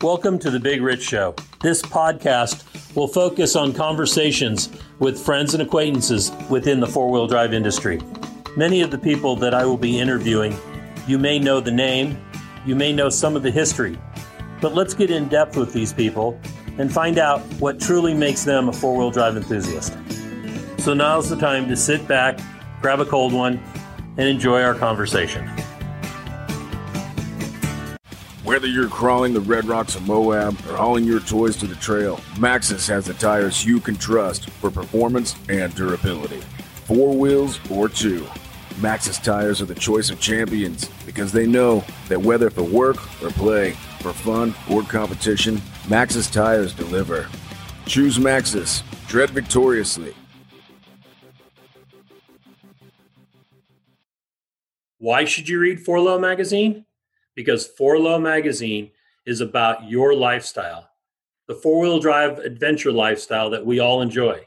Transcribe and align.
Welcome 0.00 0.38
to 0.38 0.50
the 0.52 0.60
Big 0.60 0.80
Rich 0.80 1.02
Show. 1.02 1.34
This 1.60 1.82
podcast 1.82 2.94
will 2.94 3.08
focus 3.08 3.56
on 3.56 3.72
conversations 3.72 4.68
with 5.00 5.18
friends 5.18 5.54
and 5.54 5.62
acquaintances 5.64 6.30
within 6.48 6.78
the 6.78 6.86
four 6.86 7.10
wheel 7.10 7.26
drive 7.26 7.52
industry. 7.52 8.00
Many 8.56 8.80
of 8.80 8.92
the 8.92 8.98
people 8.98 9.34
that 9.34 9.54
I 9.54 9.64
will 9.64 9.76
be 9.76 9.98
interviewing, 9.98 10.56
you 11.08 11.18
may 11.18 11.40
know 11.40 11.58
the 11.58 11.72
name, 11.72 12.16
you 12.64 12.76
may 12.76 12.92
know 12.92 13.08
some 13.08 13.34
of 13.34 13.42
the 13.42 13.50
history, 13.50 13.98
but 14.60 14.72
let's 14.72 14.94
get 14.94 15.10
in 15.10 15.26
depth 15.26 15.56
with 15.56 15.72
these 15.72 15.92
people 15.92 16.40
and 16.78 16.92
find 16.92 17.18
out 17.18 17.40
what 17.58 17.80
truly 17.80 18.14
makes 18.14 18.44
them 18.44 18.68
a 18.68 18.72
four 18.72 18.96
wheel 18.96 19.10
drive 19.10 19.36
enthusiast. 19.36 19.98
So 20.78 20.94
now's 20.94 21.28
the 21.28 21.36
time 21.36 21.68
to 21.70 21.76
sit 21.76 22.06
back, 22.06 22.38
grab 22.80 23.00
a 23.00 23.04
cold 23.04 23.32
one, 23.32 23.60
and 24.16 24.28
enjoy 24.28 24.62
our 24.62 24.76
conversation. 24.76 25.50
Whether 28.58 28.70
you're 28.70 28.88
crawling 28.88 29.34
the 29.34 29.40
red 29.40 29.66
rocks 29.66 29.94
of 29.94 30.04
Moab 30.08 30.58
or 30.68 30.76
hauling 30.76 31.04
your 31.04 31.20
toys 31.20 31.56
to 31.58 31.66
the 31.68 31.76
trail, 31.76 32.16
Maxxis 32.38 32.88
has 32.88 33.06
the 33.06 33.14
tires 33.14 33.64
you 33.64 33.78
can 33.78 33.94
trust 33.94 34.50
for 34.50 34.68
performance 34.68 35.36
and 35.48 35.72
durability. 35.76 36.40
Four 36.86 37.16
wheels 37.16 37.60
or 37.70 37.88
two, 37.88 38.26
Maxxis 38.80 39.22
tires 39.22 39.62
are 39.62 39.66
the 39.66 39.76
choice 39.76 40.10
of 40.10 40.18
champions 40.18 40.88
because 41.06 41.30
they 41.30 41.46
know 41.46 41.84
that 42.08 42.20
whether 42.20 42.50
for 42.50 42.64
work 42.64 42.96
or 43.22 43.30
play, 43.30 43.74
for 44.00 44.12
fun 44.12 44.52
or 44.68 44.82
competition, 44.82 45.58
Maxxis 45.84 46.28
tires 46.28 46.74
deliver. 46.74 47.28
Choose 47.86 48.18
Maxxis. 48.18 48.82
Tread 49.06 49.30
victoriously. 49.30 50.16
Why 54.98 55.26
should 55.26 55.48
you 55.48 55.60
read 55.60 55.78
Four 55.80 56.00
Low 56.00 56.18
magazine? 56.18 56.86
Because 57.38 57.68
Four 57.68 58.00
Low 58.00 58.18
magazine 58.18 58.90
is 59.24 59.40
about 59.40 59.88
your 59.88 60.12
lifestyle, 60.12 60.90
the 61.46 61.54
four 61.54 61.78
wheel 61.78 62.00
drive 62.00 62.40
adventure 62.40 62.90
lifestyle 62.90 63.48
that 63.50 63.64
we 63.64 63.78
all 63.78 64.02
enjoy. 64.02 64.44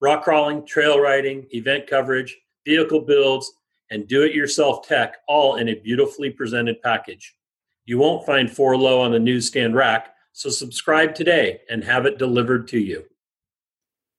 Rock 0.00 0.24
crawling, 0.24 0.66
trail 0.66 0.98
riding, 0.98 1.46
event 1.52 1.86
coverage, 1.86 2.36
vehicle 2.64 3.02
builds, 3.02 3.52
and 3.92 4.08
do 4.08 4.24
it 4.24 4.34
yourself 4.34 4.84
tech 4.84 5.18
all 5.28 5.54
in 5.54 5.68
a 5.68 5.76
beautifully 5.76 6.28
presented 6.28 6.82
package. 6.82 7.36
You 7.84 7.98
won't 7.98 8.26
find 8.26 8.50
Four 8.50 8.76
Low 8.76 9.00
on 9.02 9.12
the 9.12 9.20
newsstand 9.20 9.76
rack, 9.76 10.12
so 10.32 10.50
subscribe 10.50 11.14
today 11.14 11.60
and 11.70 11.84
have 11.84 12.06
it 12.06 12.18
delivered 12.18 12.66
to 12.70 12.80
you. 12.80 13.04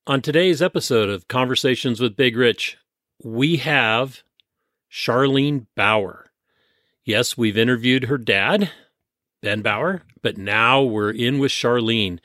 On 0.08 0.22
today's 0.22 0.62
episode 0.62 1.10
of 1.10 1.28
Conversations 1.28 2.00
with 2.00 2.16
Big 2.16 2.38
Rich, 2.38 2.78
we 3.22 3.58
have 3.58 4.24
Charlene 4.90 5.66
Bauer. 5.76 6.27
Yes, 7.08 7.38
we've 7.38 7.58
interviewed 7.58 8.04
her 8.04 8.18
dad, 8.18 8.70
Ben 9.42 9.62
Bauer, 9.62 10.02
but 10.22 10.38
now 10.38 10.84
we're 10.84 11.10
in 11.10 11.40
with 11.40 11.54
Charlene. 11.54 12.20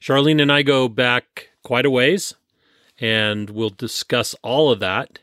Charlene 0.00 0.40
and 0.40 0.50
I 0.50 0.62
go 0.62 0.88
back 0.88 1.50
quite 1.62 1.84
a 1.84 1.90
ways, 1.90 2.34
and 2.98 3.50
we'll 3.50 3.68
discuss 3.68 4.34
all 4.42 4.70
of 4.70 4.80
that. 4.80 5.18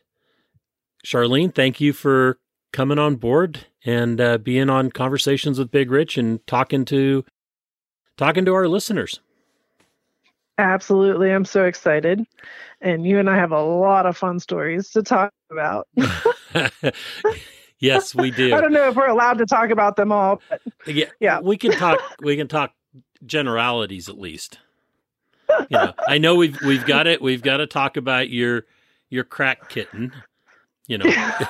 Charlene, 1.03 1.52
thank 1.52 1.81
you 1.81 1.94
for 1.94 2.38
coming 2.72 2.99
on 2.99 3.16
board 3.16 3.66
and 3.83 4.22
uh, 4.22 4.38
being 4.38 4.69
on 4.69 4.91
conversations 4.91 5.57
with 5.57 5.72
Big 5.72 5.89
Rich 5.89 6.19
and 6.19 6.45
talking 6.45 6.85
to 6.85 7.25
talking 8.17 8.45
to 8.45 8.53
our 8.53 8.67
listeners. 8.67 9.19
Absolutely, 10.59 11.31
I'm 11.31 11.45
so 11.45 11.66
excited, 11.66 12.23
and 12.81 13.03
you 13.03 13.17
and 13.17 13.31
I 13.31 13.35
have 13.35 13.52
a 13.52 13.63
lot 13.63 14.05
of 14.05 14.16
fun 14.16 14.39
stories 14.39 14.91
to 14.91 15.02
talk 15.02 15.33
about. 15.49 15.88
Yes, 17.81 18.15
we 18.15 18.31
do. 18.31 18.55
I 18.55 18.61
don't 18.61 18.71
know 18.71 18.87
if 18.87 18.95
we're 18.95 19.09
allowed 19.09 19.39
to 19.39 19.45
talk 19.45 19.71
about 19.71 19.97
them 19.97 20.11
all, 20.11 20.41
but 20.49 20.93
yeah, 20.95 21.07
yeah, 21.19 21.41
we 21.41 21.57
can 21.57 21.71
talk. 21.73 21.99
We 22.21 22.38
can 22.38 22.47
talk 22.47 22.71
generalities 23.25 24.07
at 24.07 24.17
least. 24.17 24.59
You 25.69 25.77
know, 25.77 25.93
I 26.07 26.17
know 26.17 26.35
we've 26.35 26.57
we've 26.61 26.85
got 26.85 27.07
it. 27.07 27.21
We've 27.21 27.41
got 27.41 27.57
to 27.57 27.67
talk 27.67 27.97
about 27.97 28.29
your 28.29 28.65
your 29.09 29.25
crack 29.25 29.67
kitten. 29.67 30.13
You 30.88 31.00
know. 31.00 31.06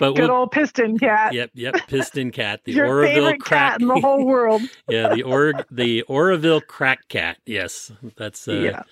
but 0.00 0.14
good 0.14 0.28
we'll, 0.28 0.30
old 0.32 0.50
piston 0.50 0.98
cat. 0.98 1.32
Yep, 1.32 1.50
yep, 1.54 1.74
piston 1.86 2.30
cat. 2.30 2.60
The 2.64 2.72
Your 2.72 2.86
Oroville 2.86 3.14
favorite 3.14 3.40
crack 3.40 3.72
cat 3.72 3.80
in 3.80 3.88
the 3.88 4.00
whole 4.00 4.24
world. 4.26 4.62
yeah, 4.88 5.14
the 5.14 5.22
or 5.22 5.54
the 5.70 6.02
Oroville 6.02 6.60
crack 6.60 7.08
cat. 7.08 7.38
Yes, 7.46 7.92
that's 8.16 8.46
uh, 8.48 8.52
yeah. 8.52 8.82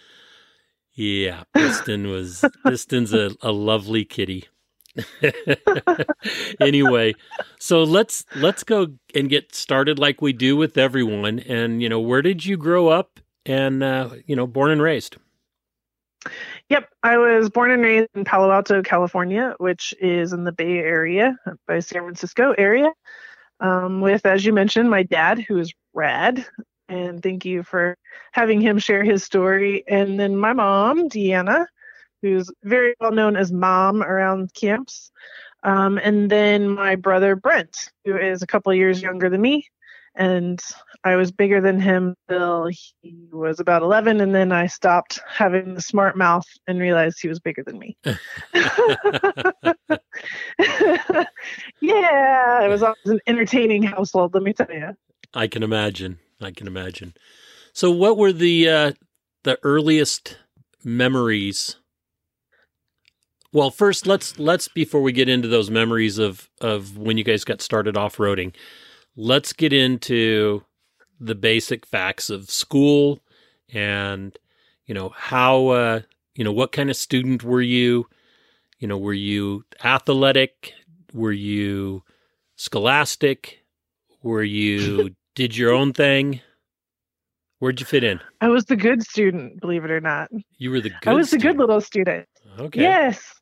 Yeah, 0.95 1.43
Piston 1.53 2.09
was 2.09 2.43
Piston's 2.65 3.13
a, 3.13 3.33
a 3.43 3.53
lovely 3.53 4.07
kitty. 4.07 4.47
anyway, 6.61 7.15
so 7.59 7.83
let's 7.83 8.25
let's 8.37 8.65
go 8.65 8.89
and 9.15 9.29
get 9.29 9.55
started 9.55 9.99
like 9.99 10.23
we 10.23 10.33
do 10.33 10.57
with 10.57 10.79
everyone. 10.79 11.41
And 11.41 11.83
you 11.83 11.89
know, 11.89 12.01
where 12.01 12.23
did 12.23 12.45
you 12.45 12.57
grow 12.57 12.89
up? 12.89 13.21
And 13.45 13.83
uh, 13.83 14.11
you 14.27 14.37
know, 14.37 14.47
born 14.47 14.71
and 14.71 14.83
raised. 14.83 15.17
Yep, 16.69 16.89
I 17.03 17.19
was 17.19 17.51
born 17.51 17.71
and 17.71 17.83
raised 17.83 18.09
in 18.15 18.25
Palo 18.25 18.51
Alto, 18.51 18.83
California, 18.83 19.55
which 19.59 19.95
is 20.01 20.33
in 20.33 20.45
the 20.45 20.53
Bay 20.53 20.79
Area 20.79 21.37
by 21.69 21.79
San 21.79 22.03
Francisco 22.03 22.55
area. 22.59 22.91
Um, 23.61 24.01
with, 24.01 24.27
as 24.27 24.45
you 24.45 24.53
mentioned, 24.53 24.91
my 24.91 25.03
dad, 25.03 25.39
who 25.39 25.59
is 25.59 25.73
rad, 25.95 26.45
and 26.89 27.23
thank 27.23 27.45
you 27.45 27.63
for 27.63 27.97
having 28.33 28.61
him 28.61 28.79
share 28.79 29.05
his 29.05 29.23
story. 29.23 29.85
And 29.89 30.19
then 30.19 30.37
my 30.37 30.53
mom, 30.53 31.09
Deanna, 31.09 31.67
who's 32.23 32.51
very 32.63 32.95
well 33.01 33.13
known 33.13 33.37
as 33.37 33.53
mom 33.53 34.03
around 34.03 34.53
camps. 34.55 35.11
Um, 35.63 35.99
and 35.99 36.31
then 36.31 36.69
my 36.69 36.97
brother 36.97 37.37
Brent, 37.37 37.91
who 38.05 38.17
is 38.17 38.43
a 38.43 38.47
couple 38.47 38.73
years 38.75 39.03
younger 39.03 39.29
than 39.29 39.41
me. 39.41 39.67
And 40.15 40.63
I 41.05 41.17
was 41.17 41.31
bigger 41.31 41.61
than 41.61 41.79
him 41.79 42.15
till 42.29 42.71
he 43.03 43.29
was 43.31 43.61
about 43.61 43.83
11. 43.83 44.21
And 44.21 44.35
then 44.35 44.51
I 44.51 44.67
stopped 44.67 45.21
having 45.29 45.75
the 45.75 45.83
smart 45.83 46.17
mouth 46.17 46.47
and 46.67 46.81
realized 46.81 47.19
he 47.21 47.29
was 47.29 47.39
bigger 47.39 47.63
than 47.67 47.79
me. 47.79 47.99
yeah, 48.05 48.17
it 52.63 52.69
was 52.69 52.83
an 53.05 53.21
entertaining 53.27 53.83
household, 53.83 54.33
let 54.33 54.43
me 54.43 54.55
tell 54.55 54.73
you. 54.73 54.97
I 55.35 55.49
can 55.49 55.63
imagine. 55.63 56.19
I 56.41 56.51
can 56.51 56.67
imagine. 56.67 57.15
So, 57.73 57.91
what 57.91 58.17
were 58.17 58.33
the 58.33 58.69
uh, 58.69 58.93
the 59.45 59.59
earliest 59.63 60.39
memories 60.83 61.77
well, 63.53 63.71
first 63.71 64.07
let's 64.07 64.39
let's 64.39 64.69
before 64.69 65.03
we 65.03 65.13
get 65.13 65.29
into 65.29 65.49
those 65.49 65.71
memories 65.71 66.19
of 66.19 66.49
of 66.61 66.99
when 66.99 67.17
you 67.17 67.25
guys 67.25 67.45
got 67.45 67.61
started 67.61 67.97
off 67.97 68.17
roading, 68.17 68.55
let's 69.17 69.53
get 69.53 69.73
into 69.73 70.63
the 71.21 71.35
basic 71.35 71.87
facts 71.87 72.29
of 72.29 72.51
school 72.51 73.21
and 73.73 74.39
you 74.87 74.95
know 74.95 75.11
how 75.17 75.69
uh, 75.69 76.01
you 76.35 76.45
know 76.45 76.53
what 76.53 76.73
kind 76.73 76.91
of 76.91 76.97
student 76.97 77.43
were 77.43 77.63
you? 77.63 78.07
You 78.79 78.89
know, 78.89 78.99
were 78.99 79.15
you 79.15 79.65
athletic? 79.83 80.73
Were 81.13 81.33
you 81.33 82.03
scholastic? 82.57 83.61
Were 84.23 84.43
you 84.43 85.15
did 85.35 85.57
your 85.57 85.73
own 85.73 85.93
thing? 85.93 86.41
Where'd 87.59 87.81
you 87.81 87.87
fit 87.87 88.05
in? 88.05 88.21
I 88.43 88.49
was 88.49 88.67
the 88.67 88.77
good 88.77 89.03
student, 89.03 89.61
believe 89.61 89.85
it 89.85 89.91
or 89.91 90.01
not. 90.01 90.29
You 90.59 90.71
were 90.71 90.81
the 90.81 90.91
good 90.91 91.09
I 91.09 91.15
was 91.15 91.29
student. 91.29 91.43
the 91.43 91.49
good 91.49 91.59
little 91.59 91.81
student. 91.81 92.29
Okay. 92.59 92.81
Yes. 92.83 93.36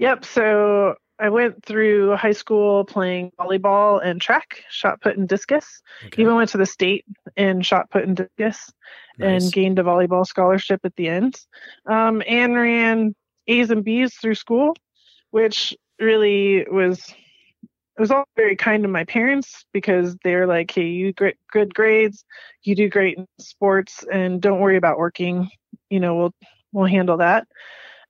Yep. 0.00 0.24
So 0.24 0.94
I 1.18 1.28
went 1.28 1.62
through 1.64 2.16
high 2.16 2.32
school 2.32 2.86
playing 2.86 3.32
volleyball 3.38 4.00
and 4.02 4.18
track, 4.18 4.64
shot 4.70 5.02
put 5.02 5.18
and 5.18 5.28
discus. 5.28 5.82
Okay. 6.06 6.22
Even 6.22 6.36
went 6.36 6.48
to 6.50 6.58
the 6.58 6.64
state 6.64 7.04
in 7.36 7.60
shot 7.60 7.90
put 7.90 8.04
and 8.04 8.16
discus 8.16 8.72
nice. 9.18 9.44
and 9.44 9.52
gained 9.52 9.78
a 9.78 9.82
volleyball 9.82 10.26
scholarship 10.26 10.80
at 10.84 10.96
the 10.96 11.06
end. 11.06 11.38
Um, 11.84 12.22
and 12.26 12.54
ran 12.54 13.14
A's 13.46 13.70
and 13.70 13.84
B's 13.84 14.14
through 14.14 14.36
school, 14.36 14.74
which 15.32 15.76
really 16.00 16.66
was 16.70 17.14
it 17.98 18.00
was 18.00 18.10
all 18.10 18.24
very 18.36 18.56
kind 18.56 18.82
to 18.84 18.88
my 18.88 19.04
parents 19.04 19.66
because 19.74 20.16
they're 20.24 20.46
like, 20.46 20.70
"Hey, 20.70 20.86
you 20.86 21.12
get 21.12 21.36
good 21.52 21.74
grades, 21.74 22.24
you 22.62 22.74
do 22.74 22.88
great 22.88 23.18
in 23.18 23.26
sports, 23.38 24.02
and 24.10 24.40
don't 24.40 24.60
worry 24.60 24.78
about 24.78 24.96
working. 24.96 25.50
You 25.90 26.00
know, 26.00 26.16
we'll 26.16 26.34
we'll 26.72 26.86
handle 26.86 27.18
that." 27.18 27.46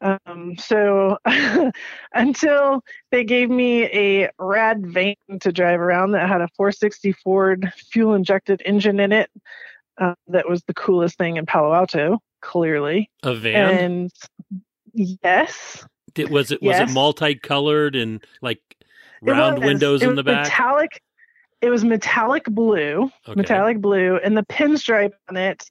Um, 0.01 0.57
so 0.57 1.19
until 2.15 2.83
they 3.11 3.25
gave 3.25 3.51
me 3.51 3.85
a 3.85 4.31
rad 4.39 4.87
van 4.87 5.17
to 5.41 5.53
drive 5.53 5.81
around 5.81 6.13
that 6.13 6.29
had 6.29 6.41
a 6.41 6.49
460 6.57 7.13
Ford 7.13 7.73
fuel 7.91 8.15
injected 8.15 8.63
engine 8.65 8.99
in 8.99 9.13
it, 9.13 9.31
uh, 9.99 10.15
that 10.29 10.49
was 10.49 10.63
the 10.65 10.75
coolest 10.75 11.19
thing 11.19 11.37
in 11.37 11.47
Palo 11.47 11.75
Alto, 11.75 12.19
clearly. 12.41 13.11
A 13.23 13.35
van? 13.35 13.79
And 13.79 14.11
yes. 14.95 15.85
Did, 16.15 16.31
was 16.31 16.51
it 16.51 16.63
was 16.63 16.79
yes. 16.79 16.91
it 16.91 16.95
multicolored 16.95 17.95
and 17.95 18.25
like 18.43 18.61
round 19.21 19.63
windows 19.63 20.03
in 20.03 20.15
the 20.17 20.25
back? 20.25 20.45
Metallic. 20.45 21.03
It 21.61 21.69
was 21.69 21.85
metallic 21.85 22.45
blue, 22.45 23.11
okay. 23.29 23.37
metallic 23.37 23.81
blue, 23.83 24.17
and 24.17 24.35
the 24.35 24.43
pinstripe 24.45 25.13
on 25.29 25.37
it 25.37 25.71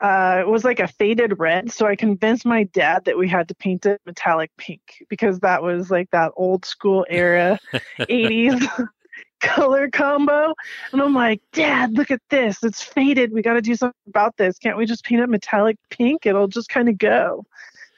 uh, 0.00 0.38
it 0.40 0.48
was 0.48 0.64
like 0.64 0.80
a 0.80 0.86
faded 0.86 1.38
red. 1.38 1.72
So 1.72 1.86
I 1.86 1.96
convinced 1.96 2.46
my 2.46 2.64
dad 2.64 3.04
that 3.06 3.18
we 3.18 3.28
had 3.28 3.48
to 3.48 3.54
paint 3.54 3.86
it 3.86 4.00
metallic 4.06 4.50
pink 4.56 5.04
because 5.08 5.40
that 5.40 5.62
was 5.62 5.90
like 5.90 6.10
that 6.10 6.32
old 6.36 6.64
school 6.64 7.04
era, 7.08 7.58
80s 7.98 8.88
color 9.40 9.90
combo. 9.90 10.54
And 10.92 11.02
I'm 11.02 11.14
like, 11.14 11.40
Dad, 11.52 11.94
look 11.94 12.10
at 12.10 12.22
this. 12.30 12.62
It's 12.62 12.82
faded. 12.82 13.32
We 13.32 13.42
got 13.42 13.54
to 13.54 13.60
do 13.60 13.74
something 13.74 13.94
about 14.06 14.36
this. 14.36 14.58
Can't 14.58 14.76
we 14.76 14.86
just 14.86 15.04
paint 15.04 15.20
it 15.20 15.28
metallic 15.28 15.76
pink? 15.90 16.26
It'll 16.26 16.48
just 16.48 16.68
kind 16.68 16.88
of 16.88 16.98
go. 16.98 17.44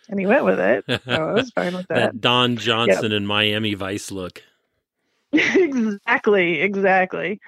And 0.09 0.19
he 0.19 0.27
went 0.27 0.45
with 0.45 0.59
it. 0.59 0.85
So 0.89 1.01
I 1.07 1.33
was 1.33 1.51
fine 1.55 1.75
with 1.75 1.87
that. 1.89 1.95
that 1.95 2.21
Don 2.21 2.57
Johnson 2.57 3.11
yep. 3.11 3.19
and 3.19 3.29
Miami 3.29 3.75
Vice 3.75 4.11
look. 4.11 4.43
exactly, 5.33 6.61
exactly. 6.61 7.41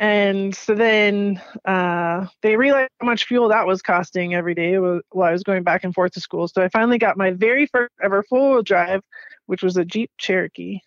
And 0.00 0.56
so 0.56 0.74
then 0.74 1.42
uh, 1.66 2.26
they 2.40 2.56
realized 2.56 2.90
how 3.00 3.06
much 3.06 3.26
fuel 3.26 3.50
that 3.50 3.66
was 3.66 3.82
costing 3.82 4.34
every 4.34 4.54
day 4.54 4.78
while 4.78 5.02
I 5.22 5.32
was 5.32 5.42
going 5.42 5.62
back 5.62 5.84
and 5.84 5.94
forth 5.94 6.12
to 6.12 6.20
school. 6.20 6.48
So 6.48 6.62
I 6.62 6.70
finally 6.70 6.96
got 6.96 7.18
my 7.18 7.32
very 7.32 7.66
first 7.66 7.92
ever 8.02 8.22
four 8.22 8.54
wheel 8.54 8.62
drive, 8.62 9.02
which 9.44 9.62
was 9.62 9.76
a 9.76 9.84
Jeep 9.84 10.10
Cherokee 10.16 10.80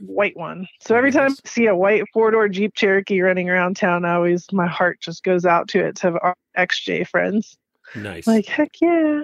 white 0.00 0.36
one. 0.36 0.66
So 0.80 0.96
every 0.96 1.12
time 1.12 1.30
I 1.30 1.48
see 1.48 1.66
a 1.66 1.76
white 1.76 2.02
four 2.12 2.32
door 2.32 2.48
Jeep 2.48 2.74
Cherokee 2.74 3.20
running 3.20 3.48
around 3.48 3.76
town, 3.76 4.04
I 4.04 4.14
always 4.14 4.50
my 4.52 4.66
heart 4.66 5.00
just 5.00 5.22
goes 5.22 5.46
out 5.46 5.68
to 5.68 5.86
it 5.86 5.94
to 5.96 6.08
have 6.08 6.18
our 6.20 6.34
XJ 6.58 7.06
friends. 7.06 7.56
Nice. 7.94 8.26
Like 8.26 8.46
heck 8.46 8.70
yeah. 8.80 9.22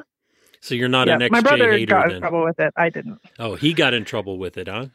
So 0.60 0.76
you're 0.76 0.88
not 0.88 1.08
yeah, 1.08 1.14
an 1.14 1.20
XJ 1.22 1.30
My 1.30 1.40
brother 1.40 1.72
hater, 1.72 1.86
got 1.86 2.06
then. 2.06 2.16
in 2.16 2.20
trouble 2.20 2.44
with 2.44 2.60
it. 2.60 2.72
I 2.76 2.90
didn't. 2.90 3.18
Oh, 3.40 3.56
he 3.56 3.72
got 3.72 3.92
in 3.92 4.04
trouble 4.04 4.38
with 4.38 4.56
it, 4.56 4.68
huh? 4.68 4.86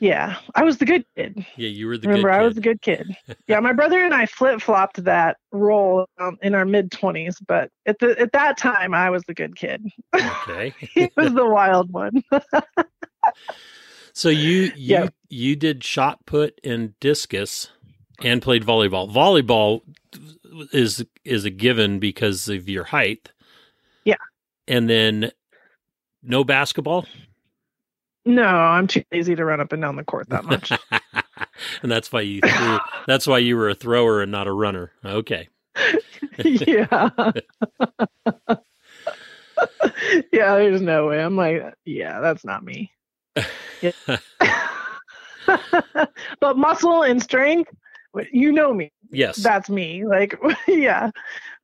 Yeah, 0.00 0.38
I 0.54 0.64
was 0.64 0.78
the 0.78 0.86
good 0.86 1.04
kid. 1.14 1.44
Yeah, 1.56 1.68
you 1.68 1.86
were 1.86 1.98
the 1.98 2.08
Remember, 2.08 2.30
I 2.30 2.42
was 2.42 2.54
the 2.54 2.62
good 2.62 2.80
kid. 2.80 3.14
yeah, 3.46 3.60
my 3.60 3.74
brother 3.74 4.02
and 4.02 4.14
I 4.14 4.24
flip 4.24 4.62
flopped 4.62 5.04
that 5.04 5.36
role 5.52 6.06
um, 6.18 6.38
in 6.42 6.54
our 6.54 6.64
mid 6.64 6.90
twenties, 6.90 7.36
but 7.46 7.70
at 7.84 7.98
the 7.98 8.18
at 8.18 8.32
that 8.32 8.56
time, 8.56 8.94
I 8.94 9.10
was 9.10 9.22
the 9.24 9.34
good 9.34 9.56
kid. 9.56 9.86
Okay, 10.14 10.74
he 10.80 11.10
was 11.16 11.34
the 11.34 11.44
wild 11.44 11.92
one. 11.92 12.24
So 14.12 14.30
you 14.30 14.72
you 14.74 15.08
you 15.28 15.54
did 15.54 15.84
shot 15.84 16.24
put 16.24 16.58
and 16.64 16.98
discus 17.00 17.70
and 18.22 18.40
played 18.40 18.64
volleyball. 18.64 19.12
Volleyball 19.12 19.82
is 20.72 21.04
is 21.24 21.44
a 21.44 21.50
given 21.50 21.98
because 21.98 22.48
of 22.48 22.68
your 22.68 22.84
height. 22.84 23.32
Yeah. 24.04 24.16
And 24.66 24.88
then 24.88 25.30
no 26.22 26.44
basketball? 26.44 27.06
No, 28.24 28.44
I'm 28.44 28.86
too 28.86 29.02
lazy 29.12 29.34
to 29.34 29.44
run 29.44 29.60
up 29.60 29.72
and 29.72 29.80
down 29.80 29.96
the 29.96 30.04
court 30.04 30.28
that 30.28 30.44
much. 30.44 30.70
and 31.82 31.90
that's 31.90 32.12
why 32.12 32.20
you 32.20 32.40
threw, 32.40 32.78
that's 33.06 33.26
why 33.26 33.38
you 33.38 33.56
were 33.56 33.70
a 33.70 33.74
thrower 33.74 34.22
and 34.22 34.30
not 34.30 34.46
a 34.46 34.52
runner. 34.52 34.92
Okay. 35.04 35.48
yeah. 36.38 37.10
yeah, 40.32 40.54
there's 40.56 40.82
no 40.82 41.06
way. 41.06 41.22
I'm 41.22 41.36
like, 41.36 41.62
yeah, 41.84 42.20
that's 42.20 42.44
not 42.44 42.62
me. 42.62 42.92
but 46.40 46.56
muscle 46.56 47.02
and 47.02 47.22
strength, 47.22 47.70
you 48.32 48.52
know 48.52 48.74
me. 48.74 48.92
Yes. 49.10 49.36
That's 49.36 49.70
me. 49.70 50.04
Like, 50.04 50.38
yeah. 50.68 51.10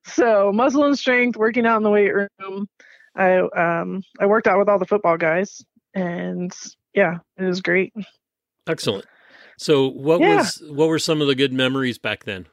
So 0.05 0.51
muscle 0.51 0.85
and 0.85 0.97
strength, 0.97 1.37
working 1.37 1.67
out 1.67 1.77
in 1.77 1.83
the 1.83 1.91
weight 1.91 2.13
room. 2.13 2.67
I 3.15 3.37
um 3.37 4.03
I 4.19 4.25
worked 4.25 4.47
out 4.47 4.59
with 4.59 4.69
all 4.69 4.79
the 4.79 4.85
football 4.85 5.17
guys 5.17 5.63
and 5.93 6.53
yeah, 6.93 7.17
it 7.37 7.43
was 7.43 7.61
great. 7.61 7.93
Excellent. 8.67 9.05
So 9.57 9.87
what 9.89 10.19
yeah. 10.19 10.37
was 10.37 10.63
what 10.69 10.87
were 10.87 10.99
some 10.99 11.21
of 11.21 11.27
the 11.27 11.35
good 11.35 11.53
memories 11.53 11.97
back 11.97 12.25
then? 12.25 12.47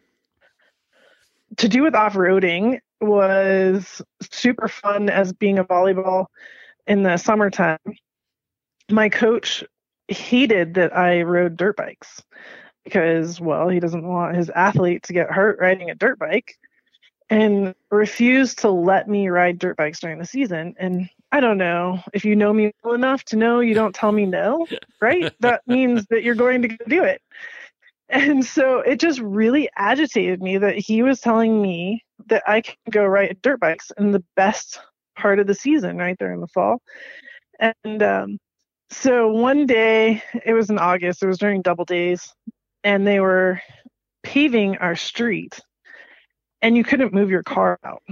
To 1.58 1.68
do 1.68 1.82
with 1.82 1.94
off-roading 1.94 2.80
was 3.00 4.02
super 4.22 4.68
fun 4.68 5.08
as 5.08 5.32
being 5.32 5.58
a 5.58 5.64
volleyball 5.64 6.26
in 6.86 7.02
the 7.02 7.16
summertime 7.16 7.78
my 8.90 9.08
coach 9.08 9.64
hated 10.08 10.74
that 10.74 10.96
I 10.96 11.22
rode 11.22 11.56
dirt 11.56 11.76
bikes 11.76 12.22
because, 12.84 13.40
well, 13.40 13.68
he 13.68 13.80
doesn't 13.80 14.06
want 14.06 14.36
his 14.36 14.50
athlete 14.50 15.04
to 15.04 15.12
get 15.12 15.30
hurt 15.30 15.58
riding 15.58 15.90
a 15.90 15.94
dirt 15.94 16.18
bike 16.18 16.58
and 17.30 17.74
refused 17.90 18.58
to 18.58 18.70
let 18.70 19.08
me 19.08 19.28
ride 19.28 19.58
dirt 19.58 19.76
bikes 19.76 20.00
during 20.00 20.18
the 20.18 20.26
season. 20.26 20.74
And 20.78 21.08
I 21.34 21.40
don't 21.40 21.58
know 21.58 21.98
if 22.12 22.24
you 22.24 22.36
know 22.36 22.52
me 22.52 22.70
well 22.84 22.94
enough 22.94 23.24
to 23.24 23.36
know 23.36 23.58
you 23.58 23.74
don't 23.74 23.92
tell 23.92 24.12
me 24.12 24.24
no, 24.24 24.68
right? 25.00 25.34
that 25.40 25.62
means 25.66 26.06
that 26.10 26.22
you're 26.22 26.36
going 26.36 26.62
to 26.62 26.68
do 26.86 27.02
it. 27.02 27.20
And 28.08 28.46
so 28.46 28.78
it 28.78 29.00
just 29.00 29.18
really 29.18 29.68
agitated 29.74 30.40
me 30.40 30.58
that 30.58 30.76
he 30.76 31.02
was 31.02 31.20
telling 31.20 31.60
me 31.60 32.04
that 32.28 32.44
I 32.46 32.60
can 32.60 32.76
go 32.88 33.04
ride 33.04 33.36
dirt 33.42 33.58
bikes 33.58 33.90
in 33.98 34.12
the 34.12 34.22
best 34.36 34.78
part 35.16 35.40
of 35.40 35.48
the 35.48 35.56
season, 35.56 35.98
right 35.98 36.16
there 36.20 36.32
in 36.32 36.40
the 36.40 36.46
fall. 36.46 36.80
And 37.58 38.00
um, 38.00 38.38
so 38.90 39.26
one 39.26 39.66
day, 39.66 40.22
it 40.46 40.52
was 40.52 40.70
in 40.70 40.78
August, 40.78 41.20
it 41.20 41.26
was 41.26 41.38
during 41.38 41.62
double 41.62 41.84
days, 41.84 42.32
and 42.84 43.04
they 43.04 43.18
were 43.18 43.60
paving 44.22 44.76
our 44.76 44.94
street, 44.94 45.58
and 46.62 46.76
you 46.76 46.84
couldn't 46.84 47.12
move 47.12 47.28
your 47.28 47.42
car 47.42 47.80
out, 47.82 48.04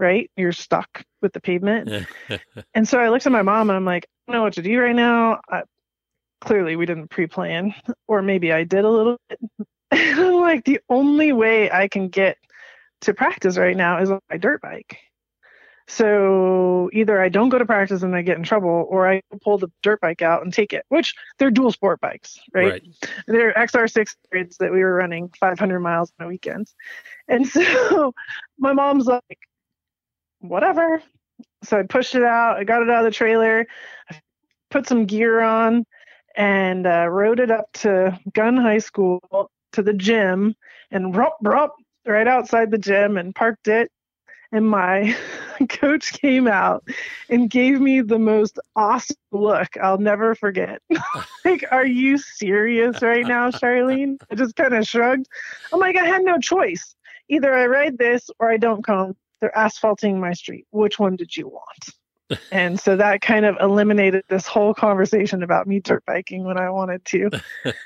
right? 0.00 0.30
You're 0.36 0.52
stuck 0.52 1.04
with 1.22 1.32
the 1.32 1.40
pavement. 1.40 2.06
and 2.74 2.88
so 2.88 2.98
I 2.98 3.10
looked 3.10 3.26
at 3.26 3.32
my 3.32 3.42
mom 3.42 3.70
and 3.70 3.76
I'm 3.76 3.84
like, 3.84 4.06
I 4.26 4.32
don't 4.32 4.38
know 4.38 4.42
what 4.42 4.54
to 4.54 4.62
do 4.62 4.80
right 4.80 4.96
now. 4.96 5.40
I, 5.48 5.62
clearly, 6.40 6.74
we 6.74 6.86
didn't 6.86 7.08
pre 7.08 7.26
plan, 7.26 7.74
or 8.08 8.22
maybe 8.22 8.52
I 8.52 8.64
did 8.64 8.84
a 8.84 8.90
little 8.90 9.18
bit. 9.28 9.38
And 9.92 10.20
I'm 10.20 10.34
like, 10.34 10.64
the 10.64 10.78
only 10.88 11.32
way 11.32 11.68
I 11.68 11.88
can 11.88 12.10
get 12.10 12.36
to 13.00 13.12
practice 13.12 13.58
right 13.58 13.76
now 13.76 14.00
is 14.00 14.08
on 14.08 14.20
my 14.30 14.36
dirt 14.36 14.62
bike. 14.62 14.98
So 15.90 16.88
either 16.92 17.20
I 17.20 17.28
don't 17.28 17.48
go 17.48 17.58
to 17.58 17.66
practice 17.66 18.04
and 18.04 18.14
I 18.14 18.22
get 18.22 18.36
in 18.36 18.44
trouble, 18.44 18.86
or 18.88 19.10
I 19.10 19.22
pull 19.42 19.58
the 19.58 19.66
dirt 19.82 20.00
bike 20.00 20.22
out 20.22 20.44
and 20.44 20.52
take 20.52 20.72
it, 20.72 20.84
which 20.88 21.14
they're 21.38 21.50
dual 21.50 21.72
sport 21.72 22.00
bikes, 22.00 22.38
right? 22.54 22.70
right. 22.70 22.82
They're 23.26 23.52
XR6 23.54 24.14
grades 24.30 24.56
that 24.58 24.70
we 24.70 24.84
were 24.84 24.94
running 24.94 25.30
500 25.40 25.80
miles 25.80 26.12
on 26.20 26.26
the 26.26 26.28
weekends. 26.28 26.76
And 27.26 27.44
so 27.48 28.14
my 28.56 28.72
mom's 28.72 29.06
like, 29.06 29.38
whatever. 30.40 31.02
So 31.62 31.78
I 31.78 31.82
pushed 31.82 32.14
it 32.14 32.22
out, 32.22 32.56
I 32.56 32.64
got 32.64 32.82
it 32.82 32.90
out 32.90 33.04
of 33.04 33.04
the 33.04 33.16
trailer, 33.16 33.66
put 34.70 34.86
some 34.86 35.06
gear 35.06 35.40
on, 35.40 35.84
and 36.36 36.86
uh, 36.86 37.06
rode 37.08 37.40
it 37.40 37.50
up 37.50 37.66
to 37.74 38.18
Gunn 38.32 38.56
High 38.56 38.78
School 38.78 39.50
to 39.72 39.82
the 39.82 39.92
gym 39.92 40.54
and 40.90 41.16
rup, 41.16 41.36
rup, 41.42 41.74
right 42.06 42.26
outside 42.26 42.70
the 42.70 42.78
gym 42.78 43.16
and 43.16 43.34
parked 43.34 43.68
it 43.68 43.90
and 44.52 44.68
my 44.68 45.16
coach 45.68 46.12
came 46.12 46.46
out 46.46 46.86
and 47.28 47.50
gave 47.50 47.80
me 47.80 48.00
the 48.00 48.18
most 48.18 48.58
awesome 48.76 49.16
look 49.32 49.76
I'll 49.80 49.98
never 49.98 50.34
forget. 50.34 50.82
like, 51.44 51.64
are 51.70 51.86
you 51.86 52.18
serious 52.18 53.02
right 53.02 53.26
now, 53.26 53.50
Charlene? 53.50 54.18
I 54.30 54.34
just 54.34 54.56
kind 54.56 54.74
of 54.74 54.86
shrugged. 54.86 55.26
I'm 55.72 55.80
like, 55.80 55.96
I 55.96 56.06
had 56.06 56.22
no 56.22 56.38
choice. 56.38 56.94
Either 57.28 57.54
I 57.54 57.66
ride 57.66 57.98
this 57.98 58.28
or 58.38 58.50
I 58.50 58.56
don't 58.56 58.82
come. 58.82 59.16
They're 59.40 59.56
asphalting 59.56 60.20
my 60.20 60.32
street. 60.32 60.66
Which 60.70 60.98
one 60.98 61.16
did 61.16 61.36
you 61.36 61.48
want? 61.48 61.94
and 62.52 62.78
so 62.78 62.96
that 62.96 63.20
kind 63.20 63.44
of 63.44 63.56
eliminated 63.60 64.24
this 64.28 64.46
whole 64.46 64.74
conversation 64.74 65.42
about 65.42 65.66
me 65.66 65.80
dirt 65.80 66.04
biking 66.06 66.44
when 66.44 66.58
I 66.58 66.70
wanted 66.70 67.04
to. 67.06 67.30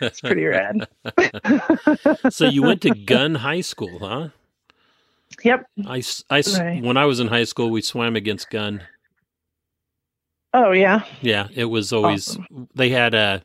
It's 0.01 0.21
pretty 0.21 0.45
rad. 0.45 0.87
so 2.31 2.47
you 2.47 2.63
went 2.63 2.83
to 2.83 2.91
Gunn 2.91 3.37
High 3.37 3.63
School, 3.63 3.99
huh? 3.99 4.29
Yep. 5.43 5.67
I, 5.87 6.03
I, 6.31 6.43
right. 6.59 6.83
when 6.83 6.97
I 6.97 7.07
was 7.07 7.21
in 7.21 7.29
high 7.29 7.45
school, 7.45 7.71
we 7.71 7.83
swam 7.83 8.17
against 8.17 8.51
Gunn. 8.51 8.83
Oh 10.53 10.71
yeah. 10.71 11.05
Yeah, 11.21 11.49
it 11.53 11.65
was 11.65 11.93
always 11.93 12.31
awesome. 12.31 12.69
they 12.75 12.91
had 12.91 13.13
a 13.15 13.43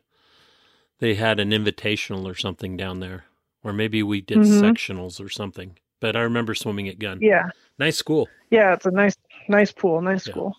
they 1.00 1.14
had 1.14 1.40
an 1.40 1.50
invitational 1.50 2.24
or 2.24 2.36
something 2.36 2.76
down 2.76 3.00
there, 3.00 3.24
or 3.64 3.72
maybe 3.72 4.02
we 4.02 4.20
did 4.20 4.38
mm-hmm. 4.38 4.64
sectionals 4.64 5.20
or 5.20 5.28
something. 5.28 5.76
But 5.98 6.14
I 6.14 6.20
remember 6.20 6.54
swimming 6.54 6.88
at 6.88 6.98
Gunn. 6.98 7.18
Yeah. 7.20 7.50
Nice 7.80 7.96
school. 7.96 8.28
Yeah, 8.50 8.74
it's 8.74 8.84
a 8.84 8.90
nice 8.90 9.16
nice 9.48 9.72
pool, 9.72 10.02
nice 10.02 10.26
yeah. 10.26 10.32
school. 10.32 10.56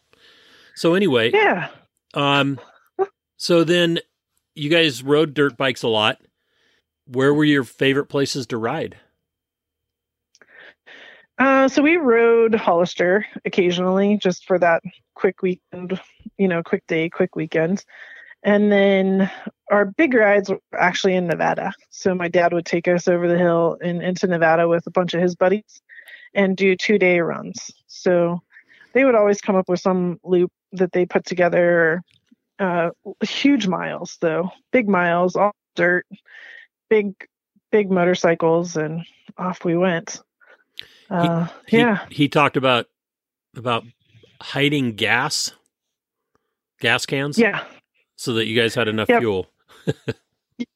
So 0.75 0.95
anyway, 0.95 1.29
yeah. 1.31 1.69
Um. 2.15 2.59
so 3.37 3.63
then, 3.63 3.99
you 4.55 4.71
guys 4.71 5.03
rode 5.03 5.35
dirt 5.35 5.55
bikes 5.55 5.83
a 5.83 5.87
lot. 5.87 6.17
Where 7.05 7.31
were 7.31 7.45
your 7.45 7.63
favorite 7.63 8.07
places 8.07 8.47
to 8.47 8.57
ride? 8.57 8.97
Uh, 11.37 11.67
so 11.67 11.83
we 11.83 11.97
rode 11.97 12.55
Hollister 12.55 13.27
occasionally 13.45 14.17
just 14.17 14.45
for 14.45 14.57
that 14.57 14.81
quick 15.13 15.43
weekend, 15.43 15.99
you 16.39 16.47
know, 16.47 16.63
quick 16.63 16.87
day, 16.87 17.07
quick 17.07 17.35
weekend. 17.35 17.85
And 18.43 18.71
then 18.71 19.29
our 19.69 19.85
big 19.85 20.15
rides 20.15 20.49
were 20.49 20.59
actually 20.75 21.13
in 21.15 21.27
Nevada. 21.27 21.71
So 21.91 22.15
my 22.15 22.29
dad 22.29 22.51
would 22.51 22.65
take 22.65 22.87
us 22.87 23.07
over 23.07 23.27
the 23.27 23.37
hill 23.37 23.77
and 23.83 24.01
into 24.01 24.25
Nevada 24.25 24.67
with 24.67 24.87
a 24.87 24.91
bunch 24.91 25.13
of 25.13 25.21
his 25.21 25.35
buddies 25.35 25.83
and 26.33 26.55
do 26.55 26.75
two 26.75 26.97
day 26.97 27.19
runs. 27.19 27.71
So 27.87 28.41
they 28.93 29.05
would 29.05 29.15
always 29.15 29.41
come 29.41 29.55
up 29.55 29.69
with 29.69 29.79
some 29.79 30.19
loop 30.23 30.51
that 30.73 30.91
they 30.91 31.05
put 31.05 31.25
together. 31.25 32.01
Uh, 32.59 32.91
huge 33.23 33.67
miles 33.67 34.17
though, 34.21 34.49
big 34.71 34.87
miles, 34.87 35.35
all 35.35 35.51
dirt, 35.75 36.05
big, 36.89 37.13
big 37.71 37.89
motorcycles, 37.89 38.75
and 38.75 39.03
off 39.37 39.65
we 39.65 39.75
went. 39.75 40.21
Uh, 41.09 41.47
he, 41.67 41.77
yeah. 41.77 42.05
He, 42.09 42.15
he 42.15 42.29
talked 42.29 42.57
about 42.57 42.85
about 43.55 43.83
hiding 44.41 44.95
gas, 44.95 45.51
gas 46.79 47.05
cans. 47.05 47.37
Yeah. 47.37 47.63
So 48.15 48.33
that 48.33 48.45
you 48.45 48.59
guys 48.59 48.75
had 48.75 48.87
enough 48.87 49.09
yep. 49.09 49.21
fuel. 49.21 49.47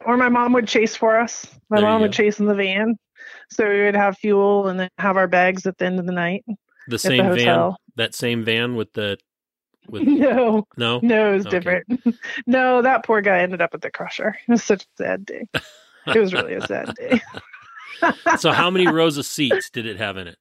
Or 0.06 0.18
my 0.18 0.30
mom 0.30 0.54
would 0.54 0.68
chase 0.68 0.96
for 0.96 1.20
us. 1.20 1.48
My 1.70 1.78
There 1.78 1.90
mom 1.90 2.02
would 2.02 2.14
chase 2.14 2.40
in 2.40 2.46
the 2.46 2.56
van. 2.56 2.98
So 3.52 3.70
we 3.70 3.84
would 3.84 3.96
have 3.96 4.18
fuel 4.18 4.68
and 4.68 4.80
then 4.80 4.90
have 4.98 5.18
our 5.18 5.28
bags 5.28 5.66
at 5.66 5.78
the 5.78 5.86
end 5.86 6.00
of 6.00 6.06
the 6.06 6.12
night 6.12 6.44
The 6.48 6.56
at 6.56 6.92
the 6.92 6.98
same 7.00 7.34
van, 7.34 7.74
that 7.96 8.14
same 8.16 8.44
van 8.44 8.76
with 8.76 8.92
the 8.94 9.18
with 9.90 10.04
no, 10.08 10.66
no. 10.78 11.00
no, 11.04 11.32
it 11.32 11.34
was 11.36 11.46
Okay. 11.46 11.58
different. 11.60 12.04
no, 12.48 12.82
that 12.82 13.06
poor 13.06 13.22
guy 13.22 13.40
ended 13.40 13.62
up 13.62 13.74
at 13.74 13.82
the 13.82 13.92
crusher. 13.92 14.36
It 14.48 14.52
was 14.52 14.64
such 14.64 14.84
a 14.84 14.88
sad 15.04 15.26
day. 15.26 15.48
It 16.08 16.20
was 16.20 16.34
really 16.36 16.54
a 16.54 16.62
sad 16.62 16.94
day. 16.96 17.20
So 18.38 18.52
how 18.52 18.70
many 18.70 18.88
rows 18.88 19.18
of 19.18 19.26
seats 19.26 19.72
did 19.72 19.88
it 19.88 19.98
have 19.98 20.18
in 20.18 20.28
it? 20.28 20.38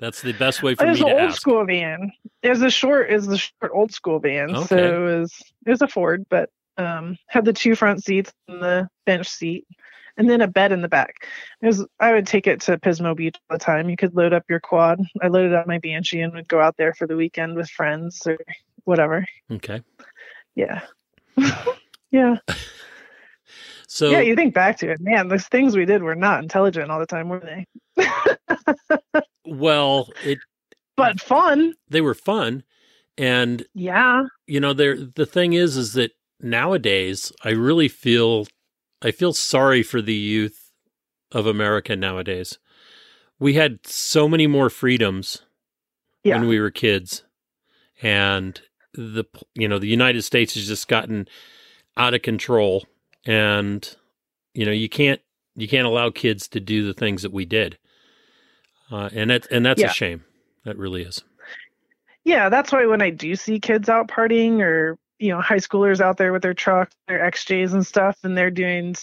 That's 0.00 0.20
the 0.20 0.32
best 0.32 0.62
way 0.64 0.74
for 0.74 0.82
it 0.82 0.86
me 0.86 0.90
was 0.90 0.98
to 1.00 1.06
an 1.06 1.12
old 1.12 1.30
ask. 1.30 1.40
school 1.40 1.64
van. 1.64 2.10
It 2.42 2.48
was 2.50 2.62
a 2.62 2.70
short, 2.70 3.10
it 3.10 3.14
was 3.14 3.26
the 3.28 3.38
short 3.38 3.70
old 3.72 3.92
school 3.92 4.18
van. 4.18 4.56
So 4.66 4.76
it 4.76 4.98
was 4.98 5.32
it 5.66 5.70
was 5.70 5.82
a 5.82 5.86
Ford, 5.88 6.26
but 6.28 6.50
um 6.76 7.16
had 7.28 7.44
the 7.44 7.52
two 7.52 7.74
front 7.76 8.02
seats 8.04 8.32
and 8.48 8.60
the 8.62 8.88
bench 9.06 9.28
seat, 9.28 9.64
and 10.18 10.28
then 10.28 10.42
a 10.42 10.46
bed 10.48 10.72
in 10.72 10.82
the 10.82 10.88
back. 10.88 11.26
Was 11.62 11.86
I 12.00 12.12
would 12.12 12.26
take 12.26 12.46
it 12.46 12.60
to 12.62 12.76
Pismo 12.76 13.16
Beach 13.16 13.36
all 13.48 13.56
the 13.56 13.64
time. 13.64 13.88
You 13.88 13.96
could 13.96 14.14
load 14.14 14.34
up 14.34 14.44
your 14.50 14.60
quad. 14.60 15.00
I 15.22 15.28
loaded 15.28 15.54
up 15.54 15.66
my 15.66 15.78
Banshee 15.78 16.20
and 16.20 16.34
would 16.34 16.48
go 16.48 16.60
out 16.60 16.76
there 16.76 16.92
for 16.92 17.06
the 17.06 17.16
weekend 17.16 17.56
with 17.56 17.70
friends 17.70 18.26
or 18.26 18.36
whatever. 18.84 19.24
Okay. 19.50 19.82
Yeah. 20.54 20.82
yeah. 22.10 22.36
So 23.86 24.10
yeah, 24.10 24.20
you 24.20 24.34
think 24.36 24.52
back 24.52 24.76
to 24.78 24.90
it. 24.90 25.00
Man, 25.00 25.28
those 25.28 25.46
things 25.46 25.74
we 25.76 25.86
did 25.86 26.02
were 26.02 26.14
not 26.14 26.42
intelligent 26.42 26.90
all 26.90 26.98
the 26.98 27.06
time, 27.06 27.28
were 27.30 27.40
they? 27.40 27.66
well, 29.46 30.10
it 30.24 30.38
But 30.96 31.20
fun. 31.20 31.74
they 31.88 32.00
were 32.00 32.14
fun 32.14 32.64
and 33.16 33.66
Yeah. 33.74 34.24
you 34.46 34.60
know 34.60 34.72
there 34.72 34.96
the 34.96 35.26
thing 35.26 35.52
is 35.54 35.76
is 35.76 35.94
that 35.94 36.12
nowadays 36.40 37.32
I 37.42 37.50
really 37.50 37.88
feel 37.88 38.46
I 39.02 39.10
feel 39.10 39.32
sorry 39.32 39.82
for 39.82 40.02
the 40.02 40.14
youth 40.14 40.70
of 41.32 41.46
America 41.46 41.94
nowadays. 41.96 42.58
We 43.38 43.54
had 43.54 43.86
so 43.86 44.28
many 44.28 44.46
more 44.46 44.70
freedoms 44.70 45.42
Yeah. 46.24 46.38
when 46.38 46.48
we 46.48 46.58
were 46.58 46.70
kids 46.70 47.22
and 48.02 48.60
the 48.94 49.24
you 49.54 49.68
know 49.68 49.78
the 49.78 49.86
United 49.88 50.22
States 50.22 50.54
has 50.54 50.66
just 50.66 50.88
gotten 50.88 51.28
out 51.96 52.14
of 52.14 52.22
control 52.22 52.84
and 53.26 53.94
you 54.54 54.64
know 54.64 54.72
you 54.72 54.88
can't 54.88 55.20
you 55.54 55.68
can't 55.68 55.86
allow 55.86 56.10
kids 56.10 56.48
to 56.48 56.60
do 56.60 56.84
the 56.86 56.94
things 56.94 57.22
that 57.22 57.32
we 57.32 57.44
did. 57.44 57.78
Uh, 58.90 59.08
and 59.12 59.30
that 59.30 59.46
and 59.50 59.64
that's 59.66 59.80
Yeah. 59.80 59.90
a 59.90 59.92
shame. 59.92 60.24
That 60.64 60.76
really 60.76 61.02
is. 61.02 61.22
yeah, 62.24 62.48
that's 62.48 62.72
why 62.72 62.84
when 62.86 63.00
I 63.02 63.10
do 63.10 63.36
see 63.36 63.60
kids 63.60 63.88
out 63.88 64.08
partying 64.08 64.60
or 64.60 64.98
you 65.18 65.30
know 65.30 65.40
high 65.40 65.56
schoolers 65.56 66.00
out 66.00 66.16
there 66.16 66.32
with 66.32 66.42
their 66.42 66.54
trucks, 66.54 66.94
their 67.08 67.20
XJs 67.20 67.72
and 67.72 67.86
stuff, 67.86 68.18
and 68.22 68.36
they're 68.36 68.50
doing 68.50 68.94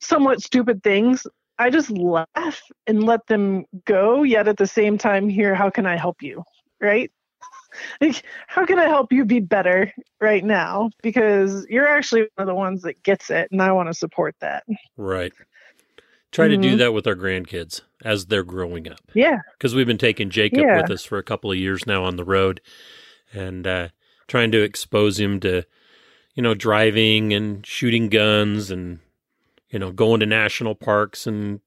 somewhat 0.00 0.42
stupid 0.42 0.82
things, 0.82 1.26
I 1.58 1.70
just 1.70 1.90
laugh 1.90 2.62
and 2.86 3.04
let 3.04 3.26
them 3.26 3.64
go. 3.86 4.22
Yet 4.22 4.48
at 4.48 4.58
the 4.58 4.66
same 4.66 4.98
time, 4.98 5.28
here, 5.28 5.54
how 5.54 5.70
can 5.70 5.86
I 5.86 5.96
help 5.96 6.22
you? 6.22 6.42
Right? 6.80 7.10
Like, 8.00 8.22
how 8.46 8.64
can 8.64 8.78
I 8.78 8.84
help 8.86 9.12
you 9.12 9.26
be 9.26 9.40
better 9.40 9.92
right 10.20 10.42
now? 10.42 10.88
Because 11.02 11.66
you're 11.68 11.86
actually 11.86 12.22
one 12.22 12.30
of 12.38 12.46
the 12.46 12.54
ones 12.54 12.82
that 12.82 13.02
gets 13.02 13.28
it, 13.28 13.48
and 13.50 13.60
I 13.60 13.72
want 13.72 13.88
to 13.90 13.94
support 13.94 14.34
that. 14.40 14.64
Right. 14.96 15.32
Try 16.32 16.48
to 16.48 16.56
do 16.56 16.74
Mhm. 16.74 16.78
that 16.78 16.92
with 16.94 17.06
our 17.06 17.14
grandkids 17.14 17.82
as 18.02 18.26
they're 18.26 18.44
growing 18.44 18.90
up. 18.90 19.00
Yeah, 19.14 19.40
Because 19.52 19.74
we've 19.74 19.86
been 19.86 19.98
taking 19.98 20.30
Jacob 20.30 20.60
Yeah. 20.60 20.80
with 20.80 20.90
us 20.90 21.04
for 21.04 21.18
a 21.18 21.22
couple 21.22 21.50
of 21.50 21.58
years 21.58 21.86
now 21.86 22.02
on 22.04 22.16
the 22.16 22.24
road 22.24 22.62
and 23.32 23.66
uh, 23.66 23.88
trying 24.28 24.52
to 24.52 24.62
expose 24.62 25.18
him 25.18 25.40
to, 25.40 25.64
you 26.34 26.42
know, 26.42 26.54
driving 26.54 27.32
and 27.32 27.64
shooting 27.66 28.08
guns 28.08 28.70
and, 28.70 29.00
you 29.70 29.78
know, 29.78 29.92
going 29.92 30.20
to 30.20 30.26
national 30.26 30.74
parks 30.74 31.26
and, 31.26 31.60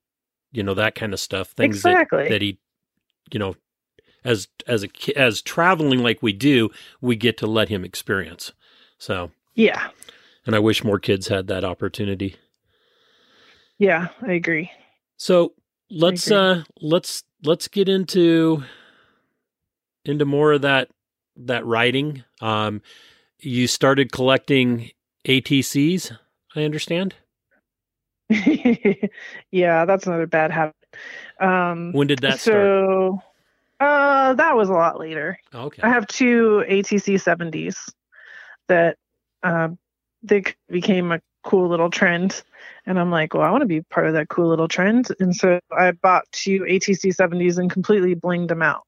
you 0.51 0.63
know, 0.63 0.73
that 0.73 0.95
kind 0.95 1.13
of 1.13 1.19
stuff. 1.19 1.49
Things 1.49 1.77
exactly. 1.77 2.23
that, 2.23 2.29
that 2.29 2.41
he, 2.41 2.59
you 3.31 3.39
know, 3.39 3.55
as 4.23 4.47
as 4.67 4.83
a 4.83 4.89
as 5.17 5.41
traveling 5.41 5.99
like 5.99 6.21
we 6.21 6.33
do, 6.33 6.69
we 7.01 7.15
get 7.15 7.37
to 7.37 7.47
let 7.47 7.69
him 7.69 7.85
experience. 7.85 8.51
So, 8.97 9.31
yeah, 9.55 9.89
and 10.45 10.55
I 10.55 10.59
wish 10.59 10.83
more 10.83 10.99
kids 10.99 11.27
had 11.27 11.47
that 11.47 11.63
opportunity. 11.63 12.35
yeah, 13.77 14.09
I 14.21 14.33
agree. 14.33 14.71
So 15.17 15.53
let's 15.89 16.27
agree. 16.27 16.37
uh 16.37 16.63
let's 16.81 17.23
let's 17.43 17.67
get 17.67 17.89
into 17.89 18.63
into 20.05 20.25
more 20.25 20.53
of 20.53 20.61
that 20.61 20.89
that 21.45 21.65
writing. 21.65 22.23
Um 22.41 22.81
you 23.39 23.67
started 23.67 24.11
collecting 24.11 24.91
ATCs, 25.25 26.17
I 26.55 26.63
understand. 26.63 27.15
yeah, 28.29 29.85
that's 29.85 30.05
another 30.07 30.27
bad 30.27 30.51
habit. 30.51 30.75
Um, 31.39 31.93
When 31.93 32.07
did 32.07 32.19
that 32.19 32.39
start? 32.39 32.57
so, 32.57 33.21
uh, 33.79 34.33
that 34.33 34.55
was 34.55 34.69
a 34.69 34.73
lot 34.73 34.99
later. 34.99 35.39
Okay. 35.53 35.81
I 35.81 35.89
have 35.89 36.07
two 36.07 36.63
ATC 36.69 37.15
70s 37.15 37.77
that 38.67 38.97
uh, 39.41 39.69
they 40.21 40.43
became 40.69 41.11
a 41.11 41.21
cool 41.43 41.69
little 41.69 41.89
trend. 41.89 42.43
And 42.85 42.99
I'm 42.99 43.11
like, 43.11 43.33
well, 43.33 43.43
I 43.43 43.51
want 43.51 43.61
to 43.61 43.67
be 43.67 43.81
part 43.81 44.07
of 44.07 44.13
that 44.13 44.29
cool 44.29 44.49
little 44.49 44.67
trend. 44.67 45.07
And 45.19 45.35
so 45.35 45.59
I 45.71 45.91
bought 45.91 46.25
two 46.31 46.61
ATC 46.61 47.15
70s 47.15 47.57
and 47.57 47.69
completely 47.69 48.15
blinged 48.15 48.49
them 48.49 48.61
out. 48.61 48.83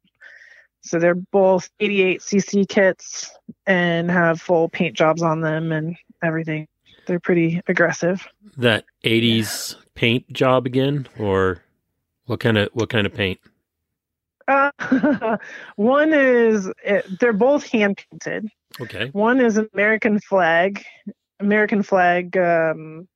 So 0.82 1.00
they're 1.00 1.16
both 1.16 1.70
88 1.80 2.22
cc 2.22 2.68
kits 2.68 3.32
and 3.68 4.10
have 4.10 4.42
full 4.42 4.68
paint 4.70 4.96
jobs 4.96 5.22
on 5.22 5.42
them 5.42 5.72
and 5.72 5.96
everything. 6.24 6.68
They're 7.06 7.20
pretty 7.20 7.62
aggressive. 7.68 8.28
That 8.58 8.86
80s 9.04 9.76
paint 9.96 10.32
job 10.34 10.66
again 10.66 11.08
or 11.20 11.64
what 12.26 12.40
kind 12.40 12.58
of 12.58 12.70
what 12.74 12.90
kind 12.90 13.06
of 13.06 13.14
paint? 13.14 13.40
Uh, 14.48 15.38
one 15.76 16.14
is 16.14 16.70
it, 16.84 17.20
they're 17.20 17.34
both 17.34 17.68
hand 17.68 18.02
painted. 18.10 18.50
Okay. 18.80 19.10
One 19.14 19.40
is 19.40 19.58
an 19.58 19.70
American 19.74 20.20
flag, 20.20 20.84
American 21.40 21.84
flag, 21.84 22.38
um, 22.38 23.08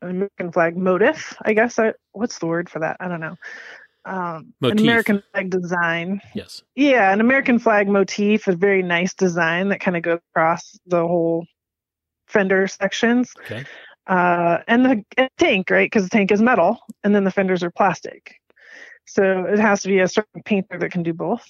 American 0.00 0.52
flag 0.52 0.76
motif. 0.76 1.36
I 1.42 1.52
guess. 1.52 1.78
I, 1.78 1.94
what's 2.12 2.38
the 2.38 2.46
word 2.46 2.68
for 2.68 2.80
that? 2.80 2.96
I 3.00 3.08
don't 3.08 3.20
know. 3.20 3.36
Um, 4.04 4.52
an 4.62 4.78
American 4.78 5.22
flag 5.32 5.50
design. 5.50 6.20
Yes. 6.34 6.62
Yeah, 6.74 7.12
an 7.12 7.20
American 7.20 7.58
flag 7.58 7.88
motif, 7.88 8.48
a 8.48 8.56
very 8.56 8.82
nice 8.82 9.14
design 9.14 9.68
that 9.68 9.80
kind 9.80 9.96
of 9.96 10.02
goes 10.02 10.18
across 10.34 10.78
the 10.86 11.00
whole 11.00 11.46
fender 12.26 12.66
sections. 12.66 13.32
Okay. 13.40 13.64
Uh, 14.08 14.58
and 14.66 14.84
the 14.84 15.04
and 15.16 15.30
tank, 15.38 15.70
right? 15.70 15.86
Because 15.86 16.04
the 16.04 16.10
tank 16.10 16.32
is 16.32 16.42
metal, 16.42 16.78
and 17.04 17.14
then 17.14 17.24
the 17.24 17.30
fenders 17.30 17.62
are 17.62 17.70
plastic. 17.70 18.34
So 19.06 19.44
it 19.44 19.58
has 19.58 19.82
to 19.82 19.88
be 19.88 20.00
a 20.00 20.08
certain 20.08 20.42
painter 20.42 20.78
that 20.78 20.90
can 20.90 21.02
do 21.02 21.12
both. 21.12 21.48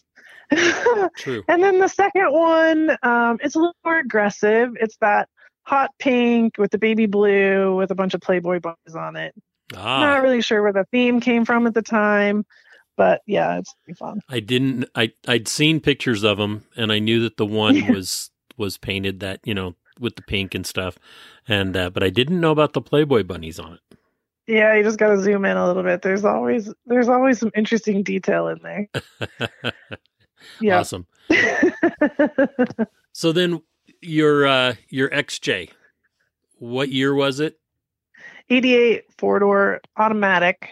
True. 1.17 1.43
And 1.49 1.63
then 1.63 1.79
the 1.79 1.89
second 1.89 2.33
one, 2.33 2.91
um, 3.03 3.39
it's 3.43 3.55
a 3.55 3.59
little 3.59 3.77
more 3.85 3.99
aggressive. 3.99 4.71
It's 4.81 4.97
that 5.01 5.29
hot 5.65 5.91
pink 5.99 6.59
with 6.59 6.71
the 6.71 6.79
baby 6.79 7.07
blue 7.07 7.77
with 7.77 7.91
a 7.91 7.95
bunch 7.95 8.15
of 8.15 8.21
Playboy 8.21 8.61
bunnies 8.61 8.97
on 8.97 9.17
it. 9.17 9.35
Ah. 9.77 10.01
Not 10.01 10.23
really 10.23 10.43
sure 10.43 10.63
where 10.63 10.73
the 10.73 10.87
theme 10.91 11.21
came 11.21 11.45
from 11.45 11.67
at 11.67 11.75
the 11.75 11.83
time, 11.83 12.45
but 12.97 13.23
yeah, 13.27 13.59
it's 13.59 13.75
pretty 13.85 13.97
fun. 13.97 14.21
I 14.29 14.41
didn't. 14.41 14.89
I 14.95 15.13
I'd 15.27 15.49
seen 15.49 15.81
pictures 15.81 16.23
of 16.25 16.39
them, 16.39 16.65
and 16.77 16.93
I 16.93 16.99
knew 16.99 17.21
that 17.23 17.37
the 17.37 17.47
one 17.47 17.87
was 17.93 18.31
was 18.57 18.79
painted 18.79 19.21
that 19.21 19.41
you 19.45 19.55
know 19.55 19.75
with 20.01 20.17
the 20.17 20.23
pink 20.23 20.55
and 20.55 20.67
stuff, 20.67 20.99
and 21.49 21.77
uh, 21.77 21.91
but 21.91 22.03
I 22.03 22.11
didn't 22.11 22.41
know 22.41 22.51
about 22.51 22.73
the 22.73 22.83
Playboy 22.83 23.25
bunnies 23.25 23.59
on 23.59 23.75
it. 23.75 23.99
Yeah, 24.47 24.75
you 24.75 24.83
just 24.83 24.99
got 24.99 25.09
to 25.09 25.23
zoom 25.23 25.45
in 25.45 25.57
a 25.57 25.67
little 25.67 25.85
bit. 25.85 26.03
There's 26.03 26.25
always 26.25 26.73
there's 26.87 27.09
always 27.09 27.39
some 27.39 27.53
interesting 27.55 28.03
detail 28.03 28.49
in 28.49 28.59
there. 28.63 28.89
Yeah. 30.61 30.81
Awesome. 30.81 31.07
So 33.15 33.31
then 33.31 33.61
your 34.01 34.47
uh 34.47 34.75
your 34.89 35.11
XJ, 35.11 35.71
what 36.59 36.89
year 36.89 37.15
was 37.15 37.41
it? 37.41 37.61
88 38.53 39.05
four 39.19 39.39
door 39.39 39.81
automatic. 39.97 40.69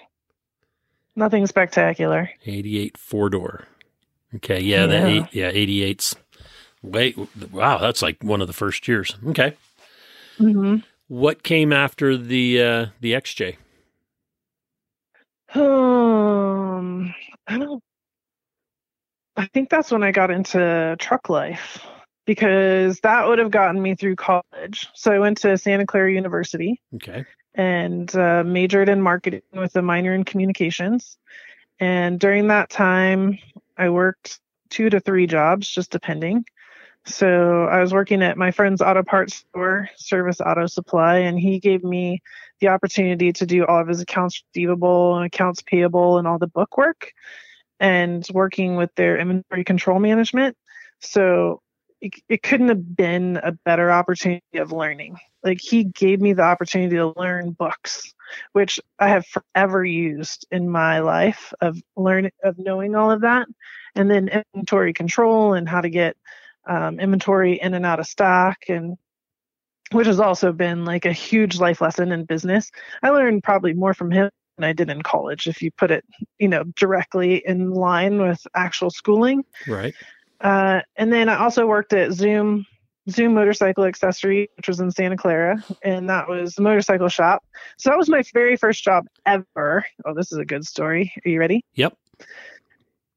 Nothing 1.17 1.47
spectacular. 1.47 2.31
Eighty 2.47 2.79
eight 2.79 2.97
four 2.97 3.29
door. 3.31 3.65
Okay, 4.37 4.61
yeah, 4.61 4.87
that 4.87 5.07
Yeah. 5.07 5.07
eight, 5.09 5.27
yeah, 5.33 5.51
eighty 5.53 5.83
eight's. 5.83 6.15
Wait, 6.83 7.17
wow, 7.51 7.79
that's 7.79 8.01
like 8.01 8.23
one 8.23 8.41
of 8.41 8.47
the 8.47 8.53
first 8.53 8.87
years. 8.89 9.17
Okay, 9.27 9.55
hmm 10.39 10.77
what 11.09 11.43
came 11.43 11.73
after 11.73 12.17
the 12.17 12.63
uh 12.63 12.87
the 13.01 13.13
XJ? 13.13 13.57
Um, 15.53 17.13
I 17.47 17.59
don't. 17.59 17.83
I 19.37 19.47
think 19.47 19.69
that's 19.69 19.91
when 19.91 20.03
I 20.03 20.13
got 20.13 20.31
into 20.31 20.97
truck 20.99 21.29
life 21.29 21.85
because 22.27 23.01
that 23.01 23.27
would 23.27 23.39
have 23.41 23.51
gotten 23.51 23.81
me 23.83 23.95
through 23.97 24.17
college. 24.17 24.89
So 24.95 25.13
I 25.13 25.19
went 25.19 25.39
to 25.39 25.59
Santa 25.59 25.87
Clara 25.87 26.13
University 26.13 26.81
Okay, 26.95 27.25
and 27.55 28.15
uh, 28.15 28.45
majored 28.45 28.89
in 28.89 29.03
marketing 29.03 29.43
with 29.53 29.75
a 29.77 29.83
minor 29.83 30.15
in 30.15 30.25
communications. 30.25 31.19
And 31.79 32.21
during 32.21 32.49
that 32.49 32.71
time, 32.71 33.39
I 33.77 33.89
worked 33.91 34.41
two 34.69 34.91
to 34.91 35.01
three 35.01 35.27
jobs, 35.27 35.69
just 35.69 35.91
depending. 35.91 36.45
So 37.07 37.65
I 37.65 37.81
was 37.81 37.93
working 37.93 38.23
at 38.23 38.37
my 38.37 38.51
friend's 38.51 38.83
auto 38.83 39.03
parts 39.03 39.37
store, 39.37 39.89
Service 39.97 40.41
Auto 40.41 40.67
Supply, 40.67 41.19
and 41.19 41.39
he 41.39 41.59
gave 41.59 41.83
me 41.83 42.23
the 42.61 42.69
opportunity 42.69 43.33
to 43.33 43.47
do 43.47 43.65
all 43.65 43.81
of 43.81 43.89
his 43.89 44.03
accounts 44.03 44.43
receivable 44.55 45.17
and 45.17 45.27
accounts 45.27 45.63
payable 45.63 46.19
and 46.19 46.29
all 46.29 46.39
the 46.39 46.47
book 46.47 46.77
work 46.77 47.13
and 47.81 48.27
working 48.33 48.77
with 48.77 48.95
their 48.95 49.19
inventory 49.19 49.65
control 49.65 49.99
management. 49.99 50.57
So 51.01 51.63
it, 52.01 52.15
it 52.29 52.43
couldn't 52.43 52.69
have 52.69 52.97
been 52.97 53.39
a 53.43 53.53
better 53.53 53.91
opportunity 53.91 54.59
of 54.59 54.73
learning. 54.73 55.19
Like 55.43 55.61
he 55.61 55.85
gave 55.85 56.21
me 56.21 56.33
the 56.33 56.43
opportunity 56.43 56.97
to 56.97 57.13
learn 57.17 57.53
books, 57.53 58.15
which 58.53 58.81
I 58.99 59.09
have 59.09 59.27
forever 59.27 59.85
used 59.85 60.47
in 60.51 60.69
my 60.69 61.01
life 61.01 61.53
of 61.61 61.81
learning 61.97 62.33
of 62.45 62.59
knowing 62.59 62.95
all 62.95 63.11
of 63.11 63.23
that, 63.23 63.49
and 63.95 64.11
then 64.11 64.29
inventory 64.29 64.93
control 64.93 65.55
and 65.55 65.69
how 65.69 65.81
to 65.81 65.91
get 65.91 66.17
um, 66.69 67.01
inventory 67.01 67.61
in 67.61 67.75
and 67.75 67.87
out 67.87 68.01
of 68.01 68.07
stock 68.07 68.59
and 68.69 68.97
which 69.93 70.07
has 70.07 70.21
also 70.21 70.53
been 70.53 70.85
like 70.85 71.05
a 71.05 71.13
huge 71.13 71.59
life 71.59 71.81
lesson 71.81 72.13
in 72.13 72.25
business. 72.25 72.71
I 73.03 73.11
learned 73.11 73.43
probably 73.43 73.73
more 73.73 73.93
from 73.93 74.11
him 74.11 74.31
than 74.57 74.65
I 74.65 74.73
did 74.73 74.89
in 74.89 75.03
college, 75.03 75.47
if 75.47 75.63
you 75.63 75.71
put 75.73 75.91
it, 75.91 76.05
you 76.39 76.49
know, 76.49 76.65
directly 76.77 77.43
in 77.45 77.73
line 77.73 78.21
with 78.21 78.41
actual 78.55 78.91
schooling. 78.91 79.45
Right. 79.67 79.95
Uh, 80.41 80.81
and 80.97 81.13
then 81.13 81.29
I 81.29 81.39
also 81.39 81.67
worked 81.67 81.93
at 81.93 82.13
Zoom 82.13 82.67
Zoom 83.09 83.35
Motorcycle 83.35 83.85
Accessory, 83.85 84.49
which 84.57 84.69
was 84.69 84.79
in 84.79 84.91
Santa 84.91 85.17
Clara, 85.17 85.65
and 85.83 86.09
that 86.09 86.29
was 86.29 86.55
the 86.55 86.63
motorcycle 86.63 87.09
shop. 87.09 87.43
So 87.79 87.91
that 87.91 87.99
was 87.99 88.09
my 88.09 88.23
very 88.35 88.57
first 88.57 88.85
job 88.85 89.07
ever. 89.27 89.85
Oh, 90.05 90.15
this 90.15 90.31
is 90.31 90.39
a 90.39 90.45
good 90.45 90.65
story. 90.65 91.13
Are 91.25 91.29
you 91.29 91.41
ready? 91.41 91.65
Yep 91.75 91.97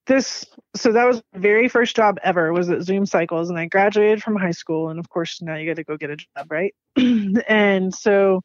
this 0.06 0.46
so 0.76 0.92
that 0.92 1.06
was 1.06 1.22
very 1.34 1.70
first 1.70 1.96
job 1.96 2.18
ever 2.24 2.52
was 2.52 2.70
at 2.70 2.82
zoom 2.82 3.06
cycles 3.06 3.50
and 3.50 3.58
i 3.58 3.66
graduated 3.66 4.22
from 4.22 4.36
high 4.36 4.52
school 4.52 4.90
and 4.90 5.00
of 5.00 5.10
course 5.10 5.42
now 5.42 5.56
you 5.56 5.70
got 5.70 5.78
to 5.78 5.84
go 5.84 5.98
get 5.98 6.10
a 6.10 6.18
job 6.18 6.52
right 6.52 6.74
and 7.48 7.94
so 7.94 8.42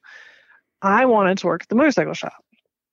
i 0.82 1.04
wanted 1.06 1.38
to 1.38 1.47
work 1.47 1.62
at 1.62 1.68
the 1.68 1.75
motorcycle 1.75 2.14
shop 2.14 2.44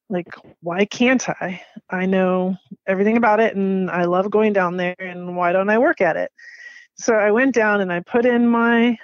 like 0.09 0.27
why 0.61 0.85
can't 0.85 1.27
i 1.41 1.61
i 1.89 2.05
know 2.05 2.55
everything 2.87 3.17
about 3.17 3.39
it 3.39 3.55
and 3.55 3.89
i 3.89 4.03
love 4.05 4.29
going 4.29 4.53
down 4.53 4.77
there 4.77 4.95
and 4.99 5.35
why 5.35 5.51
don't 5.51 5.69
i 5.69 5.77
work 5.77 6.01
at 6.01 6.15
it 6.15 6.31
so 6.95 7.15
i 7.15 7.31
went 7.31 7.53
down 7.55 7.81
and 7.81 7.91
i 7.91 7.99
put 7.99 8.25
in 8.25 8.47
my 8.47 8.97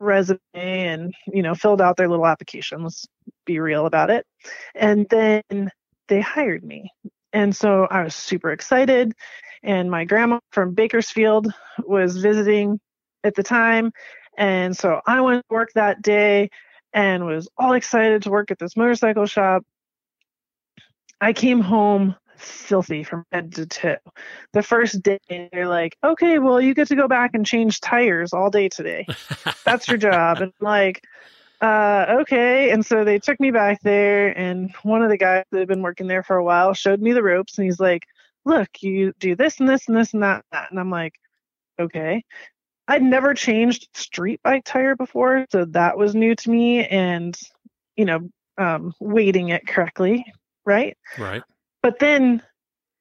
resume 0.00 0.38
and 0.54 1.14
you 1.26 1.42
know 1.42 1.54
filled 1.54 1.80
out 1.80 1.96
their 1.96 2.08
little 2.08 2.26
application 2.26 2.82
let's 2.82 3.06
be 3.44 3.58
real 3.58 3.86
about 3.86 4.10
it 4.10 4.26
and 4.74 5.06
then 5.10 5.42
they 6.08 6.20
hired 6.20 6.64
me 6.64 6.90
and 7.32 7.54
so 7.54 7.86
I 7.90 8.02
was 8.02 8.14
super 8.14 8.50
excited. 8.50 9.12
And 9.62 9.90
my 9.90 10.04
grandma 10.04 10.40
from 10.52 10.74
Bakersfield 10.74 11.52
was 11.84 12.16
visiting 12.16 12.80
at 13.24 13.34
the 13.34 13.42
time. 13.42 13.92
And 14.36 14.76
so 14.76 15.00
I 15.06 15.20
went 15.20 15.44
to 15.48 15.54
work 15.54 15.70
that 15.74 16.00
day 16.00 16.50
and 16.92 17.26
was 17.26 17.48
all 17.58 17.72
excited 17.72 18.22
to 18.22 18.30
work 18.30 18.50
at 18.50 18.58
this 18.58 18.76
motorcycle 18.76 19.26
shop. 19.26 19.64
I 21.20 21.32
came 21.32 21.60
home 21.60 22.14
filthy 22.36 23.02
from 23.02 23.24
head 23.32 23.52
to 23.54 23.66
toe. 23.66 23.96
The 24.52 24.62
first 24.62 25.02
day, 25.02 25.18
they're 25.52 25.68
like, 25.68 25.96
okay, 26.04 26.38
well, 26.38 26.60
you 26.60 26.74
get 26.74 26.88
to 26.88 26.96
go 26.96 27.08
back 27.08 27.32
and 27.34 27.44
change 27.44 27.80
tires 27.80 28.32
all 28.32 28.50
day 28.50 28.68
today. 28.68 29.06
That's 29.64 29.88
your 29.88 29.98
job. 29.98 30.40
And 30.40 30.52
I'm 30.60 30.64
like, 30.64 31.02
uh, 31.60 32.18
okay. 32.20 32.70
And 32.70 32.86
so 32.86 33.04
they 33.04 33.18
took 33.18 33.40
me 33.40 33.50
back 33.50 33.80
there, 33.82 34.36
and 34.38 34.72
one 34.82 35.02
of 35.02 35.10
the 35.10 35.16
guys 35.16 35.44
that 35.50 35.58
had 35.58 35.68
been 35.68 35.82
working 35.82 36.06
there 36.06 36.22
for 36.22 36.36
a 36.36 36.44
while 36.44 36.72
showed 36.74 37.00
me 37.00 37.12
the 37.12 37.22
ropes, 37.22 37.58
and 37.58 37.64
he's 37.64 37.80
like, 37.80 38.06
"Look, 38.44 38.68
you 38.80 39.12
do 39.18 39.34
this 39.34 39.58
and 39.58 39.68
this 39.68 39.88
and 39.88 39.96
this 39.96 40.14
and 40.14 40.22
that." 40.22 40.36
And, 40.36 40.44
that. 40.52 40.70
and 40.70 40.78
I'm 40.78 40.90
like, 40.90 41.14
"Okay." 41.80 42.24
I'd 42.90 43.02
never 43.02 43.34
changed 43.34 43.88
street 43.94 44.40
bike 44.42 44.64
tire 44.64 44.96
before, 44.96 45.46
so 45.50 45.66
that 45.66 45.98
was 45.98 46.14
new 46.14 46.34
to 46.36 46.50
me, 46.50 46.86
and 46.86 47.36
you 47.96 48.04
know, 48.04 48.30
um, 48.56 48.94
weighting 49.00 49.50
it 49.50 49.66
correctly, 49.66 50.24
right? 50.68 50.96
Right. 51.18 51.42
But 51.82 51.98
then 51.98 52.42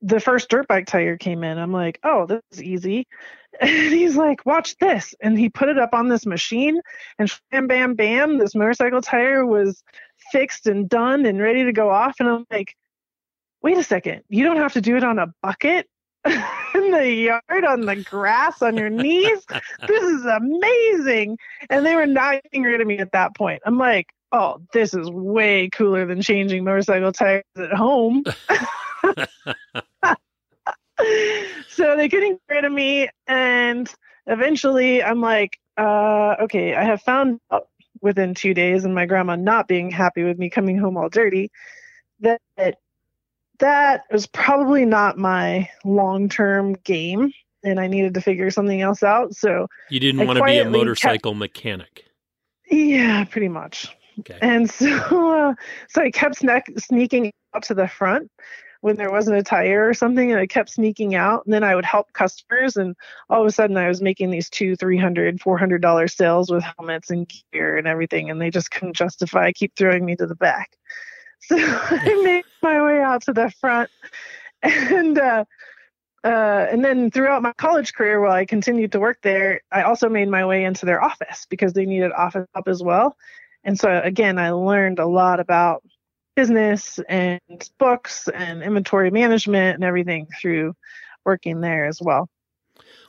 the 0.02 0.20
first 0.20 0.50
dirt 0.50 0.68
bike 0.68 0.88
tire 0.88 1.18
came 1.18 1.44
in. 1.44 1.58
I'm 1.58 1.74
like, 1.74 2.00
oh, 2.04 2.26
this 2.26 2.42
is 2.52 2.64
easy. 2.64 3.08
And 3.60 3.72
he's 3.72 4.16
like, 4.16 4.46
watch 4.46 4.76
this. 4.78 5.16
And 5.20 5.40
he 5.40 5.50
put 5.50 5.70
it 5.70 5.80
up 5.80 5.90
on 5.92 6.10
this 6.10 6.28
machine, 6.28 6.80
and 7.18 7.32
bam, 7.50 7.66
bam, 7.66 7.96
bam, 7.96 8.38
this 8.38 8.54
motorcycle 8.54 9.02
tire 9.02 9.48
was 9.48 9.84
fixed 10.32 10.68
and 10.68 10.88
done 10.88 11.26
and 11.26 11.42
ready 11.42 11.64
to 11.64 11.74
go 11.74 11.90
off. 11.90 12.18
And 12.20 12.30
I'm 12.30 12.46
like, 12.52 12.76
wait 13.64 13.78
a 13.78 13.84
second, 13.84 14.22
you 14.30 14.44
don't 14.44 14.58
have 14.58 14.74
to 14.74 14.82
do 14.82 14.96
it 14.96 15.04
on 15.04 15.18
a 15.18 15.34
bucket 15.42 15.88
in 16.26 16.92
the 16.92 17.12
yard 17.12 17.66
on 17.68 17.82
the 17.82 17.96
grass 17.96 18.62
on 18.62 18.78
your 18.78 18.92
knees. 18.92 19.44
this 19.88 20.04
is 20.04 20.26
amazing. 20.26 21.40
And 21.72 21.84
they 21.84 21.96
were 21.96 22.06
not 22.06 22.44
getting 22.44 22.62
rid 22.62 22.82
of 22.82 22.86
me 22.86 23.00
at 23.00 23.14
that 23.14 23.36
point. 23.36 23.64
I'm 23.66 23.80
like, 23.80 24.08
oh, 24.32 24.62
this 24.74 24.94
is 24.94 25.10
way 25.10 25.70
cooler 25.70 26.06
than 26.06 26.22
changing 26.22 26.64
motorcycle 26.64 27.12
tires 27.12 27.44
at 27.58 27.72
home. 27.72 28.24
so 31.70 31.96
they 31.96 32.10
couldn't 32.10 32.42
get 32.48 32.56
rid 32.56 32.66
of 32.66 32.72
me. 32.72 33.10
And 33.28 33.92
eventually 34.26 35.04
I'm 35.04 35.22
like, 35.22 35.60
uh, 35.78 36.36
okay, 36.42 36.76
I 36.76 36.84
have 36.84 37.02
found 37.02 37.40
out 37.52 37.68
within 38.02 38.34
two 38.34 38.54
days, 38.54 38.86
and 38.86 38.94
my 38.94 39.06
grandma 39.06 39.36
not 39.36 39.68
being 39.68 39.90
happy 39.90 40.24
with 40.24 40.38
me 40.38 40.50
coming 40.50 40.78
home 40.78 40.98
all 40.98 41.10
dirty, 41.10 41.52
that 42.20 42.42
that 43.60 44.04
was 44.12 44.28
probably 44.28 44.86
not 44.86 45.18
my 45.18 45.70
long 45.84 46.30
term 46.30 46.74
game. 46.84 47.32
And 47.64 47.80
I 47.80 47.88
needed 47.88 48.14
to 48.14 48.22
figure 48.22 48.52
something 48.52 48.82
else 48.82 49.04
out. 49.04 49.36
So 49.36 49.68
you 49.90 50.00
didn't 50.00 50.26
want 50.26 50.38
to 50.38 50.46
be 50.46 50.60
a 50.60 50.70
motorcycle 50.70 51.32
kept, 51.32 51.40
mechanic. 51.40 52.06
Yeah, 52.70 53.24
pretty 53.26 53.50
much. 53.50 53.88
Okay. 54.20 54.38
And 54.42 54.70
so, 54.72 54.90
uh, 54.90 55.54
so 55.90 56.02
I 56.02 56.12
kept 56.12 56.42
sne- 56.42 56.82
sneaking 56.82 57.32
out 57.56 57.64
to 57.64 57.74
the 57.74 57.88
front 57.88 58.32
when 58.82 58.96
there 58.96 59.12
wasn't 59.12 59.38
a 59.38 59.44
tire 59.44 59.88
or 59.88 59.94
something 59.94 60.32
and 60.32 60.40
I 60.40 60.46
kept 60.46 60.70
sneaking 60.70 61.16
out 61.16 61.46
and 61.46 61.54
then 61.54 61.64
I 61.64 61.76
would 61.76 61.86
help 61.86 62.14
customers 62.14 62.78
and 62.78 62.96
all 63.30 63.42
of 63.42 63.48
a 63.48 63.52
sudden 63.52 63.78
I 63.78 63.88
was 63.88 64.02
making 64.02 64.30
these 64.30 64.50
two, 64.50 64.76
three 64.76 64.98
hundred, 64.98 65.42
four 65.42 65.58
hundred 65.58 65.82
dollar 65.82 66.08
sales 66.08 66.52
with 66.52 66.64
helmets 66.64 67.10
and 67.10 67.30
gear 67.52 67.78
and 67.78 67.88
everything 67.88 68.30
and 68.30 68.40
they 68.40 68.52
just 68.52 68.72
couldn't 68.72 68.96
justify 68.96 69.52
keep 69.52 69.76
throwing 69.76 70.06
me 70.06 70.16
to 70.16 70.28
the 70.28 70.36
back. 70.36 70.78
So 71.40 71.56
I 71.56 72.22
made 72.24 72.46
my 72.64 72.82
way 72.82 73.00
out 73.00 73.22
to 73.26 73.34
the 73.34 73.52
front 73.62 73.92
and 74.64 75.18
uh 75.18 75.46
uh, 76.24 76.68
and 76.70 76.84
then 76.84 77.10
throughout 77.10 77.42
my 77.42 77.54
college 77.54 77.94
career, 77.94 78.20
while 78.20 78.34
I 78.34 78.46
continued 78.46 78.92
to 78.94 79.00
work 79.00 79.20
there, 79.22 79.62
I 79.72 79.84
also 79.84 80.10
made 80.10 80.28
my 80.28 80.46
way 80.46 80.66
into 80.66 80.86
their 80.86 81.02
office 81.02 81.46
because 81.50 81.72
they 81.72 81.86
needed 81.86 82.12
office 82.12 82.46
help 82.54 82.68
as 82.68 82.84
well. 82.84 83.16
And 83.68 83.78
so 83.78 84.02
again, 84.02 84.40
I 84.40 84.52
learned 84.52 84.98
a 84.98 85.06
lot 85.06 85.42
about 85.42 85.84
business 86.38 87.00
and 87.10 87.42
books 87.78 88.30
and 88.34 88.64
inventory 88.64 89.12
management 89.12 89.76
and 89.76 89.84
everything 89.84 90.26
through 90.40 90.74
working 91.26 91.60
there 91.60 91.86
as 91.86 92.02
well. 92.02 92.30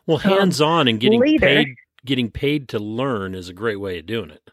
Well, 0.07 0.18
hands 0.18 0.61
on 0.61 0.83
um, 0.83 0.88
and 0.88 1.01
getting 1.01 1.21
later, 1.21 1.47
paid 1.47 1.68
getting 2.05 2.31
paid 2.31 2.71
to 2.71 2.81
learn 2.81 3.37
is 3.37 3.49
a 3.49 3.53
great 3.53 3.77
way 3.77 4.01
of 4.01 4.07
doing 4.07 4.31
it. 4.31 4.51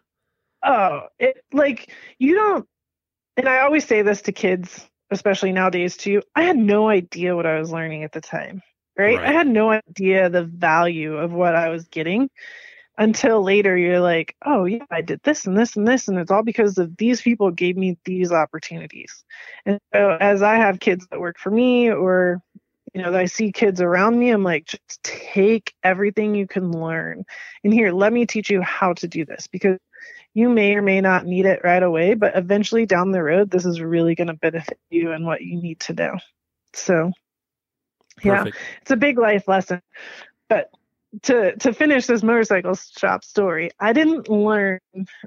Oh, 0.64 1.08
it 1.18 1.44
like 1.52 1.92
you 2.20 2.36
don't 2.36 2.68
and 3.38 3.50
I 3.50 3.62
always 3.62 3.86
say 3.86 4.04
this 4.04 4.22
to 4.24 4.32
kids, 4.32 4.88
especially 5.10 5.54
nowadays 5.54 5.98
too. 5.98 6.22
I 6.36 6.44
had 6.44 6.58
no 6.58 6.88
idea 6.88 7.36
what 7.36 7.48
I 7.48 7.58
was 7.60 7.72
learning 7.72 8.04
at 8.04 8.12
the 8.12 8.22
time. 8.22 8.62
Right? 8.96 9.18
right. 9.18 9.28
I 9.28 9.32
had 9.32 9.48
no 9.48 9.72
idea 9.72 10.30
the 10.30 10.46
value 10.46 11.18
of 11.18 11.34
what 11.34 11.56
I 11.56 11.70
was 11.70 11.86
getting 11.86 12.30
until 12.98 13.44
later 13.44 13.78
you're 13.78 14.00
like, 14.00 14.36
oh, 14.46 14.66
yeah, 14.66 14.86
I 14.90 15.02
did 15.02 15.22
this 15.24 15.46
and 15.46 15.58
this 15.58 15.76
and 15.76 15.88
this. 15.88 16.08
And 16.08 16.18
it's 16.18 16.32
all 16.32 16.44
because 16.44 16.78
of 16.78 16.96
these 16.98 17.22
people 17.22 17.52
gave 17.52 17.78
me 17.78 17.98
these 18.06 18.32
opportunities. 18.32 19.24
And 19.66 19.80
so 19.94 20.18
as 20.20 20.42
I 20.42 20.56
have 20.56 20.80
kids 20.80 21.06
that 21.12 21.20
work 21.20 21.38
for 21.38 21.52
me 21.52 21.90
or, 21.92 22.42
you 22.94 23.02
know, 23.02 23.12
that 23.12 23.20
I 23.20 23.26
see 23.26 23.52
kids 23.52 23.82
around 23.82 24.18
me, 24.18 24.30
I'm 24.30 24.44
like, 24.44 24.66
just 24.66 25.04
take 25.04 25.74
everything 25.84 26.36
you 26.36 26.48
can 26.48 26.72
learn. 26.72 27.26
And 27.64 27.74
here, 27.74 27.92
let 27.92 28.14
me 28.14 28.26
teach 28.26 28.50
you 28.50 28.62
how 28.62 28.94
to 28.94 29.08
do 29.08 29.26
this 29.26 29.48
because 29.48 29.78
you 30.34 30.50
may 30.50 30.76
or 30.76 30.82
may 30.82 31.02
not 31.02 31.26
need 31.26 31.46
it 31.46 31.62
right 31.64 31.84
away, 31.84 32.14
but 32.14 32.36
eventually 32.36 32.86
down 32.86 33.12
the 33.12 33.24
road, 33.24 33.50
this 33.50 33.66
is 33.66 33.82
really 33.82 34.16
going 34.16 34.28
to 34.28 34.34
benefit 34.34 34.78
you 34.90 35.12
and 35.12 35.26
what 35.26 35.42
you 35.42 35.62
need 35.62 35.80
to 35.82 35.94
know. 35.94 36.16
So, 36.74 37.12
Perfect. 38.18 38.58
yeah, 38.58 38.66
it's 38.82 38.92
a 38.92 38.98
big 38.98 39.18
life 39.18 39.48
lesson. 39.48 39.82
But 40.50 40.70
to 41.24 41.56
to 41.58 41.74
finish 41.74 42.06
this 42.06 42.24
motorcycle 42.24 42.76
shop 42.76 43.24
story, 43.24 43.72
I 43.80 43.94
didn't 43.94 44.30
learn 44.30 44.80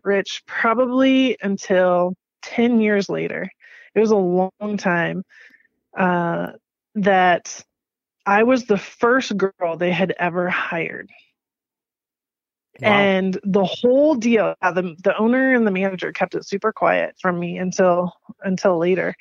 Rich 0.04 0.42
probably 0.46 1.36
until 1.42 2.14
ten 2.42 2.80
years 2.80 3.08
later. 3.08 3.48
It 3.94 4.00
was 4.00 4.10
a 4.10 4.16
long 4.16 4.76
time 4.76 5.24
uh, 5.96 6.52
that 6.94 7.64
I 8.26 8.42
was 8.42 8.64
the 8.64 8.78
first 8.78 9.36
girl 9.36 9.76
they 9.76 9.92
had 9.92 10.14
ever 10.18 10.48
hired. 10.48 11.08
Wow. 12.80 12.88
And 12.90 13.40
the 13.42 13.64
whole 13.64 14.14
deal, 14.14 14.54
the 14.62 14.94
the 15.02 15.16
owner 15.18 15.54
and 15.54 15.66
the 15.66 15.72
manager 15.72 16.12
kept 16.12 16.34
it 16.34 16.46
super 16.46 16.72
quiet 16.72 17.16
from 17.20 17.40
me 17.40 17.58
until 17.58 18.12
until 18.42 18.78
later. 18.78 19.14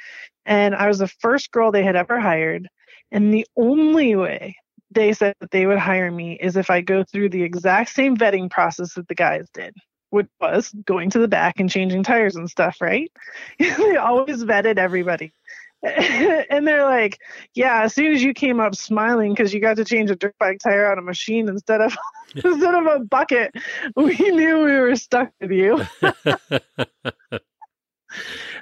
And 0.46 0.76
I 0.76 0.88
was 0.88 1.00
the 1.00 1.08
first 1.08 1.52
girl 1.52 1.72
they 1.72 1.84
had 1.84 1.96
ever 1.96 2.20
hired. 2.20 2.68
And 3.12 3.34
the 3.34 3.48
only 3.56 4.16
way 4.16 4.58
they 4.98 5.14
said 5.14 5.36
that 5.40 5.52
they 5.52 5.68
would 5.68 5.78
hire 5.78 6.12
me 6.12 6.34
is 6.34 6.58
if 6.58 6.72
I 6.72 6.82
go 6.82 7.04
through 7.04 7.30
the 7.30 7.44
exact 7.44 7.92
same 7.92 8.18
vetting 8.18 8.50
process 8.50 8.96
that 8.96 9.08
the 9.08 9.14
guys 9.14 9.48
did, 9.54 9.76
which 10.10 10.26
was 10.42 10.72
going 10.86 11.12
to 11.12 11.20
the 11.20 11.28
back 11.28 11.60
and 11.60 11.70
changing 11.70 12.02
tires 12.02 12.36
and 12.36 12.50
stuff, 12.50 12.78
right? 12.82 13.12
they 13.60 13.96
always 13.96 14.44
vetted 14.44 14.80
everybody. 14.80 15.34
and 15.84 16.68
they're 16.68 16.86
like, 16.86 17.20
yeah, 17.54 17.84
as 17.84 17.94
soon 17.94 18.12
as 18.12 18.24
you 18.24 18.34
came 18.34 18.60
up 18.60 18.74
smiling 18.74 19.34
because 19.34 19.54
you 19.54 19.62
got 19.62 19.76
to 19.78 19.86
change 19.86 20.10
a 20.10 20.16
dirt 20.16 20.34
bike 20.40 20.58
tire 20.64 20.92
on 20.92 20.98
a 20.98 21.04
machine 21.04 21.48
instead 21.48 21.80
of 21.80 21.96
instead 22.36 22.74
of 22.74 22.88
a 22.88 23.00
bucket, 23.00 23.52
we 23.96 24.16
knew 24.16 24.64
we 24.64 24.80
were 24.80 24.96
stuck 24.96 25.30
with 25.40 25.52
you. 25.52 25.86
yeah, 26.02 26.14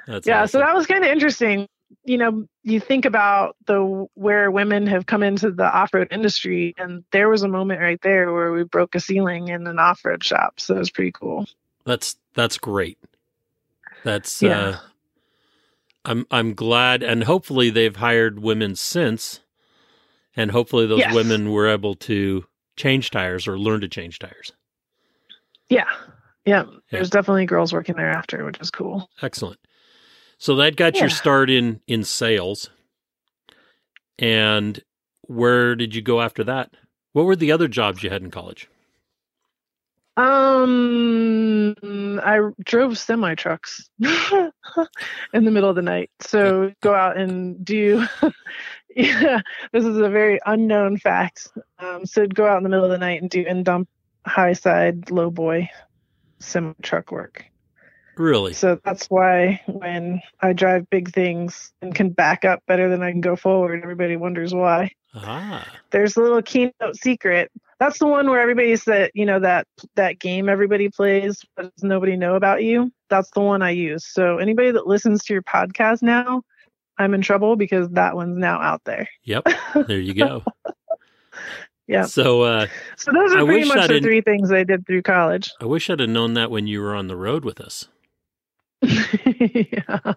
awesome. 0.09 0.47
so 0.47 0.59
that 0.59 0.75
was 0.75 0.85
kind 0.85 1.05
of 1.05 1.09
interesting. 1.09 1.69
You 2.05 2.17
know, 2.19 2.47
you 2.63 2.79
think 2.79 3.05
about 3.05 3.55
the 3.65 4.07
where 4.13 4.51
women 4.51 4.85
have 4.87 5.07
come 5.07 5.23
into 5.23 5.49
the 5.49 5.65
off-road 5.65 6.07
industry, 6.11 6.75
and 6.77 7.03
there 7.11 7.29
was 7.29 7.41
a 7.41 7.47
moment 7.47 7.81
right 7.81 7.99
there 8.01 8.31
where 8.31 8.51
we 8.51 8.63
broke 8.63 8.93
a 8.93 8.99
ceiling 8.99 9.47
in 9.47 9.65
an 9.65 9.79
off-road 9.79 10.23
shop. 10.23 10.59
So 10.59 10.75
it 10.75 10.79
was 10.79 10.91
pretty 10.91 11.11
cool. 11.11 11.47
That's 11.83 12.15
that's 12.35 12.57
great. 12.59 12.99
That's 14.03 14.41
yeah. 14.41 14.59
Uh, 14.59 14.77
I'm 16.05 16.27
I'm 16.29 16.53
glad, 16.53 17.01
and 17.01 17.23
hopefully 17.23 17.71
they've 17.71 17.95
hired 17.95 18.39
women 18.39 18.75
since, 18.75 19.39
and 20.35 20.51
hopefully 20.51 20.85
those 20.85 20.99
yes. 20.99 21.15
women 21.15 21.51
were 21.51 21.67
able 21.67 21.95
to 21.95 22.45
change 22.75 23.09
tires 23.09 23.47
or 23.47 23.57
learn 23.57 23.81
to 23.81 23.87
change 23.87 24.19
tires. 24.19 24.51
Yeah, 25.69 25.89
yeah. 26.45 26.65
There's 26.91 27.09
definitely 27.09 27.47
girls 27.47 27.73
working 27.73 27.95
there 27.95 28.11
after, 28.11 28.45
which 28.45 28.59
is 28.59 28.69
cool. 28.69 29.09
Excellent. 29.23 29.59
So 30.37 30.55
that 30.57 30.75
got 30.75 30.95
yeah. 30.95 31.01
your 31.01 31.09
start 31.09 31.49
in 31.49 31.81
in 31.87 32.03
sales. 32.03 32.69
And 34.17 34.81
where 35.21 35.75
did 35.75 35.95
you 35.95 36.01
go 36.01 36.21
after 36.21 36.43
that? 36.45 36.71
What 37.13 37.25
were 37.25 37.35
the 37.35 37.51
other 37.51 37.67
jobs 37.67 38.03
you 38.03 38.09
had 38.09 38.21
in 38.21 38.31
college? 38.31 38.69
Um, 40.17 41.75
I 42.23 42.39
drove 42.63 42.97
semi 42.97 43.35
trucks 43.35 43.89
in 43.99 44.51
the 45.33 45.51
middle 45.51 45.69
of 45.69 45.75
the 45.75 45.81
night. 45.81 46.09
So 46.21 46.71
go 46.81 46.93
out 46.93 47.17
and 47.17 47.63
do. 47.65 48.05
yeah, 48.95 49.41
this 49.73 49.83
is 49.83 49.97
a 49.97 50.09
very 50.09 50.39
unknown 50.45 50.97
fact. 50.97 51.49
Um, 51.79 52.05
so 52.05 52.27
go 52.27 52.47
out 52.47 52.57
in 52.57 52.63
the 52.63 52.69
middle 52.69 52.85
of 52.85 52.91
the 52.91 52.97
night 52.97 53.21
and 53.21 53.29
do 53.29 53.45
and 53.47 53.65
dump 53.65 53.89
high 54.25 54.53
side 54.53 55.11
low 55.11 55.29
boy 55.29 55.69
semi 56.39 56.73
truck 56.81 57.11
work. 57.11 57.45
Really? 58.17 58.53
So 58.53 58.79
that's 58.83 59.07
why 59.07 59.61
when 59.67 60.21
I 60.41 60.53
drive 60.53 60.89
big 60.89 61.11
things 61.11 61.73
and 61.81 61.93
can 61.93 62.09
back 62.09 62.45
up 62.45 62.63
better 62.67 62.89
than 62.89 63.01
I 63.03 63.11
can 63.11 63.21
go 63.21 63.35
forward, 63.35 63.81
everybody 63.83 64.15
wonders 64.15 64.53
why. 64.53 64.91
Ah. 65.15 65.67
There's 65.91 66.17
a 66.17 66.21
little 66.21 66.41
keynote 66.41 66.95
secret. 66.95 67.51
That's 67.79 67.99
the 67.99 68.07
one 68.07 68.29
where 68.29 68.39
everybody 68.39 68.75
said, 68.75 69.11
you 69.13 69.25
know, 69.25 69.39
that 69.39 69.67
that 69.95 70.19
game 70.19 70.49
everybody 70.49 70.89
plays, 70.89 71.43
but 71.55 71.73
does 71.75 71.83
nobody 71.83 72.15
know 72.15 72.35
about 72.35 72.63
you. 72.63 72.91
That's 73.09 73.29
the 73.31 73.41
one 73.41 73.61
I 73.61 73.71
use. 73.71 74.05
So 74.05 74.37
anybody 74.37 74.71
that 74.71 74.87
listens 74.87 75.23
to 75.25 75.33
your 75.33 75.43
podcast 75.43 76.01
now, 76.01 76.41
I'm 76.97 77.13
in 77.13 77.21
trouble 77.21 77.55
because 77.55 77.89
that 77.89 78.15
one's 78.15 78.37
now 78.37 78.61
out 78.61 78.81
there. 78.85 79.09
Yep. 79.23 79.47
There 79.87 79.99
you 79.99 80.13
go. 80.13 80.43
yeah. 81.87 82.05
So 82.05 82.43
uh 82.43 82.67
So 82.97 83.11
those 83.11 83.33
are 83.33 83.39
I 83.39 83.45
pretty 83.45 83.67
much 83.67 83.89
the 83.89 83.99
three 83.99 84.21
things 84.21 84.51
I 84.51 84.63
did 84.63 84.87
through 84.87 85.01
college. 85.01 85.51
I 85.59 85.65
wish 85.65 85.89
I'd 85.89 85.99
have 85.99 86.09
known 86.09 86.33
that 86.35 86.49
when 86.49 86.67
you 86.67 86.81
were 86.81 86.95
on 86.95 87.07
the 87.07 87.17
road 87.17 87.43
with 87.43 87.59
us. 87.59 87.89
Yeah. 88.85 90.13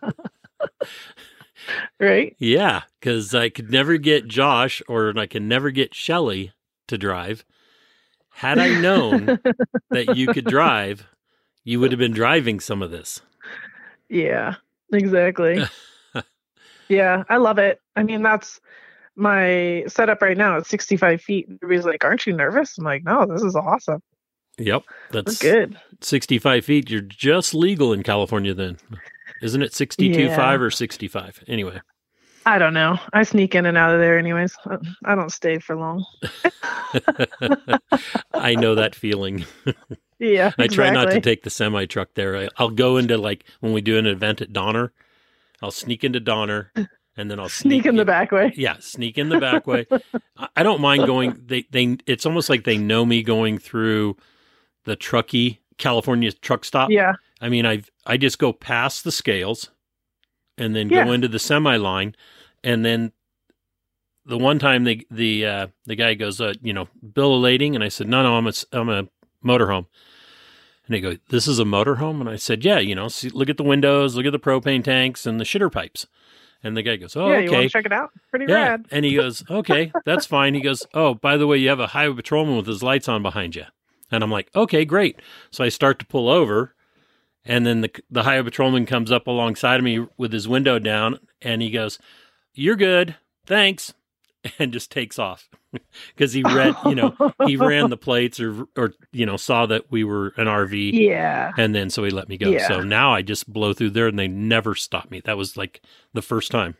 right? 2.01 2.37
Yeah, 2.39 2.83
because 3.01 3.35
I 3.35 3.49
could 3.49 3.71
never 3.71 3.97
get 3.97 4.29
Josh 4.29 4.83
or 4.89 5.17
I 5.19 5.27
can 5.27 5.49
never 5.49 5.71
get 5.71 5.95
Shelly 5.95 6.53
to 6.89 6.99
drive. 6.99 7.45
Had 8.31 8.59
I 8.59 8.81
known 8.81 9.27
that 9.91 10.17
you 10.17 10.29
could 10.29 10.45
drive, 10.45 11.07
you 11.65 11.81
would 11.81 11.93
have 11.93 11.99
been 11.99 12.13
driving 12.13 12.61
some 12.61 12.83
of 12.83 12.91
this. 12.91 13.21
Yeah, 14.09 14.55
exactly. 14.93 15.63
yeah, 16.89 17.25
I 17.29 17.37
love 17.37 17.59
it. 17.59 17.81
I 17.97 18.05
mean, 18.05 18.23
that's 18.23 18.61
my 19.17 19.85
setup 19.89 20.23
right 20.23 20.37
now. 20.37 20.57
It's 20.59 20.69
65 20.69 21.21
feet. 21.21 21.49
Everybody's 21.63 21.85
like, 21.85 22.05
Aren't 22.05 22.27
you 22.27 22.33
nervous? 22.33 22.79
I'm 22.79 22.85
like, 22.85 23.05
No, 23.05 23.27
this 23.27 23.43
is 23.43 23.57
awesome. 23.57 24.03
Yep, 24.59 24.85
that's 25.13 25.43
We're 25.43 25.53
good. 25.53 25.79
65 26.01 26.65
feet. 26.65 26.91
You're 26.91 27.01
just 27.01 27.55
legal 27.55 27.93
in 27.93 28.03
California 28.03 28.55
then. 28.55 28.79
Isn't 29.43 29.63
it 29.63 29.73
62 29.73 30.21
yeah. 30.21 30.37
5 30.37 30.63
or 30.63 30.71
65? 30.71 31.45
Anyway. 31.47 31.81
I 32.45 32.59
don't 32.59 32.75
know. 32.75 32.99
I 33.13 33.25
sneak 33.25 33.55
in 33.55 33.67
and 33.67 33.77
out 33.77 33.95
of 33.95 34.01
there 34.01 34.19
anyways. 34.19 34.57
I 35.05 35.15
don't 35.15 35.31
stay 35.31 35.59
for 35.59 35.77
long. 35.77 36.05
I 38.33 38.55
know 38.55 38.75
that 38.75 38.95
feeling. 38.95 39.45
Yeah. 40.19 40.53
I 40.59 40.67
try 40.67 40.91
not 40.91 41.11
to 41.11 41.21
take 41.21 41.43
the 41.43 41.51
semi 41.51 41.85
truck 41.85 42.15
there. 42.15 42.37
I, 42.37 42.49
will 42.59 42.71
go 42.71 42.97
into 42.97 43.19
like 43.19 43.45
when 43.61 43.73
we 43.73 43.81
do 43.81 43.99
an 43.99 44.07
event 44.07 44.41
at 44.41 44.53
Donner, 44.53 44.93
I'll 45.61 45.71
sneak 45.71 46.05
into 46.05 46.21
Donner 46.21 46.73
and 47.19 47.31
then 47.31 47.39
I'll 47.39 47.49
sneak, 47.49 47.83
sneak 47.83 47.85
in, 47.85 47.91
in 47.91 47.97
the 47.97 48.05
back 48.05 48.33
way. 48.33 48.53
Yeah, 48.57 48.77
sneak 48.81 49.19
in 49.19 49.29
the 49.29 49.41
back 49.41 49.67
way. 49.67 49.87
I 50.57 50.63
don't 50.63 50.81
mind 50.81 51.07
going 51.07 51.39
they 51.45 51.67
they 51.71 51.99
it's 52.07 52.25
almost 52.25 52.49
like 52.49 52.65
they 52.65 52.79
know 52.79 53.05
me 53.05 53.23
going 53.23 53.59
through 53.59 54.17
the 54.89 54.97
Truckee 54.97 55.61
California 55.77 56.33
truck 56.33 56.65
stop. 56.65 56.91
Yeah. 56.91 57.13
I 57.41 57.49
mean, 57.49 57.67
I 57.67 57.83
I 58.07 58.17
just 58.17 58.39
go 58.39 58.53
past 58.53 59.05
the 59.05 59.13
scales 59.13 59.71
and 60.57 60.75
then 60.75 60.89
yeah. 60.89 61.05
go 61.05 61.13
into 61.13 61.29
the 61.29 61.39
semi 61.39 61.77
line, 61.77 62.17
and 62.65 62.85
then 62.85 63.13
the 64.27 64.39
one 64.39 64.59
time 64.59 64.85
the 64.85 65.07
the 65.11 65.47
uh, 65.47 65.67
the 65.85 65.95
guy 65.95 66.15
goes, 66.15 66.41
uh, 66.41 66.55
you 66.63 66.73
know, 66.73 66.89
bill 67.15 67.37
of 67.37 67.43
lading, 67.43 67.75
and 67.75 67.85
I 67.85 67.89
said, 67.89 68.09
no, 68.09 68.23
no, 68.23 68.37
I'm 68.37 68.47
a 68.47 68.53
I'm 68.73 68.89
a 68.89 69.09
motorhome. 69.45 69.87
And 70.87 70.95
they 70.95 71.01
go, 71.01 71.17
this 71.29 71.47
is 71.47 71.59
a 71.59 71.65
motorhome, 71.65 72.21
and 72.21 72.31
I 72.31 72.37
said, 72.37 72.65
yeah, 72.65 72.79
you 72.79 72.95
know, 72.95 73.09
see, 73.09 73.29
look 73.29 73.51
at 73.51 73.59
the 73.59 73.63
windows, 73.63 74.17
look 74.17 74.25
at 74.25 74.33
the 74.33 74.39
propane 74.39 74.83
tanks 74.83 75.27
and 75.27 75.39
the 75.39 75.45
shitter 75.45 75.71
pipes. 75.71 76.07
And 76.65 76.77
the 76.77 76.83
guy 76.83 76.97
goes, 76.97 77.15
"Oh, 77.15 77.29
yeah, 77.29 77.35
okay, 77.35 77.45
you 77.45 77.53
want 77.53 77.63
to 77.65 77.69
check 77.69 77.87
it 77.87 77.93
out? 77.93 78.11
Pretty 78.31 78.47
yeah. 78.49 78.71
rad." 78.71 78.87
And 78.91 79.05
he 79.05 79.15
goes, 79.15 79.45
"Okay, 79.49 79.93
that's 80.05 80.27
fine." 80.37 80.55
He 80.55 80.61
goes, 80.61 80.85
"Oh, 80.93 81.15
by 81.15 81.37
the 81.37 81.47
way, 81.47 81.59
you 81.59 81.69
have 81.69 81.79
a 81.79 81.87
highway 81.87 82.17
patrolman 82.17 82.57
with 82.57 82.67
his 82.67 82.83
lights 82.83 83.09
on 83.09 83.23
behind 83.23 83.55
you." 83.55 83.67
And 84.11 84.23
I'm 84.23 84.31
like, 84.31 84.51
"Okay, 84.55 84.85
great." 84.85 85.21
So 85.51 85.65
I 85.65 85.69
start 85.69 85.99
to 85.99 86.07
pull 86.07 86.29
over, 86.29 86.75
and 87.45 87.67
then 87.67 87.81
the 87.83 87.91
the 88.11 88.23
highway 88.23 88.45
patrolman 88.45 88.87
comes 88.87 89.13
up 89.13 89.27
alongside 89.27 89.79
of 89.79 89.85
me 89.85 90.07
with 90.17 90.33
his 90.33 90.49
window 90.49 90.79
down, 90.79 91.19
and 91.43 91.63
he 91.63 91.71
goes, 91.71 91.99
"You're 92.55 92.77
good, 92.77 93.17
thanks," 93.47 93.95
and 94.59 94.73
just 94.73 94.91
takes 94.91 95.19
off 95.19 95.49
because 96.15 96.33
he 96.33 96.43
read, 96.43 96.75
you 96.87 96.95
know, 96.95 97.15
he 97.47 97.57
ran 97.57 97.91
the 97.91 97.97
plates 97.97 98.41
or 98.41 98.67
or 98.77 98.93
you 99.13 99.27
know 99.27 99.37
saw 99.37 99.67
that 99.67 99.91
we 99.91 100.05
were 100.05 100.33
an 100.37 100.47
RV, 100.47 100.93
yeah, 100.93 101.53
and 101.57 101.75
then 101.75 101.91
so 101.91 102.05
he 102.05 102.11
let 102.11 102.29
me 102.29 102.37
go. 102.39 102.51
Yeah. 102.51 102.69
So 102.69 102.81
now 102.81 103.13
I 103.13 103.23
just 103.23 103.53
blow 103.53 103.73
through 103.73 103.91
there, 103.91 104.07
and 104.07 104.19
they 104.19 104.29
never 104.29 104.75
stop 104.75 105.11
me. 105.11 105.21
That 105.25 105.37
was 105.37 105.57
like 105.57 105.83
the 106.15 106.23
first 106.23 106.51
time 106.51 106.77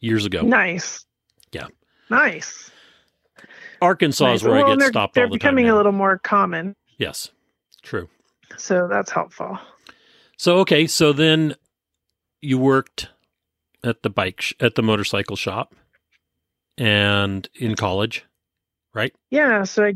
years 0.00 0.24
ago. 0.26 0.42
Nice. 0.42 1.04
Yeah. 1.52 1.66
Nice. 2.10 2.70
Arkansas 3.84 4.26
nice. 4.26 4.40
is 4.40 4.44
where 4.44 4.54
well, 4.54 4.72
I 4.72 4.76
get 4.76 4.88
stopped 4.88 4.94
all 5.18 5.24
the 5.24 5.28
time. 5.28 5.30
They're 5.30 5.38
becoming 5.38 5.68
a 5.68 5.76
little 5.76 5.92
more 5.92 6.18
common. 6.18 6.74
Yes. 6.98 7.30
True. 7.82 8.08
So 8.56 8.88
that's 8.88 9.10
helpful. 9.10 9.58
So 10.36 10.58
okay, 10.58 10.86
so 10.86 11.12
then 11.12 11.54
you 12.40 12.58
worked 12.58 13.10
at 13.82 14.02
the 14.02 14.10
bike 14.10 14.40
sh- 14.40 14.54
at 14.60 14.74
the 14.74 14.82
motorcycle 14.82 15.36
shop 15.36 15.74
and 16.78 17.48
in 17.54 17.74
college, 17.74 18.24
right? 18.94 19.14
Yeah, 19.30 19.64
so 19.64 19.84
I 19.84 19.94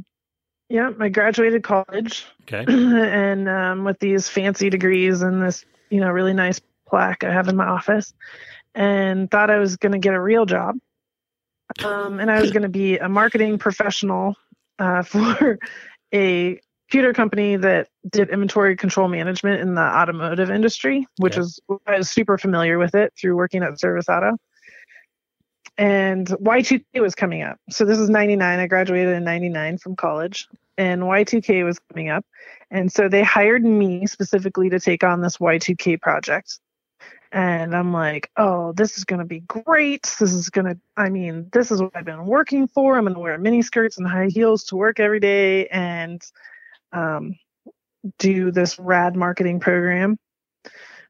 yeah, 0.68 0.90
I 1.00 1.08
graduated 1.08 1.62
college. 1.62 2.26
Okay. 2.42 2.64
and 2.68 3.48
um, 3.48 3.84
with 3.84 3.98
these 4.00 4.28
fancy 4.28 4.68
degrees 4.68 5.22
and 5.22 5.42
this, 5.42 5.64
you 5.90 6.00
know, 6.00 6.10
really 6.10 6.34
nice 6.34 6.60
plaque 6.86 7.24
I 7.24 7.32
have 7.32 7.48
in 7.48 7.56
my 7.56 7.66
office 7.66 8.12
and 8.74 9.30
thought 9.30 9.50
I 9.50 9.58
was 9.58 9.76
going 9.76 9.92
to 9.92 9.98
get 9.98 10.14
a 10.14 10.20
real 10.20 10.46
job. 10.46 10.76
Um, 11.84 12.20
and 12.20 12.30
I 12.30 12.40
was 12.40 12.50
going 12.50 12.62
to 12.62 12.68
be 12.68 12.98
a 12.98 13.08
marketing 13.08 13.58
professional 13.58 14.36
uh, 14.78 15.02
for 15.02 15.58
a 16.14 16.60
computer 16.88 17.12
company 17.12 17.56
that 17.56 17.88
did 18.08 18.30
inventory 18.30 18.74
control 18.74 19.08
management 19.08 19.60
in 19.60 19.74
the 19.74 19.82
automotive 19.82 20.50
industry, 20.50 21.06
which 21.18 21.36
yeah. 21.36 21.42
is 21.42 21.60
I 21.86 21.98
was 21.98 22.10
super 22.10 22.38
familiar 22.38 22.78
with 22.78 22.94
it 22.94 23.12
through 23.18 23.36
working 23.36 23.62
at 23.62 23.78
Service 23.78 24.08
Auto. 24.08 24.38
And 25.76 26.26
Y2K 26.26 27.00
was 27.00 27.14
coming 27.14 27.42
up. 27.42 27.58
So 27.70 27.84
this 27.84 27.98
is 27.98 28.10
99. 28.10 28.58
I 28.58 28.66
graduated 28.66 29.14
in 29.14 29.22
99 29.22 29.78
from 29.78 29.94
college, 29.94 30.48
and 30.76 31.02
Y2K 31.02 31.64
was 31.64 31.78
coming 31.90 32.08
up. 32.08 32.24
And 32.70 32.90
so 32.90 33.08
they 33.08 33.22
hired 33.22 33.64
me 33.64 34.06
specifically 34.06 34.70
to 34.70 34.80
take 34.80 35.04
on 35.04 35.20
this 35.20 35.36
Y2K 35.36 36.00
project. 36.00 36.58
And 37.30 37.76
I'm 37.76 37.92
like, 37.92 38.30
oh, 38.36 38.72
this 38.72 38.96
is 38.96 39.04
to 39.18 39.26
be 39.26 39.40
great. 39.40 40.14
This 40.18 40.32
is 40.32 40.48
to, 40.66 40.78
I 40.96 41.10
mean, 41.10 41.48
this 41.52 41.70
is 41.70 41.82
what 41.82 41.92
I've 41.94 42.04
been 42.04 42.26
working 42.26 42.68
for. 42.68 42.96
I'm 42.96 43.04
to 43.14 43.20
wear 43.20 43.36
mini 43.38 43.62
skirts 43.62 43.98
and 43.98 44.06
high 44.06 44.28
heels 44.28 44.64
to 44.64 44.76
work 44.76 44.98
every 44.98 45.20
day. 45.20 45.66
And 45.66 46.22
um, 46.92 47.34
do 48.18 48.50
this 48.50 48.78
rad 48.78 49.16
marketing 49.16 49.60
program. 49.60 50.18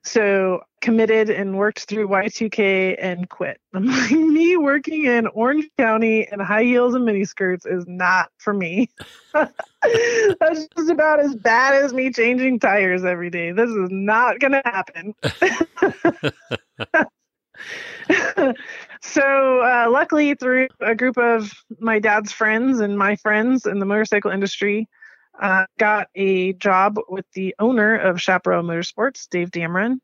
So 0.02 0.62
committed 0.80 1.30
and 1.30 1.56
worked 1.56 1.80
through 1.80 2.08
Y2K 2.08 2.96
and 2.98 3.28
quit. 3.28 3.60
I'm 3.74 3.86
like, 3.86 4.10
me 4.10 4.56
working 4.56 5.04
in 5.04 5.26
Orange 5.28 5.68
County 5.78 6.26
in 6.30 6.40
high 6.40 6.64
heels 6.64 6.94
and 6.94 7.06
miniskirts 7.06 7.66
is 7.66 7.84
not 7.86 8.30
for 8.38 8.52
me. 8.52 8.88
That's 9.32 10.68
just 10.76 10.90
about 10.90 11.20
as 11.20 11.34
bad 11.36 11.74
as 11.74 11.92
me 11.92 12.10
changing 12.12 12.60
tires 12.60 13.04
every 13.04 13.30
day. 13.30 13.52
This 13.52 13.70
is 13.70 13.88
not 13.90 14.40
going 14.40 14.52
to 14.52 14.62
happen. 14.64 15.14
so, 19.02 19.60
uh, 19.60 19.88
luckily, 19.90 20.34
through 20.34 20.68
a 20.80 20.94
group 20.94 21.18
of 21.18 21.52
my 21.78 21.98
dad's 21.98 22.32
friends 22.32 22.80
and 22.80 22.98
my 22.98 23.16
friends 23.16 23.66
in 23.66 23.78
the 23.78 23.86
motorcycle 23.86 24.30
industry, 24.30 24.88
uh, 25.40 25.66
got 25.78 26.08
a 26.14 26.52
job 26.54 26.98
with 27.08 27.26
the 27.32 27.54
owner 27.58 27.96
of 27.96 28.20
Chaparral 28.20 28.62
Motorsports, 28.62 29.28
Dave 29.28 29.50
Damron. 29.50 30.00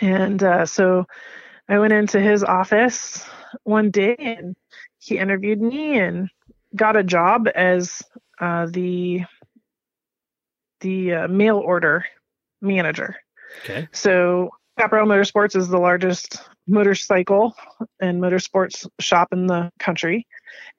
And 0.00 0.42
uh, 0.42 0.66
so 0.66 1.06
I 1.68 1.78
went 1.78 1.92
into 1.92 2.20
his 2.20 2.44
office 2.44 3.24
one 3.62 3.90
day 3.90 4.16
and 4.18 4.54
he 4.98 5.18
interviewed 5.18 5.60
me 5.60 5.98
and 5.98 6.28
got 6.74 6.96
a 6.96 7.04
job 7.04 7.48
as 7.54 8.02
uh, 8.40 8.66
the 8.66 9.22
the 10.80 11.14
uh, 11.14 11.28
mail 11.28 11.58
order 11.58 12.04
manager. 12.60 13.16
Okay. 13.60 13.88
So 13.92 14.50
Chaparral 14.78 15.06
Motorsports 15.06 15.56
is 15.56 15.68
the 15.68 15.78
largest 15.78 16.42
motorcycle 16.66 17.54
and 18.00 18.20
motorsports 18.20 18.88
shop 19.00 19.32
in 19.32 19.46
the 19.46 19.70
country. 19.78 20.26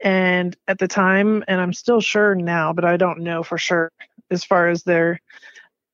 And 0.04 0.56
at 0.68 0.80
the 0.80 0.88
time, 0.88 1.44
and 1.48 1.62
I'm 1.62 1.74
still 1.74 2.02
sure 2.02 2.36
now, 2.36 2.74
but 2.74 2.86
I 2.86 2.98
don't 2.98 3.22
know 3.22 3.44
for 3.44 3.58
sure 3.58 3.92
as 4.30 4.44
far 4.44 4.68
as 4.68 4.84
their 4.84 5.20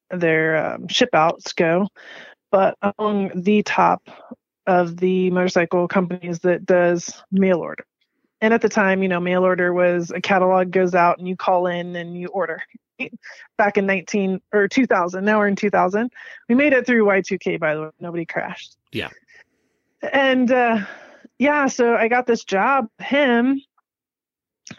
their 0.10 0.74
um, 0.74 0.88
ship 0.90 1.10
outs 1.14 1.54
go, 1.54 1.88
but 2.52 2.78
among 2.82 3.32
the 3.42 3.64
top 3.64 4.10
of 4.68 4.98
the 4.98 5.30
motorcycle 5.32 5.88
companies 5.88 6.40
that 6.40 6.66
does 6.66 7.22
mail 7.32 7.60
order. 7.60 7.86
And 8.42 8.54
at 8.54 8.62
the 8.62 8.70
time, 8.70 9.04
you 9.04 9.10
know, 9.10 9.20
mail 9.20 9.44
order 9.44 9.74
was 9.74 10.12
a 10.12 10.22
catalog 10.22 10.72
goes 10.72 10.96
out 10.96 11.20
and 11.20 11.28
you 11.28 11.36
call 11.36 11.68
in 11.68 11.96
and 11.96 12.18
you 12.18 12.28
order. 12.28 12.62
Back 13.58 13.78
in 13.78 13.86
19 13.86 14.42
or 14.54 14.68
2000, 14.68 15.24
now 15.24 15.40
we're 15.40 15.48
in 15.48 15.56
2000. 15.56 16.12
We 16.50 16.56
made 16.56 16.74
it 16.74 16.86
through 16.86 17.06
Y2K, 17.06 17.60
by 17.60 17.76
the 17.76 17.82
way. 17.82 17.90
Nobody 18.00 18.26
crashed. 18.26 18.78
Yeah. 18.92 19.10
And 20.02 20.52
uh, 20.52 20.86
yeah, 21.40 21.68
so 21.68 21.96
I 21.96 22.08
got 22.08 22.28
this 22.28 22.44
job, 22.44 22.88
him, 23.00 23.62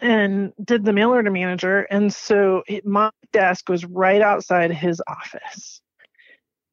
and 0.01 0.53
did 0.63 0.85
the 0.85 0.93
mail 0.93 1.09
order 1.09 1.31
manager. 1.31 1.81
And 1.81 2.13
so 2.13 2.63
it, 2.67 2.85
my 2.85 3.11
desk 3.31 3.69
was 3.69 3.85
right 3.85 4.21
outside 4.21 4.71
his 4.71 5.01
office. 5.07 5.81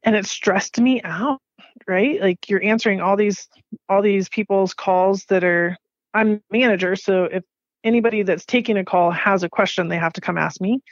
And 0.03 0.17
it 0.17 0.27
stressed 0.27 0.81
me 0.81 1.03
out, 1.03 1.41
right? 1.87 2.21
Like 2.21 2.49
you're 2.49 2.63
answering 2.63 3.01
all 3.01 3.17
these 3.17 3.49
all 3.89 4.03
these 4.03 4.29
people's 4.29 4.75
calls 4.75 5.25
that 5.27 5.45
are 5.45 5.77
I'm 6.15 6.43
manager, 6.51 6.97
so 6.97 7.25
if 7.25 7.45
anybody 7.85 8.23
that's 8.23 8.45
taking 8.45 8.77
a 8.77 8.85
call 8.85 9.11
has 9.11 9.43
a 9.43 9.49
question, 9.49 9.89
they 9.89 9.99
have 9.99 10.13
to 10.15 10.21
come 10.21 10.39
ask 10.39 10.61
me. 10.61 10.83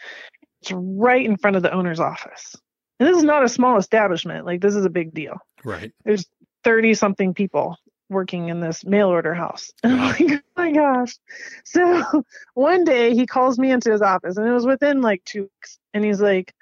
It's 0.62 0.72
right 0.72 1.24
in 1.24 1.36
front 1.36 1.56
of 1.56 1.62
the 1.62 1.72
owner's 1.72 2.00
office. 2.00 2.56
And 2.98 3.08
this 3.08 3.16
is 3.16 3.24
not 3.24 3.44
a 3.44 3.48
small 3.48 3.78
establishment. 3.78 4.46
Like 4.46 4.60
this 4.60 4.74
is 4.74 4.84
a 4.84 4.90
big 4.90 5.14
deal. 5.14 5.38
Right. 5.64 5.92
There's 6.04 6.26
30 6.64 6.94
something 6.94 7.34
people 7.34 7.76
working 8.10 8.48
in 8.48 8.60
this 8.60 8.84
mail 8.84 9.08
order 9.08 9.34
house. 9.34 9.70
And 9.82 9.92
I'm 9.92 10.08
like, 10.08 10.20
oh 10.20 10.40
my 10.56 10.72
gosh. 10.72 11.16
So 11.64 12.04
one 12.54 12.84
day 12.84 13.14
he 13.14 13.26
calls 13.26 13.58
me 13.58 13.70
into 13.70 13.92
his 13.92 14.02
office 14.02 14.36
and 14.36 14.46
it 14.46 14.52
was 14.52 14.66
within 14.66 15.00
like 15.00 15.24
two 15.24 15.42
weeks. 15.42 15.78
And 15.94 16.04
he's 16.04 16.20
like, 16.20 16.52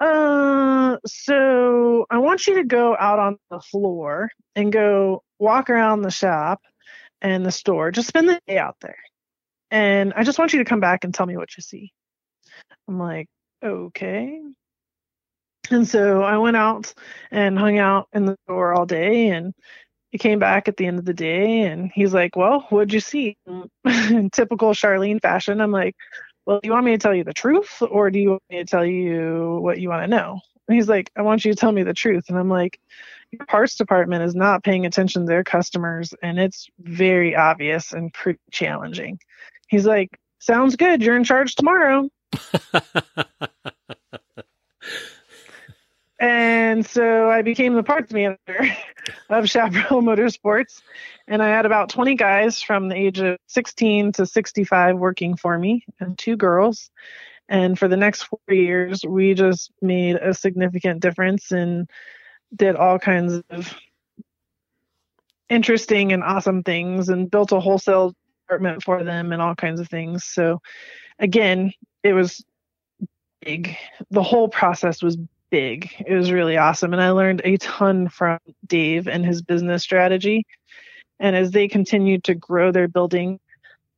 uh, 0.00 0.96
so 1.06 2.06
I 2.10 2.18
want 2.18 2.46
you 2.46 2.56
to 2.56 2.64
go 2.64 2.96
out 2.98 3.18
on 3.18 3.38
the 3.50 3.60
floor 3.60 4.30
and 4.54 4.72
go 4.72 5.22
walk 5.38 5.70
around 5.70 6.02
the 6.02 6.10
shop 6.10 6.62
and 7.20 7.44
the 7.44 7.52
store. 7.52 7.90
Just 7.90 8.08
spend 8.08 8.28
the 8.28 8.40
day 8.46 8.58
out 8.58 8.76
there. 8.80 8.98
And 9.70 10.12
I 10.14 10.24
just 10.24 10.38
want 10.38 10.52
you 10.52 10.60
to 10.60 10.64
come 10.64 10.80
back 10.80 11.04
and 11.04 11.12
tell 11.12 11.26
me 11.26 11.36
what 11.36 11.56
you 11.56 11.62
see. 11.62 11.92
I'm 12.86 12.98
like, 12.98 13.26
okay. 13.62 14.40
And 15.70 15.86
so 15.86 16.22
I 16.22 16.38
went 16.38 16.56
out 16.56 16.94
and 17.30 17.58
hung 17.58 17.78
out 17.78 18.08
in 18.12 18.24
the 18.24 18.36
store 18.44 18.72
all 18.72 18.86
day 18.86 19.28
and 19.28 19.52
he 20.10 20.16
came 20.16 20.38
back 20.38 20.68
at 20.68 20.78
the 20.78 20.86
end 20.86 20.98
of 20.98 21.04
the 21.04 21.12
day 21.12 21.62
and 21.62 21.90
he's 21.92 22.14
like, 22.14 22.36
Well, 22.36 22.66
what'd 22.70 22.94
you 22.94 23.00
see? 23.00 23.36
in 23.84 24.30
typical 24.32 24.70
Charlene 24.70 25.20
fashion, 25.20 25.60
I'm 25.60 25.72
like, 25.72 25.94
Well, 26.48 26.60
do 26.62 26.66
you 26.66 26.72
want 26.72 26.86
me 26.86 26.92
to 26.92 26.98
tell 26.98 27.14
you 27.14 27.24
the 27.24 27.34
truth 27.34 27.82
or 27.82 28.10
do 28.10 28.18
you 28.18 28.30
want 28.30 28.42
me 28.48 28.56
to 28.56 28.64
tell 28.64 28.86
you 28.86 29.58
what 29.60 29.78
you 29.80 29.90
want 29.90 30.04
to 30.04 30.08
know? 30.08 30.40
And 30.66 30.76
he's 30.76 30.88
like, 30.88 31.10
I 31.14 31.20
want 31.20 31.44
you 31.44 31.52
to 31.52 31.60
tell 31.60 31.72
me 31.72 31.82
the 31.82 31.92
truth. 31.92 32.30
And 32.30 32.38
I'm 32.38 32.48
like, 32.48 32.80
Your 33.32 33.44
parts 33.44 33.76
department 33.76 34.22
is 34.22 34.34
not 34.34 34.64
paying 34.64 34.86
attention 34.86 35.20
to 35.22 35.28
their 35.28 35.44
customers 35.44 36.14
and 36.22 36.38
it's 36.38 36.70
very 36.78 37.36
obvious 37.36 37.92
and 37.92 38.14
pretty 38.14 38.40
challenging. 38.50 39.18
He's 39.68 39.84
like, 39.84 40.18
Sounds 40.38 40.74
good. 40.76 41.02
You're 41.02 41.16
in 41.16 41.24
charge 41.24 41.54
tomorrow. 41.54 42.08
And 46.68 46.84
so 46.84 47.30
I 47.30 47.40
became 47.40 47.72
the 47.72 47.82
parts 47.82 48.12
manager 48.12 48.76
of 49.30 49.48
Chaparral 49.48 50.02
Motorsports. 50.02 50.82
And 51.26 51.42
I 51.42 51.48
had 51.48 51.64
about 51.64 51.88
20 51.88 52.14
guys 52.14 52.60
from 52.60 52.88
the 52.88 52.94
age 52.94 53.20
of 53.20 53.38
16 53.46 54.12
to 54.12 54.26
65 54.26 54.98
working 54.98 55.34
for 55.34 55.58
me, 55.58 55.86
and 55.98 56.18
two 56.18 56.36
girls. 56.36 56.90
And 57.48 57.78
for 57.78 57.88
the 57.88 57.96
next 57.96 58.24
four 58.24 58.40
years, 58.50 59.02
we 59.02 59.32
just 59.32 59.70
made 59.80 60.16
a 60.16 60.34
significant 60.34 61.00
difference 61.00 61.52
and 61.52 61.88
did 62.54 62.76
all 62.76 62.98
kinds 62.98 63.42
of 63.48 63.74
interesting 65.48 66.12
and 66.12 66.22
awesome 66.22 66.62
things 66.62 67.08
and 67.08 67.30
built 67.30 67.52
a 67.52 67.60
wholesale 67.60 68.12
department 68.42 68.82
for 68.82 69.02
them 69.02 69.32
and 69.32 69.40
all 69.40 69.54
kinds 69.54 69.80
of 69.80 69.88
things. 69.88 70.26
So, 70.26 70.60
again, 71.18 71.72
it 72.02 72.12
was 72.12 72.44
big. 73.40 73.74
The 74.10 74.22
whole 74.22 74.48
process 74.48 75.02
was 75.02 75.16
big. 75.50 75.90
It 76.06 76.14
was 76.14 76.30
really 76.30 76.56
awesome. 76.56 76.92
And 76.92 77.02
I 77.02 77.10
learned 77.10 77.42
a 77.44 77.56
ton 77.56 78.08
from 78.08 78.38
Dave 78.66 79.08
and 79.08 79.24
his 79.24 79.42
business 79.42 79.82
strategy. 79.82 80.46
And 81.20 81.34
as 81.34 81.50
they 81.50 81.68
continued 81.68 82.24
to 82.24 82.34
grow 82.34 82.70
their 82.70 82.88
building, 82.88 83.40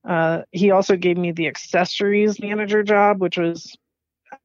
uh, 0.09 0.43
he 0.51 0.71
also 0.71 0.97
gave 0.97 1.19
me 1.19 1.33
the 1.33 1.49
accessories 1.49 2.41
manager 2.41 2.83
job, 2.83 3.21
which 3.21 3.37
was 3.37 3.77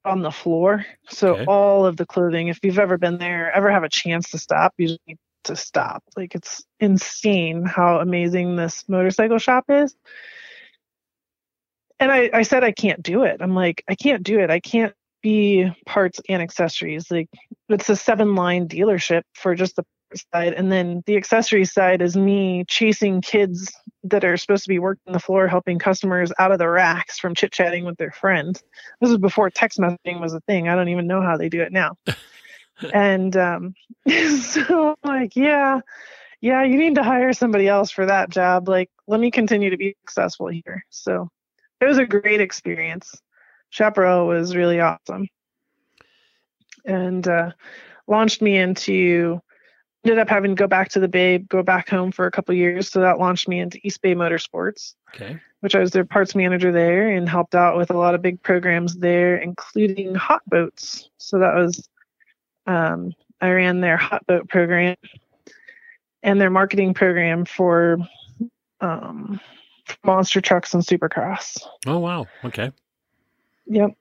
on 0.03 0.21
the 0.21 0.31
floor. 0.31 0.85
So 1.09 1.35
okay. 1.35 1.45
all 1.45 1.85
of 1.85 1.97
the 1.97 2.05
clothing, 2.05 2.49
if 2.49 2.59
you've 2.63 2.79
ever 2.79 2.97
been 2.97 3.17
there, 3.17 3.51
ever 3.51 3.71
have 3.71 3.83
a 3.83 3.89
chance 3.89 4.31
to 4.31 4.37
stop, 4.37 4.73
you 4.77 4.87
just 4.87 4.99
need 5.07 5.17
to 5.45 5.55
stop. 5.55 6.03
Like 6.17 6.35
it's 6.35 6.63
insane 6.79 7.63
how 7.65 7.99
amazing 7.99 8.55
this 8.55 8.83
motorcycle 8.87 9.37
shop 9.37 9.65
is. 9.69 9.95
And 11.99 12.11
I, 12.11 12.29
I 12.33 12.41
said 12.41 12.63
I 12.63 12.71
can't 12.71 13.01
do 13.01 13.23
it. 13.23 13.37
I'm 13.41 13.55
like, 13.55 13.83
I 13.87 13.95
can't 13.95 14.23
do 14.23 14.39
it. 14.39 14.49
I 14.49 14.59
can't 14.59 14.93
be 15.25 15.71
parts 15.87 16.21
and 16.29 16.39
accessories. 16.39 17.09
Like 17.09 17.27
it's 17.67 17.89
a 17.89 17.95
seven 17.95 18.35
line 18.35 18.67
dealership 18.67 19.23
for 19.33 19.55
just 19.55 19.75
the 19.75 19.83
side, 20.31 20.53
and 20.53 20.71
then 20.71 21.01
the 21.07 21.17
accessory 21.17 21.65
side 21.65 22.03
is 22.03 22.15
me 22.15 22.63
chasing 22.67 23.21
kids 23.21 23.73
that 24.03 24.23
are 24.23 24.37
supposed 24.37 24.65
to 24.65 24.69
be 24.69 24.77
working 24.77 25.13
the 25.13 25.19
floor, 25.19 25.47
helping 25.47 25.79
customers 25.79 26.31
out 26.37 26.51
of 26.51 26.59
the 26.59 26.69
racks 26.69 27.17
from 27.17 27.33
chit 27.33 27.51
chatting 27.51 27.85
with 27.85 27.97
their 27.97 28.11
friends. 28.11 28.63
This 29.01 29.09
was 29.09 29.17
before 29.17 29.49
text 29.49 29.79
messaging 29.79 30.21
was 30.21 30.35
a 30.35 30.41
thing. 30.41 30.69
I 30.69 30.75
don't 30.75 30.89
even 30.89 31.07
know 31.07 31.23
how 31.23 31.37
they 31.37 31.49
do 31.49 31.61
it 31.61 31.71
now. 31.71 31.97
and 32.93 33.35
um, 33.35 33.73
so 34.39 34.95
like, 35.03 35.35
yeah, 35.35 35.79
yeah, 36.39 36.63
you 36.63 36.77
need 36.77 36.95
to 36.95 37.03
hire 37.03 37.33
somebody 37.33 37.67
else 37.67 37.89
for 37.89 38.05
that 38.05 38.29
job. 38.29 38.69
Like, 38.69 38.91
let 39.07 39.19
me 39.19 39.31
continue 39.31 39.71
to 39.71 39.77
be 39.77 39.95
successful 40.05 40.49
here. 40.49 40.85
So 40.91 41.29
it 41.81 41.85
was 41.85 41.97
a 41.97 42.05
great 42.05 42.41
experience. 42.41 43.19
Chaparral 43.69 44.27
was 44.27 44.55
really 44.55 44.79
awesome. 44.79 45.27
And 46.85 47.27
uh, 47.27 47.51
launched 48.07 48.41
me 48.41 48.57
into 48.57 49.41
ended 50.03 50.19
up 50.19 50.29
having 50.29 50.55
to 50.55 50.59
go 50.59 50.67
back 50.67 50.89
to 50.89 50.99
the 50.99 51.07
bay 51.07 51.39
go 51.39 51.63
back 51.63 51.89
home 51.89 52.11
for 52.11 52.27
a 52.27 52.31
couple 52.31 52.53
years. 52.53 52.89
So 52.89 53.01
that 53.01 53.19
launched 53.19 53.47
me 53.47 53.59
into 53.59 53.79
east 53.83 54.01
bay 54.01 54.13
motorsports 54.13 54.93
okay. 55.15 55.39
which 55.61 55.75
i 55.75 55.79
was 55.79 55.91
their 55.91 56.05
parts 56.05 56.35
manager 56.35 56.71
there 56.71 57.09
and 57.09 57.27
helped 57.27 57.55
out 57.55 57.77
with 57.77 57.89
a 57.89 57.97
lot 57.97 58.13
of 58.13 58.21
big 58.21 58.41
programs 58.43 58.95
there 58.95 59.37
including 59.37 60.15
hot 60.15 60.41
boats. 60.47 61.09
So 61.17 61.39
that 61.39 61.55
was 61.55 61.89
um, 62.67 63.13
i 63.41 63.49
ran 63.49 63.81
their 63.81 63.97
hot 63.97 64.25
boat 64.27 64.47
program 64.47 64.95
and 66.23 66.39
their 66.39 66.49
marketing 66.49 66.93
program 66.93 67.45
for 67.45 67.97
um, 68.81 69.39
monster 70.03 70.41
trucks 70.41 70.73
and 70.73 70.83
supercross. 70.83 71.57
Oh 71.87 71.99
wow. 71.99 72.27
Okay 72.43 72.71
Yep. 73.67 73.91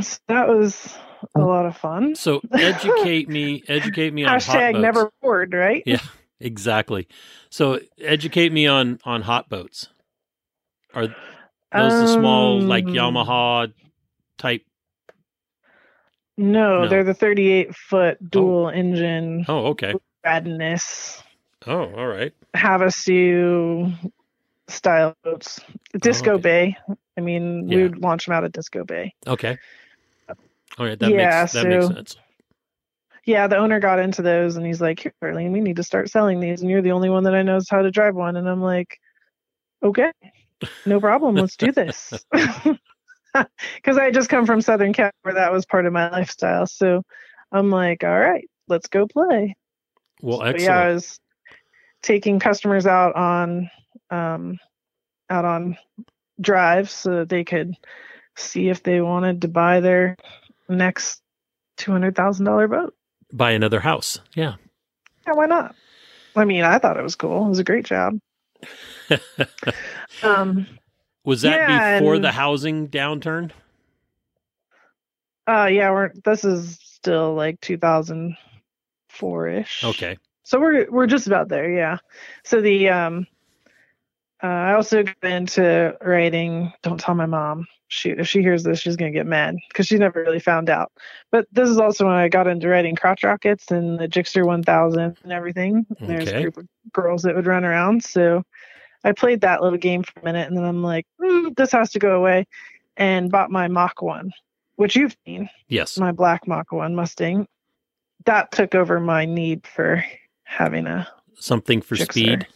So 0.00 0.18
that 0.28 0.48
was 0.48 0.96
a 1.34 1.40
lot 1.40 1.66
of 1.66 1.76
fun. 1.76 2.14
So 2.14 2.40
educate 2.52 3.28
me, 3.28 3.62
educate 3.68 4.12
me 4.12 4.24
on 4.24 4.38
hashtag 4.38 4.80
never 4.80 5.10
bored, 5.22 5.54
right? 5.54 5.82
Yeah, 5.86 6.00
exactly. 6.40 7.08
So 7.50 7.80
educate 8.00 8.52
me 8.52 8.66
on 8.66 8.98
on 9.04 9.22
hot 9.22 9.48
boats. 9.48 9.88
Are 10.94 11.08
those 11.08 11.14
um, 11.72 12.00
the 12.00 12.06
small 12.08 12.60
like 12.60 12.84
um, 12.86 12.92
Yamaha 12.92 13.72
type? 14.38 14.62
No, 16.36 16.82
no. 16.82 16.88
they're 16.88 17.04
the 17.04 17.14
38 17.14 17.74
foot 17.74 18.30
dual 18.30 18.66
oh. 18.66 18.68
engine. 18.68 19.44
Oh, 19.48 19.66
okay. 19.66 19.94
radness. 20.26 21.22
Oh, 21.66 21.84
all 21.94 22.06
right. 22.06 22.32
Have 22.54 22.80
Havasu 22.80 24.12
style 24.68 25.14
boats. 25.22 25.60
Disco 26.00 26.32
oh, 26.32 26.34
okay. 26.34 26.42
Bay. 26.42 26.96
I 27.16 27.20
mean, 27.20 27.68
yeah. 27.68 27.76
we 27.76 27.82
would 27.84 27.98
launch 27.98 28.26
them 28.26 28.34
out 28.34 28.44
of 28.44 28.52
Disco 28.52 28.84
Bay. 28.84 29.14
Okay. 29.26 29.58
All 30.78 30.86
right. 30.86 30.98
That 30.98 31.10
yeah, 31.10 31.40
makes 31.40 31.52
that 31.52 31.62
so, 31.62 31.68
makes 31.68 31.86
sense. 31.86 32.16
Yeah, 33.26 33.46
the 33.46 33.56
owner 33.56 33.80
got 33.80 34.00
into 34.00 34.20
those 34.20 34.56
and 34.56 34.66
he's 34.66 34.80
like, 34.80 35.00
Here, 35.00 35.14
Arlene, 35.22 35.52
we 35.52 35.60
need 35.60 35.76
to 35.76 35.82
start 35.82 36.10
selling 36.10 36.40
these. 36.40 36.60
And 36.60 36.70
you're 36.70 36.82
the 36.82 36.92
only 36.92 37.08
one 37.08 37.24
that 37.24 37.34
I 37.34 37.42
knows 37.42 37.68
how 37.68 37.82
to 37.82 37.90
drive 37.90 38.14
one. 38.14 38.36
And 38.36 38.48
I'm 38.48 38.62
like, 38.62 38.98
Okay, 39.82 40.12
no 40.84 41.00
problem. 41.00 41.34
Let's 41.34 41.56
do 41.56 41.72
this. 41.72 42.12
Because 43.74 43.98
I 43.98 44.12
just 44.12 44.28
come 44.28 44.46
from 44.46 44.60
Southern 44.60 44.92
Cal 44.92 45.10
where 45.22 45.34
that 45.34 45.52
was 45.52 45.66
part 45.66 45.86
of 45.86 45.92
my 45.92 46.08
lifestyle. 46.08 46.66
So 46.66 47.02
I'm 47.50 47.68
like, 47.68 48.04
All 48.04 48.18
right, 48.18 48.48
let's 48.68 48.88
go 48.88 49.06
play. 49.06 49.56
Well, 50.22 50.42
excellent. 50.42 50.62
Yeah, 50.62 50.78
I 50.78 50.92
was 50.92 51.18
taking 52.02 52.38
customers 52.38 52.86
out 52.86 53.16
on 53.16 53.70
um, 54.14 54.58
out 55.28 55.44
on 55.44 55.76
drives 56.40 56.92
so 56.92 57.16
that 57.16 57.28
they 57.28 57.44
could 57.44 57.74
see 58.36 58.68
if 58.68 58.82
they 58.82 59.00
wanted 59.00 59.42
to 59.42 59.48
buy 59.48 59.80
their 59.80 60.16
next 60.68 61.20
two 61.76 61.92
hundred 61.92 62.16
thousand 62.16 62.46
dollar 62.46 62.68
boat. 62.68 62.94
Buy 63.32 63.52
another 63.52 63.80
house. 63.80 64.20
Yeah. 64.34 64.54
Yeah, 65.26 65.32
why 65.34 65.46
not? 65.46 65.74
I 66.36 66.44
mean, 66.44 66.62
I 66.64 66.78
thought 66.78 66.98
it 66.98 67.02
was 67.02 67.16
cool. 67.16 67.46
It 67.46 67.50
was 67.50 67.58
a 67.58 67.64
great 67.64 67.84
job. 67.84 68.18
um, 70.22 70.66
was 71.24 71.42
that 71.42 71.68
yeah, 71.68 71.98
before 71.98 72.14
and, 72.14 72.24
the 72.24 72.32
housing 72.32 72.88
downturn? 72.88 73.50
Uh, 75.46 75.68
yeah, 75.70 75.90
we're 75.90 76.12
this 76.24 76.44
is 76.44 76.78
still 76.82 77.34
like 77.34 77.60
2004 77.60 79.48
ish. 79.48 79.84
Okay. 79.84 80.18
So 80.44 80.60
we're 80.60 80.90
we're 80.90 81.06
just 81.06 81.26
about 81.26 81.48
there, 81.48 81.70
yeah. 81.70 81.98
So 82.44 82.60
the 82.60 82.88
um 82.90 83.26
uh, 84.44 84.46
I 84.46 84.74
also 84.74 85.02
got 85.02 85.16
into 85.22 85.96
writing 86.02 86.70
Don't 86.82 87.00
Tell 87.00 87.14
My 87.14 87.24
Mom. 87.24 87.66
Shoot, 87.88 88.20
if 88.20 88.28
she 88.28 88.42
hears 88.42 88.62
this, 88.62 88.78
she's 88.78 88.96
gonna 88.96 89.10
get 89.10 89.26
mad 89.26 89.56
because 89.68 89.86
she 89.86 89.96
never 89.96 90.20
really 90.20 90.38
found 90.38 90.68
out. 90.68 90.92
But 91.32 91.46
this 91.50 91.70
is 91.70 91.78
also 91.78 92.04
when 92.04 92.14
I 92.14 92.28
got 92.28 92.46
into 92.46 92.68
writing 92.68 92.94
crotch 92.94 93.24
rockets 93.24 93.70
and 93.70 93.98
the 93.98 94.06
Gixxer 94.06 94.44
1000 94.44 95.16
and 95.22 95.32
everything. 95.32 95.86
Okay. 95.92 96.06
There's 96.06 96.28
a 96.28 96.42
group 96.42 96.56
of 96.58 96.66
girls 96.92 97.22
that 97.22 97.34
would 97.34 97.46
run 97.46 97.64
around, 97.64 98.04
so 98.04 98.42
I 99.02 99.12
played 99.12 99.40
that 99.40 99.62
little 99.62 99.78
game 99.78 100.02
for 100.02 100.20
a 100.20 100.24
minute, 100.24 100.48
and 100.48 100.56
then 100.56 100.64
I'm 100.64 100.82
like, 100.82 101.06
mm, 101.22 101.56
this 101.56 101.72
has 101.72 101.92
to 101.92 101.98
go 101.98 102.16
away, 102.16 102.46
and 102.98 103.30
bought 103.30 103.50
my 103.50 103.68
Mach 103.68 104.02
one, 104.02 104.30
which 104.76 104.94
you've 104.94 105.16
seen. 105.24 105.48
Yes. 105.68 105.96
My 105.96 106.12
black 106.12 106.46
Mach 106.46 106.70
one 106.70 106.94
Mustang. 106.94 107.46
That 108.26 108.52
took 108.52 108.74
over 108.74 109.00
my 109.00 109.24
need 109.24 109.66
for 109.66 110.04
having 110.42 110.86
a 110.86 111.08
something 111.38 111.80
for 111.80 111.96
speed. 111.96 112.46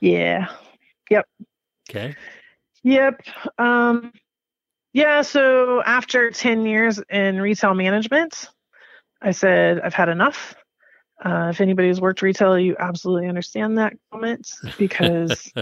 Yeah. 0.00 0.48
Yep. 1.12 1.26
Okay. 1.90 2.16
Yep. 2.82 3.22
Um 3.58 4.12
yeah, 4.94 5.22
so 5.22 5.82
after 5.82 6.30
10 6.30 6.66
years 6.66 7.00
in 7.08 7.40
retail 7.40 7.72
management, 7.72 8.50
I 9.22 9.30
said 9.30 9.80
I've 9.80 9.94
had 9.94 10.10
enough. 10.10 10.54
Uh, 11.24 11.48
if 11.50 11.60
anybody's 11.60 12.00
worked 12.00 12.20
retail, 12.20 12.58
you 12.58 12.76
absolutely 12.78 13.28
understand 13.28 13.78
that 13.78 13.94
comment 14.10 14.50
because 14.78 15.52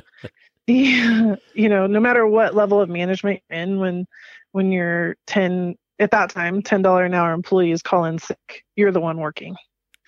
the 0.67 1.39
you 1.55 1.69
know 1.69 1.87
no 1.87 2.01
matter 2.01 2.27
what 2.27 2.55
level 2.55 2.81
of 2.81 2.89
management 2.89 3.41
you're 3.51 3.61
in 3.61 3.79
when 3.79 4.07
when 4.53 4.73
you're 4.73 5.17
10 5.27 5.77
at 5.99 6.11
that 6.11 6.31
time 6.31 6.63
$10 6.63 7.07
an 7.07 7.15
hour 7.15 7.33
employees 7.33 7.83
call 7.83 8.05
in 8.05 8.19
sick, 8.19 8.65
you're 8.75 8.93
the 8.93 9.01
one 9.01 9.19
working. 9.19 9.55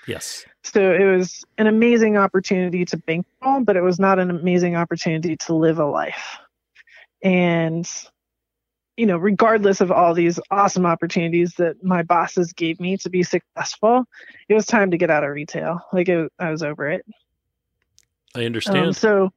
Yes. 0.07 0.45
So 0.65 0.93
it 0.93 1.05
was 1.05 1.45
an 1.59 1.67
amazing 1.67 2.17
opportunity 2.17 2.85
to 2.87 2.97
bankroll, 2.97 3.65
but 3.65 3.77
it 3.77 3.83
was 3.83 3.99
not 3.99 4.19
an 4.19 4.31
amazing 4.31 4.77
opportunity 4.77 5.37
to 5.39 5.55
live 5.55 5.79
a 5.79 5.87
life. 5.87 6.39
And, 7.23 7.89
you 8.97 9.07
know, 9.07 9.17
regardless 9.17 9.81
of 9.81 9.93
all 9.93 10.15
these 10.15 10.41
awesome 10.51 10.87
opportunities 10.87 11.55
that 11.55 11.83
my 11.85 12.03
bosses 12.03 12.53
gave 12.53 12.81
me 12.81 12.97
to 12.99 13.11
be 13.11 13.23
successful, 13.23 14.05
it 14.49 14.55
was 14.55 14.67
time 14.67 14.91
to 14.91 14.97
get 14.97 15.11
out 15.11 15.25
of 15.25 15.31
retail. 15.31 15.81
Like 15.93 16.09
it, 16.09 16.33
I 16.39 16.51
was 16.51 16.63
over 16.63 16.89
it. 16.89 17.05
I 18.35 18.45
understand. 18.45 18.87
Um, 18.87 18.93
so 18.93 19.31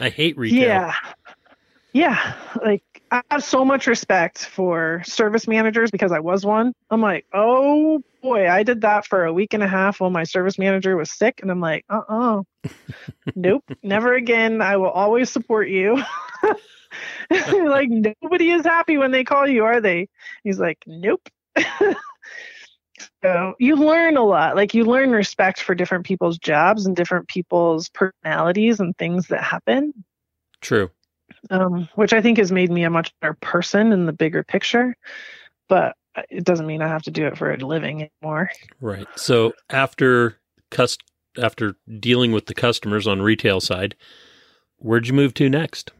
I 0.00 0.08
hate 0.08 0.36
retail. 0.38 0.60
Yeah. 0.60 0.94
Yeah. 1.92 2.34
Like 2.62 2.93
I 3.14 3.22
have 3.30 3.44
so 3.44 3.64
much 3.64 3.86
respect 3.86 4.44
for 4.44 5.00
service 5.04 5.46
managers 5.46 5.92
because 5.92 6.10
I 6.10 6.18
was 6.18 6.44
one. 6.44 6.72
I'm 6.90 7.00
like, 7.00 7.24
oh 7.32 8.02
boy, 8.20 8.50
I 8.50 8.64
did 8.64 8.80
that 8.80 9.06
for 9.06 9.24
a 9.24 9.32
week 9.32 9.54
and 9.54 9.62
a 9.62 9.68
half 9.68 10.00
while 10.00 10.10
my 10.10 10.24
service 10.24 10.58
manager 10.58 10.96
was 10.96 11.12
sick. 11.12 11.38
And 11.40 11.48
I'm 11.48 11.60
like, 11.60 11.84
uh 11.88 12.00
uh-uh. 12.08 12.40
uh 12.40 12.68
nope, 13.36 13.62
never 13.84 14.14
again. 14.14 14.60
I 14.60 14.78
will 14.78 14.90
always 14.90 15.30
support 15.30 15.68
you. 15.68 16.02
like, 17.30 17.88
nobody 17.88 18.50
is 18.50 18.64
happy 18.64 18.98
when 18.98 19.12
they 19.12 19.22
call 19.22 19.46
you, 19.46 19.62
are 19.64 19.80
they? 19.80 20.08
He's 20.42 20.58
like, 20.58 20.78
nope. 20.84 21.28
so 23.22 23.54
you 23.60 23.76
learn 23.76 24.16
a 24.16 24.24
lot. 24.24 24.56
Like, 24.56 24.74
you 24.74 24.86
learn 24.86 25.12
respect 25.12 25.60
for 25.60 25.76
different 25.76 26.04
people's 26.04 26.38
jobs 26.38 26.84
and 26.84 26.96
different 26.96 27.28
people's 27.28 27.90
personalities 27.90 28.80
and 28.80 28.98
things 28.98 29.28
that 29.28 29.44
happen. 29.44 30.04
True 30.60 30.90
um, 31.50 31.88
which 31.94 32.12
I 32.12 32.20
think 32.20 32.38
has 32.38 32.52
made 32.52 32.70
me 32.70 32.84
a 32.84 32.90
much 32.90 33.12
better 33.20 33.34
person 33.34 33.92
in 33.92 34.06
the 34.06 34.12
bigger 34.12 34.42
picture. 34.42 34.96
But 35.68 35.96
it 36.30 36.44
doesn't 36.44 36.66
mean 36.66 36.82
I 36.82 36.88
have 36.88 37.02
to 37.02 37.10
do 37.10 37.26
it 37.26 37.36
for 37.36 37.52
a 37.52 37.56
living 37.56 38.10
anymore. 38.22 38.50
Right. 38.80 39.06
So 39.16 39.52
after 39.70 40.38
cust- 40.70 41.02
after 41.40 41.76
dealing 41.98 42.32
with 42.32 42.46
the 42.46 42.54
customers 42.54 43.06
on 43.06 43.22
retail 43.22 43.60
side, 43.60 43.96
where'd 44.78 45.06
you 45.06 45.14
move 45.14 45.34
to 45.34 45.48
next? 45.48 45.92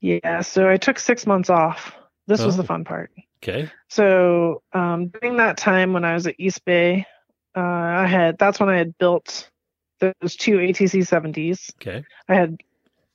Yeah, 0.00 0.40
so 0.40 0.68
I 0.68 0.78
took 0.78 0.98
six 0.98 1.26
months 1.26 1.50
off. 1.50 1.94
This 2.26 2.40
oh. 2.40 2.46
was 2.46 2.56
the 2.56 2.62
oh. 2.62 2.66
fun 2.66 2.84
part. 2.84 3.10
Okay. 3.42 3.70
So 3.88 4.62
um, 4.72 5.08
during 5.08 5.36
that 5.38 5.56
time 5.56 5.92
when 5.92 6.04
I 6.04 6.14
was 6.14 6.26
at 6.26 6.36
East 6.38 6.64
Bay, 6.64 7.06
uh, 7.56 7.60
I 7.60 8.06
had 8.06 8.38
that's 8.38 8.60
when 8.60 8.68
I 8.68 8.76
had 8.76 8.96
built 8.98 9.50
those 9.98 10.36
two 10.36 10.56
ATC 10.56 11.00
70s. 11.00 11.70
Okay. 11.80 12.04
I 12.28 12.34
had 12.34 12.58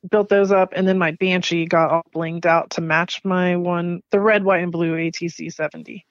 built 0.09 0.29
those 0.29 0.51
up, 0.51 0.73
and 0.75 0.87
then 0.87 0.97
my 0.97 1.11
Banshee 1.11 1.65
got 1.65 1.91
all 1.91 2.05
blinged 2.13 2.45
out 2.45 2.71
to 2.71 2.81
match 2.81 3.21
my 3.23 3.55
one, 3.55 4.01
the 4.11 4.19
red, 4.19 4.43
white, 4.43 4.63
and 4.63 4.71
blue 4.71 4.95
ATC 4.95 5.53
70. 5.53 6.05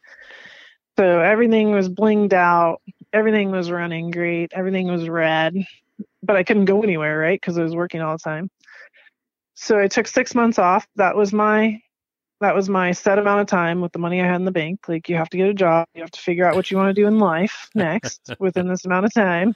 So 0.98 1.20
everything 1.20 1.72
was 1.72 1.88
blinged 1.88 2.32
out, 2.32 2.80
everything 3.12 3.50
was 3.50 3.70
running 3.70 4.10
great, 4.10 4.52
everything 4.54 4.86
was 4.86 5.08
red, 5.08 5.56
but 6.22 6.36
I 6.36 6.44
couldn't 6.44 6.66
go 6.66 6.82
anywhere, 6.82 7.18
right? 7.18 7.40
Because 7.40 7.58
I 7.58 7.62
was 7.62 7.74
working 7.74 8.00
all 8.00 8.16
the 8.16 8.22
time. 8.22 8.50
So 9.54 9.78
I 9.78 9.88
took 9.88 10.06
six 10.06 10.34
months 10.34 10.58
off. 10.58 10.86
That 10.96 11.16
was 11.16 11.32
my 11.32 11.80
that 12.40 12.54
was 12.54 12.68
my 12.68 12.92
set 12.92 13.18
amount 13.18 13.40
of 13.40 13.46
time 13.46 13.80
with 13.80 13.92
the 13.92 13.98
money 13.98 14.20
I 14.20 14.26
had 14.26 14.36
in 14.36 14.44
the 14.44 14.50
bank. 14.50 14.88
Like 14.88 15.08
you 15.08 15.16
have 15.16 15.30
to 15.30 15.36
get 15.36 15.48
a 15.48 15.54
job, 15.54 15.86
you 15.94 16.02
have 16.02 16.10
to 16.10 16.20
figure 16.20 16.44
out 16.44 16.56
what 16.56 16.70
you 16.70 16.76
want 16.76 16.94
to 16.94 17.00
do 17.00 17.06
in 17.06 17.18
life 17.18 17.70
next 17.74 18.34
within 18.38 18.68
this 18.68 18.84
amount 18.84 19.06
of 19.06 19.14
time. 19.14 19.54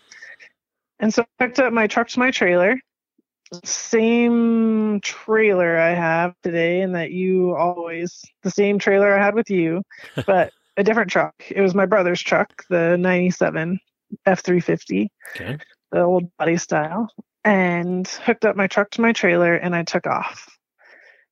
And 1.01 1.12
so 1.12 1.22
I 1.22 1.44
picked 1.44 1.59
up 1.61 1.72
my 1.72 1.87
truck 1.87 2.09
to 2.09 2.18
my 2.18 2.31
trailer 2.31 2.81
same 3.64 5.00
trailer 5.00 5.78
I 5.78 5.90
have 5.90 6.34
today, 6.42 6.80
and 6.80 6.94
that 6.94 7.11
you 7.11 7.54
always 7.54 8.24
the 8.42 8.50
same 8.50 8.78
trailer 8.78 9.12
I 9.12 9.22
had 9.22 9.34
with 9.34 9.50
you, 9.50 9.82
but 10.26 10.52
a 10.76 10.84
different 10.84 11.11
truck. 11.11 11.34
It 11.50 11.61
was 11.61 11.74
my 11.74 11.87
brother's 11.87 12.22
truck, 12.22 12.64
the 12.70 12.96
'97 12.96 13.78
F350, 14.26 15.08
okay. 15.37 15.58
the 15.92 16.02
old 16.02 16.37
body 16.37 16.56
style, 16.56 17.08
and 17.44 18.06
hooked 18.06 18.44
up 18.44 18.56
my 18.56 18.66
truck 18.66 18.90
to 18.92 19.00
my 19.00 19.12
trailer, 19.12 19.54
and 19.54 19.74
I 19.74 19.82
took 19.82 20.06
off 20.06 20.48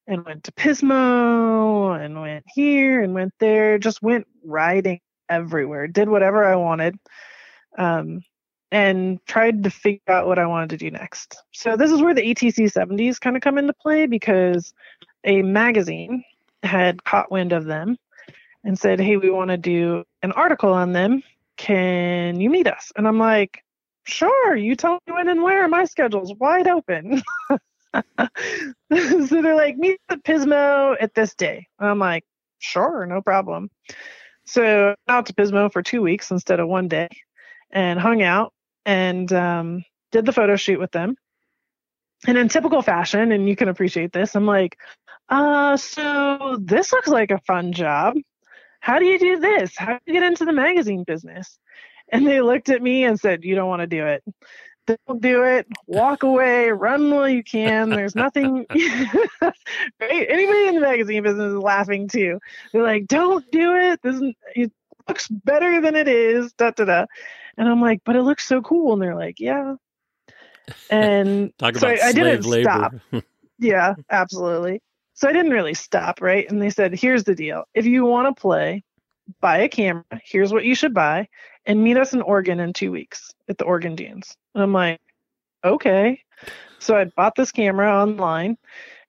and 0.07 0.25
went 0.25 0.45
to 0.45 0.53
Pismo 0.53 2.01
and 2.01 2.21
went 2.21 2.45
here 2.55 3.03
and 3.03 3.15
went 3.15 3.33
there. 3.41 3.79
Just 3.79 4.03
went 4.03 4.27
riding 4.45 5.01
everywhere. 5.29 5.89
Did 5.89 6.09
whatever 6.09 6.45
I 6.45 6.57
wanted. 6.57 6.97
Um, 7.79 8.21
and 8.73 9.25
tried 9.27 9.63
to 9.63 9.71
figure 9.71 10.01
out 10.09 10.27
what 10.27 10.39
I 10.39 10.47
wanted 10.47 10.71
to 10.71 10.77
do 10.77 10.91
next. 10.91 11.43
So 11.53 11.77
this 11.77 11.91
is 11.91 12.03
where 12.03 12.15
the 12.15 12.23
ATC 12.23 12.73
70s 12.73 13.21
kind 13.21 13.37
of 13.37 13.43
come 13.43 13.59
into 13.59 13.73
play 13.75 14.07
because 14.07 14.75
a 15.25 15.43
magazine 15.43 16.25
had 16.63 17.05
caught 17.05 17.31
wind 17.31 17.53
of 17.53 17.65
them 17.65 17.97
and 18.65 18.79
said, 18.79 19.01
"Hey, 19.01 19.17
we 19.17 19.31
want 19.31 19.51
to 19.51 19.57
do 19.57 20.05
an 20.23 20.33
article 20.33 20.73
on 20.73 20.93
them. 20.93 21.23
Can 21.57 22.41
you 22.41 22.51
meet 22.51 22.67
us?" 22.67 22.93
And 22.97 23.07
I'm 23.07 23.19
like, 23.19 23.63
"Sure. 24.05 24.57
You 24.57 24.75
tell 24.75 24.99
me 25.07 25.13
when 25.15 25.29
and 25.29 25.43
where. 25.43 25.69
My 25.69 25.85
schedule's 25.85 26.35
wide 26.35 26.69
open." 26.69 27.23
so 27.51 29.43
they're 29.43 29.55
like, 29.55 29.77
"Meet 29.77 30.01
at 30.09 30.25
Pismo 30.25 30.97
at 31.01 31.15
this 31.15 31.35
day." 31.35 31.67
And 31.79 31.89
I'm 31.89 31.99
like, 31.99 32.25
"Sure, 32.59 33.07
no 33.07 33.23
problem." 33.23 33.71
So 34.47 34.95
out 35.09 35.27
to 35.27 35.35
Pismo 35.35 35.73
for 35.73 35.83
two 35.83 36.03
weeks 36.03 36.31
instead 36.31 36.61
of 36.61 36.69
one 36.69 36.89
day, 36.89 37.09
and 37.71 38.01
hung 38.01 38.23
out 38.23 38.53
and 38.87 39.31
um, 39.33 39.85
did 40.13 40.25
the 40.25 40.33
photo 40.33 40.57
shoot 40.57 40.81
with 40.81 40.93
them. 40.93 41.17
And 42.27 42.39
in 42.39 42.49
typical 42.49 42.81
fashion, 42.81 43.33
and 43.33 43.49
you 43.49 43.57
can 43.57 43.69
appreciate 43.69 44.13
this, 44.13 44.35
I'm 44.35 44.47
like, 44.47 44.79
uh, 45.29 45.77
so 45.77 46.57
this 46.61 46.93
looks 46.93 47.09
like 47.09 47.31
a 47.31 47.41
fun 47.41 47.73
job. 47.73 48.15
How 48.81 48.99
do 48.99 49.05
you 49.05 49.19
do 49.19 49.39
this? 49.39 49.77
How 49.77 49.95
do 49.95 49.99
you 50.07 50.15
get 50.15 50.23
into 50.23 50.45
the 50.45 50.53
magazine 50.53 51.05
business? 51.05 51.59
And 52.11 52.27
they 52.27 52.41
looked 52.41 52.69
at 52.69 52.81
me 52.81 53.05
and 53.05 53.19
said, 53.19 53.43
You 53.43 53.57
don't 53.57 53.69
want 53.69 53.81
to 53.81 53.89
do 53.89 54.07
it. 54.07 54.23
Don't 54.87 55.21
do 55.21 55.43
it. 55.43 55.67
Walk 55.89 56.23
away. 56.23 56.71
Run 56.71 57.11
while 57.11 57.29
you 57.29 57.43
can. 57.43 57.91
There's 57.91 58.15
nothing. 58.15 58.65
right? 58.71 59.53
Anybody 60.01 60.69
in 60.69 60.77
the 60.77 60.81
magazine 60.81 61.25
business 61.25 61.53
is 61.53 61.59
laughing 61.59 62.07
too. 62.07 62.39
They're 62.73 62.85
like, 62.85 63.09
Don't 63.09 63.45
do 63.51 63.75
it. 63.75 64.01
This 64.03 64.23
it 64.55 64.73
looks 65.09 65.27
better 65.29 65.81
than 65.81 65.97
it 65.97 66.07
is. 66.07 66.53
Da 66.53 66.71
da 66.71 66.85
da. 66.85 67.07
And 67.57 67.69
I'm 67.69 67.81
like, 67.81 68.03
But 68.05 68.17
it 68.17 68.23
looks 68.23 68.47
so 68.47 68.63
cool. 68.63 68.93
And 68.93 69.03
they're 69.03 69.17
like, 69.17 69.41
Yeah. 69.41 69.75
And 70.91 71.53
so 71.61 71.89
I, 71.89 71.99
I 72.03 72.13
didn't 72.13 72.45
labor. 72.45 72.63
stop. 72.63 72.93
yeah, 73.59 73.95
absolutely. 74.11 74.81
So 75.15 75.29
I 75.29 75.33
didn't 75.33 75.53
really 75.53 75.75
stop, 75.75 76.21
right? 76.21 76.49
And 76.51 76.61
they 76.61 76.71
said, 76.71 76.95
here's 76.95 77.25
the 77.25 77.35
deal. 77.35 77.65
If 77.75 77.87
you 77.87 78.05
want 78.05 78.35
to 78.35 78.39
play, 78.39 78.85
buy 79.41 79.59
a 79.59 79.69
camera. 79.69 80.05
Here's 80.23 80.53
what 80.53 80.65
you 80.65 80.75
should 80.75 80.93
buy. 80.93 81.29
And 81.65 81.83
meet 81.83 81.97
us 81.97 82.13
in 82.13 82.23
Oregon 82.23 82.61
in 82.61 82.73
two 82.73 82.93
weeks 82.93 83.33
at 83.49 83.59
the 83.59 83.65
Oregon 83.65 83.97
Dunes. 83.97 84.37
And 84.55 84.63
I'm 84.63 84.73
like, 84.73 85.01
okay. 85.65 86.23
So 86.79 86.97
I 86.97 87.05
bought 87.05 87.35
this 87.35 87.51
camera 87.51 87.91
online 87.91 88.59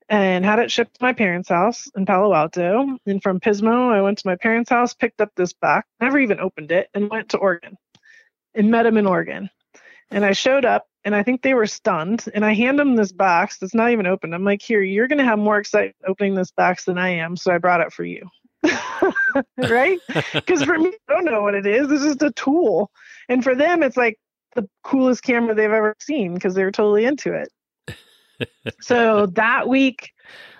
and 0.10 0.45
had 0.45 0.60
it 0.60 0.72
shipped 0.72 0.95
to 0.95 1.04
my 1.04 1.14
parents' 1.14 1.50
house 1.50 1.88
in 1.95 2.06
Palo 2.06 2.34
Alto. 2.34 2.98
And 3.06 3.22
from 3.22 3.39
Pismo, 3.39 3.91
I 3.91 4.02
went 4.02 4.18
to 4.20 4.28
my 4.28 4.38
parents' 4.38 4.70
house, 4.70 4.93
picked 4.93 5.22
up 5.22 5.32
this 5.36 5.54
box, 5.54 5.88
never 6.00 6.18
even 6.18 6.39
opened 6.39 6.72
it, 6.72 6.89
and 6.93 7.10
went 7.10 7.30
to 7.30 7.38
Oregon 7.38 7.78
and 8.58 8.72
met 8.72 8.86
him 8.86 8.97
in 8.97 9.05
Oregon. 9.05 9.49
And 10.12 10.26
I 10.26 10.34
showed 10.34 10.66
up 10.66 10.88
and 11.03 11.16
I 11.16 11.24
think 11.24 11.41
they 11.41 11.53
were 11.53 11.68
stunned. 11.68 12.26
And 12.34 12.45
I 12.45 12.53
hand 12.53 12.80
them 12.80 12.95
this 12.95 13.12
box 13.12 13.58
that's 13.58 13.74
not 13.74 13.91
even 13.91 14.08
open. 14.08 14.34
I'm 14.34 14.43
like, 14.43 14.62
here, 14.62 14.82
you're 14.82 15.08
going 15.08 15.20
to 15.20 15.26
have 15.26 15.39
more 15.39 15.58
excitement 15.58 15.95
opening 16.05 16.36
this 16.36 16.51
box 16.51 16.86
than 16.86 16.97
I 16.97 17.10
am. 17.10 17.38
So 17.38 17.53
I 17.53 17.58
brought 17.58 17.82
it 17.82 17.93
for 17.93 18.03
you. 18.03 18.28
right? 19.58 19.99
Because 20.34 20.64
for 20.64 20.78
me, 20.78 20.91
I 21.10 21.14
don't 21.14 21.26
know 21.26 21.41
what 21.41 21.55
it 21.55 21.66
is. 21.66 21.91
It's 21.91 22.03
just 22.03 22.22
a 22.22 22.32
tool. 22.32 22.91
And 23.30 23.43
for 23.43 23.55
them, 23.55 23.84
it's 23.84 23.97
like 23.97 24.18
the 24.55 24.68
coolest 24.84 25.24
camera 25.24 25.53
they've 25.53 25.72
ever 25.72 25.95
seen 25.99 26.34
because 26.34 26.53
they're 26.55 26.72
totally 26.72 27.05
into 27.05 27.34
it. 27.34 28.49
so 28.82 29.28
that 29.28 29.68
week 29.68 30.12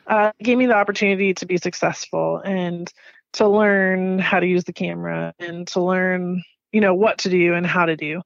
uh, 0.08 0.32
gave 0.41 0.58
me 0.58 0.66
the 0.66 0.76
opportunity 0.76 1.34
to 1.34 1.45
be 1.45 1.58
successful 1.58 2.38
and 2.38 2.91
to 3.34 3.48
learn 3.48 4.20
how 4.20 4.39
to 4.39 4.48
use 4.48 4.64
the 4.64 4.74
camera 4.74 5.34
and 5.39 5.68
to 5.68 5.82
learn, 5.82 6.43
you 6.72 6.82
know, 6.82 6.93
what 6.93 7.20
to 7.20 7.30
do 7.30 7.53
and 7.53 7.65
how 7.65 7.86
to 7.86 7.95
do. 7.95 8.22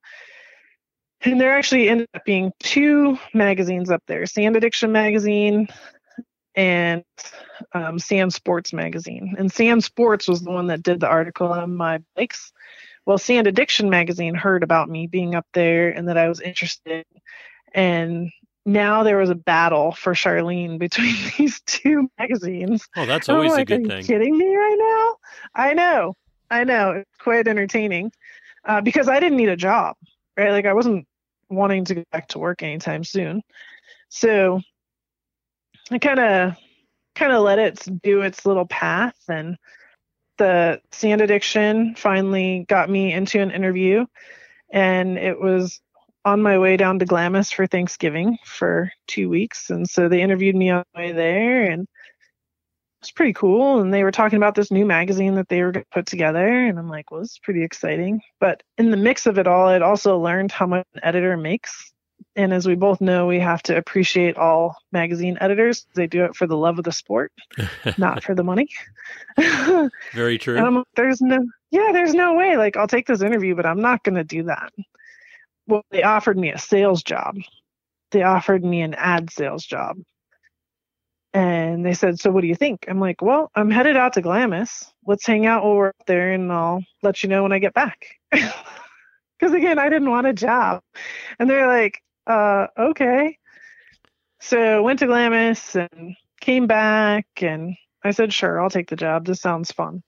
And 1.23 1.39
there 1.39 1.55
actually 1.55 1.87
ended 1.87 2.09
up 2.13 2.25
being 2.25 2.51
two 2.59 3.17
magazines 3.33 3.91
up 3.91 4.01
there 4.07 4.25
Sand 4.25 4.55
Addiction 4.55 4.91
Magazine 4.91 5.67
and 6.55 7.03
um, 7.73 7.99
Sand 7.99 8.33
Sports 8.33 8.73
Magazine. 8.73 9.35
And 9.37 9.51
Sand 9.51 9.83
Sports 9.83 10.27
was 10.27 10.41
the 10.41 10.51
one 10.51 10.67
that 10.67 10.83
did 10.83 10.99
the 10.99 11.07
article 11.07 11.47
on 11.47 11.75
my 11.75 11.99
bikes. 12.15 12.51
Well, 13.05 13.17
Sand 13.17 13.47
Addiction 13.47 13.89
Magazine 13.89 14.35
heard 14.35 14.63
about 14.63 14.89
me 14.89 15.07
being 15.07 15.35
up 15.35 15.45
there 15.53 15.89
and 15.89 16.07
that 16.07 16.17
I 16.17 16.27
was 16.27 16.41
interested. 16.41 17.05
And 17.73 18.31
now 18.65 19.03
there 19.03 19.17
was 19.17 19.29
a 19.29 19.35
battle 19.35 19.91
for 19.91 20.13
Charlene 20.13 20.77
between 20.77 21.15
these 21.37 21.61
two 21.61 22.09
magazines. 22.19 22.87
Oh, 22.95 23.05
that's 23.05 23.29
always 23.29 23.51
like, 23.51 23.69
a 23.69 23.77
good 23.77 23.85
Are 23.85 23.89
thing. 23.89 23.97
You 23.99 24.03
kidding 24.03 24.37
me 24.37 24.55
right 24.55 24.77
now? 24.77 25.63
I 25.63 25.73
know, 25.73 26.15
I 26.51 26.65
know. 26.65 26.91
It's 26.91 27.17
quite 27.17 27.47
entertaining 27.47 28.11
uh, 28.65 28.81
because 28.81 29.07
I 29.07 29.19
didn't 29.19 29.37
need 29.37 29.49
a 29.49 29.55
job, 29.55 29.95
right? 30.37 30.51
Like 30.51 30.65
I 30.65 30.73
wasn't 30.73 31.07
wanting 31.49 31.85
to 31.85 31.95
go 31.95 32.03
back 32.11 32.27
to 32.29 32.39
work 32.39 32.61
anytime 32.61 33.03
soon. 33.03 33.41
So 34.09 34.61
I 35.89 35.97
kind 35.97 36.19
of 36.19 36.55
kind 37.15 37.31
of 37.31 37.41
let 37.43 37.59
it 37.59 37.87
do 38.03 38.21
its 38.21 38.45
little 38.45 38.65
path 38.65 39.17
and 39.27 39.57
the 40.37 40.81
sand 40.91 41.21
addiction 41.21 41.95
finally 41.95 42.65
got 42.67 42.89
me 42.89 43.13
into 43.13 43.39
an 43.39 43.51
interview 43.51 44.05
and 44.71 45.17
it 45.17 45.39
was 45.39 45.79
on 46.23 46.41
my 46.41 46.57
way 46.57 46.77
down 46.77 46.99
to 46.99 47.05
Glamis 47.05 47.51
for 47.51 47.67
Thanksgiving 47.67 48.37
for 48.45 48.91
two 49.07 49.27
weeks. 49.27 49.69
And 49.69 49.89
so 49.89 50.07
they 50.07 50.21
interviewed 50.21 50.55
me 50.55 50.69
on 50.69 50.83
the 50.93 50.99
way 50.99 51.11
there 51.11 51.63
and 51.69 51.87
was 53.01 53.11
pretty 53.11 53.33
cool. 53.33 53.79
And 53.79 53.93
they 53.93 54.03
were 54.03 54.11
talking 54.11 54.37
about 54.37 54.55
this 54.55 54.71
new 54.71 54.85
magazine 54.85 55.35
that 55.35 55.49
they 55.49 55.61
were 55.61 55.71
going 55.71 55.83
to 55.83 55.89
put 55.91 56.05
together. 56.05 56.65
And 56.65 56.79
I'm 56.79 56.89
like, 56.89 57.11
well, 57.11 57.21
it's 57.21 57.39
pretty 57.39 57.63
exciting. 57.63 58.21
But 58.39 58.63
in 58.77 58.91
the 58.91 58.97
mix 58.97 59.25
of 59.25 59.37
it 59.37 59.47
all, 59.47 59.67
I'd 59.67 59.81
also 59.81 60.17
learned 60.17 60.51
how 60.51 60.67
much 60.67 60.85
an 60.93 61.01
editor 61.03 61.35
makes. 61.35 61.91
And 62.35 62.53
as 62.53 62.67
we 62.67 62.75
both 62.75 63.01
know, 63.01 63.25
we 63.25 63.39
have 63.39 63.63
to 63.63 63.75
appreciate 63.75 64.37
all 64.37 64.77
magazine 64.91 65.37
editors. 65.41 65.85
They 65.95 66.07
do 66.07 66.23
it 66.23 66.35
for 66.35 66.47
the 66.47 66.55
love 66.55 66.77
of 66.77 66.85
the 66.85 66.91
sport, 66.91 67.31
not 67.97 68.23
for 68.23 68.35
the 68.35 68.43
money. 68.43 68.69
Very 70.13 70.37
true. 70.37 70.57
I'm 70.57 70.75
like, 70.75 70.85
there's 70.95 71.19
no, 71.19 71.39
yeah, 71.71 71.89
there's 71.91 72.13
no 72.13 72.35
way. 72.35 72.57
Like, 72.57 72.77
I'll 72.77 72.87
take 72.87 73.07
this 73.07 73.23
interview, 73.23 73.55
but 73.55 73.65
I'm 73.65 73.81
not 73.81 74.03
going 74.03 74.15
to 74.15 74.23
do 74.23 74.43
that. 74.43 74.71
Well, 75.67 75.83
they 75.89 76.03
offered 76.03 76.37
me 76.37 76.51
a 76.51 76.57
sales 76.59 77.03
job. 77.03 77.37
They 78.11 78.23
offered 78.23 78.63
me 78.63 78.81
an 78.81 78.93
ad 78.93 79.31
sales 79.31 79.65
job 79.65 79.97
and 81.33 81.85
they 81.85 81.93
said, 81.93 82.19
So 82.19 82.31
what 82.31 82.41
do 82.41 82.47
you 82.47 82.55
think? 82.55 82.85
I'm 82.87 82.99
like, 82.99 83.21
Well, 83.21 83.51
I'm 83.55 83.71
headed 83.71 83.97
out 83.97 84.13
to 84.13 84.21
Glamis. 84.21 84.91
Let's 85.05 85.25
hang 85.25 85.45
out 85.45 85.63
while 85.63 85.75
we're 85.75 85.87
up 85.89 86.05
there 86.07 86.33
and 86.33 86.51
I'll 86.51 86.83
let 87.03 87.23
you 87.23 87.29
know 87.29 87.43
when 87.43 87.53
I 87.53 87.59
get 87.59 87.73
back. 87.73 88.05
Because 89.41 89.55
again, 89.55 89.79
I 89.79 89.89
didn't 89.89 90.11
want 90.11 90.27
a 90.27 90.33
job. 90.33 90.83
And 91.39 91.49
they're 91.49 91.67
like, 91.67 92.03
uh, 92.27 92.67
okay. 92.77 93.39
So 94.39 94.83
went 94.83 94.99
to 94.99 95.07
Glamis 95.07 95.75
and 95.75 96.15
came 96.39 96.67
back 96.67 97.25
and 97.37 97.75
I 98.03 98.11
said, 98.11 98.33
Sure, 98.33 98.61
I'll 98.61 98.69
take 98.69 98.89
the 98.89 98.95
job. 98.95 99.25
This 99.25 99.41
sounds 99.41 99.71
fun. 99.71 100.03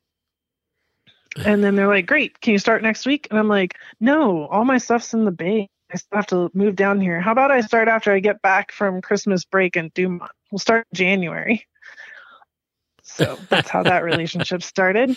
And 1.45 1.63
then 1.63 1.76
they're 1.76 1.88
like, 1.88 2.05
Great, 2.05 2.39
can 2.41 2.53
you 2.53 2.59
start 2.59 2.84
next 2.84 3.07
week? 3.07 3.28
And 3.32 3.39
I'm 3.39 3.47
like, 3.47 3.76
No, 3.99 4.45
all 4.47 4.65
my 4.65 4.78
stuff's 4.78 5.15
in 5.15 5.26
the 5.26 5.32
bay. 5.32 5.67
I 5.94 5.98
still 5.98 6.16
have 6.16 6.28
to 6.28 6.50
move 6.54 6.76
down 6.76 7.00
here. 7.00 7.22
How 7.22 7.32
about 7.32 7.52
I 7.52 7.62
start 7.62 7.88
after 7.88 8.12
I 8.12 8.20
get 8.20 8.41
back 8.41 8.72
from 8.72 9.02
Christmas 9.02 9.46
break 9.46 9.78
in 9.78 9.91
Dumont? 9.94 10.32
We'll 10.52 10.60
start 10.60 10.88
January. 10.94 11.68
So 13.04 13.38
that's 13.50 13.70
how 13.70 13.84
that 13.84 14.04
relationship 14.04 14.64
started. 14.64 15.16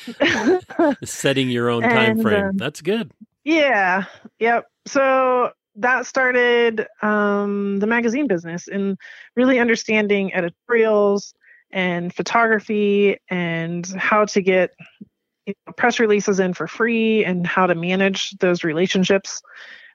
Setting 1.04 1.48
your 1.48 1.70
own 1.70 1.82
time 1.82 2.20
frame. 2.20 2.44
Um, 2.44 2.56
that's 2.58 2.82
good. 2.82 3.10
Yeah. 3.44 4.04
Yep. 4.38 4.66
So 4.86 5.52
that 5.76 6.06
started 6.06 6.86
um, 7.02 7.78
the 7.78 7.86
magazine 7.86 8.26
business 8.26 8.68
and 8.68 8.98
really 9.34 9.58
understanding 9.58 10.34
editorials 10.34 11.34
and 11.70 12.14
photography 12.14 13.18
and 13.28 13.86
how 13.96 14.24
to 14.26 14.42
get 14.42 14.72
you 15.46 15.54
know, 15.66 15.72
press 15.72 16.00
releases 16.00 16.40
in 16.40 16.54
for 16.54 16.66
free 16.66 17.24
and 17.24 17.46
how 17.46 17.66
to 17.66 17.74
manage 17.74 18.32
those 18.38 18.64
relationships 18.64 19.42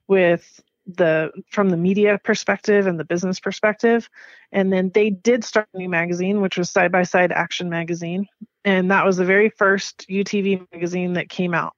with 0.08 0.62
the 0.86 1.32
from 1.50 1.70
the 1.70 1.78
media 1.78 2.20
perspective 2.24 2.88
and 2.88 3.00
the 3.00 3.06
business 3.06 3.40
perspective. 3.40 4.10
And 4.52 4.72
then 4.72 4.92
they 4.94 5.10
did 5.10 5.44
start 5.44 5.68
a 5.74 5.78
new 5.78 5.90
magazine 5.90 6.42
which 6.42 6.58
was 6.58 6.70
side 6.70 6.92
by 6.92 7.04
side 7.04 7.32
action 7.32 7.70
magazine. 7.70 8.28
And 8.66 8.92
that 8.92 9.06
was 9.06 9.18
the 9.18 9.26
very 9.26 9.50
first 9.50 10.06
utv 10.10 10.66
magazine 10.72 11.14
that 11.14 11.30
came 11.30 11.54
out. 11.54 11.74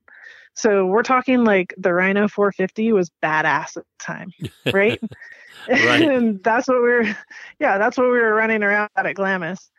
So 0.55 0.85
we're 0.85 1.03
talking 1.03 1.43
like 1.43 1.73
the 1.77 1.93
rhino 1.93 2.27
450 2.27 2.93
was 2.93 3.11
badass 3.23 3.77
at 3.77 3.83
the 3.83 3.83
time 3.99 4.31
right, 4.73 5.01
right. 5.67 6.01
and 6.01 6.43
that's 6.43 6.67
what 6.67 6.81
we 6.81 6.91
are 6.91 7.17
yeah 7.59 7.77
that's 7.77 7.97
what 7.97 8.05
we 8.05 8.19
were 8.19 8.33
running 8.33 8.63
around 8.63 8.89
at 8.95 9.15
glamis. 9.15 9.69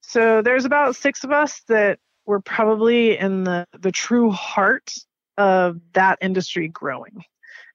So 0.00 0.42
there's 0.42 0.64
about 0.64 0.96
six 0.96 1.22
of 1.22 1.30
us 1.30 1.62
that 1.68 1.98
were 2.26 2.40
probably 2.40 3.16
in 3.16 3.44
the 3.44 3.66
the 3.78 3.92
true 3.92 4.30
heart 4.30 4.94
of 5.38 5.80
that 5.92 6.18
industry 6.20 6.68
growing 6.68 7.24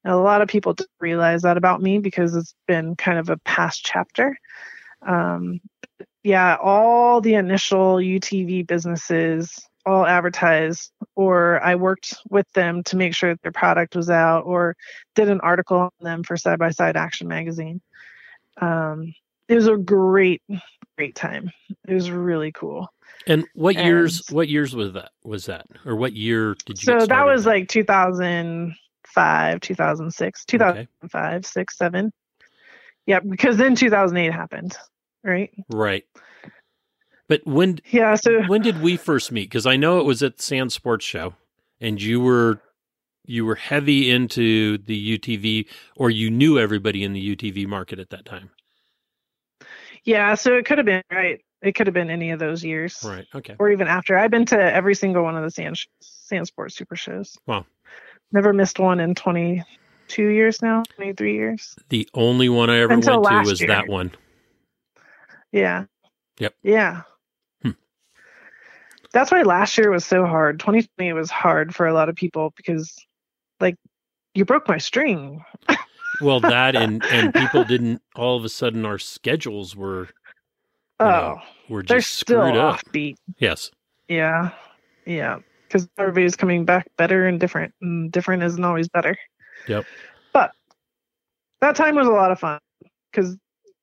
a 0.08 0.16
lot 0.16 0.42
of 0.42 0.48
people 0.48 0.74
don't 0.74 0.90
realize 1.00 1.42
that 1.42 1.58
about 1.58 1.82
me 1.82 2.00
because 2.00 2.36
it's 2.36 2.56
been 2.68 2.96
kind 2.96 3.20
of 3.20 3.30
a 3.30 3.38
past 3.38 3.84
chapter. 3.86 4.38
Um, 5.06 5.60
yeah, 6.24 6.58
all 6.62 7.22
the 7.22 7.36
initial 7.36 7.96
UTV 7.96 8.68
businesses 8.68 9.60
all 9.86 10.06
advertised, 10.06 10.92
or 11.16 11.64
I 11.64 11.76
worked 11.76 12.16
with 12.30 12.52
them 12.54 12.84
to 12.84 12.98
make 12.98 13.16
sure 13.16 13.34
that 13.34 13.42
their 13.42 13.54
product 13.54 13.96
was 13.96 14.10
out, 14.10 14.42
or 14.42 14.76
did 15.16 15.30
an 15.30 15.40
article 15.40 15.78
on 15.78 15.90
them 16.02 16.24
for 16.24 16.36
Side 16.36 16.60
by 16.60 16.72
Side 16.72 16.98
Action 16.98 17.28
Magazine. 17.28 17.82
Um, 18.60 19.14
it 19.48 19.56
was 19.56 19.68
a 19.68 19.78
great, 19.78 20.42
great 20.98 21.16
time. 21.16 21.52
It 21.88 21.94
was 21.94 22.12
really 22.12 22.52
cool. 22.52 22.90
And 23.26 23.46
what 23.56 23.78
and, 23.78 23.86
years? 23.86 24.28
What 24.30 24.50
years 24.50 24.76
was 24.76 24.94
that? 24.94 25.12
Was 25.24 25.46
that, 25.46 25.66
or 25.86 25.96
what 25.96 26.14
year 26.14 26.56
did 26.66 26.82
you? 26.82 27.00
So 27.00 27.06
that 27.06 27.26
was 27.26 27.46
like 27.46 27.70
2000. 27.70 28.76
2005, 29.16 29.62
2006, 29.62 30.46
2005, 30.46 31.34
okay. 31.34 31.42
6, 31.42 31.78
7. 31.78 32.14
Yeah, 33.06 33.20
because 33.20 33.58
then 33.58 33.76
2008 33.76 34.34
happened, 34.34 34.76
right? 35.24 35.52
Right. 35.70 36.04
But 37.30 37.46
when 37.46 37.80
yeah, 37.90 38.16
so 38.16 38.44
when 38.44 38.62
did 38.62 38.82
we 38.82 38.96
first 38.96 39.32
meet? 39.32 39.50
Because 39.50 39.66
I 39.66 39.76
know 39.76 40.00
it 40.00 40.06
was 40.06 40.24
at 40.24 40.38
the 40.38 40.44
Sand 40.44 40.72
Sports 40.72 41.06
Show, 41.06 41.34
and 41.82 42.02
you 42.02 42.22
were 42.22 42.62
you 43.26 43.46
were 43.46 43.56
heavy 43.56 44.10
into 44.10 44.78
the 44.78 45.18
UTV, 45.18 45.68
or 45.98 46.10
you 46.10 46.30
knew 46.30 46.58
everybody 46.58 47.04
in 47.04 47.12
the 47.12 47.36
UTV 47.36 47.68
market 47.68 48.00
at 48.00 48.10
that 48.12 48.24
time. 48.24 48.50
Yeah, 50.06 50.36
so 50.36 50.56
it 50.56 50.66
could 50.66 50.78
have 50.78 50.86
been 50.86 51.04
right. 51.12 51.42
It 51.62 51.74
could 51.74 51.88
have 51.88 51.94
been 51.94 52.10
any 52.10 52.32
of 52.32 52.40
those 52.40 52.64
years, 52.64 53.04
right? 53.04 53.26
Okay, 53.36 53.56
or 53.60 53.72
even 53.72 53.88
after. 53.88 54.18
I've 54.18 54.32
been 54.32 54.46
to 54.46 54.74
every 54.74 54.96
single 54.96 55.24
one 55.24 55.36
of 55.36 55.44
the 55.44 55.52
sand 55.52 55.78
sand 56.00 56.48
sports 56.48 56.76
super 56.76 56.96
shows. 56.96 57.38
Wow, 57.46 57.66
Never 58.32 58.54
missed 58.54 58.80
one 58.80 59.00
in 59.00 59.16
22 59.16 60.28
years 60.28 60.62
now, 60.62 60.84
23 60.96 61.34
years. 61.34 61.76
The 61.90 62.08
only 62.14 62.50
one 62.50 62.70
I 62.70 62.80
ever 62.80 62.94
Until 62.94 63.22
went 63.22 63.46
to 63.46 63.50
was 63.50 63.62
year. 63.62 63.70
that 63.70 63.88
one. 63.88 64.12
Yeah. 65.52 65.86
Yep. 66.40 66.54
Yeah. 66.64 67.02
Hmm. 67.64 67.72
That's 69.14 69.32
why 69.32 69.44
last 69.44 69.78
year 69.78 69.90
was 69.90 70.06
so 70.06 70.26
hard. 70.26 70.60
2020 70.60 71.14
was 71.14 71.32
hard 71.32 71.74
for 71.74 71.88
a 71.88 71.94
lot 71.94 72.10
of 72.10 72.16
people 72.16 72.54
because, 72.56 72.94
like, 73.60 73.76
you 74.34 74.46
broke 74.46 74.68
my 74.68 74.78
string. 74.78 75.44
well, 76.22 76.40
that 76.42 76.76
and 76.76 77.04
and 77.06 77.34
people 77.34 77.64
didn't. 77.64 78.02
All 78.16 78.38
of 78.38 78.46
a 78.46 78.50
sudden, 78.50 78.86
our 78.86 79.00
schedules 79.00 79.76
were. 79.76 80.10
Oh, 81.00 81.06
know, 81.06 81.42
we're 81.70 81.84
just 81.84 82.12
screwed 82.12 82.58
up. 82.58 82.82
Offbeat. 82.84 83.16
Yes. 83.40 83.72
Yeah. 84.08 84.52
Yeah. 85.06 85.40
Because 85.68 85.88
everybody's 85.98 86.36
coming 86.36 86.66
back 86.66 86.88
better 86.98 87.28
and 87.28 87.40
different, 87.40 87.74
and 87.82 88.12
different 88.12 88.44
isn't 88.44 88.64
always 88.64 88.88
better. 88.88 89.18
Yep. 89.68 89.86
But 90.34 90.52
that 91.62 91.76
time 91.76 91.96
was 91.96 92.08
a 92.08 92.12
lot 92.12 92.32
of 92.32 92.40
fun 92.40 92.60
because 93.12 93.38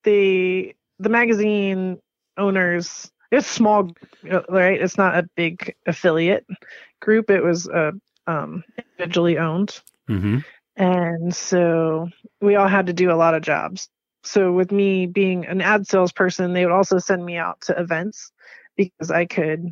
the 0.04 0.74
the 0.98 1.08
magazine 1.08 1.98
owners 2.36 3.10
it's 3.30 3.46
small 3.46 3.90
right 4.48 4.80
it's 4.80 4.96
not 4.96 5.16
a 5.16 5.28
big 5.34 5.74
affiliate 5.86 6.46
group 7.00 7.30
it 7.30 7.42
was 7.42 7.68
uh, 7.68 7.92
um, 8.26 8.62
individually 8.78 9.38
owned 9.38 9.80
mm-hmm. 10.08 10.38
and 10.76 11.34
so 11.34 12.08
we 12.40 12.56
all 12.56 12.68
had 12.68 12.86
to 12.86 12.92
do 12.92 13.10
a 13.10 13.16
lot 13.16 13.34
of 13.34 13.42
jobs 13.42 13.88
so 14.22 14.52
with 14.52 14.72
me 14.72 15.06
being 15.06 15.46
an 15.46 15.60
ad 15.60 15.86
salesperson 15.86 16.52
they 16.52 16.64
would 16.64 16.74
also 16.74 16.98
send 16.98 17.24
me 17.24 17.36
out 17.36 17.60
to 17.60 17.78
events 17.78 18.32
because 18.76 19.10
i 19.10 19.24
could 19.24 19.68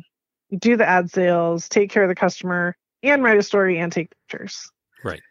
do 0.59 0.77
the 0.77 0.87
ad 0.87 1.09
sales 1.09 1.67
take 1.67 1.89
care 1.89 2.03
of 2.03 2.09
the 2.09 2.15
customer 2.15 2.75
and 3.01 3.23
write 3.23 3.37
a 3.37 3.43
story 3.43 3.79
and 3.79 3.91
take 3.91 4.09
pictures 4.09 4.71
right 5.03 5.21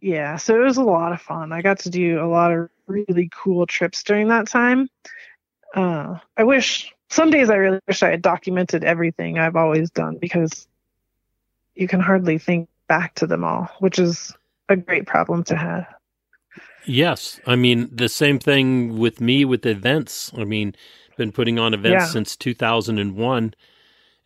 yeah 0.00 0.36
so 0.36 0.54
it 0.60 0.64
was 0.64 0.76
a 0.76 0.82
lot 0.82 1.12
of 1.12 1.20
fun 1.20 1.52
i 1.52 1.60
got 1.60 1.78
to 1.78 1.90
do 1.90 2.20
a 2.20 2.26
lot 2.26 2.52
of 2.52 2.68
really 2.86 3.30
cool 3.32 3.66
trips 3.66 4.02
during 4.02 4.28
that 4.28 4.46
time 4.48 4.88
uh, 5.74 6.18
I 6.36 6.44
wish 6.44 6.92
some 7.10 7.30
days 7.30 7.50
I 7.50 7.56
really 7.56 7.80
wish 7.86 8.02
I 8.02 8.10
had 8.10 8.22
documented 8.22 8.84
everything 8.84 9.38
I've 9.38 9.56
always 9.56 9.90
done 9.90 10.18
because 10.20 10.66
you 11.74 11.88
can 11.88 12.00
hardly 12.00 12.38
think 12.38 12.68
back 12.88 13.14
to 13.16 13.26
them 13.26 13.44
all, 13.44 13.68
which 13.80 13.98
is 13.98 14.32
a 14.68 14.76
great 14.76 15.06
problem 15.06 15.44
to 15.44 15.56
have. 15.56 15.86
Yes, 16.86 17.40
I 17.46 17.56
mean 17.56 17.88
the 17.92 18.08
same 18.08 18.38
thing 18.38 18.98
with 18.98 19.20
me 19.20 19.44
with 19.44 19.66
events. 19.66 20.30
I 20.36 20.44
mean, 20.44 20.74
been 21.16 21.32
putting 21.32 21.58
on 21.58 21.74
events 21.74 22.06
yeah. 22.06 22.06
since 22.06 22.36
2001 22.36 23.54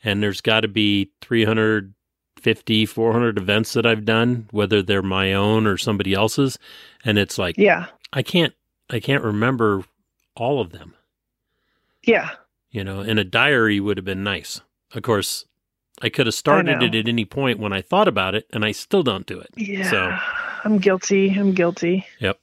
and 0.04 0.22
there's 0.22 0.40
got 0.40 0.60
to 0.60 0.68
be 0.68 1.10
350 1.22 2.86
400 2.86 3.38
events 3.38 3.72
that 3.72 3.86
I've 3.86 4.04
done 4.04 4.48
whether 4.50 4.82
they're 4.82 5.02
my 5.02 5.32
own 5.32 5.66
or 5.66 5.76
somebody 5.76 6.14
else's 6.14 6.58
and 7.04 7.18
it's 7.18 7.38
like 7.38 7.56
Yeah. 7.58 7.86
I 8.12 8.22
can't 8.22 8.54
I 8.90 9.00
can't 9.00 9.24
remember 9.24 9.84
all 10.34 10.60
of 10.60 10.72
them. 10.72 10.94
Yeah. 12.04 12.30
You 12.70 12.84
know, 12.84 13.00
and 13.00 13.18
a 13.18 13.24
diary 13.24 13.80
would 13.80 13.96
have 13.98 14.04
been 14.04 14.22
nice. 14.24 14.60
Of 14.94 15.02
course, 15.02 15.44
I 16.00 16.08
could 16.08 16.26
have 16.26 16.34
started 16.34 16.82
it 16.82 16.94
at 16.94 17.08
any 17.08 17.24
point 17.24 17.58
when 17.58 17.72
I 17.72 17.82
thought 17.82 18.08
about 18.08 18.34
it, 18.34 18.46
and 18.52 18.64
I 18.64 18.72
still 18.72 19.02
don't 19.02 19.26
do 19.26 19.38
it. 19.40 19.50
Yeah. 19.56 19.90
So 19.90 20.16
I'm 20.64 20.78
guilty. 20.78 21.30
I'm 21.30 21.52
guilty. 21.52 22.06
Yep. 22.20 22.38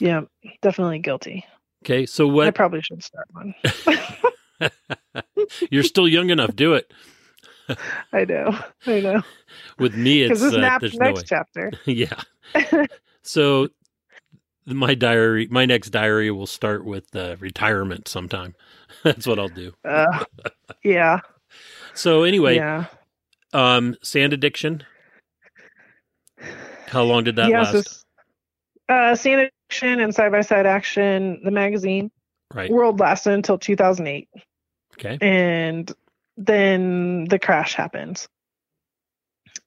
Yeah, 0.00 0.22
definitely 0.62 1.00
guilty. 1.00 1.44
Okay, 1.84 2.06
so 2.06 2.26
what? 2.26 2.46
I 2.46 2.50
probably 2.50 2.80
should 2.82 3.02
start 3.02 3.26
one. 3.32 3.54
You're 5.70 5.82
still 5.82 6.08
young 6.08 6.30
enough. 6.30 6.54
Do 6.54 6.74
it. 6.74 6.92
I 8.12 8.24
know. 8.24 8.58
I 8.86 9.00
know. 9.00 9.22
With 9.78 9.94
me, 9.94 10.22
it's 10.22 10.40
this 10.40 10.54
uh, 10.54 10.58
next 10.58 10.94
no 10.98 11.14
chapter. 11.16 11.70
yeah. 11.84 12.20
so 13.22 13.68
my 14.66 14.94
diary, 14.94 15.48
my 15.50 15.66
next 15.66 15.90
diary 15.90 16.30
will 16.30 16.46
start 16.46 16.84
with 16.84 17.14
uh, 17.14 17.36
retirement 17.40 18.08
sometime. 18.08 18.54
That's 19.04 19.26
what 19.26 19.38
I'll 19.38 19.48
do. 19.48 19.72
Uh, 19.84 20.24
yeah. 20.82 21.20
so 21.94 22.24
anyway, 22.24 22.56
yeah. 22.56 22.86
Um, 23.52 23.96
sand 24.02 24.32
addiction. 24.32 24.84
How 26.86 27.02
long 27.02 27.24
did 27.24 27.36
that 27.36 27.50
yeah, 27.50 27.62
last? 27.62 27.88
So, 27.88 28.94
uh, 28.94 29.14
sand 29.14 29.50
addiction 29.68 30.00
and 30.00 30.14
side 30.14 30.32
by 30.32 30.40
side 30.40 30.66
action, 30.66 31.40
the 31.44 31.50
magazine. 31.50 32.10
Right. 32.54 32.70
World 32.70 32.98
lasted 32.98 33.32
until 33.32 33.58
2008. 33.58 34.28
Okay. 34.98 35.18
And 35.20 35.92
then 36.36 37.24
the 37.24 37.38
crash 37.38 37.74
happened 37.74 38.26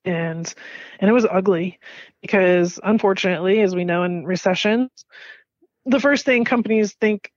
and 0.05 0.53
and 0.99 1.09
it 1.09 1.13
was 1.13 1.25
ugly 1.29 1.79
because 2.21 2.79
unfortunately 2.83 3.61
as 3.61 3.75
we 3.75 3.83
know 3.83 4.03
in 4.03 4.25
recessions 4.25 4.89
the 5.85 5.99
first 5.99 6.25
thing 6.25 6.45
companies 6.45 6.93
think 6.93 7.31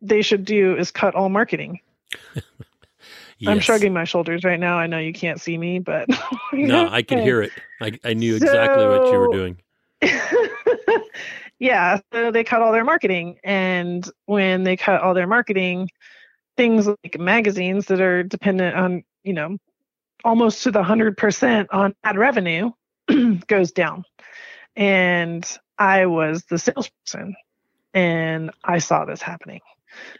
they 0.00 0.22
should 0.22 0.44
do 0.44 0.76
is 0.76 0.90
cut 0.90 1.14
all 1.14 1.28
marketing. 1.28 1.80
Yes. 3.42 3.52
i'm 3.52 3.60
shrugging 3.60 3.94
my 3.94 4.04
shoulders 4.04 4.44
right 4.44 4.60
now. 4.60 4.78
I 4.78 4.86
know 4.86 4.98
you 4.98 5.14
can't 5.14 5.40
see 5.40 5.56
me 5.56 5.78
but 5.78 6.06
no 6.52 6.90
i 6.90 7.00
could 7.00 7.20
hear 7.20 7.40
it. 7.40 7.50
I, 7.80 7.98
I 8.04 8.12
knew 8.12 8.38
so, 8.38 8.44
exactly 8.44 8.86
what 8.86 9.10
you 9.10 9.18
were 9.18 9.28
doing. 9.32 9.62
Yeah 11.58 12.00
so 12.12 12.30
they 12.30 12.44
cut 12.44 12.60
all 12.60 12.72
their 12.72 12.84
marketing. 12.84 13.38
And 13.42 14.06
when 14.26 14.62
they 14.64 14.76
cut 14.76 15.00
all 15.00 15.14
their 15.14 15.26
marketing 15.26 15.88
things 16.60 16.86
like 16.86 17.18
magazines 17.18 17.86
that 17.86 18.02
are 18.02 18.22
dependent 18.22 18.76
on 18.76 19.02
you 19.24 19.32
know 19.32 19.56
almost 20.24 20.62
to 20.64 20.70
the 20.70 20.82
100% 20.82 21.66
on 21.70 21.94
ad 22.04 22.18
revenue 22.18 22.70
goes 23.46 23.72
down. 23.72 24.04
And 24.76 25.46
I 25.78 26.04
was 26.04 26.44
the 26.44 26.58
salesperson 26.58 27.34
and 27.94 28.50
I 28.62 28.78
saw 28.78 29.06
this 29.06 29.22
happening. 29.22 29.60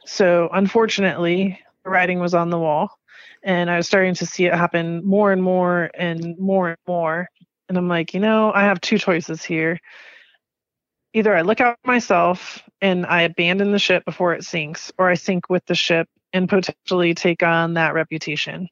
So 0.07 0.49
unfortunately, 0.51 1.61
the 1.84 1.91
writing 1.91 2.20
was 2.20 2.32
on 2.32 2.49
the 2.49 2.59
wall 2.59 2.91
and 3.43 3.70
I 3.70 3.76
was 3.76 3.86
starting 3.86 4.14
to 4.14 4.26
see 4.26 4.47
it 4.47 4.55
happen 4.55 5.05
more 5.05 5.32
and 5.32 5.43
more 5.43 5.91
and 5.93 6.38
more 6.38 6.70
and 6.70 6.78
more. 6.88 7.28
And 7.68 7.76
I'm 7.76 7.88
like, 7.88 8.14
you 8.14 8.20
know, 8.20 8.51
I 8.51 8.62
have 8.62 8.80
two 8.80 8.97
choices 8.97 9.45
here. 9.45 9.78
Either 11.12 11.36
I 11.36 11.43
look 11.43 11.61
out 11.61 11.76
myself 11.84 12.62
and 12.80 13.05
I 13.05 13.22
abandon 13.22 13.72
the 13.72 13.78
ship 13.78 14.07
before 14.07 14.32
it 14.32 14.45
sinks, 14.45 14.91
or 14.97 15.11
I 15.11 15.14
sink 15.14 15.51
with 15.51 15.66
the 15.66 15.74
ship 15.74 16.09
and 16.33 16.49
potentially 16.49 17.14
take 17.14 17.43
on 17.43 17.74
that 17.74 17.95
reputation. 17.95 18.68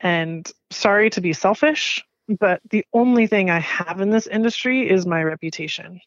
And 0.00 0.50
sorry 0.70 1.10
to 1.10 1.20
be 1.20 1.32
selfish, 1.32 2.04
but 2.28 2.60
the 2.70 2.84
only 2.92 3.26
thing 3.26 3.50
I 3.50 3.60
have 3.60 4.00
in 4.00 4.10
this 4.10 4.26
industry 4.26 4.88
is 4.88 5.06
my 5.06 5.22
reputation. 5.22 6.00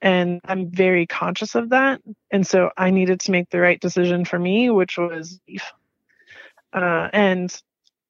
And 0.00 0.40
I'm 0.44 0.70
very 0.70 1.06
conscious 1.06 1.54
of 1.54 1.70
that. 1.70 2.00
And 2.30 2.44
so 2.46 2.70
I 2.76 2.90
needed 2.90 3.20
to 3.20 3.30
make 3.30 3.50
the 3.50 3.60
right 3.60 3.80
decision 3.80 4.24
for 4.24 4.38
me, 4.38 4.70
which 4.70 4.98
was 4.98 5.38
leave. 5.46 5.62
Uh, 6.72 7.08
and 7.12 7.62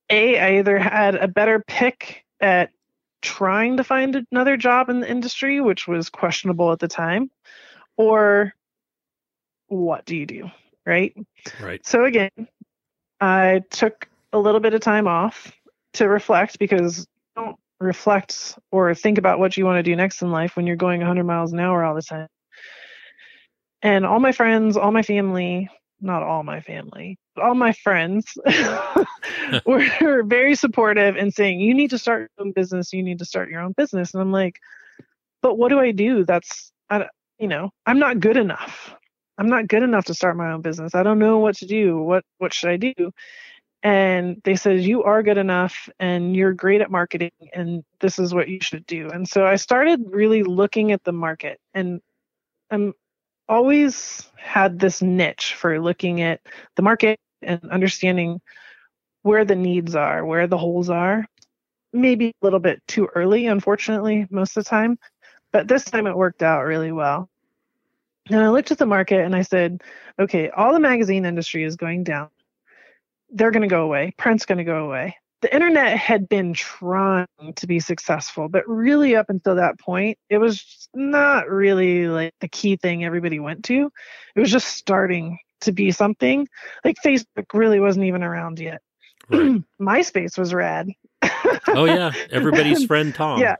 A, 0.08 0.38
I 0.38 0.58
either 0.58 0.78
had 0.78 1.16
a 1.16 1.28
better 1.28 1.62
pick 1.66 2.24
at 2.40 2.70
trying 3.20 3.76
to 3.76 3.84
find 3.84 4.26
another 4.32 4.56
job 4.56 4.88
in 4.88 5.00
the 5.00 5.10
industry, 5.10 5.60
which 5.60 5.86
was 5.86 6.08
questionable 6.08 6.72
at 6.72 6.78
the 6.78 6.88
time, 6.88 7.30
or 7.96 8.54
what 9.68 10.04
do 10.04 10.16
you 10.16 10.26
do? 10.26 10.50
Right. 10.84 11.14
Right. 11.60 11.84
So 11.86 12.04
again, 12.04 12.30
I 13.20 13.62
took 13.70 14.08
a 14.32 14.38
little 14.38 14.60
bit 14.60 14.74
of 14.74 14.80
time 14.80 15.06
off 15.06 15.52
to 15.94 16.08
reflect 16.08 16.58
because 16.58 17.06
don't 17.36 17.56
reflect 17.80 18.58
or 18.70 18.94
think 18.94 19.18
about 19.18 19.38
what 19.38 19.56
you 19.56 19.64
want 19.64 19.78
to 19.78 19.82
do 19.82 19.94
next 19.94 20.22
in 20.22 20.30
life 20.30 20.56
when 20.56 20.66
you're 20.66 20.76
going 20.76 21.00
100 21.00 21.24
miles 21.24 21.52
an 21.52 21.60
hour 21.60 21.84
all 21.84 21.94
the 21.94 22.02
time. 22.02 22.28
And 23.82 24.06
all 24.06 24.20
my 24.20 24.32
friends, 24.32 24.76
all 24.76 24.92
my 24.92 25.02
family, 25.02 25.68
not 26.00 26.22
all 26.22 26.42
my 26.42 26.60
family, 26.60 27.18
all 27.40 27.54
my 27.54 27.72
friends 27.72 28.26
were 29.66 30.22
very 30.24 30.54
supportive 30.54 31.16
and 31.16 31.32
saying, 31.32 31.60
You 31.60 31.74
need 31.74 31.90
to 31.90 31.98
start 31.98 32.30
your 32.36 32.46
own 32.46 32.52
business. 32.52 32.92
You 32.92 33.02
need 33.02 33.18
to 33.18 33.24
start 33.24 33.50
your 33.50 33.60
own 33.60 33.72
business. 33.76 34.14
And 34.14 34.22
I'm 34.22 34.32
like, 34.32 34.58
But 35.42 35.58
what 35.58 35.70
do 35.70 35.80
I 35.80 35.90
do? 35.90 36.24
That's, 36.24 36.72
I, 36.90 37.06
you 37.38 37.48
know, 37.48 37.70
I'm 37.86 37.98
not 37.98 38.20
good 38.20 38.36
enough. 38.36 38.94
I'm 39.38 39.48
not 39.48 39.68
good 39.68 39.82
enough 39.82 40.06
to 40.06 40.14
start 40.14 40.36
my 40.36 40.52
own 40.52 40.62
business. 40.62 40.94
I 40.94 41.02
don't 41.02 41.18
know 41.18 41.38
what 41.38 41.56
to 41.58 41.66
do. 41.66 41.98
What 41.98 42.24
what 42.38 42.54
should 42.54 42.70
I 42.70 42.76
do? 42.76 43.12
and 43.82 44.40
they 44.44 44.54
said 44.54 44.80
you 44.80 45.02
are 45.02 45.22
good 45.22 45.38
enough 45.38 45.88
and 45.98 46.36
you're 46.36 46.52
great 46.52 46.80
at 46.80 46.90
marketing 46.90 47.32
and 47.52 47.84
this 48.00 48.18
is 48.18 48.32
what 48.32 48.48
you 48.48 48.60
should 48.60 48.86
do 48.86 49.08
and 49.10 49.28
so 49.28 49.46
i 49.46 49.56
started 49.56 50.00
really 50.08 50.42
looking 50.42 50.92
at 50.92 51.02
the 51.04 51.12
market 51.12 51.58
and 51.74 52.00
i'm 52.70 52.92
always 53.48 54.30
had 54.36 54.78
this 54.78 55.02
niche 55.02 55.54
for 55.54 55.80
looking 55.80 56.22
at 56.22 56.40
the 56.76 56.82
market 56.82 57.18
and 57.42 57.60
understanding 57.70 58.40
where 59.22 59.44
the 59.44 59.56
needs 59.56 59.94
are 59.96 60.24
where 60.24 60.46
the 60.46 60.58
holes 60.58 60.88
are 60.88 61.26
maybe 61.92 62.28
a 62.28 62.44
little 62.44 62.60
bit 62.60 62.80
too 62.86 63.08
early 63.14 63.46
unfortunately 63.46 64.26
most 64.30 64.56
of 64.56 64.64
the 64.64 64.70
time 64.70 64.96
but 65.52 65.66
this 65.66 65.84
time 65.84 66.06
it 66.06 66.16
worked 66.16 66.42
out 66.42 66.62
really 66.62 66.92
well 66.92 67.28
and 68.30 68.40
i 68.40 68.48
looked 68.48 68.70
at 68.70 68.78
the 68.78 68.86
market 68.86 69.20
and 69.24 69.34
i 69.34 69.42
said 69.42 69.82
okay 70.18 70.50
all 70.50 70.72
the 70.72 70.80
magazine 70.80 71.24
industry 71.24 71.64
is 71.64 71.76
going 71.76 72.04
down 72.04 72.28
they're 73.32 73.50
going 73.50 73.62
to 73.62 73.68
go 73.68 73.82
away. 73.82 74.14
Print's 74.16 74.46
going 74.46 74.58
to 74.58 74.64
go 74.64 74.84
away. 74.84 75.16
the 75.40 75.52
internet 75.52 75.96
had 75.96 76.28
been 76.28 76.54
trying 76.54 77.26
to 77.56 77.66
be 77.66 77.80
successful, 77.80 78.48
but 78.48 78.62
really 78.68 79.16
up 79.16 79.28
until 79.28 79.56
that 79.56 79.78
point, 79.80 80.16
it 80.30 80.38
was 80.38 80.88
not 80.94 81.48
really 81.48 82.06
like 82.06 82.32
the 82.40 82.48
key 82.48 82.76
thing 82.76 83.04
everybody 83.04 83.40
went 83.40 83.64
to. 83.64 83.90
It 84.36 84.40
was 84.40 84.52
just 84.52 84.68
starting 84.68 85.38
to 85.62 85.72
be 85.72 85.90
something. 85.90 86.46
Like 86.84 86.96
Facebook 87.04 87.46
really 87.52 87.80
wasn't 87.80 88.06
even 88.06 88.22
around 88.22 88.60
yet. 88.60 88.82
Right. 89.28 89.62
MySpace 89.80 90.38
was 90.38 90.54
rad. 90.54 90.90
oh 91.68 91.86
yeah, 91.86 92.12
everybody's 92.30 92.84
friend 92.86 93.12
Tom. 93.12 93.40
Yeah. 93.40 93.56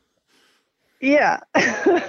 Yeah. 1.00 1.40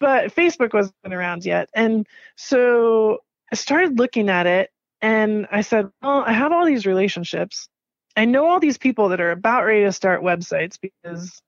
but 0.00 0.34
Facebook 0.34 0.72
wasn't 0.72 0.94
around 1.04 1.44
yet. 1.44 1.68
And 1.74 2.06
so 2.36 3.18
I 3.52 3.56
started 3.56 3.98
looking 3.98 4.28
at 4.28 4.46
it 4.46 4.70
and 5.00 5.46
I 5.50 5.60
said, 5.60 5.90
Well, 6.02 6.24
I 6.26 6.32
have 6.32 6.52
all 6.52 6.66
these 6.66 6.86
relationships. 6.86 7.68
I 8.16 8.24
know 8.24 8.48
all 8.48 8.60
these 8.60 8.78
people 8.78 9.10
that 9.10 9.20
are 9.20 9.30
about 9.30 9.64
ready 9.64 9.84
to 9.84 9.92
start 9.92 10.22
websites 10.22 10.78
because 10.80 11.40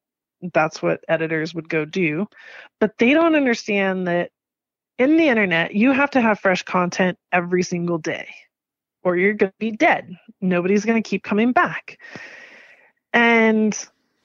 that's 0.55 0.81
what 0.81 1.05
editors 1.09 1.55
would 1.55 1.69
go 1.69 1.85
do. 1.85 2.27
But 2.79 2.97
they 2.99 3.13
don't 3.13 3.35
understand 3.35 4.07
that 4.07 4.31
in 4.99 5.17
the 5.17 5.29
internet, 5.29 5.75
you 5.75 5.93
have 5.93 6.11
to 6.11 6.21
have 6.21 6.39
fresh 6.39 6.63
content 6.63 7.19
every 7.33 7.63
single 7.63 7.99
day 7.99 8.29
or 9.03 9.17
you're 9.17 9.35
going 9.35 9.51
to 9.51 9.59
be 9.59 9.71
dead. 9.71 10.15
Nobody's 10.41 10.85
going 10.85 11.03
to 11.03 11.09
keep 11.09 11.23
coming 11.23 11.53
back. 11.53 11.99
And 13.13 13.77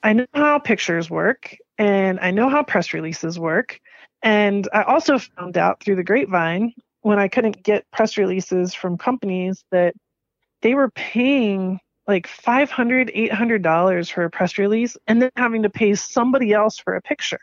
I 0.02 0.12
know 0.12 0.26
how 0.34 0.58
pictures 0.58 1.10
work 1.10 1.56
and 1.78 2.20
I 2.20 2.30
know 2.30 2.48
how 2.48 2.62
press 2.62 2.92
releases 2.92 3.38
work. 3.38 3.80
And 4.22 4.68
I 4.72 4.82
also 4.82 5.18
found 5.18 5.56
out 5.56 5.80
through 5.80 5.96
the 5.96 6.04
grapevine 6.04 6.72
when 7.02 7.18
I 7.18 7.28
couldn't 7.28 7.62
get 7.62 7.88
press 7.92 8.16
releases 8.16 8.74
from 8.74 8.98
companies 8.98 9.64
that 9.70 9.94
they 10.62 10.74
were 10.74 10.90
paying 10.90 11.78
like 12.06 12.26
$500, 12.26 13.30
$800 13.30 14.12
for 14.12 14.24
a 14.24 14.30
press 14.30 14.58
release 14.58 14.96
and 15.06 15.20
then 15.20 15.30
having 15.36 15.62
to 15.62 15.70
pay 15.70 15.94
somebody 15.94 16.52
else 16.52 16.78
for 16.78 16.94
a 16.94 17.02
picture. 17.02 17.40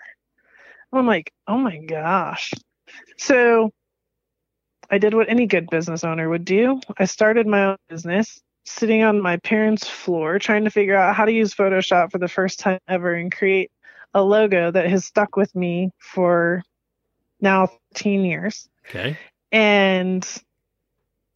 I'm 0.92 1.08
like, 1.08 1.32
oh 1.48 1.58
my 1.58 1.78
gosh. 1.78 2.52
So 3.18 3.72
I 4.90 4.98
did 4.98 5.14
what 5.14 5.30
any 5.30 5.48
good 5.48 5.68
business 5.70 6.04
owner 6.04 6.30
would 6.30 6.46
do. 6.46 6.80
I 6.98 7.06
started 7.06 7.48
my 7.48 7.66
own 7.66 7.78
business 7.90 8.42
sitting 8.66 9.04
on 9.04 9.22
my 9.22 9.38
parents' 9.38 9.88
floor 9.88 10.40
trying 10.40 10.64
to 10.64 10.70
figure 10.70 10.96
out 10.96 11.16
how 11.16 11.26
to 11.26 11.32
use 11.32 11.54
Photoshop 11.54 12.12
for 12.12 12.18
the 12.18 12.28
first 12.28 12.60
time 12.60 12.80
ever 12.88 13.14
and 13.14 13.32
create 13.32 13.72
a 14.14 14.22
logo 14.22 14.72
that 14.72 14.90
has 14.90 15.06
stuck 15.06 15.36
with 15.36 15.54
me 15.56 15.92
for 15.98 16.64
now 17.42 17.68
13 17.94 18.26
years. 18.26 18.70
Okay. 18.90 19.18
And 19.52 20.28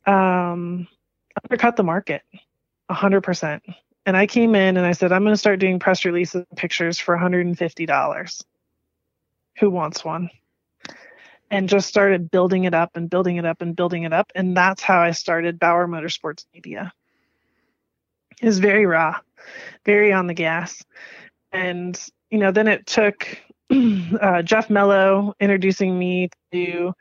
um, 0.05 0.87
undercut 1.43 1.75
the 1.75 1.83
market 1.83 2.23
100%. 2.89 3.61
And 4.05 4.15
I 4.15 4.25
came 4.25 4.55
in 4.55 4.77
and 4.77 4.85
I 4.85 4.93
said, 4.93 5.11
I'm 5.11 5.23
going 5.23 5.33
to 5.33 5.37
start 5.37 5.59
doing 5.59 5.79
press 5.79 6.05
releases 6.05 6.45
and 6.49 6.57
pictures 6.57 6.97
for 6.97 7.15
$150. 7.15 8.43
Who 9.59 9.69
wants 9.69 10.05
one? 10.05 10.29
And 11.51 11.69
just 11.69 11.87
started 11.87 12.31
building 12.31 12.63
it 12.65 12.73
up 12.73 12.91
and 12.95 13.09
building 13.09 13.37
it 13.37 13.45
up 13.45 13.61
and 13.61 13.75
building 13.75 14.03
it 14.03 14.13
up. 14.13 14.31
And 14.35 14.55
that's 14.55 14.81
how 14.81 14.99
I 14.99 15.11
started 15.11 15.59
Bauer 15.59 15.87
Motorsports 15.87 16.45
Media. 16.53 16.93
It 18.41 18.45
was 18.45 18.59
very 18.59 18.85
raw, 18.85 19.19
very 19.85 20.13
on 20.13 20.27
the 20.27 20.33
gas. 20.33 20.83
And 21.51 21.99
you 22.29 22.37
know, 22.39 22.51
then 22.51 22.67
it 22.67 22.85
took 22.85 23.27
uh, 23.71 24.41
Jeff 24.41 24.69
Mello 24.69 25.35
introducing 25.39 25.97
me 25.97 26.29
to 26.51 26.93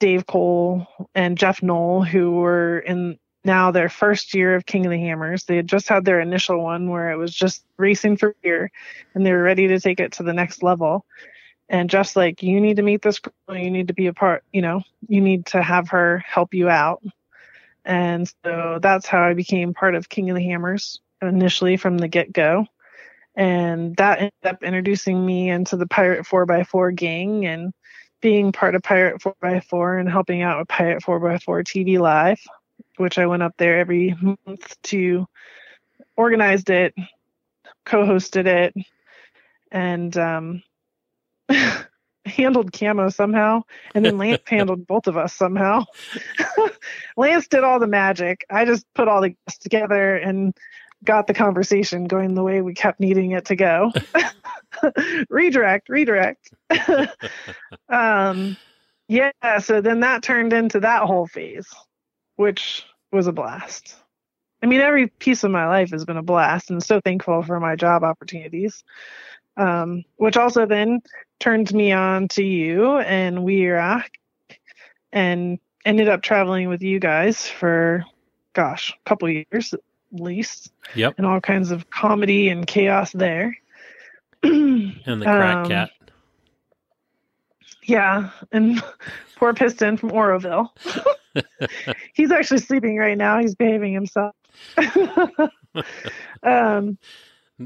Dave 0.00 0.26
Cole 0.26 0.86
and 1.14 1.38
Jeff 1.38 1.62
Knoll, 1.62 2.02
who 2.02 2.32
were 2.32 2.80
in 2.80 3.18
now 3.44 3.70
their 3.70 3.88
first 3.88 4.34
year 4.34 4.54
of 4.54 4.66
King 4.66 4.84
of 4.86 4.92
the 4.92 4.98
Hammers. 4.98 5.44
They 5.44 5.56
had 5.56 5.68
just 5.68 5.88
had 5.88 6.04
their 6.04 6.20
initial 6.20 6.62
one 6.62 6.90
where 6.90 7.10
it 7.10 7.16
was 7.16 7.34
just 7.34 7.64
racing 7.76 8.16
for 8.16 8.34
beer, 8.42 8.70
and 9.14 9.24
they 9.24 9.32
were 9.32 9.42
ready 9.42 9.68
to 9.68 9.80
take 9.80 10.00
it 10.00 10.12
to 10.12 10.22
the 10.22 10.32
next 10.32 10.62
level. 10.62 11.04
And 11.68 11.90
just 11.90 12.16
like, 12.16 12.42
you 12.42 12.60
need 12.60 12.76
to 12.76 12.82
meet 12.82 13.02
this 13.02 13.18
girl, 13.18 13.56
you 13.56 13.70
need 13.70 13.88
to 13.88 13.94
be 13.94 14.06
a 14.06 14.14
part, 14.14 14.42
you 14.52 14.62
know, 14.62 14.82
you 15.06 15.20
need 15.20 15.46
to 15.46 15.62
have 15.62 15.90
her 15.90 16.18
help 16.18 16.54
you 16.54 16.68
out. 16.68 17.02
And 17.84 18.30
so 18.44 18.78
that's 18.80 19.06
how 19.06 19.22
I 19.22 19.34
became 19.34 19.74
part 19.74 19.94
of 19.94 20.08
King 20.08 20.30
of 20.30 20.36
the 20.36 20.44
Hammers 20.44 21.00
initially 21.20 21.76
from 21.76 21.98
the 21.98 22.08
get 22.08 22.32
go 22.32 22.66
and 23.38 23.94
that 23.96 24.18
ended 24.18 24.32
up 24.44 24.64
introducing 24.64 25.24
me 25.24 25.48
into 25.48 25.76
the 25.76 25.86
Pirate 25.86 26.26
4x4 26.26 26.94
gang 26.96 27.46
and 27.46 27.72
being 28.20 28.50
part 28.50 28.74
of 28.74 28.82
Pirate 28.82 29.22
4x4 29.22 30.00
and 30.00 30.10
helping 30.10 30.42
out 30.42 30.58
with 30.58 30.66
Pirate 30.66 31.04
4x4 31.04 31.62
TV 31.62 32.00
Live, 32.00 32.40
which 32.96 33.16
I 33.16 33.26
went 33.26 33.44
up 33.44 33.54
there 33.56 33.78
every 33.78 34.16
month 34.20 34.76
to 34.82 35.24
organized 36.16 36.68
it, 36.68 36.96
co-hosted 37.86 38.46
it, 38.46 38.74
and 39.70 40.16
um, 40.16 40.62
handled 42.24 42.72
camo 42.72 43.08
somehow, 43.08 43.62
and 43.94 44.04
then 44.04 44.18
Lance 44.18 44.42
handled 44.48 44.84
both 44.84 45.06
of 45.06 45.16
us 45.16 45.32
somehow. 45.32 45.84
Lance 47.16 47.46
did 47.46 47.62
all 47.62 47.78
the 47.78 47.86
magic. 47.86 48.44
I 48.50 48.64
just 48.64 48.84
put 48.96 49.06
all 49.06 49.22
the 49.22 49.36
guests 49.46 49.60
together 49.60 50.16
and 50.16 50.56
got 51.04 51.26
the 51.26 51.34
conversation 51.34 52.04
going 52.04 52.34
the 52.34 52.42
way 52.42 52.60
we 52.60 52.74
kept 52.74 53.00
needing 53.00 53.32
it 53.32 53.46
to 53.46 53.56
go. 53.56 53.92
redirect, 55.28 55.88
redirect. 55.88 56.50
um, 57.88 58.56
yeah, 59.08 59.58
so 59.58 59.80
then 59.80 60.00
that 60.00 60.22
turned 60.22 60.52
into 60.52 60.80
that 60.80 61.04
whole 61.04 61.26
phase, 61.26 61.68
which 62.36 62.84
was 63.12 63.26
a 63.26 63.32
blast. 63.32 63.96
I 64.62 64.66
mean, 64.66 64.80
every 64.80 65.06
piece 65.06 65.44
of 65.44 65.50
my 65.50 65.66
life 65.66 65.90
has 65.92 66.04
been 66.04 66.16
a 66.16 66.22
blast, 66.22 66.70
and 66.70 66.82
so 66.82 67.00
thankful 67.00 67.42
for 67.42 67.60
my 67.60 67.76
job 67.76 68.02
opportunities. 68.04 68.82
Um, 69.56 70.04
which 70.16 70.36
also 70.36 70.66
then 70.66 71.00
turned 71.40 71.74
me 71.74 71.90
on 71.90 72.28
to 72.28 72.44
you 72.44 72.98
and 72.98 73.42
We 73.42 73.66
Rock, 73.66 74.08
and 75.12 75.58
ended 75.84 76.08
up 76.08 76.22
traveling 76.22 76.68
with 76.68 76.82
you 76.82 77.00
guys 77.00 77.48
for, 77.48 78.04
gosh, 78.52 78.92
a 78.92 79.08
couple 79.08 79.28
years 79.28 79.74
least. 80.12 80.72
Yep. 80.94 81.14
And 81.18 81.26
all 81.26 81.40
kinds 81.40 81.70
of 81.70 81.90
comedy 81.90 82.48
and 82.48 82.66
chaos 82.66 83.12
there. 83.12 83.56
and 84.42 84.94
the 85.04 85.24
crack 85.24 85.56
um, 85.56 85.68
cat. 85.68 85.90
Yeah, 87.82 88.30
and 88.52 88.82
poor 89.36 89.54
Piston 89.54 89.96
from 89.96 90.12
Oroville. 90.12 90.74
He's 92.14 92.30
actually 92.30 92.58
sleeping 92.58 92.96
right 92.96 93.16
now. 93.16 93.40
He's 93.40 93.54
behaving 93.54 93.92
himself. 93.92 94.34
um, 96.42 96.98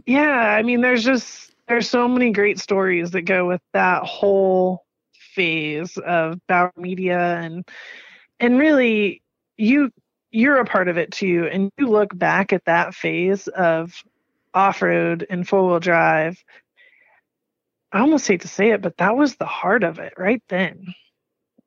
yeah, 0.07 0.55
I 0.57 0.63
mean, 0.63 0.81
there's 0.81 1.05
just 1.05 1.53
there's 1.69 1.89
so 1.89 2.09
many 2.09 2.31
great 2.33 2.59
stories 2.59 3.11
that 3.13 3.23
go 3.23 3.47
with 3.47 3.61
that 3.73 4.03
whole 4.05 4.85
phase 5.35 5.97
of 5.99 6.39
Bauer 6.47 6.73
Media, 6.77 7.37
and 7.39 7.67
and 8.41 8.59
really, 8.59 9.23
you 9.57 9.91
you're 10.33 10.57
a 10.57 10.65
part 10.65 10.89
of 10.89 10.97
it 10.97 11.13
too 11.13 11.49
and 11.53 11.71
you 11.79 11.87
look 11.87 12.17
back 12.17 12.53
at 12.53 12.65
that 12.65 12.95
phase 12.95 13.47
of 13.49 14.03
off-road 14.55 15.27
and 15.31 15.47
four-wheel 15.47 15.79
drive 15.79 16.43
i 17.93 18.01
almost 18.01 18.27
hate 18.27 18.41
to 18.41 18.49
say 18.49 18.71
it 18.71 18.83
but 18.83 18.97
that 18.97 19.17
was 19.17 19.37
the 19.37 19.47
heart 19.47 19.85
of 19.85 19.99
it 19.99 20.15
right 20.17 20.43
then. 20.49 20.95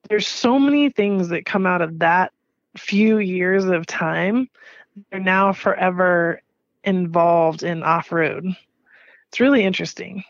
There's 0.08 0.28
so 0.28 0.60
many 0.60 0.92
things 0.92 1.30
that 1.30 1.48
come 1.48 1.66
out 1.66 1.82
of 1.82 1.98
that 2.00 2.32
few 2.78 3.18
years 3.18 3.66
of 3.66 3.88
time 3.88 4.50
they're 5.10 5.20
now 5.20 5.52
forever 5.52 6.42
involved 6.84 7.64
in 7.64 7.84
off-road. 7.84 8.46
It's 9.30 9.40
really 9.40 9.64
interesting. 9.64 10.24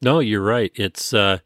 No 0.00 0.20
you're 0.20 0.42
right. 0.42 0.72
It's 0.74 1.12
uh 1.12 1.38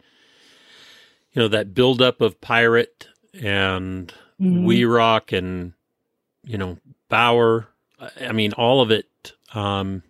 you 1.32 1.42
know 1.42 1.48
that 1.48 1.74
buildup 1.74 2.20
of 2.20 2.40
pirate 2.40 3.08
and 3.34 4.12
mm-hmm. 4.40 4.64
we 4.64 4.84
rock 4.84 5.32
and 5.32 5.72
you 6.44 6.58
know, 6.58 6.78
Bauer. 7.08 7.68
I 8.20 8.32
mean, 8.32 8.52
all 8.54 8.80
of 8.80 8.90
it, 8.90 9.32
um, 9.54 10.02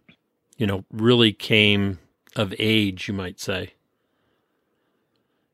you 0.57 0.67
know, 0.67 0.85
really 0.93 1.33
came 1.33 1.99
of 2.37 2.55
age, 2.59 3.09
you 3.09 3.15
might 3.15 3.41
say. 3.41 3.75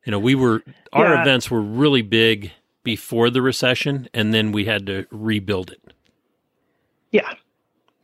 You 0.05 0.13
know, 0.13 0.19
we 0.19 0.35
were, 0.35 0.63
our 0.93 1.15
yeah. 1.15 1.23
events 1.23 1.51
were 1.51 1.61
really 1.61 2.03
big 2.03 2.53
before 2.83 3.29
the 3.29 3.43
recession, 3.43 4.09
and 4.15 4.33
then 4.33 4.53
we 4.53 4.65
had 4.65 4.87
to 4.87 5.07
rebuild 5.11 5.71
it. 5.71 5.93
Yeah. 7.11 7.33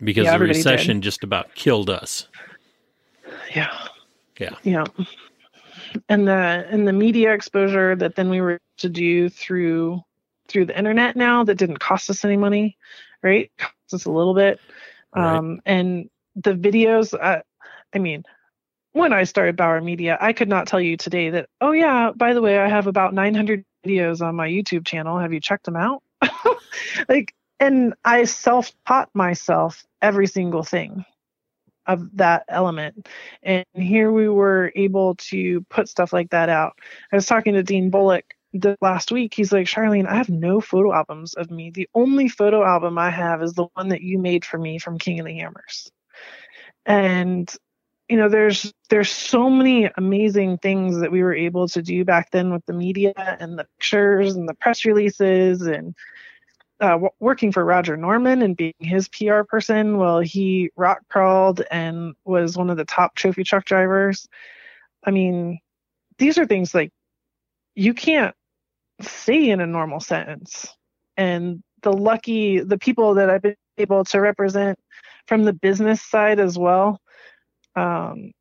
Because 0.02 0.24
yeah, 0.24 0.36
the 0.36 0.44
recession 0.44 0.96
did. 0.96 1.04
just 1.04 1.24
about 1.24 1.54
killed 1.54 1.88
us. 1.88 2.28
Yeah. 3.54 3.72
Yeah. 4.38 4.54
Yeah. 4.62 4.84
And 6.08 6.26
the 6.26 6.66
and 6.68 6.88
the 6.88 6.92
media 6.92 7.32
exposure 7.32 7.94
that 7.96 8.16
then 8.16 8.28
we 8.28 8.40
were 8.40 8.60
to 8.78 8.88
do 8.88 9.28
through 9.28 10.02
through 10.48 10.66
the 10.66 10.78
internet 10.78 11.16
now 11.16 11.44
that 11.44 11.56
didn't 11.56 11.78
cost 11.78 12.10
us 12.10 12.24
any 12.24 12.36
money, 12.36 12.76
right? 13.22 13.50
Cost 13.58 13.74
us 13.92 14.04
a 14.04 14.10
little 14.10 14.34
bit. 14.34 14.60
Right. 15.14 15.36
Um, 15.36 15.60
and 15.64 16.10
the 16.36 16.54
videos, 16.54 17.14
uh, 17.18 17.42
I 17.94 17.98
mean, 17.98 18.24
when 18.92 19.12
I 19.12 19.24
started 19.24 19.56
Bauer 19.56 19.80
Media, 19.80 20.16
I 20.20 20.32
could 20.32 20.48
not 20.48 20.66
tell 20.66 20.80
you 20.80 20.96
today 20.96 21.30
that, 21.30 21.48
oh, 21.60 21.72
yeah, 21.72 22.12
by 22.14 22.32
the 22.32 22.40
way, 22.42 22.58
I 22.58 22.68
have 22.68 22.86
about 22.86 23.14
900 23.14 23.64
videos 23.84 24.24
on 24.24 24.36
my 24.36 24.48
YouTube 24.48 24.86
channel. 24.86 25.18
Have 25.18 25.32
you 25.32 25.40
checked 25.40 25.64
them 25.64 25.76
out? 25.76 26.02
like, 27.08 27.34
and 27.60 27.94
I 28.04 28.24
self 28.24 28.72
taught 28.86 29.10
myself 29.14 29.84
every 30.00 30.26
single 30.26 30.62
thing 30.62 31.04
of 31.86 32.08
that 32.16 32.44
element. 32.48 33.08
And 33.42 33.64
here 33.74 34.10
we 34.10 34.28
were 34.28 34.72
able 34.74 35.16
to 35.16 35.60
put 35.62 35.88
stuff 35.88 36.12
like 36.12 36.30
that 36.30 36.48
out. 36.48 36.78
I 37.12 37.16
was 37.16 37.26
talking 37.26 37.54
to 37.54 37.62
Dean 37.62 37.90
Bullock 37.90 38.34
the 38.54 38.76
last 38.80 39.12
week. 39.12 39.34
He's 39.34 39.52
like, 39.52 39.66
Charlene, 39.66 40.06
I 40.06 40.14
have 40.14 40.28
no 40.28 40.60
photo 40.60 40.92
albums 40.92 41.34
of 41.34 41.50
me. 41.50 41.70
The 41.70 41.88
only 41.94 42.28
photo 42.28 42.64
album 42.64 42.98
I 42.98 43.10
have 43.10 43.42
is 43.42 43.52
the 43.52 43.66
one 43.74 43.88
that 43.88 44.00
you 44.00 44.18
made 44.18 44.44
for 44.44 44.58
me 44.58 44.78
from 44.78 44.98
King 44.98 45.20
of 45.20 45.26
the 45.26 45.34
Hammers. 45.34 45.90
And 46.86 47.52
you 48.08 48.18
know 48.18 48.28
there's 48.28 48.72
there's 48.90 49.10
so 49.10 49.48
many 49.48 49.90
amazing 49.96 50.58
things 50.58 51.00
that 51.00 51.10
we 51.10 51.22
were 51.22 51.34
able 51.34 51.66
to 51.68 51.80
do 51.80 52.04
back 52.04 52.30
then 52.30 52.52
with 52.52 52.64
the 52.66 52.74
media 52.74 53.14
and 53.16 53.58
the 53.58 53.66
pictures 53.78 54.36
and 54.36 54.46
the 54.46 54.54
press 54.54 54.84
releases 54.84 55.62
and 55.62 55.94
uh, 56.80 56.98
working 57.18 57.50
for 57.50 57.64
Roger 57.64 57.96
Norman 57.96 58.42
and 58.42 58.56
being 58.56 58.74
his 58.78 59.08
PR 59.08 59.42
person 59.42 59.96
while 59.96 60.20
he 60.20 60.70
rock 60.76 60.98
crawled 61.08 61.62
and 61.70 62.14
was 62.24 62.58
one 62.58 62.68
of 62.68 62.76
the 62.76 62.84
top 62.84 63.14
trophy 63.14 63.42
truck 63.42 63.64
drivers. 63.64 64.28
I 65.04 65.10
mean, 65.10 65.60
these 66.18 66.36
are 66.36 66.46
things 66.46 66.74
like 66.74 66.90
you 67.74 67.94
can't 67.94 68.34
say 69.00 69.50
in 69.50 69.60
a 69.60 69.66
normal 69.66 70.00
sentence. 70.00 70.66
And 71.16 71.62
the 71.82 71.92
lucky, 71.92 72.60
the 72.60 72.78
people 72.78 73.14
that 73.14 73.30
I've 73.30 73.42
been 73.42 73.56
able 73.78 74.04
to 74.04 74.20
represent 74.20 74.78
from 75.26 75.44
the 75.44 75.52
business 75.52 76.02
side 76.02 76.40
as 76.40 76.58
well, 76.58 77.00
um, 77.76 78.32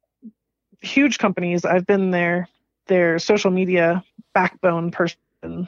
huge 0.81 1.17
companies. 1.17 1.65
I've 1.65 1.85
been 1.85 2.11
their 2.11 2.47
their 2.87 3.17
social 3.17 3.51
media 3.51 4.03
backbone 4.33 4.91
person 4.91 5.17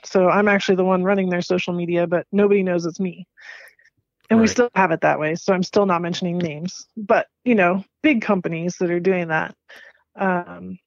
so 0.03 0.29
I'm 0.29 0.47
actually 0.47 0.75
the 0.75 0.85
one 0.85 1.03
running 1.03 1.29
their 1.29 1.41
social 1.41 1.73
media, 1.73 2.07
but 2.07 2.25
nobody 2.31 2.63
knows 2.63 2.85
it's 2.85 2.99
me. 2.99 3.27
And 4.29 4.39
right. 4.39 4.43
we 4.43 4.47
still 4.47 4.69
have 4.75 4.91
it 4.91 5.01
that 5.01 5.19
way. 5.19 5.35
So 5.35 5.53
I'm 5.53 5.63
still 5.63 5.85
not 5.85 6.01
mentioning 6.01 6.37
names, 6.37 6.87
but 6.97 7.27
you 7.43 7.55
know, 7.55 7.83
big 8.01 8.21
companies 8.21 8.77
that 8.77 8.89
are 8.89 8.99
doing 8.99 9.27
that. 9.27 9.55
Um, 10.15 10.79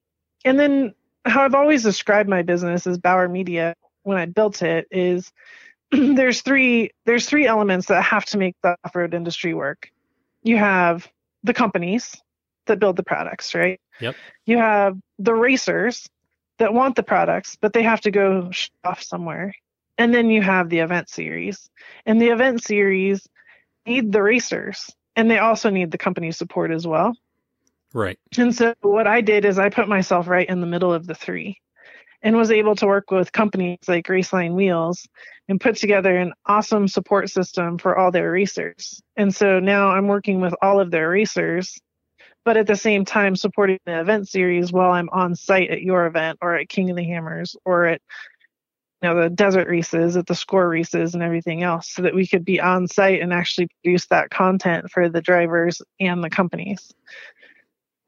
and 0.45 0.59
then 0.59 0.95
how 1.25 1.45
I've 1.45 1.55
always 1.55 1.83
described 1.83 2.29
my 2.29 2.43
business 2.43 2.87
as 2.87 2.99
Bauer 2.99 3.29
Media 3.29 3.75
when 4.09 4.17
I 4.17 4.25
built 4.25 4.63
it 4.63 4.89
is 4.91 5.31
there's 5.91 6.41
three 6.41 6.91
there's 7.05 7.27
three 7.27 7.47
elements 7.47 7.87
that 7.87 8.03
have 8.03 8.25
to 8.27 8.39
make 8.39 8.57
the 8.63 8.77
off-road 8.85 9.15
industry 9.15 9.55
work. 9.55 9.91
You 10.43 10.57
have 10.57 11.07
the 11.45 11.55
companies 11.55 12.17
that 12.67 12.79
build 12.81 12.97
the 12.97 13.03
products, 13.03 13.55
right? 13.55 13.81
Yep. 14.01 14.17
You 14.47 14.59
have 14.59 14.99
the 15.19 15.35
racers 15.35 16.09
that 16.59 16.73
want 16.73 16.97
the 16.97 17.03
products, 17.03 17.57
but 17.61 17.73
they 17.73 17.83
have 17.83 18.01
to 18.03 18.11
go 18.11 18.51
off 18.83 19.03
somewhere. 19.03 19.55
And 19.99 20.15
then 20.15 20.31
you 20.31 20.43
have 20.43 20.69
the 20.69 20.79
event 20.79 21.09
series. 21.09 21.69
And 22.07 22.21
the 22.21 22.29
event 22.29 22.63
series 22.63 23.27
need 23.87 24.11
the 24.11 24.23
racers 24.23 24.91
and 25.17 25.31
they 25.31 25.39
also 25.39 25.69
need 25.69 25.91
the 25.91 25.99
company 25.99 26.33
support 26.33 26.71
as 26.71 26.87
well. 26.87 27.15
Right. 27.93 28.19
And 28.39 28.55
so 28.55 28.75
what 28.81 29.07
I 29.07 29.21
did 29.21 29.45
is 29.45 29.59
I 29.59 29.69
put 29.69 29.89
myself 29.89 30.29
right 30.29 30.49
in 30.49 30.61
the 30.61 30.67
middle 30.67 30.93
of 30.93 31.07
the 31.07 31.15
three 31.15 31.59
and 32.23 32.37
was 32.37 32.51
able 32.51 32.75
to 32.77 32.87
work 32.87 33.11
with 33.11 33.33
companies 33.33 33.79
like 33.87 34.07
Raceline 34.07 34.55
Wheels 34.55 35.07
and 35.49 35.61
put 35.61 35.77
together 35.77 36.17
an 36.17 36.33
awesome 36.47 36.89
support 36.89 37.31
system 37.31 37.79
for 37.79 37.97
all 37.97 38.11
their 38.11 38.31
racers. 38.31 39.01
And 39.17 39.35
so 39.35 39.61
now 39.61 39.91
I'm 39.91 40.09
working 40.09 40.41
with 40.41 40.55
all 40.61 40.81
of 40.81 40.91
their 40.91 41.11
racers 41.11 41.79
but 42.49 42.57
at 42.57 42.67
the 42.67 42.77
same 42.77 43.05
time 43.05 43.37
supporting 43.37 43.79
the 43.85 44.01
event 44.01 44.27
series 44.27 44.73
while 44.73 44.91
I'm 44.93 45.11
on 45.11 45.35
site 45.35 45.71
at 45.71 45.83
your 45.83 46.07
event 46.07 46.39
or 46.41 46.55
at 46.55 46.71
King 46.71 46.89
of 46.89 46.97
the 46.97 47.05
Hammers 47.05 47.55
or 47.67 47.85
at 47.85 48.01
you 49.03 49.09
know 49.11 49.21
the 49.21 49.29
desert 49.29 49.69
races 49.69 50.17
at 50.17 50.27
the 50.27 50.35
score 50.35 50.67
races 50.67 51.13
and 51.13 51.23
everything 51.23 51.63
else 51.63 51.91
so 51.91 52.01
that 52.01 52.15
we 52.15 52.27
could 52.27 52.47
be 52.47 52.59
on 52.59 52.89
site 52.89 53.21
and 53.21 53.35
actually 53.35 53.69
produce 53.83 54.07
that 54.07 54.31
content 54.31 54.91
for 54.91 55.11
the 55.11 55.21
drivers 55.21 55.83
and 56.01 56.25
the 56.25 56.31
companies 56.31 56.91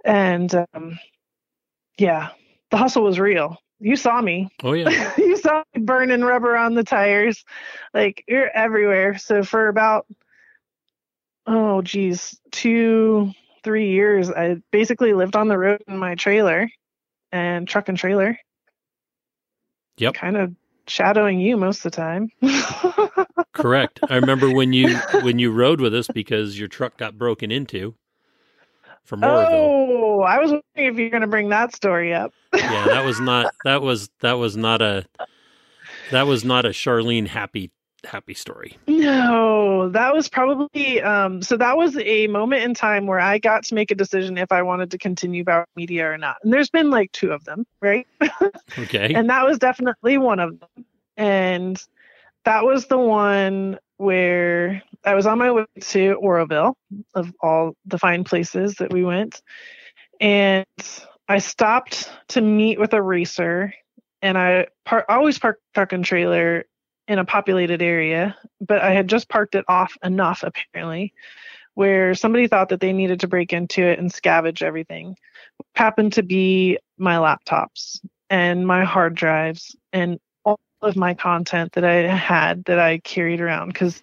and 0.06 0.54
um, 0.72 0.98
yeah 1.98 2.30
the 2.70 2.78
hustle 2.78 3.04
was 3.04 3.20
real 3.20 3.58
you 3.80 3.96
saw 3.96 4.20
me 4.20 4.48
oh 4.62 4.72
yeah 4.72 5.12
you 5.18 5.36
saw 5.36 5.62
me 5.74 5.82
burning 5.82 6.22
rubber 6.22 6.56
on 6.56 6.74
the 6.74 6.84
tires 6.84 7.44
like 7.94 8.24
you're 8.28 8.50
everywhere 8.50 9.18
so 9.18 9.42
for 9.42 9.68
about 9.68 10.06
oh 11.46 11.82
geez 11.82 12.38
two 12.50 13.32
three 13.62 13.90
years, 13.90 14.30
I 14.30 14.56
basically 14.70 15.12
lived 15.12 15.36
on 15.36 15.48
the 15.48 15.58
road 15.58 15.82
in 15.86 15.98
my 15.98 16.14
trailer 16.14 16.68
and 17.32 17.66
truck 17.68 17.88
and 17.88 17.98
trailer. 17.98 18.38
Yep. 19.98 20.14
Kind 20.14 20.36
of 20.36 20.54
shadowing 20.86 21.40
you 21.40 21.56
most 21.56 21.84
of 21.84 21.92
the 21.92 21.96
time. 21.96 22.30
Correct. 23.52 24.00
I 24.08 24.16
remember 24.16 24.50
when 24.50 24.72
you 24.72 24.96
when 25.22 25.38
you 25.38 25.52
rode 25.52 25.80
with 25.80 25.94
us 25.94 26.08
because 26.08 26.58
your 26.58 26.68
truck 26.68 26.96
got 26.96 27.18
broken 27.18 27.50
into 27.50 27.94
from 29.04 29.24
Oroville. 29.24 29.52
Oh, 29.52 30.20
I 30.22 30.38
was 30.38 30.50
wondering 30.50 30.62
if 30.94 30.96
you're 30.98 31.10
going 31.10 31.22
to 31.22 31.26
bring 31.26 31.48
that 31.50 31.74
story 31.74 32.14
up. 32.14 32.32
yeah, 32.54 32.84
that 32.86 33.04
was 33.04 33.20
not 33.20 33.54
that 33.64 33.82
was 33.82 34.10
that 34.20 34.34
was 34.34 34.56
not 34.56 34.82
a 34.82 35.04
that 36.10 36.26
was 36.26 36.44
not 36.44 36.64
a 36.64 36.70
Charlene 36.70 37.26
happy 37.26 37.70
happy 38.04 38.34
story. 38.34 38.78
No, 38.86 39.88
that 39.90 40.14
was 40.14 40.28
probably 40.28 41.02
um, 41.02 41.42
so 41.42 41.56
that 41.56 41.76
was 41.76 41.96
a 41.98 42.26
moment 42.28 42.62
in 42.62 42.74
time 42.74 43.06
where 43.06 43.20
I 43.20 43.38
got 43.38 43.64
to 43.64 43.74
make 43.74 43.90
a 43.90 43.94
decision 43.94 44.38
if 44.38 44.52
I 44.52 44.62
wanted 44.62 44.90
to 44.92 44.98
continue 44.98 45.44
Bauer 45.44 45.66
Media 45.76 46.10
or 46.10 46.18
not. 46.18 46.36
And 46.42 46.52
there's 46.52 46.70
been 46.70 46.90
like 46.90 47.12
two 47.12 47.32
of 47.32 47.44
them, 47.44 47.66
right? 47.80 48.06
Okay. 48.78 49.12
and 49.14 49.28
that 49.28 49.44
was 49.44 49.58
definitely 49.58 50.16
one 50.16 50.38
of 50.38 50.58
them. 50.60 50.84
And 51.16 51.84
that 52.44 52.64
was 52.64 52.86
the 52.86 52.98
one 52.98 53.78
where 53.96 54.82
I 55.04 55.14
was 55.14 55.26
on 55.26 55.38
my 55.38 55.52
way 55.52 55.66
to 55.80 56.14
Oroville 56.14 56.76
of 57.14 57.32
all 57.40 57.74
the 57.84 57.98
fine 57.98 58.24
places 58.24 58.76
that 58.76 58.92
we 58.92 59.04
went. 59.04 59.42
And 60.20 60.66
I 61.28 61.38
stopped 61.38 62.10
to 62.28 62.40
meet 62.40 62.78
with 62.78 62.92
a 62.92 63.02
racer 63.02 63.74
and 64.22 64.36
I 64.36 64.68
par- 64.84 65.06
always 65.08 65.38
park 65.38 65.60
truck 65.74 65.92
and 65.92 66.04
trailer 66.04 66.64
in 67.08 67.18
a 67.18 67.24
populated 67.24 67.82
area, 67.82 68.36
but 68.60 68.80
I 68.80 68.92
had 68.92 69.08
just 69.08 69.28
parked 69.28 69.54
it 69.54 69.64
off 69.68 69.96
enough 70.02 70.42
apparently 70.42 71.12
where 71.74 72.14
somebody 72.14 72.46
thought 72.46 72.68
that 72.68 72.80
they 72.80 72.92
needed 72.92 73.20
to 73.20 73.28
break 73.28 73.52
into 73.52 73.82
it 73.82 73.98
and 73.98 74.12
scavenge 74.12 74.62
everything. 74.62 75.16
Happened 75.74 76.12
to 76.14 76.22
be 76.22 76.78
my 76.98 77.16
laptops 77.16 78.00
and 78.28 78.66
my 78.66 78.84
hard 78.84 79.14
drives 79.14 79.74
and 79.92 80.18
of 80.82 80.96
my 80.96 81.14
content 81.14 81.72
that 81.72 81.84
I 81.84 82.06
had 82.06 82.64
that 82.64 82.78
I 82.78 82.98
carried 82.98 83.40
around 83.40 83.72
because 83.72 84.02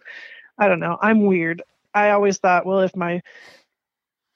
I 0.57 0.67
don't 0.67 0.79
know, 0.79 0.97
I'm 1.01 1.25
weird. 1.25 1.61
I 1.93 2.11
always 2.11 2.37
thought, 2.37 2.65
well, 2.65 2.81
if 2.81 2.95
my 2.95 3.21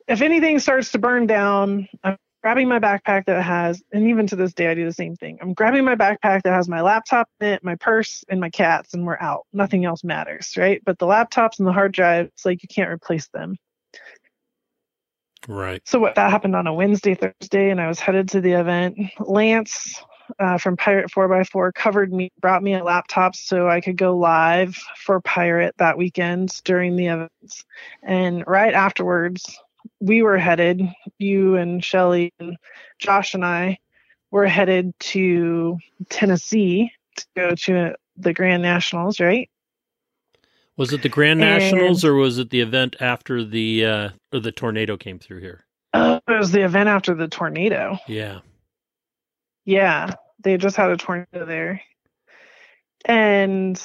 if 0.08 0.22
anything 0.22 0.60
starts 0.60 0.92
to 0.92 1.00
burn 1.00 1.28
down, 1.28 1.88
I'm 2.04 2.18
grabbing 2.42 2.68
my 2.68 2.80
backpack 2.80 3.26
that 3.26 3.42
has, 3.42 3.82
and 3.94 4.08
even 4.08 4.28
to 4.28 4.36
this 4.36 4.54
day, 4.54 4.68
I 4.68 4.74
do 4.74 4.86
the 4.86 4.94
same 4.94 5.16
thing. 5.16 5.38
I'm 5.42 5.54
grabbing 5.54 5.86
my 5.86 5.96
backpack 5.96 6.42
that 6.44 6.54
has 6.54 6.68
my 6.68 6.82
laptop 6.82 7.30
in 7.40 7.48
it, 7.48 7.64
my 7.64 7.76
purse, 7.76 8.24
and 8.30 8.40
my 8.40 8.50
cats, 8.50 8.94
and 8.94 9.06
we're 9.06 9.20
out. 9.20 9.46
Nothing 9.54 9.86
else 9.86 10.04
matters, 10.04 10.56
right? 10.58 10.82
But 10.84 10.98
the 10.98 11.06
laptops 11.06 11.60
and 11.60 11.68
the 11.68 11.72
hard 11.72 11.92
drive, 11.94 12.28
it's 12.28 12.46
like 12.46 12.64
you 12.64 12.68
can't 12.68 12.90
replace 12.90 13.28
them. 13.30 13.58
Right. 15.48 15.82
So 15.86 16.00
what 16.00 16.16
that 16.16 16.32
happened 16.32 16.56
on 16.56 16.68
a 16.68 16.74
Wednesday, 16.74 17.16
Thursday, 17.16 17.70
and 17.70 17.82
I 17.82 17.88
was 17.88 18.00
headed 18.00 18.30
to 18.30 18.42
the 18.42 18.54
event. 18.54 18.98
Lance 19.20 20.02
uh, 20.40 20.58
from 20.58 20.78
Pirate 20.78 21.12
4x4 21.12 21.74
covered 21.74 22.14
me, 22.14 22.32
brought 22.40 22.64
me 22.64 22.74
a 22.74 22.84
laptop 22.84 23.36
so 23.36 23.70
I 23.70 23.82
could 23.82 23.98
go 23.98 24.18
live 24.18 24.76
for 24.98 25.22
Pirate 25.22 25.76
that 25.78 25.98
weekend 25.98 26.62
during 26.64 26.96
the 26.96 27.08
events. 27.08 27.66
And 28.04 28.44
right 28.48 28.74
afterwards, 28.74 29.58
we 30.00 30.22
were 30.22 30.38
headed, 30.38 30.82
you 31.18 31.56
and 31.56 31.84
Shelly 31.84 32.34
and 32.40 32.58
Josh 33.00 33.34
and 33.34 33.46
I 33.46 33.80
were 34.32 34.48
headed 34.48 34.94
to 35.00 35.78
Tennessee 36.10 36.92
to 37.18 37.26
go 37.36 37.56
to 37.56 37.96
the 38.18 38.34
Grand 38.34 38.64
Nationals, 38.64 39.20
right? 39.20 39.50
Was 40.78 40.94
it 40.94 41.02
the 41.02 41.10
Grand 41.10 41.44
and, 41.44 41.62
Nationals 41.62 42.04
or 42.06 42.16
was 42.16 42.38
it 42.38 42.50
the 42.50 42.62
event 42.62 42.96
after 43.00 43.44
the 43.44 43.86
uh 43.86 44.10
or 44.34 44.40
the 44.40 44.52
tornado 44.52 44.98
came 44.98 45.20
through 45.20 45.42
here? 45.42 45.66
Uh, 45.94 46.20
it 46.28 46.40
was 46.40 46.52
the 46.52 46.64
event 46.64 46.88
after 46.88 47.14
the 47.14 47.28
tornado. 47.28 47.98
Yeah. 48.08 48.40
Yeah. 49.66 50.14
They 50.44 50.58
just 50.58 50.76
had 50.76 50.92
a 50.92 50.98
tornado 50.98 51.46
there. 51.46 51.82
And 53.06 53.82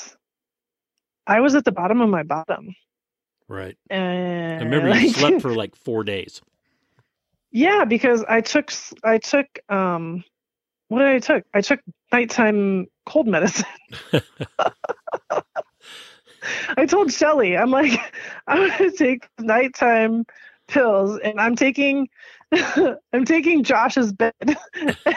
I 1.27 1.41
was 1.41 1.55
at 1.55 1.65
the 1.65 1.73
bottom 1.73 2.01
of 2.01 2.09
my 2.09 2.23
bottom. 2.23 2.75
Right. 3.49 3.77
And 3.91 4.61
I 4.61 4.65
remember 4.65 4.99
you 4.99 5.11
slept 5.11 5.43
for 5.43 5.55
like 5.55 5.77
four 5.77 6.05
days. 6.05 6.41
Yeah, 7.51 7.85
because 7.85 8.25
I 8.29 8.41
took 8.41 8.73
I 9.05 9.19
took 9.19 9.47
um 9.69 10.25
what 10.89 11.01
did 11.01 11.09
I 11.09 11.19
took? 11.19 11.45
I 11.55 11.61
took 11.61 11.81
nighttime 12.13 12.87
cold 13.07 13.27
medicine. 13.27 13.67
I 16.77 16.87
told 16.87 17.13
Shelly, 17.13 17.57
I'm 17.57 17.71
like, 17.71 17.99
I'm 18.47 18.69
gonna 18.69 18.93
take 18.93 19.29
nighttime 19.39 20.27
pills 20.69 21.19
and 21.23 21.41
I'm 21.41 21.57
taking 21.57 22.09
I'm 23.13 23.25
taking 23.25 23.65
Josh's 23.65 24.13
bed 24.13 24.35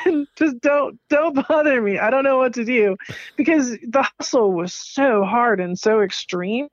and 0.06 0.28
just 0.36 0.60
don't 0.62 1.00
don't 1.10 1.48
bother 1.48 1.82
me. 1.82 2.00
I 2.00 2.10
don't 2.10 2.24
know 2.24 2.38
what 2.38 2.54
to 2.56 2.66
do 2.66 2.98
because 3.36 3.72
the 3.72 4.08
hustle 4.18 4.52
was 4.52 4.74
so 4.74 5.24
hard 5.24 5.60
and 5.60 5.78
so 5.78 6.02
extreme 6.02 6.68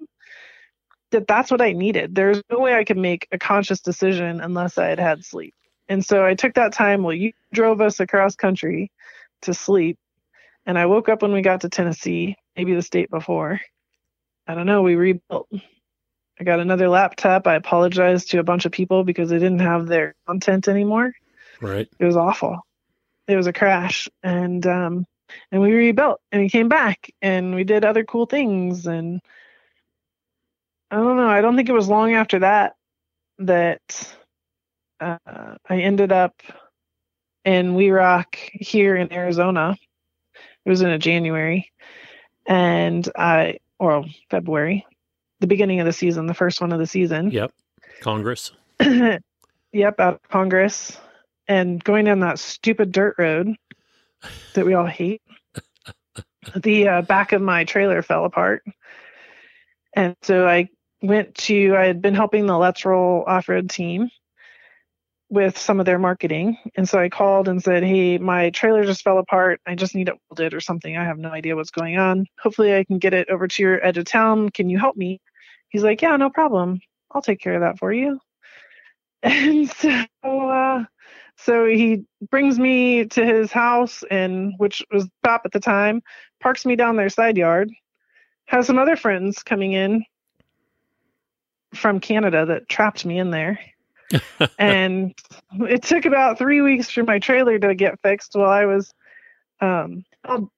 that 1.10 1.26
that's 1.26 1.50
what 1.50 1.60
I 1.60 1.72
needed. 1.72 2.14
There's 2.14 2.42
no 2.50 2.58
way 2.58 2.74
I 2.74 2.84
could 2.84 2.96
make 2.96 3.28
a 3.32 3.38
conscious 3.38 3.80
decision 3.80 4.40
unless 4.40 4.78
I 4.78 4.86
had 4.86 4.98
had 4.98 5.24
sleep. 5.24 5.54
And 5.88 6.04
so 6.04 6.24
I 6.24 6.34
took 6.34 6.54
that 6.54 6.72
time. 6.72 7.02
Well, 7.02 7.14
you 7.14 7.32
drove 7.52 7.80
us 7.80 8.00
across 8.00 8.34
country 8.34 8.90
to 9.42 9.54
sleep. 9.54 9.98
And 10.64 10.78
I 10.78 10.86
woke 10.86 11.08
up 11.08 11.22
when 11.22 11.32
we 11.32 11.42
got 11.42 11.60
to 11.60 11.68
Tennessee, 11.68 12.36
maybe 12.56 12.74
the 12.74 12.82
state 12.82 13.08
before. 13.08 13.60
I 14.48 14.54
don't 14.54 14.66
know. 14.66 14.82
We 14.82 14.96
rebuilt. 14.96 15.48
I 16.38 16.44
got 16.44 16.60
another 16.60 16.88
laptop. 16.88 17.46
I 17.46 17.54
apologized 17.54 18.30
to 18.30 18.38
a 18.38 18.44
bunch 18.44 18.66
of 18.66 18.72
people 18.72 19.04
because 19.04 19.30
they 19.30 19.38
didn't 19.38 19.60
have 19.60 19.86
their 19.86 20.14
content 20.26 20.68
anymore. 20.68 21.12
Right. 21.60 21.88
It 21.98 22.04
was 22.04 22.16
awful. 22.16 22.60
It 23.26 23.36
was 23.36 23.46
a 23.46 23.52
crash. 23.52 24.08
And 24.22 24.66
um 24.66 25.06
and 25.50 25.60
we 25.60 25.72
rebuilt 25.72 26.20
and 26.30 26.42
we 26.42 26.48
came 26.48 26.68
back 26.68 27.10
and 27.20 27.54
we 27.54 27.64
did 27.64 27.84
other 27.84 28.04
cool 28.04 28.26
things 28.26 28.86
and 28.86 29.20
I 30.90 30.96
don't 30.96 31.16
know. 31.16 31.28
I 31.28 31.40
don't 31.40 31.56
think 31.56 31.68
it 31.68 31.72
was 31.72 31.88
long 31.88 32.14
after 32.14 32.40
that 32.40 32.76
that 33.38 34.14
uh, 35.00 35.18
I 35.68 35.78
ended 35.80 36.12
up 36.12 36.42
in 37.44 37.74
We 37.74 37.90
Rock 37.90 38.38
here 38.52 38.96
in 38.96 39.12
Arizona. 39.12 39.76
It 40.64 40.68
was 40.68 40.82
in 40.82 40.90
a 40.90 40.98
January, 40.98 41.70
and 42.44 43.08
I 43.16 43.58
or 43.78 44.04
February, 44.30 44.86
the 45.40 45.46
beginning 45.46 45.80
of 45.80 45.86
the 45.86 45.92
season, 45.92 46.26
the 46.26 46.34
first 46.34 46.60
one 46.60 46.72
of 46.72 46.78
the 46.78 46.86
season. 46.86 47.30
Yep, 47.36 47.52
Congress. 48.00 48.52
yep, 48.80 50.00
out 50.00 50.14
of 50.14 50.22
Congress, 50.28 50.98
and 51.48 51.82
going 51.82 52.04
down 52.04 52.20
that 52.20 52.38
stupid 52.38 52.92
dirt 52.92 53.16
road 53.18 53.54
that 54.54 54.66
we 54.66 54.74
all 54.74 54.86
hate. 54.86 55.22
the 56.56 56.88
uh, 56.88 57.02
back 57.02 57.32
of 57.32 57.42
my 57.42 57.64
trailer 57.64 58.02
fell 58.02 58.24
apart, 58.24 58.62
and 59.94 60.16
so 60.22 60.46
I 60.46 60.68
went 61.02 61.34
to. 61.36 61.76
I 61.76 61.86
had 61.86 62.00
been 62.00 62.14
helping 62.14 62.46
the 62.46 62.58
Let's 62.58 62.84
Roll 62.84 63.24
off 63.26 63.48
road 63.48 63.70
team 63.70 64.10
with 65.28 65.58
some 65.58 65.80
of 65.80 65.86
their 65.86 65.98
marketing. 65.98 66.56
And 66.76 66.88
so 66.88 66.98
I 66.98 67.08
called 67.08 67.48
and 67.48 67.62
said, 67.62 67.82
Hey, 67.82 68.18
my 68.18 68.50
trailer 68.50 68.84
just 68.84 69.02
fell 69.02 69.18
apart. 69.18 69.60
I 69.66 69.74
just 69.74 69.94
need 69.94 70.08
it 70.08 70.14
welded 70.30 70.54
or 70.54 70.60
something. 70.60 70.96
I 70.96 71.04
have 71.04 71.18
no 71.18 71.30
idea 71.30 71.56
what's 71.56 71.70
going 71.70 71.98
on. 71.98 72.26
Hopefully 72.40 72.74
I 72.74 72.84
can 72.84 72.98
get 72.98 73.14
it 73.14 73.28
over 73.28 73.48
to 73.48 73.62
your 73.62 73.84
edge 73.84 73.98
of 73.98 74.04
town. 74.04 74.50
Can 74.50 74.70
you 74.70 74.78
help 74.78 74.96
me? 74.96 75.20
He's 75.68 75.82
like, 75.82 76.02
Yeah, 76.02 76.16
no 76.16 76.30
problem. 76.30 76.80
I'll 77.10 77.22
take 77.22 77.40
care 77.40 77.54
of 77.54 77.60
that 77.60 77.78
for 77.78 77.92
you. 77.92 78.20
And 79.22 79.68
so 79.70 80.04
uh 80.22 80.84
so 81.36 81.66
he 81.66 82.04
brings 82.30 82.58
me 82.58 83.06
to 83.06 83.24
his 83.24 83.50
house 83.52 84.04
and 84.10 84.54
which 84.58 84.82
was 84.92 85.08
top 85.24 85.42
at 85.44 85.52
the 85.52 85.60
time, 85.60 86.02
parks 86.40 86.64
me 86.64 86.76
down 86.76 86.96
their 86.96 87.08
side 87.08 87.36
yard, 87.36 87.70
has 88.46 88.66
some 88.66 88.78
other 88.78 88.96
friends 88.96 89.42
coming 89.42 89.72
in 89.72 90.04
from 91.74 92.00
Canada 92.00 92.46
that 92.46 92.68
trapped 92.68 93.04
me 93.04 93.18
in 93.18 93.30
there 93.30 93.58
and 94.58 95.14
it 95.60 95.82
took 95.82 96.04
about 96.04 96.38
three 96.38 96.62
weeks 96.62 96.90
for 96.90 97.02
my 97.04 97.18
trailer 97.18 97.58
to 97.58 97.74
get 97.74 98.00
fixed 98.02 98.34
while 98.34 98.50
I 98.50 98.66
was 98.66 98.92
um, 99.60 100.04
held 100.24 100.48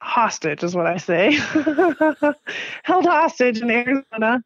hostage, 0.00 0.62
is 0.62 0.74
what 0.74 0.86
I 0.86 0.96
say. 0.96 1.32
held 2.82 3.06
hostage 3.06 3.60
in 3.60 3.70
Arizona, 3.70 4.42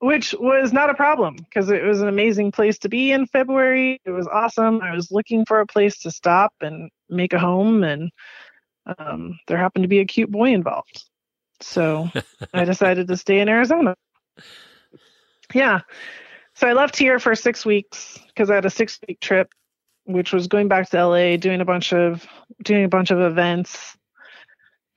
which 0.00 0.34
was 0.38 0.72
not 0.72 0.90
a 0.90 0.94
problem 0.94 1.36
because 1.36 1.70
it 1.70 1.82
was 1.82 2.00
an 2.00 2.08
amazing 2.08 2.52
place 2.52 2.78
to 2.78 2.88
be 2.88 3.12
in 3.12 3.26
February. 3.26 4.00
It 4.04 4.10
was 4.10 4.26
awesome. 4.26 4.80
I 4.82 4.94
was 4.94 5.10
looking 5.10 5.44
for 5.44 5.60
a 5.60 5.66
place 5.66 5.98
to 6.00 6.10
stop 6.10 6.52
and 6.60 6.90
make 7.08 7.32
a 7.32 7.38
home, 7.38 7.84
and 7.84 8.10
um, 8.98 9.38
there 9.46 9.58
happened 9.58 9.84
to 9.84 9.88
be 9.88 10.00
a 10.00 10.04
cute 10.04 10.30
boy 10.30 10.52
involved. 10.52 11.04
So 11.60 12.10
I 12.52 12.64
decided 12.66 13.08
to 13.08 13.16
stay 13.16 13.40
in 13.40 13.48
Arizona. 13.48 13.96
Yeah. 15.54 15.80
So 16.54 16.66
I 16.66 16.72
left 16.72 16.96
here 16.96 17.18
for 17.18 17.34
six 17.34 17.66
weeks 17.66 18.18
because 18.28 18.50
I 18.50 18.54
had 18.54 18.64
a 18.64 18.70
six 18.70 18.98
week 19.06 19.20
trip, 19.20 19.52
which 20.04 20.32
was 20.32 20.48
going 20.48 20.68
back 20.68 20.88
to 20.90 21.06
LA, 21.06 21.36
doing 21.36 21.60
a 21.60 21.64
bunch 21.64 21.92
of 21.92 22.26
doing 22.62 22.84
a 22.84 22.88
bunch 22.88 23.10
of 23.10 23.20
events. 23.20 23.96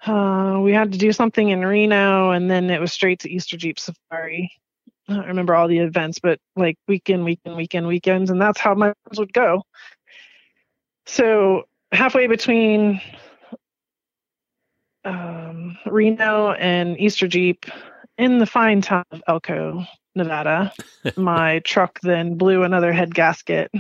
Uh, 0.06 0.60
we 0.62 0.72
had 0.74 0.92
to 0.94 0.98
do 0.98 1.12
something 1.12 1.50
in 1.50 1.66
Reno, 1.66 2.32
and 2.32 2.50
then 2.50 2.70
it 2.70 2.80
was 2.80 2.92
straight 2.92 3.20
to 3.20 3.30
Easter 3.30 3.58
Jeep 3.58 3.80
Safari. 3.80 4.52
I 5.08 5.14
don't 5.14 5.28
remember 5.28 5.56
all 5.56 5.68
the 5.68 5.80
events, 5.80 6.20
but 6.20 6.40
like 6.56 6.78
weekend, 6.88 7.26
weekend, 7.26 7.56
weekend, 7.56 7.88
weekends, 7.88 8.30
and 8.30 8.42
that's 8.42 8.60
how 8.60 8.76
my 8.76 8.94
friends 9.04 9.20
would 9.20 9.34
go. 9.34 9.64
So 11.06 11.64
halfway 11.92 12.28
between 12.28 13.02
um, 15.04 15.78
Reno 15.86 16.52
and 16.52 17.00
Easter 17.00 17.28
Jeep, 17.28 17.66
in 18.18 18.38
the 18.38 18.46
fine 18.46 18.82
town 18.82 19.06
of 19.12 19.24
Elko, 19.28 19.86
Nevada. 20.14 20.72
my 21.18 21.60
truck 21.60 22.00
then 22.02 22.36
blew 22.36 22.64
another 22.64 22.92
head 22.92 23.16
gasket. 23.16 23.72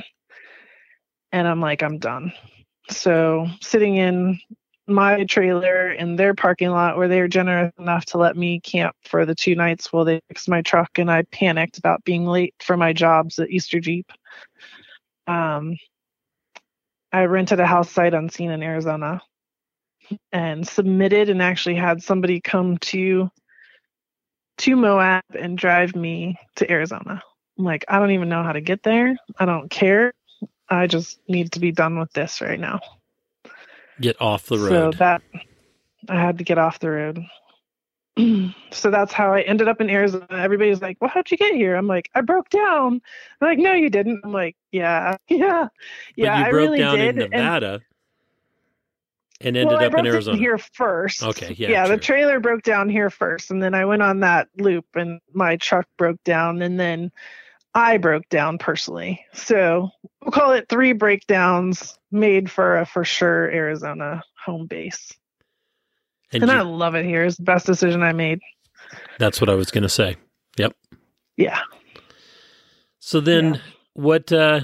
And 1.31 1.47
I'm 1.47 1.61
like, 1.61 1.83
I'm 1.83 1.99
done. 1.99 2.33
So 2.89 3.47
sitting 3.61 3.97
in 3.97 4.39
my 4.89 5.23
trailer 5.25 5.91
in 5.91 6.15
their 6.15 6.33
parking 6.33 6.69
lot 6.69 6.97
where 6.97 7.07
they 7.07 7.21
were 7.21 7.27
generous 7.27 7.73
enough 7.77 8.05
to 8.05 8.17
let 8.17 8.35
me 8.35 8.59
camp 8.59 8.95
for 9.03 9.25
the 9.25 9.35
two 9.35 9.55
nights 9.55 9.91
while 9.93 10.05
they 10.05 10.21
fixed 10.27 10.49
my 10.49 10.61
truck 10.61 10.97
and 10.97 11.11
I 11.11 11.23
panicked 11.23 11.77
about 11.77 12.03
being 12.03 12.25
late 12.25 12.55
for 12.59 12.75
my 12.75 12.93
jobs 12.93 13.39
at 13.39 13.49
Easter 13.49 13.79
Jeep. 13.79 14.11
Um, 15.27 15.77
I 17.11 17.25
rented 17.25 17.59
a 17.59 17.65
house 17.65 17.91
sight 17.91 18.13
unseen 18.13 18.51
in 18.51 18.63
Arizona 18.63 19.21
and 20.31 20.67
submitted 20.67 21.29
and 21.29 21.41
actually 21.41 21.75
had 21.75 22.03
somebody 22.03 22.41
come 22.41 22.77
to 22.77 23.29
to 24.57 24.75
Moab 24.75 25.23
and 25.37 25.57
drive 25.57 25.95
me 25.95 26.37
to 26.57 26.69
Arizona. 26.69 27.21
I'm 27.57 27.65
like, 27.65 27.85
I 27.87 27.99
don't 27.99 28.11
even 28.11 28.29
know 28.29 28.43
how 28.43 28.51
to 28.51 28.61
get 28.61 28.83
there. 28.83 29.15
I 29.37 29.45
don't 29.45 29.69
care. 29.69 30.13
I 30.67 30.87
just 30.87 31.19
need 31.27 31.53
to 31.53 31.59
be 31.59 31.71
done 31.71 31.97
with 31.97 32.11
this 32.13 32.41
right 32.41 32.59
now. 32.59 32.79
Get 34.01 34.21
off 34.21 34.45
the 34.45 34.57
road. 34.57 34.93
So 34.93 34.97
that 34.99 35.21
I 36.07 36.15
had 36.19 36.37
to 36.37 36.43
get 36.43 36.57
off 36.57 36.79
the 36.79 36.89
road. 36.89 37.25
so 38.71 38.91
that's 38.91 39.13
how 39.13 39.33
I 39.33 39.41
ended 39.41 39.67
up 39.67 39.81
in 39.81 39.89
Arizona. 39.89 40.25
Everybody's 40.29 40.81
like, 40.81 40.97
"Well, 40.99 41.09
how'd 41.09 41.29
you 41.31 41.37
get 41.37 41.53
here?" 41.53 41.75
I'm 41.75 41.87
like, 41.87 42.09
"I 42.15 42.21
broke 42.21 42.49
down." 42.49 43.01
They're 43.39 43.49
like, 43.49 43.59
"No, 43.59 43.73
you 43.73 43.89
didn't." 43.89 44.21
I'm 44.23 44.31
like, 44.33 44.55
"Yeah, 44.71 45.17
yeah, 45.27 45.67
yeah." 46.15 46.37
But 46.37 46.39
you 46.39 46.45
I 46.45 46.49
broke 46.49 46.53
really 46.53 46.79
down 46.79 46.97
did. 46.97 47.09
in 47.09 47.29
Nevada. 47.29 47.73
And- 47.73 47.83
and 49.41 49.55
ended 49.55 49.77
well, 49.77 49.85
up 49.85 49.97
in 49.97 50.05
Arizona. 50.05 50.37
Here 50.37 50.57
first. 50.57 51.23
Okay, 51.23 51.55
yeah. 51.57 51.69
Yeah, 51.69 51.85
true. 51.85 51.95
the 51.95 52.01
trailer 52.01 52.39
broke 52.41 52.61
down 52.63 52.89
here 52.89 53.09
first, 53.09 53.51
and 53.51 53.63
then 53.63 53.73
I 53.73 53.85
went 53.85 54.01
on 54.01 54.19
that 54.19 54.49
loop, 54.57 54.85
and 54.95 55.21
my 55.31 55.55
truck 55.55 55.87
broke 55.97 56.21
down, 56.25 56.61
and 56.61 56.77
then 56.77 57.09
I 57.75 57.97
broke 57.97 58.27
down 58.29 58.57
personally. 58.57 59.23
So 59.33 59.89
we'll 60.21 60.31
call 60.31 60.51
it 60.53 60.67
three 60.69 60.93
breakdowns 60.93 61.97
made 62.11 62.49
for 62.49 62.77
a 62.79 62.85
for 62.85 63.03
sure 63.05 63.49
Arizona 63.51 64.23
home 64.43 64.65
base. 64.67 65.11
and 66.33 66.43
And 66.43 66.51
you- 66.51 66.57
I 66.57 66.61
love 66.61 66.95
it 66.95 67.05
here. 67.05 67.23
It's 67.25 67.37
the 67.37 67.43
best 67.43 67.65
decision 67.65 68.01
I 68.03 68.13
made. 68.13 68.39
that's 69.19 69.39
what 69.39 69.49
I 69.49 69.53
was 69.55 69.69
going 69.71 69.83
to 69.83 69.89
say. 69.89 70.15
Yep. 70.57 70.75
Yeah. 71.37 71.61
So 72.99 73.19
then, 73.19 73.53
Yeah. 73.55 73.59
what? 73.93 74.31
uh 74.31 74.61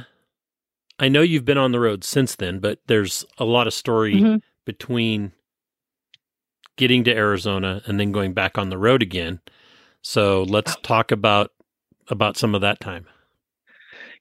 I 0.98 1.10
know 1.10 1.22
you've 1.22 1.44
been 1.46 1.58
on 1.58 1.74
the 1.74 1.80
road 1.80 2.04
since 2.06 2.36
then, 2.36 2.60
but 2.60 2.80
there's 2.88 3.26
a 3.38 3.44
lot 3.46 3.68
of 3.68 3.74
story 3.74 4.16
Mhm. 4.16 4.42
between 4.66 5.34
getting 6.78 7.04
to 7.04 7.14
Arizona 7.16 7.82
and 7.86 8.00
then 8.00 8.12
going 8.14 8.34
back 8.34 8.58
on 8.58 8.70
the 8.70 8.78
road 8.78 9.02
again. 9.02 9.42
So 10.02 10.44
let's 10.44 10.76
talk 10.84 11.12
about 11.12 11.52
about 12.10 12.38
some 12.38 12.56
of 12.56 12.62
that 12.62 12.80
time. 12.80 13.08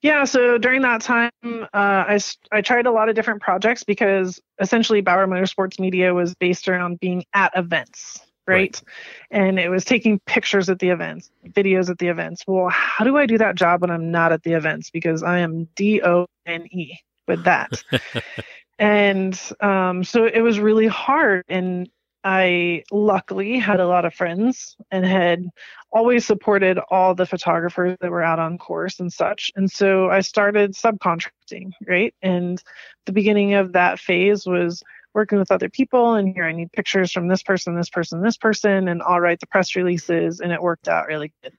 Yeah, 0.03 0.25
so 0.25 0.59
during 0.59 0.83
that 0.83 1.01
time, 1.01 1.31
uh, 1.73 2.19
I 2.53 2.61
tried 2.61 2.85
a 2.85 2.91
lot 2.91 3.09
of 3.09 3.15
different 3.15 3.41
projects 3.41 3.85
because 3.85 4.39
essentially 4.61 5.01
Bauer 5.01 5.27
Motorsports 5.27 5.81
Media 5.81 6.13
was 6.13 6.35
based 6.35 6.69
around 6.69 7.01
being 7.01 7.25
at 7.33 7.57
events, 7.57 8.21
right? 8.47 8.55
Right. 8.55 8.83
And 9.31 9.59
it 9.59 9.71
was 9.71 9.83
taking 9.83 10.21
pictures 10.27 10.69
at 10.69 10.79
the 10.79 10.91
events, 10.91 11.31
videos 11.49 11.89
at 11.89 11.97
the 11.97 12.09
events. 12.09 12.45
Well, 12.47 12.69
how 12.69 13.05
do 13.07 13.17
I 13.17 13.25
do 13.25 13.39
that 13.39 13.55
job 13.55 13.81
when 13.81 13.91
I'm 13.91 14.11
not 14.11 14.31
at 14.31 14.43
the 14.43 14.53
events? 14.53 14.91
Because 14.91 15.23
I 15.23 15.39
am 15.39 15.69
D 15.75 16.03
O 16.03 16.27
N 16.45 16.67
E 16.71 16.99
with 17.27 17.45
that. 17.45 17.83
and 18.79 19.41
um, 19.61 20.05
so 20.05 20.27
it 20.27 20.43
was 20.43 20.59
really 20.59 20.87
hard. 20.87 21.45
And 21.49 21.89
I 22.25 22.85
luckily 22.91 23.59
had 23.59 23.81
a 23.81 23.87
lot 23.87 24.07
of 24.07 24.15
friends 24.15 24.77
and 24.91 25.05
had 25.05 25.47
always 25.93 26.25
supported 26.25 26.79
all 26.91 27.15
the 27.15 27.27
photographers 27.27 27.99
that 28.01 28.11
were 28.11 28.23
out 28.23 28.39
on 28.39 28.57
course 28.57 28.99
and 28.99 29.13
such. 29.13 29.53
And 29.57 29.71
so 29.71 30.09
I 30.09 30.21
started 30.21 30.73
subcontracting, 30.73 31.73
right? 31.87 32.15
And 32.23 32.63
the 33.05 33.13
beginning 33.13 33.55
of 33.55 33.75
that 33.75 34.01
phase 34.01 34.47
was 34.47 34.83
working 35.13 35.39
with 35.39 35.53
other 35.53 35.69
people 35.69 36.15
and 36.15 36.35
here 36.35 36.45
I 36.45 36.53
need 36.53 36.73
pictures 36.73 37.13
from 37.13 37.29
this 37.29 37.43
person, 37.43 37.77
this 37.77 37.91
person, 37.91 38.23
this 38.23 38.39
person, 38.39 38.89
and 38.89 39.03
I'll 39.03 39.21
write 39.21 39.41
the 39.41 39.47
press 39.47 39.77
releases 39.77 40.41
and 40.41 40.51
it 40.51 40.63
worked 40.63 40.89
out 40.89 41.07
really 41.07 41.33
good. 41.43 41.53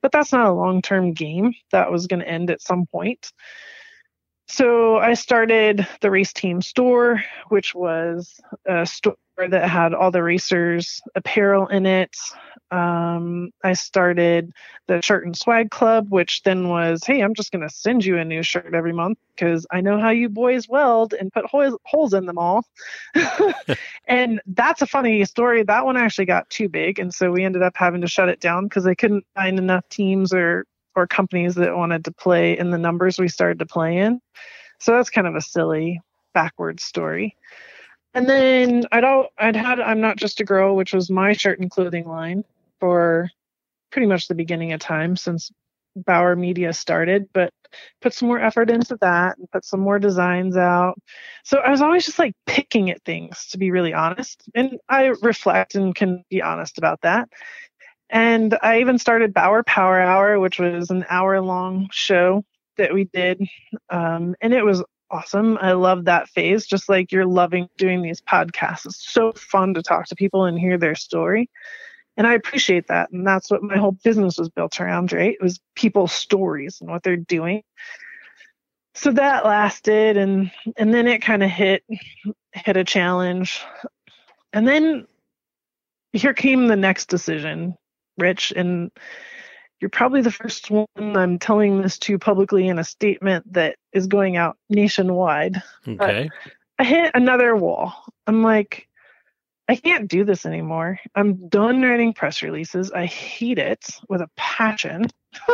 But 0.00 0.12
that's 0.12 0.32
not 0.32 0.46
a 0.46 0.52
long 0.52 0.82
term 0.82 1.12
game. 1.12 1.52
That 1.72 1.92
was 1.92 2.06
going 2.06 2.20
to 2.20 2.28
end 2.28 2.50
at 2.50 2.62
some 2.62 2.86
point. 2.86 3.32
So 4.48 4.98
I 4.98 5.14
started 5.14 5.86
the 6.00 6.10
race 6.10 6.32
team 6.32 6.62
store, 6.62 7.22
which 7.48 7.74
was 7.74 8.40
a 8.64 8.86
store 8.86 9.16
that 9.36 9.68
had 9.68 9.92
all 9.92 10.10
the 10.10 10.22
racers' 10.22 11.02
apparel 11.14 11.66
in 11.66 11.84
it, 11.86 12.16
Um, 12.70 13.50
I 13.62 13.74
started 13.74 14.52
the 14.88 15.00
shirt 15.02 15.24
and 15.24 15.36
swag 15.36 15.70
club, 15.70 16.06
which 16.10 16.42
then 16.42 16.68
was, 16.68 17.04
hey, 17.04 17.20
I'm 17.22 17.34
just 17.34 17.52
going 17.52 17.62
to 17.66 17.72
send 17.72 18.04
you 18.04 18.18
a 18.18 18.24
new 18.24 18.42
shirt 18.42 18.74
every 18.74 18.92
month 18.92 19.18
because 19.34 19.66
I 19.70 19.80
know 19.82 20.00
how 20.00 20.10
you 20.10 20.28
boys 20.28 20.68
weld 20.68 21.12
and 21.14 21.32
put 21.32 21.44
holes, 21.46 21.78
holes 21.84 22.12
in 22.14 22.26
them 22.26 22.38
all. 22.38 22.64
and 24.08 24.40
that's 24.46 24.82
a 24.82 24.86
funny 24.86 25.24
story. 25.24 25.62
That 25.62 25.84
one 25.84 25.96
actually 25.96 26.26
got 26.26 26.50
too 26.50 26.68
big. 26.68 26.98
And 26.98 27.14
so 27.14 27.30
we 27.30 27.44
ended 27.44 27.62
up 27.62 27.76
having 27.76 28.00
to 28.00 28.08
shut 28.08 28.28
it 28.28 28.40
down 28.40 28.64
because 28.64 28.84
they 28.84 28.96
couldn't 28.96 29.26
find 29.34 29.58
enough 29.58 29.88
teams 29.88 30.32
or, 30.32 30.66
or 30.96 31.06
companies 31.06 31.54
that 31.54 31.76
wanted 31.76 32.04
to 32.06 32.10
play 32.10 32.58
in 32.58 32.70
the 32.70 32.78
numbers 32.78 33.18
we 33.18 33.28
started 33.28 33.58
to 33.60 33.66
play 33.66 33.98
in. 33.98 34.20
So 34.80 34.92
that's 34.92 35.10
kind 35.10 35.26
of 35.26 35.34
a 35.36 35.40
silly 35.40 36.00
backwards 36.34 36.82
story. 36.82 37.36
And 38.14 38.28
then 38.28 38.84
I'd 38.90 39.04
all 39.04 39.28
I'd 39.38 39.56
had 39.56 39.78
I'm 39.78 40.00
not 40.00 40.16
just 40.16 40.40
a 40.40 40.44
girl, 40.44 40.74
which 40.74 40.94
was 40.94 41.10
my 41.10 41.34
shirt 41.34 41.60
and 41.60 41.70
clothing 41.70 42.08
line 42.08 42.44
for 42.80 43.30
pretty 43.92 44.06
much 44.06 44.26
the 44.26 44.34
beginning 44.34 44.72
of 44.72 44.80
time 44.80 45.16
since 45.16 45.50
Bauer 45.94 46.36
Media 46.36 46.72
started, 46.72 47.28
but 47.32 47.50
put 48.00 48.14
some 48.14 48.28
more 48.28 48.40
effort 48.40 48.70
into 48.70 48.96
that 49.00 49.38
and 49.38 49.50
put 49.50 49.64
some 49.64 49.80
more 49.80 49.98
designs 49.98 50.56
out. 50.56 50.98
So 51.44 51.58
I 51.58 51.70
was 51.70 51.80
always 51.82 52.06
just 52.06 52.18
like 52.18 52.34
picking 52.46 52.90
at 52.90 53.02
things 53.04 53.46
to 53.50 53.58
be 53.58 53.70
really 53.70 53.92
honest. 53.92 54.42
And 54.54 54.78
I 54.88 55.12
reflect 55.22 55.74
and 55.74 55.94
can 55.94 56.24
be 56.30 56.42
honest 56.42 56.78
about 56.78 57.00
that. 57.02 57.28
And 58.08 58.56
I 58.62 58.80
even 58.80 58.98
started 58.98 59.34
Bauer 59.34 59.62
Power 59.62 60.00
Hour, 60.00 60.38
which 60.38 60.58
was 60.58 60.90
an 60.90 61.04
hour 61.08 61.40
long 61.40 61.88
show 61.90 62.44
that 62.76 62.94
we 62.94 63.04
did. 63.04 63.40
Um, 63.90 64.34
and 64.40 64.52
it 64.52 64.64
was 64.64 64.84
awesome. 65.10 65.58
I 65.60 65.72
love 65.72 66.04
that 66.04 66.28
phase, 66.28 66.66
just 66.66 66.88
like 66.88 67.12
you're 67.12 67.26
loving 67.26 67.68
doing 67.76 68.02
these 68.02 68.20
podcasts. 68.20 68.86
It's 68.86 69.12
so 69.12 69.32
fun 69.32 69.74
to 69.74 69.82
talk 69.82 70.06
to 70.06 70.16
people 70.16 70.44
and 70.44 70.58
hear 70.58 70.78
their 70.78 70.94
story. 70.94 71.50
And 72.16 72.26
I 72.26 72.34
appreciate 72.34 72.88
that. 72.88 73.10
And 73.10 73.26
that's 73.26 73.50
what 73.50 73.62
my 73.62 73.76
whole 73.76 73.92
business 73.92 74.38
was 74.38 74.48
built 74.48 74.80
around, 74.80 75.12
right? 75.12 75.34
It 75.34 75.42
was 75.42 75.60
people's 75.74 76.12
stories 76.12 76.78
and 76.80 76.90
what 76.90 77.02
they're 77.02 77.16
doing. 77.16 77.62
So 78.94 79.12
that 79.12 79.44
lasted 79.44 80.16
and 80.16 80.50
and 80.78 80.94
then 80.94 81.06
it 81.06 81.20
kind 81.20 81.42
of 81.42 81.50
hit 81.50 81.84
hit 82.52 82.78
a 82.78 82.84
challenge. 82.84 83.60
And 84.54 84.66
then 84.66 85.06
here 86.12 86.32
came 86.32 86.66
the 86.66 86.76
next 86.76 87.10
decision, 87.10 87.76
Rich, 88.18 88.52
and 88.54 88.90
you're 89.80 89.90
probably 89.90 90.22
the 90.22 90.30
first 90.30 90.70
one 90.70 90.86
I'm 90.96 91.38
telling 91.38 91.82
this 91.82 91.98
to 92.00 92.18
publicly 92.18 92.68
in 92.68 92.78
a 92.78 92.84
statement 92.84 93.52
that 93.52 93.76
is 93.92 94.06
going 94.06 94.36
out 94.36 94.56
nationwide. 94.70 95.62
Okay. 95.86 96.30
But 96.30 96.48
I 96.78 96.84
hit 96.84 97.10
another 97.14 97.54
wall. 97.56 97.94
I'm 98.26 98.42
like, 98.42 98.88
I 99.68 99.74
can't 99.74 100.08
do 100.08 100.24
this 100.24 100.46
anymore. 100.46 101.00
I'm 101.14 101.48
done 101.48 101.82
writing 101.82 102.12
press 102.12 102.42
releases. 102.42 102.92
I 102.92 103.06
hate 103.06 103.58
it 103.58 103.84
with 104.08 104.20
a 104.20 104.30
passion. 104.36 105.06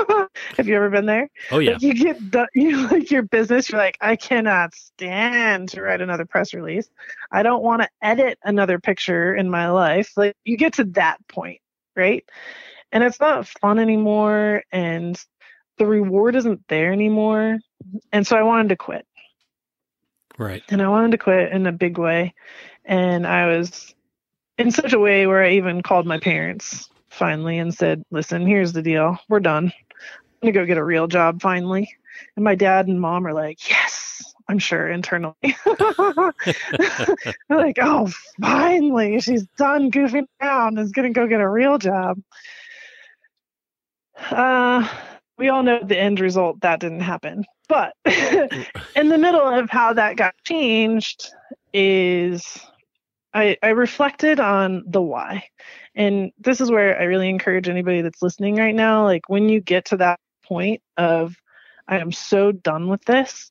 Have 0.56 0.68
you 0.68 0.76
ever 0.76 0.90
been 0.90 1.06
there? 1.06 1.30
Oh 1.50 1.58
yeah. 1.58 1.72
Like 1.72 1.82
you 1.82 1.94
get 1.94 2.30
done, 2.30 2.48
you 2.54 2.88
like 2.88 3.10
your 3.10 3.22
business. 3.22 3.70
You're 3.70 3.80
like, 3.80 3.96
I 4.00 4.16
cannot 4.16 4.74
stand 4.74 5.70
to 5.70 5.82
write 5.82 6.02
another 6.02 6.26
press 6.26 6.52
release. 6.52 6.88
I 7.30 7.42
don't 7.42 7.62
want 7.62 7.82
to 7.82 7.88
edit 8.02 8.38
another 8.44 8.78
picture 8.78 9.34
in 9.34 9.50
my 9.50 9.70
life. 9.70 10.12
Like 10.16 10.36
you 10.44 10.58
get 10.58 10.74
to 10.74 10.84
that 10.84 11.16
point, 11.28 11.60
right? 11.96 12.24
and 12.92 13.02
it's 13.02 13.18
not 13.18 13.48
fun 13.48 13.78
anymore 13.78 14.62
and 14.70 15.18
the 15.78 15.86
reward 15.86 16.36
isn't 16.36 16.68
there 16.68 16.92
anymore. 16.92 17.58
And 18.12 18.26
so 18.26 18.36
i 18.36 18.42
wanted 18.42 18.68
to 18.68 18.76
quit. 18.76 19.06
Right. 20.38 20.62
And 20.68 20.82
i 20.82 20.88
wanted 20.88 21.12
to 21.12 21.18
quit 21.18 21.50
in 21.52 21.66
a 21.66 21.72
big 21.72 21.98
way. 21.98 22.34
And 22.84 23.26
i 23.26 23.46
was 23.46 23.94
in 24.58 24.70
such 24.70 24.92
a 24.92 24.98
way 24.98 25.26
where 25.26 25.42
i 25.42 25.52
even 25.52 25.82
called 25.82 26.06
my 26.06 26.18
parents 26.18 26.88
finally 27.08 27.58
and 27.58 27.74
said 27.74 28.02
listen 28.10 28.46
here's 28.46 28.72
the 28.72 28.82
deal. 28.82 29.18
We're 29.28 29.40
done. 29.40 29.72
I'm 29.74 30.40
gonna 30.42 30.52
go 30.52 30.66
get 30.66 30.78
a 30.78 30.84
real 30.84 31.08
job 31.08 31.40
finally. 31.40 31.90
And 32.36 32.44
my 32.44 32.54
dad 32.54 32.86
and 32.86 33.00
mom 33.00 33.26
are 33.26 33.32
like 33.32 33.70
yes 33.70 34.11
i'm 34.48 34.58
sure 34.58 34.88
internally 34.88 35.34
like 37.48 37.78
oh 37.80 38.08
finally 38.40 39.20
she's 39.20 39.44
done 39.56 39.90
goofing 39.90 40.26
around 40.40 40.78
and 40.78 40.86
is 40.86 40.92
gonna 40.92 41.10
go 41.10 41.26
get 41.26 41.40
a 41.40 41.48
real 41.48 41.78
job 41.78 42.18
uh, 44.30 44.88
we 45.38 45.48
all 45.48 45.62
know 45.62 45.80
the 45.82 45.98
end 45.98 46.20
result 46.20 46.60
that 46.60 46.80
didn't 46.80 47.00
happen. 47.00 47.44
But 47.68 47.94
in 48.04 49.08
the 49.08 49.18
middle 49.18 49.46
of 49.46 49.70
how 49.70 49.94
that 49.94 50.16
got 50.16 50.34
changed 50.44 51.32
is 51.72 52.58
I, 53.34 53.56
I 53.62 53.68
reflected 53.68 54.40
on 54.40 54.84
the 54.86 55.00
why. 55.00 55.44
And 55.94 56.32
this 56.38 56.60
is 56.60 56.70
where 56.70 56.98
I 56.98 57.04
really 57.04 57.28
encourage 57.28 57.68
anybody 57.68 58.02
that's 58.02 58.22
listening 58.22 58.56
right 58.56 58.74
now 58.74 59.04
like, 59.04 59.28
when 59.28 59.48
you 59.48 59.60
get 59.60 59.86
to 59.86 59.96
that 59.98 60.20
point 60.44 60.82
of, 60.96 61.34
I 61.88 61.98
am 61.98 62.12
so 62.12 62.52
done 62.52 62.88
with 62.88 63.04
this, 63.04 63.50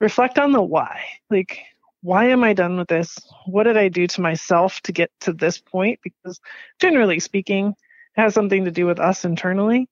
reflect 0.00 0.38
on 0.38 0.52
the 0.52 0.62
why. 0.62 1.02
Like, 1.30 1.60
why 2.02 2.26
am 2.26 2.44
I 2.44 2.52
done 2.52 2.76
with 2.76 2.88
this? 2.88 3.18
What 3.46 3.64
did 3.64 3.76
I 3.76 3.88
do 3.88 4.06
to 4.06 4.20
myself 4.20 4.80
to 4.82 4.92
get 4.92 5.10
to 5.20 5.32
this 5.32 5.58
point? 5.58 5.98
Because 6.02 6.40
generally 6.80 7.18
speaking, 7.18 7.68
it 8.16 8.20
has 8.20 8.34
something 8.34 8.64
to 8.64 8.70
do 8.70 8.86
with 8.86 9.00
us 9.00 9.24
internally. 9.24 9.88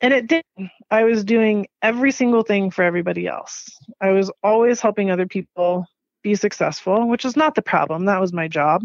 And 0.00 0.14
it 0.14 0.26
did. 0.28 0.44
I 0.90 1.04
was 1.04 1.24
doing 1.24 1.66
every 1.82 2.12
single 2.12 2.42
thing 2.42 2.70
for 2.70 2.82
everybody 2.82 3.26
else. 3.26 3.68
I 4.00 4.10
was 4.10 4.30
always 4.42 4.80
helping 4.80 5.10
other 5.10 5.26
people 5.26 5.86
be 6.22 6.34
successful, 6.34 7.08
which 7.08 7.24
is 7.24 7.36
not 7.36 7.54
the 7.54 7.62
problem. 7.62 8.04
That 8.04 8.20
was 8.20 8.32
my 8.32 8.48
job. 8.48 8.84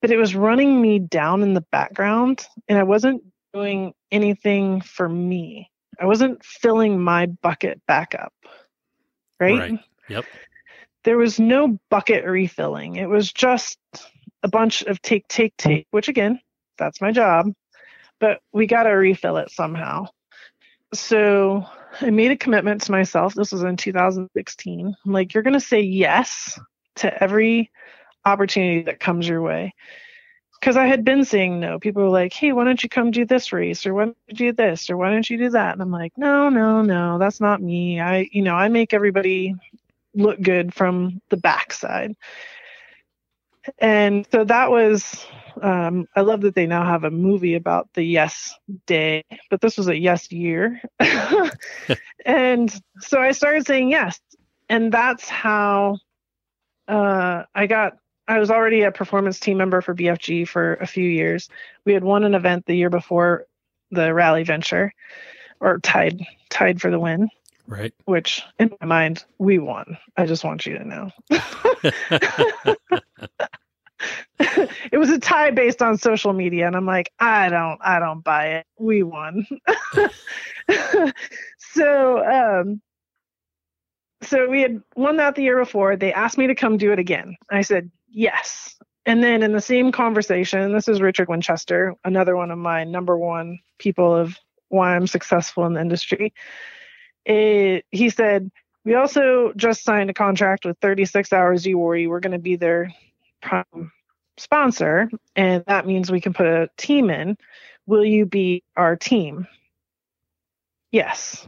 But 0.00 0.10
it 0.10 0.16
was 0.16 0.34
running 0.34 0.80
me 0.80 0.98
down 0.98 1.42
in 1.42 1.54
the 1.54 1.64
background, 1.70 2.46
and 2.66 2.78
I 2.78 2.82
wasn't 2.82 3.22
doing 3.54 3.92
anything 4.10 4.80
for 4.80 5.08
me. 5.08 5.70
I 6.00 6.06
wasn't 6.06 6.44
filling 6.44 7.00
my 7.00 7.26
bucket 7.26 7.80
back 7.86 8.14
up. 8.14 8.32
Right? 9.42 9.70
Right. 9.70 9.80
Yep. 10.08 10.24
There 11.04 11.18
was 11.18 11.40
no 11.40 11.78
bucket 11.90 12.24
refilling. 12.24 12.96
It 12.96 13.08
was 13.08 13.32
just 13.32 13.78
a 14.42 14.48
bunch 14.48 14.82
of 14.82 15.02
take, 15.02 15.26
take, 15.28 15.56
take, 15.56 15.86
which 15.90 16.08
again, 16.08 16.40
that's 16.78 17.00
my 17.00 17.12
job 17.12 17.46
but 18.22 18.40
we 18.52 18.68
got 18.68 18.84
to 18.84 18.90
refill 18.90 19.36
it 19.38 19.50
somehow. 19.50 20.06
So 20.94 21.66
I 22.00 22.10
made 22.10 22.30
a 22.30 22.36
commitment 22.36 22.80
to 22.82 22.92
myself. 22.92 23.34
This 23.34 23.50
was 23.50 23.64
in 23.64 23.76
2016. 23.76 24.94
I'm 25.04 25.12
like, 25.12 25.34
you're 25.34 25.42
going 25.42 25.54
to 25.54 25.60
say 25.60 25.80
yes 25.80 26.58
to 26.96 27.22
every 27.22 27.72
opportunity 28.24 28.82
that 28.82 29.00
comes 29.00 29.26
your 29.26 29.42
way. 29.42 29.74
Because 30.62 30.76
I 30.76 30.86
had 30.86 31.04
been 31.04 31.24
saying 31.24 31.58
no. 31.58 31.80
People 31.80 32.04
were 32.04 32.08
like, 32.08 32.32
hey, 32.32 32.52
why 32.52 32.62
don't 32.62 32.80
you 32.80 32.88
come 32.88 33.10
do 33.10 33.24
this 33.26 33.52
race? 33.52 33.84
Or 33.84 33.94
why 33.94 34.04
don't 34.04 34.16
you 34.28 34.36
do 34.36 34.52
this? 34.52 34.90
Or 34.90 34.96
why 34.96 35.10
don't 35.10 35.28
you 35.28 35.36
do 35.36 35.50
that? 35.50 35.72
And 35.72 35.82
I'm 35.82 35.90
like, 35.90 36.12
no, 36.16 36.50
no, 36.50 36.82
no, 36.82 37.18
that's 37.18 37.40
not 37.40 37.60
me. 37.60 37.98
I, 38.00 38.28
you 38.30 38.42
know, 38.42 38.54
I 38.54 38.68
make 38.68 38.94
everybody 38.94 39.56
look 40.14 40.40
good 40.40 40.72
from 40.72 41.20
the 41.30 41.36
backside. 41.36 42.14
And 43.80 44.24
so 44.30 44.44
that 44.44 44.70
was 44.70 45.26
um, 45.60 46.06
I 46.14 46.20
love 46.20 46.42
that 46.42 46.54
they 46.54 46.66
now 46.66 46.84
have 46.84 47.04
a 47.04 47.10
movie 47.10 47.54
about 47.54 47.88
the 47.94 48.02
yes 48.04 48.54
day, 48.86 49.24
but 49.50 49.60
this 49.60 49.76
was 49.76 49.88
a 49.88 49.98
yes 49.98 50.30
year. 50.30 50.80
and 52.24 52.72
so 53.00 53.20
I 53.20 53.32
started 53.32 53.66
saying 53.66 53.90
yes. 53.90 54.20
And 54.68 54.92
that's 54.92 55.28
how 55.28 55.98
uh, 56.88 57.42
I 57.54 57.66
got, 57.66 57.94
I 58.28 58.38
was 58.38 58.50
already 58.50 58.82
a 58.82 58.92
performance 58.92 59.40
team 59.40 59.58
member 59.58 59.80
for 59.80 59.94
BFG 59.94 60.46
for 60.46 60.74
a 60.74 60.86
few 60.86 61.08
years. 61.08 61.48
We 61.84 61.92
had 61.92 62.04
won 62.04 62.24
an 62.24 62.34
event 62.34 62.66
the 62.66 62.76
year 62.76 62.90
before 62.90 63.46
the 63.90 64.14
rally 64.14 64.44
venture 64.44 64.94
or 65.60 65.78
tied, 65.80 66.20
tied 66.50 66.80
for 66.80 66.90
the 66.90 67.00
win. 67.00 67.28
Right. 67.66 67.94
Which 68.04 68.42
in 68.58 68.74
my 68.80 68.86
mind, 68.86 69.24
we 69.38 69.58
won. 69.58 69.96
I 70.16 70.26
just 70.26 70.44
want 70.44 70.66
you 70.66 70.78
to 70.78 70.84
know. 70.84 71.10
it 74.90 74.98
was 74.98 75.10
a 75.10 75.18
tie 75.18 75.50
based 75.50 75.82
on 75.82 75.96
social 75.96 76.32
media 76.32 76.66
and 76.66 76.74
i'm 76.74 76.86
like 76.86 77.12
i 77.20 77.48
don't 77.48 77.78
i 77.82 77.98
don't 77.98 78.24
buy 78.24 78.46
it 78.46 78.66
we 78.78 79.02
won 79.02 79.46
so 81.58 82.24
um 82.26 82.80
so 84.22 84.48
we 84.48 84.62
had 84.62 84.82
won 84.96 85.16
that 85.16 85.34
the 85.34 85.42
year 85.42 85.58
before 85.58 85.96
they 85.96 86.12
asked 86.12 86.38
me 86.38 86.46
to 86.46 86.54
come 86.54 86.76
do 86.76 86.92
it 86.92 86.98
again 86.98 87.36
i 87.50 87.60
said 87.60 87.90
yes 88.12 88.76
and 89.06 89.22
then 89.22 89.42
in 89.42 89.52
the 89.52 89.60
same 89.60 89.92
conversation 89.92 90.72
this 90.72 90.88
is 90.88 91.00
richard 91.00 91.28
winchester 91.28 91.94
another 92.04 92.36
one 92.36 92.50
of 92.50 92.58
my 92.58 92.84
number 92.84 93.16
one 93.16 93.58
people 93.78 94.14
of 94.14 94.36
why 94.68 94.94
i'm 94.94 95.06
successful 95.06 95.64
in 95.66 95.74
the 95.74 95.80
industry 95.80 96.32
it, 97.24 97.84
he 97.90 98.10
said 98.10 98.50
we 98.84 98.94
also 98.94 99.52
just 99.56 99.84
signed 99.84 100.10
a 100.10 100.14
contract 100.14 100.64
with 100.64 100.76
36 100.80 101.32
hours 101.32 101.64
Uwharrie 101.64 102.08
we're 102.08 102.20
going 102.20 102.32
to 102.32 102.38
be 102.38 102.56
there 102.56 102.92
prime 103.40 103.92
sponsor, 104.38 105.10
and 105.36 105.64
that 105.66 105.86
means 105.86 106.10
we 106.10 106.20
can 106.20 106.32
put 106.32 106.46
a 106.46 106.68
team 106.76 107.10
in. 107.10 107.36
Will 107.86 108.04
you 108.04 108.26
be 108.26 108.62
our 108.76 108.96
team? 108.96 109.46
Yes. 110.90 111.46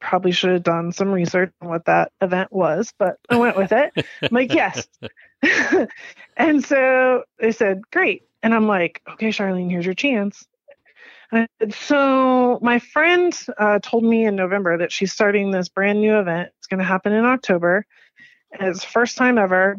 Probably 0.00 0.32
should 0.32 0.50
have 0.50 0.62
done 0.62 0.92
some 0.92 1.10
research 1.10 1.52
on 1.60 1.68
what 1.68 1.84
that 1.84 2.12
event 2.20 2.52
was, 2.52 2.92
but 2.98 3.18
I 3.28 3.36
went 3.36 3.56
with 3.56 3.72
it. 3.72 3.92
I'm 4.22 4.28
like, 4.30 4.52
yes. 4.52 4.88
and 6.36 6.64
so 6.64 7.24
they 7.38 7.52
said, 7.52 7.82
great. 7.90 8.24
And 8.42 8.54
I'm 8.54 8.66
like, 8.66 9.02
okay, 9.12 9.28
Charlene, 9.28 9.70
here's 9.70 9.84
your 9.84 9.94
chance. 9.94 10.46
So 11.70 12.58
my 12.60 12.78
friend 12.78 13.38
uh, 13.56 13.78
told 13.82 14.02
me 14.04 14.24
in 14.24 14.34
November 14.34 14.78
that 14.78 14.90
she's 14.90 15.12
starting 15.12 15.50
this 15.50 15.68
brand 15.68 16.00
new 16.00 16.18
event. 16.18 16.50
It's 16.58 16.66
going 16.66 16.78
to 16.78 16.84
happen 16.84 17.12
in 17.12 17.24
October. 17.24 17.86
It's 18.52 18.82
first 18.82 19.16
time 19.16 19.38
ever. 19.38 19.78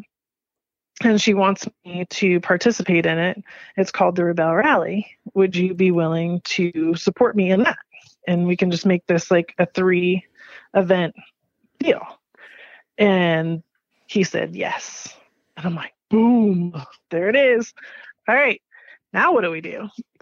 And 1.04 1.20
she 1.20 1.34
wants 1.34 1.68
me 1.84 2.06
to 2.12 2.40
participate 2.42 3.06
in 3.06 3.18
it. 3.18 3.44
It's 3.76 3.92
called 3.92 4.16
the 4.16 4.22
Rebelle 4.22 4.56
Rally. 4.56 5.08
Would 5.34 5.56
you 5.56 5.74
be 5.74 5.92
willing 5.92 6.42
to 6.42 6.96
support 6.96 7.36
me 7.36 7.52
in 7.52 7.64
that? 7.64 7.80
And 8.28 8.48
we 8.48 8.56
can 8.56 8.72
just 8.72 8.86
make 8.86 9.06
this 9.08 9.32
like 9.32 9.54
a 9.58 9.66
three 9.66 10.26
event 10.74 11.16
deal. 11.80 12.02
And 12.98 13.64
he 14.08 14.24
said 14.24 14.56
yes. 14.56 15.16
And 15.58 15.66
I'm 15.66 15.76
like, 15.76 15.94
boom, 16.10 16.74
there 17.10 17.30
it 17.30 17.36
is. 17.36 17.74
All 18.28 18.36
right, 18.36 18.62
now 19.14 19.34
what 19.34 19.42
do 19.42 19.52
we 19.52 19.62
do? 19.62 19.90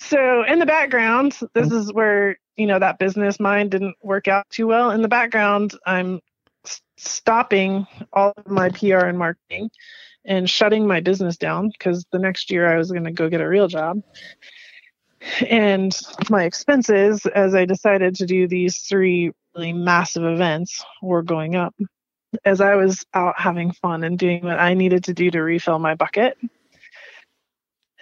so 0.00 0.44
in 0.44 0.58
the 0.58 0.66
background, 0.66 1.38
this 1.54 1.72
is 1.72 1.92
where, 1.92 2.38
you 2.56 2.66
know, 2.66 2.78
that 2.78 2.98
business 2.98 3.40
mind 3.40 3.70
didn't 3.72 3.96
work 4.02 4.28
out 4.28 4.48
too 4.50 4.66
well. 4.66 4.90
In 4.90 5.02
the 5.02 5.08
background, 5.08 5.74
I'm 5.86 6.20
stopping 6.96 7.86
all 8.12 8.32
of 8.36 8.46
my 8.46 8.70
PR 8.70 9.06
and 9.06 9.18
marketing 9.18 9.70
and 10.24 10.48
shutting 10.48 10.86
my 10.86 11.00
business 11.00 11.36
down 11.36 11.70
because 11.70 12.04
the 12.12 12.18
next 12.18 12.50
year 12.50 12.70
I 12.70 12.76
was 12.76 12.90
going 12.90 13.04
to 13.04 13.10
go 13.10 13.28
get 13.28 13.40
a 13.40 13.48
real 13.48 13.68
job. 13.68 14.02
And 15.48 15.96
my 16.30 16.44
expenses, 16.44 17.26
as 17.26 17.54
I 17.54 17.64
decided 17.64 18.14
to 18.16 18.26
do 18.26 18.48
these 18.48 18.78
three 18.78 19.32
really 19.54 19.72
massive 19.72 20.24
events, 20.24 20.84
were 21.02 21.22
going 21.22 21.56
up 21.56 21.74
as 22.44 22.60
I 22.60 22.76
was 22.76 23.04
out 23.12 23.34
having 23.38 23.72
fun 23.72 24.04
and 24.04 24.18
doing 24.18 24.44
what 24.44 24.58
I 24.58 24.74
needed 24.74 25.04
to 25.04 25.14
do 25.14 25.30
to 25.30 25.40
refill 25.42 25.78
my 25.78 25.94
bucket. 25.94 26.38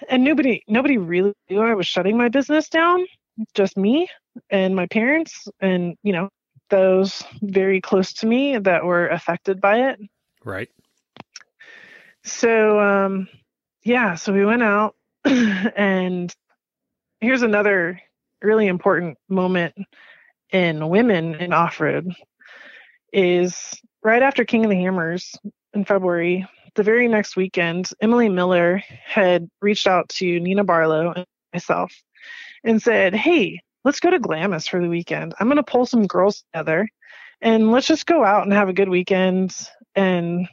And 0.08 0.22
nobody 0.22 0.62
nobody 0.68 0.96
really 0.98 1.32
knew 1.50 1.60
I 1.60 1.74
was 1.74 1.86
shutting 1.86 2.16
my 2.16 2.28
business 2.28 2.68
down, 2.68 3.06
just 3.54 3.76
me 3.76 4.08
and 4.50 4.76
my 4.76 4.86
parents 4.86 5.48
and, 5.60 5.96
you 6.02 6.12
know, 6.12 6.28
those 6.70 7.24
very 7.42 7.80
close 7.80 8.12
to 8.12 8.26
me 8.26 8.58
that 8.58 8.84
were 8.84 9.08
affected 9.08 9.60
by 9.60 9.90
it. 9.90 10.00
Right. 10.44 10.68
So 12.22 12.78
um 12.78 13.28
yeah, 13.82 14.14
so 14.14 14.32
we 14.32 14.44
went 14.44 14.62
out 14.62 14.94
and 15.24 16.32
here's 17.20 17.42
another 17.42 18.00
really 18.42 18.66
important 18.66 19.18
moment 19.28 19.74
in 20.50 20.88
women 20.88 21.34
in 21.34 21.52
off-road 21.52 22.12
is 23.12 23.74
right 24.02 24.22
after 24.22 24.44
King 24.44 24.64
of 24.64 24.70
the 24.70 24.76
Hammers 24.76 25.34
in 25.74 25.84
February, 25.84 26.46
the 26.74 26.82
very 26.82 27.08
next 27.08 27.36
weekend, 27.36 27.90
Emily 28.00 28.28
Miller 28.28 28.82
had 29.04 29.48
reached 29.60 29.86
out 29.86 30.08
to 30.10 30.40
Nina 30.40 30.64
Barlow 30.64 31.12
and 31.12 31.26
myself 31.52 31.92
and 32.64 32.80
said, 32.80 33.14
Hey, 33.14 33.60
let's 33.84 34.00
go 34.00 34.10
to 34.10 34.18
Glamis 34.18 34.68
for 34.68 34.80
the 34.80 34.88
weekend. 34.88 35.34
I'm 35.38 35.48
going 35.48 35.56
to 35.56 35.62
pull 35.62 35.86
some 35.86 36.06
girls 36.06 36.44
together 36.52 36.88
and 37.40 37.72
let's 37.72 37.86
just 37.86 38.06
go 38.06 38.24
out 38.24 38.44
and 38.44 38.52
have 38.52 38.68
a 38.68 38.74
good 38.74 38.88
weekend 38.88 39.56
and 39.94 40.48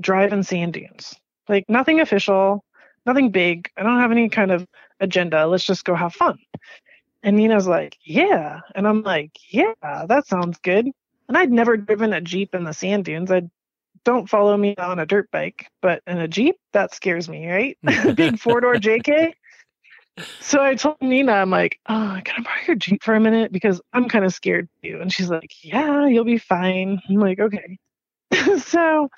drive 0.00 0.32
in 0.32 0.42
sand 0.42 0.74
dunes. 0.74 1.14
Like 1.48 1.64
nothing 1.68 2.00
official, 2.00 2.64
nothing 3.06 3.30
big. 3.30 3.68
I 3.76 3.82
don't 3.82 4.00
have 4.00 4.12
any 4.12 4.28
kind 4.28 4.50
of 4.50 4.66
agenda. 5.00 5.46
Let's 5.46 5.64
just 5.64 5.84
go 5.84 5.94
have 5.94 6.14
fun. 6.14 6.38
And 7.22 7.36
Nina's 7.36 7.66
like, 7.66 7.96
Yeah. 8.04 8.60
And 8.74 8.86
I'm 8.86 9.02
like, 9.02 9.32
Yeah, 9.50 9.74
that 9.82 10.26
sounds 10.26 10.58
good. 10.62 10.90
And 11.28 11.36
I'd 11.36 11.52
never 11.52 11.76
driven 11.76 12.12
a 12.12 12.20
Jeep 12.20 12.54
in 12.54 12.64
the 12.64 12.72
sand 12.72 13.04
dunes. 13.04 13.30
I 13.30 13.42
don't 14.04 14.28
follow 14.28 14.56
me 14.56 14.74
on 14.76 14.98
a 14.98 15.06
dirt 15.06 15.30
bike, 15.30 15.70
but 15.82 16.02
in 16.06 16.18
a 16.18 16.28
Jeep, 16.28 16.56
that 16.72 16.94
scares 16.94 17.28
me, 17.28 17.48
right? 17.48 17.78
Big 18.16 18.38
four 18.38 18.60
door 18.60 18.74
JK. 18.74 19.32
So 20.40 20.62
I 20.62 20.74
told 20.74 21.00
Nina, 21.00 21.32
I'm 21.32 21.50
like, 21.50 21.78
oh, 21.88 22.20
can 22.24 22.34
I 22.38 22.42
borrow 22.42 22.60
your 22.66 22.76
Jeep 22.76 23.02
for 23.02 23.14
a 23.14 23.20
minute? 23.20 23.52
Because 23.52 23.80
I'm 23.92 24.08
kind 24.08 24.24
of 24.24 24.34
scared 24.34 24.68
too. 24.82 24.98
And 25.00 25.12
she's 25.12 25.30
like, 25.30 25.52
yeah, 25.62 26.06
you'll 26.06 26.24
be 26.24 26.38
fine. 26.38 27.00
I'm 27.08 27.16
like, 27.16 27.40
okay. 27.40 27.78
so 28.58 29.08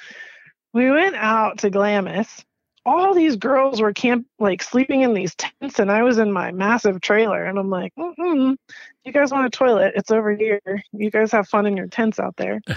we 0.73 0.91
went 0.91 1.17
out 1.17 1.59
to 1.59 1.71
Glamis 1.71 2.45
all 2.85 3.15
these 3.15 3.37
girls 3.37 3.81
were 3.81 3.93
camp 3.93 4.27
like 4.39 4.63
sleeping 4.63 5.03
in 5.03 5.15
these 5.15 5.35
tents 5.37 5.79
and 5.79 5.91
i 5.91 6.03
was 6.03 6.19
in 6.19 6.33
my 6.33 6.51
massive 6.51 7.01
trailer 7.01 7.45
and 7.45 7.59
i'm 7.59 7.71
like 7.71 7.93
mm 7.97 8.57
you 9.05 9.13
guys 9.13 9.33
want 9.33 9.47
a 9.47 9.51
toilet? 9.51 9.95
It's 9.97 10.11
over 10.11 10.35
here. 10.35 10.61
You 10.93 11.11
guys 11.11 11.33
have 11.33 11.49
fun 11.49 11.67
in 11.67 11.77
your 11.77 11.89
tents 11.89 12.21
out 12.21 12.37
there. 12.37 12.61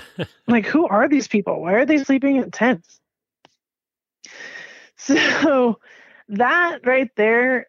Like 0.47 0.67
who 0.67 0.87
are 0.87 1.09
these 1.09 1.27
people? 1.27 1.59
Why 1.61 1.73
are 1.73 1.85
they 1.87 2.03
sleeping 2.03 2.37
in 2.37 2.51
tents? 2.51 2.99
So 4.97 5.79
that 6.29 6.79
right 6.85 7.11
there 7.15 7.67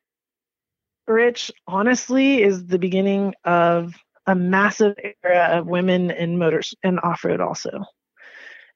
rich 1.06 1.50
honestly 1.66 2.42
is 2.42 2.66
the 2.66 2.78
beginning 2.78 3.34
of 3.44 3.94
a 4.26 4.34
massive 4.34 4.94
era 5.24 5.58
of 5.58 5.66
women 5.66 6.10
in 6.12 6.38
motors 6.38 6.74
and 6.82 7.00
off-road 7.00 7.40
also 7.40 7.84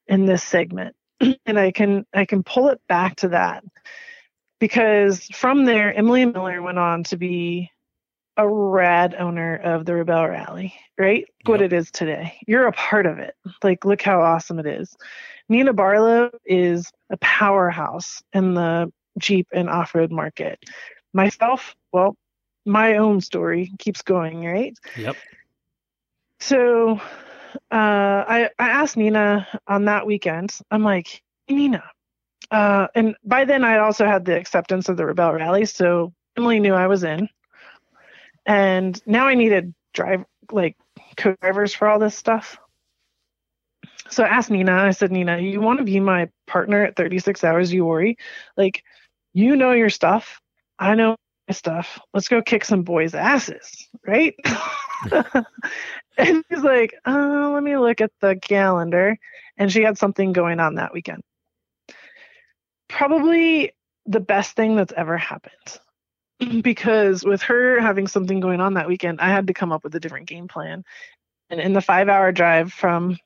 in 0.07 0.25
this 0.25 0.43
segment 0.43 0.95
and 1.45 1.59
I 1.59 1.71
can 1.71 2.05
I 2.13 2.25
can 2.25 2.43
pull 2.43 2.69
it 2.69 2.81
back 2.87 3.17
to 3.17 3.29
that 3.29 3.63
because 4.59 5.25
from 5.27 5.65
there 5.65 5.93
Emily 5.93 6.25
Miller 6.25 6.61
went 6.61 6.79
on 6.79 7.03
to 7.05 7.17
be 7.17 7.69
a 8.37 8.47
rad 8.47 9.15
owner 9.19 9.55
of 9.57 9.85
the 9.85 9.91
Rebelle 9.91 10.29
Rally, 10.29 10.73
right? 10.97 11.25
Yep. 11.45 11.49
What 11.49 11.61
it 11.61 11.73
is 11.73 11.91
today. 11.91 12.37
You're 12.47 12.67
a 12.67 12.71
part 12.71 13.05
of 13.05 13.19
it. 13.19 13.35
Like 13.63 13.85
look 13.85 14.01
how 14.01 14.21
awesome 14.21 14.59
it 14.59 14.65
is. 14.65 14.95
Nina 15.49 15.73
Barlow 15.73 16.31
is 16.45 16.89
a 17.11 17.17
powerhouse 17.17 18.21
in 18.33 18.53
the 18.53 18.91
Jeep 19.17 19.47
and 19.53 19.69
off-road 19.69 20.11
market. 20.11 20.63
Myself, 21.13 21.75
well, 21.91 22.15
my 22.65 22.95
own 22.95 23.19
story 23.19 23.73
keeps 23.77 24.01
going, 24.01 24.45
right? 24.45 24.77
Yep. 24.95 25.17
So 26.39 27.01
uh, 27.71 28.25
I, 28.27 28.49
I 28.59 28.69
asked 28.69 28.97
Nina 28.97 29.47
on 29.67 29.85
that 29.85 30.05
weekend, 30.05 30.51
I'm 30.69 30.83
like, 30.83 31.21
Nina, 31.49 31.83
uh, 32.51 32.87
and 32.95 33.15
by 33.23 33.45
then 33.45 33.63
I 33.63 33.79
also 33.79 34.05
had 34.05 34.25
the 34.25 34.37
acceptance 34.37 34.89
of 34.89 34.97
the 34.97 35.03
Rebelle 35.03 35.35
Rally, 35.35 35.65
so 35.65 36.13
Emily 36.37 36.59
knew 36.59 36.73
I 36.73 36.87
was 36.87 37.03
in. 37.03 37.29
And 38.45 38.99
now 39.05 39.27
I 39.27 39.35
needed 39.35 39.73
drive 39.93 40.25
like 40.51 40.75
co-drivers 41.17 41.73
for 41.73 41.87
all 41.87 41.99
this 41.99 42.15
stuff. 42.15 42.57
So 44.09 44.23
I 44.23 44.27
asked 44.27 44.51
Nina, 44.51 44.73
I 44.73 44.91
said, 44.91 45.11
Nina, 45.11 45.37
you 45.37 45.61
want 45.61 45.79
to 45.79 45.85
be 45.85 45.99
my 45.99 46.29
partner 46.47 46.83
at 46.83 46.97
36 46.97 47.43
hours 47.43 47.71
Uwharrie? 47.71 48.17
Like, 48.57 48.83
you 49.33 49.55
know 49.55 49.71
your 49.71 49.89
stuff. 49.89 50.41
I 50.79 50.95
know 50.95 51.15
my 51.47 51.53
stuff. 51.53 51.99
Let's 52.13 52.27
go 52.27 52.41
kick 52.41 52.65
some 52.65 52.83
boys' 52.83 53.15
asses, 53.15 53.87
right? 54.05 54.35
and 56.21 56.43
he's 56.49 56.63
like, 56.63 56.93
oh, 57.05 57.51
let 57.53 57.63
me 57.63 57.77
look 57.77 58.01
at 58.01 58.11
the 58.21 58.35
calendar. 58.35 59.17
And 59.57 59.71
she 59.71 59.81
had 59.81 59.97
something 59.97 60.33
going 60.33 60.59
on 60.59 60.75
that 60.75 60.93
weekend. 60.93 61.23
Probably 62.87 63.73
the 64.05 64.19
best 64.19 64.55
thing 64.55 64.75
that's 64.75 64.93
ever 64.95 65.17
happened. 65.17 65.79
because 66.61 67.23
with 67.23 67.41
her 67.43 67.79
having 67.79 68.07
something 68.07 68.39
going 68.39 68.61
on 68.61 68.75
that 68.75 68.87
weekend, 68.87 69.21
I 69.21 69.29
had 69.29 69.47
to 69.47 69.53
come 69.53 69.71
up 69.71 69.83
with 69.83 69.95
a 69.95 69.99
different 69.99 70.27
game 70.27 70.47
plan. 70.47 70.83
And 71.49 71.59
in 71.59 71.73
the 71.73 71.81
five 71.81 72.09
hour 72.09 72.31
drive 72.31 72.71
from 72.71 73.17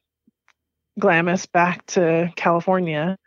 Glamis 0.99 1.45
back 1.45 1.85
to 1.87 2.31
California, 2.35 3.17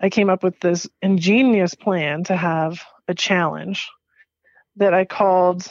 I 0.00 0.10
came 0.10 0.30
up 0.30 0.42
with 0.42 0.58
this 0.60 0.88
ingenious 1.02 1.74
plan 1.74 2.24
to 2.24 2.36
have 2.36 2.82
a 3.06 3.14
challenge 3.14 3.88
that 4.76 4.94
I 4.94 5.04
called 5.04 5.70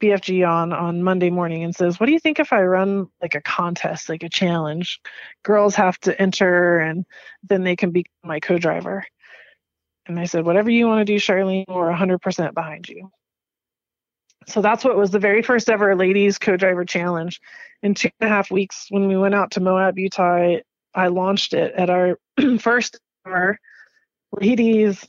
BFG 0.00 0.48
on 0.48 0.72
on 0.72 1.02
Monday 1.02 1.30
morning 1.30 1.62
and 1.62 1.74
says, 1.74 2.00
"What 2.00 2.06
do 2.06 2.12
you 2.12 2.20
think 2.20 2.40
if 2.40 2.52
I 2.52 2.62
run 2.62 3.08
like 3.22 3.34
a 3.34 3.40
contest, 3.42 4.08
like 4.08 4.22
a 4.22 4.28
challenge? 4.28 5.00
Girls 5.42 5.74
have 5.76 5.98
to 6.00 6.20
enter, 6.20 6.78
and 6.78 7.04
then 7.42 7.64
they 7.64 7.76
can 7.76 7.90
be 7.90 8.06
my 8.24 8.40
co-driver." 8.40 9.04
And 10.06 10.18
I 10.18 10.24
said, 10.24 10.44
"Whatever 10.44 10.70
you 10.70 10.86
want 10.86 11.06
to 11.06 11.12
do, 11.12 11.20
Charlene, 11.20 11.66
we're 11.68 11.90
100% 11.90 12.54
behind 12.54 12.88
you." 12.88 13.10
So 14.46 14.62
that's 14.62 14.84
what 14.84 14.96
was 14.96 15.10
the 15.10 15.18
very 15.18 15.42
first 15.42 15.68
ever 15.70 15.94
ladies 15.94 16.38
co-driver 16.38 16.84
challenge. 16.84 17.40
In 17.82 17.94
two 17.94 18.10
and 18.20 18.30
a 18.30 18.32
half 18.32 18.50
weeks, 18.50 18.86
when 18.90 19.06
we 19.06 19.16
went 19.16 19.34
out 19.34 19.52
to 19.52 19.60
Moab, 19.60 19.98
Utah, 19.98 20.56
I, 20.94 21.08
launched 21.08 21.54
it 21.54 21.72
at 21.74 21.90
our 21.90 22.18
first 22.58 22.98
ever 23.26 23.58
ladies 24.32 25.06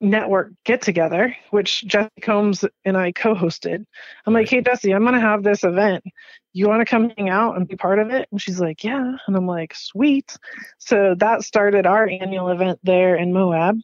network 0.00 0.52
get 0.64 0.82
together, 0.82 1.36
which 1.50 1.86
Jesse 1.86 2.08
Combs 2.22 2.64
and 2.84 2.96
I 2.96 3.12
co 3.12 3.34
hosted. 3.34 3.84
I'm 4.26 4.34
like, 4.34 4.48
hey, 4.48 4.60
Jesse, 4.60 4.92
I'm 4.92 5.02
going 5.02 5.14
to 5.14 5.20
have 5.20 5.42
this 5.42 5.64
event. 5.64 6.04
You 6.52 6.68
want 6.68 6.80
to 6.80 6.86
come 6.86 7.10
hang 7.16 7.28
out 7.28 7.56
and 7.56 7.68
be 7.68 7.76
part 7.76 7.98
of 7.98 8.10
it? 8.10 8.28
And 8.30 8.40
she's 8.40 8.60
like, 8.60 8.84
yeah. 8.84 9.16
And 9.26 9.36
I'm 9.36 9.46
like, 9.46 9.74
sweet. 9.74 10.36
So 10.78 11.14
that 11.18 11.42
started 11.42 11.86
our 11.86 12.08
annual 12.08 12.48
event 12.48 12.80
there 12.82 13.16
in 13.16 13.32
Moab. 13.32 13.78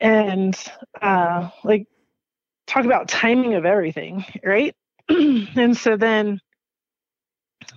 And 0.00 0.56
uh, 1.00 1.50
like, 1.64 1.86
talk 2.66 2.84
about 2.84 3.08
timing 3.08 3.54
of 3.54 3.64
everything, 3.64 4.24
right? 4.44 4.74
and 5.08 5.76
so 5.76 5.96
then 5.96 6.40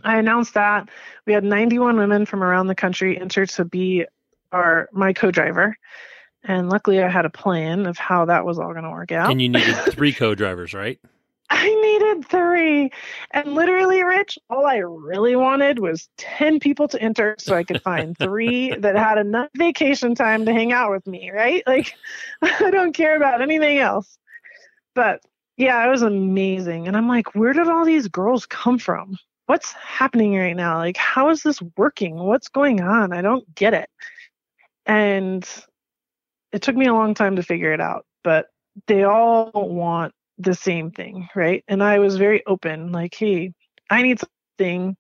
I 0.04 0.18
announced 0.18 0.54
that 0.56 0.90
we 1.26 1.34
had 1.34 1.44
91 1.44 1.98
women 1.98 2.26
from 2.26 2.44
around 2.44 2.68
the 2.68 2.76
country 2.76 3.20
enter 3.20 3.46
to 3.46 3.66
be 3.66 4.06
our 4.52 4.90
my 4.92 5.14
co-driver, 5.14 5.78
and 6.44 6.70
luckily 6.70 7.02
I 7.02 7.10
had 7.10 7.26
a 7.26 7.30
plan 7.30 7.86
of 7.86 7.98
how 7.98 8.26
that 8.26 8.46
was 8.46 8.60
all 8.60 8.72
going 8.72 8.84
to 8.84 8.90
work 8.90 9.12
out. 9.12 9.32
And 9.32 9.42
you 9.42 9.50
needed 9.50 9.76
three 9.76 10.14
co-drivers, 10.14 10.74
right? 10.74 11.00
I 11.50 11.68
needed 11.68 12.28
three. 12.28 12.92
And 13.32 13.54
literally, 13.54 14.04
Rich, 14.04 14.38
all 14.50 14.66
I 14.66 14.78
really 14.78 15.36
wanted 15.36 15.80
was 15.80 16.08
10 16.18 16.60
people 16.60 16.88
to 16.90 17.02
enter 17.02 17.36
so 17.40 17.56
I 17.56 17.64
could 17.64 17.82
find 17.82 18.18
three 18.20 18.76
that 18.76 18.96
had 18.96 19.18
enough 19.18 19.50
vacation 19.58 20.14
time 20.16 20.46
to 20.46 20.54
hang 20.54 20.72
out 20.72 20.92
with 20.92 21.08
me, 21.08 21.32
right? 21.32 21.64
Like, 21.66 21.96
I 22.42 22.70
don't 22.70 22.94
care 22.94 23.18
about 23.18 23.42
anything 23.42 23.80
else. 23.80 24.18
But 24.94 25.22
yeah, 25.58 25.86
it 25.86 25.90
was 25.90 26.04
amazing. 26.04 26.88
And 26.88 26.96
I'm 26.96 27.08
like, 27.08 27.36
where 27.36 27.54
did 27.54 27.68
all 27.68 27.84
these 27.84 28.08
girls 28.08 28.46
come 28.46 28.78
from? 28.78 29.18
What's 29.48 29.72
happening 29.74 30.38
right 30.38 30.56
now? 30.56 30.78
Like, 30.78 30.98
how 30.98 31.30
is 31.30 31.42
this 31.42 31.60
working? 31.76 32.16
What's 32.16 32.50
going 32.50 32.82
on? 32.82 33.12
I 33.12 33.22
don't 33.22 33.56
get 33.56 33.74
it. 33.74 33.90
And 34.86 35.48
it 36.52 36.62
took 36.62 36.76
me 36.76 36.88
a 36.88 36.94
long 36.94 37.14
time 37.14 37.36
to 37.36 37.44
figure 37.44 37.74
it 37.74 37.82
out, 37.82 38.06
but 38.24 38.48
they 38.88 39.04
all 39.04 39.52
want 39.54 40.14
the 40.38 40.54
same 40.54 40.92
thing, 40.92 41.28
right? 41.36 41.64
And 41.68 41.84
I 41.84 42.00
was 42.00 42.18
very 42.18 42.46
open, 42.46 42.92
like, 42.92 43.14
hey, 43.14 43.54
I 43.90 44.02
need 44.02 44.20
something. 44.20 44.96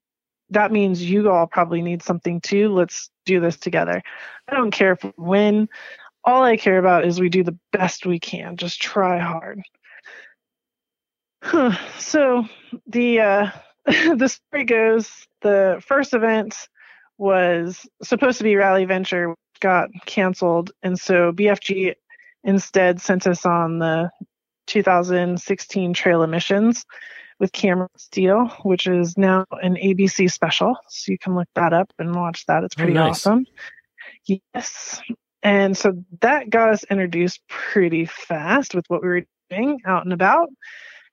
That 0.49 0.71
means 0.71 1.03
you 1.03 1.29
all 1.29 1.47
probably 1.47 1.81
need 1.81 2.03
something 2.03 2.41
too. 2.41 2.73
Let's 2.73 3.09
do 3.25 3.39
this 3.39 3.57
together. 3.57 4.01
I 4.47 4.55
don't 4.55 4.71
care 4.71 4.93
if 4.93 5.03
we 5.03 5.13
win. 5.17 5.69
All 6.23 6.43
I 6.43 6.57
care 6.57 6.77
about 6.77 7.05
is 7.05 7.19
we 7.19 7.29
do 7.29 7.43
the 7.43 7.57
best 7.71 8.05
we 8.05 8.19
can. 8.19 8.57
Just 8.57 8.81
try 8.81 9.19
hard. 9.19 9.61
Huh. 11.41 11.77
So 11.97 12.45
the 12.87 13.21
uh, 13.21 13.51
the 13.85 14.27
story 14.27 14.65
goes: 14.65 15.09
the 15.41 15.81
first 15.85 16.13
event 16.13 16.55
was 17.17 17.85
supposed 18.03 18.39
to 18.39 18.43
be 18.43 18.55
Rally 18.55 18.85
Venture, 18.85 19.35
got 19.59 19.89
canceled, 20.05 20.71
and 20.83 20.99
so 20.99 21.31
BFG 21.31 21.95
instead 22.43 23.01
sent 23.01 23.27
us 23.27 23.45
on 23.45 23.79
the 23.79 24.09
2016 24.67 25.93
Trail 25.93 26.23
Emissions 26.23 26.85
with 27.39 27.51
Cameron 27.51 27.89
Steele, 27.97 28.47
which 28.63 28.87
is 28.87 29.17
now 29.17 29.45
an 29.61 29.75
ABC 29.75 30.31
special. 30.31 30.77
So 30.89 31.11
you 31.11 31.17
can 31.17 31.35
look 31.35 31.47
that 31.55 31.73
up 31.73 31.91
and 31.97 32.15
watch 32.15 32.45
that. 32.47 32.63
It's 32.63 32.75
pretty 32.75 32.93
oh, 32.93 33.07
nice. 33.07 33.25
awesome. 33.25 33.45
Yes. 34.25 35.01
And 35.41 35.75
so 35.77 36.03
that 36.21 36.49
got 36.49 36.69
us 36.69 36.83
introduced 36.85 37.41
pretty 37.47 38.05
fast 38.05 38.75
with 38.75 38.85
what 38.89 39.01
we 39.01 39.07
were 39.07 39.23
doing 39.49 39.79
out 39.85 40.03
and 40.03 40.13
about. 40.13 40.49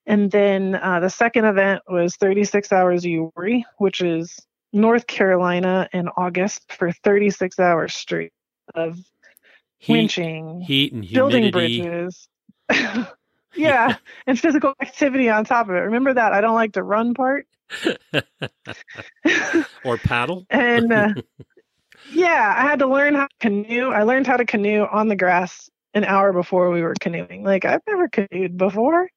And 0.04 0.30
then 0.30 0.74
uh, 0.74 1.00
the 1.00 1.10
second 1.10 1.44
event 1.44 1.82
was 1.88 2.16
36 2.16 2.72
Hours 2.72 3.04
Uwharrie, 3.04 3.62
which 3.78 4.00
is 4.00 4.36
North 4.72 5.06
Carolina 5.06 5.88
in 5.92 6.08
August 6.16 6.72
for 6.72 6.92
36 6.92 7.58
hours 7.58 7.94
straight 7.94 8.32
of 8.74 8.98
heat, 9.78 10.10
winching, 10.10 10.62
heat 10.62 10.92
and 10.92 11.04
humidity. 11.04 11.50
building 11.50 11.84
bridges. 11.84 12.28
yeah, 13.54 13.96
and 14.26 14.38
physical 14.38 14.74
activity 14.80 15.28
on 15.28 15.44
top 15.44 15.68
of 15.68 15.74
it. 15.74 15.80
Remember 15.80 16.12
that 16.14 16.32
I 16.32 16.40
don't 16.40 16.54
like 16.54 16.72
to 16.72 16.82
run 16.82 17.14
part. 17.14 17.46
or 19.84 19.96
paddle. 19.98 20.46
and 20.50 20.92
uh, 20.92 21.14
yeah, 22.12 22.54
I 22.56 22.62
had 22.62 22.78
to 22.80 22.86
learn 22.86 23.14
how 23.14 23.26
to 23.26 23.36
canoe. 23.40 23.90
I 23.90 24.02
learned 24.04 24.26
how 24.26 24.36
to 24.36 24.44
canoe 24.44 24.86
on 24.90 25.08
the 25.08 25.16
grass 25.16 25.68
an 25.94 26.04
hour 26.04 26.32
before 26.32 26.70
we 26.70 26.82
were 26.82 26.94
canoeing. 27.00 27.42
Like 27.42 27.64
I've 27.64 27.82
never 27.86 28.08
canoed 28.08 28.56
before. 28.56 29.08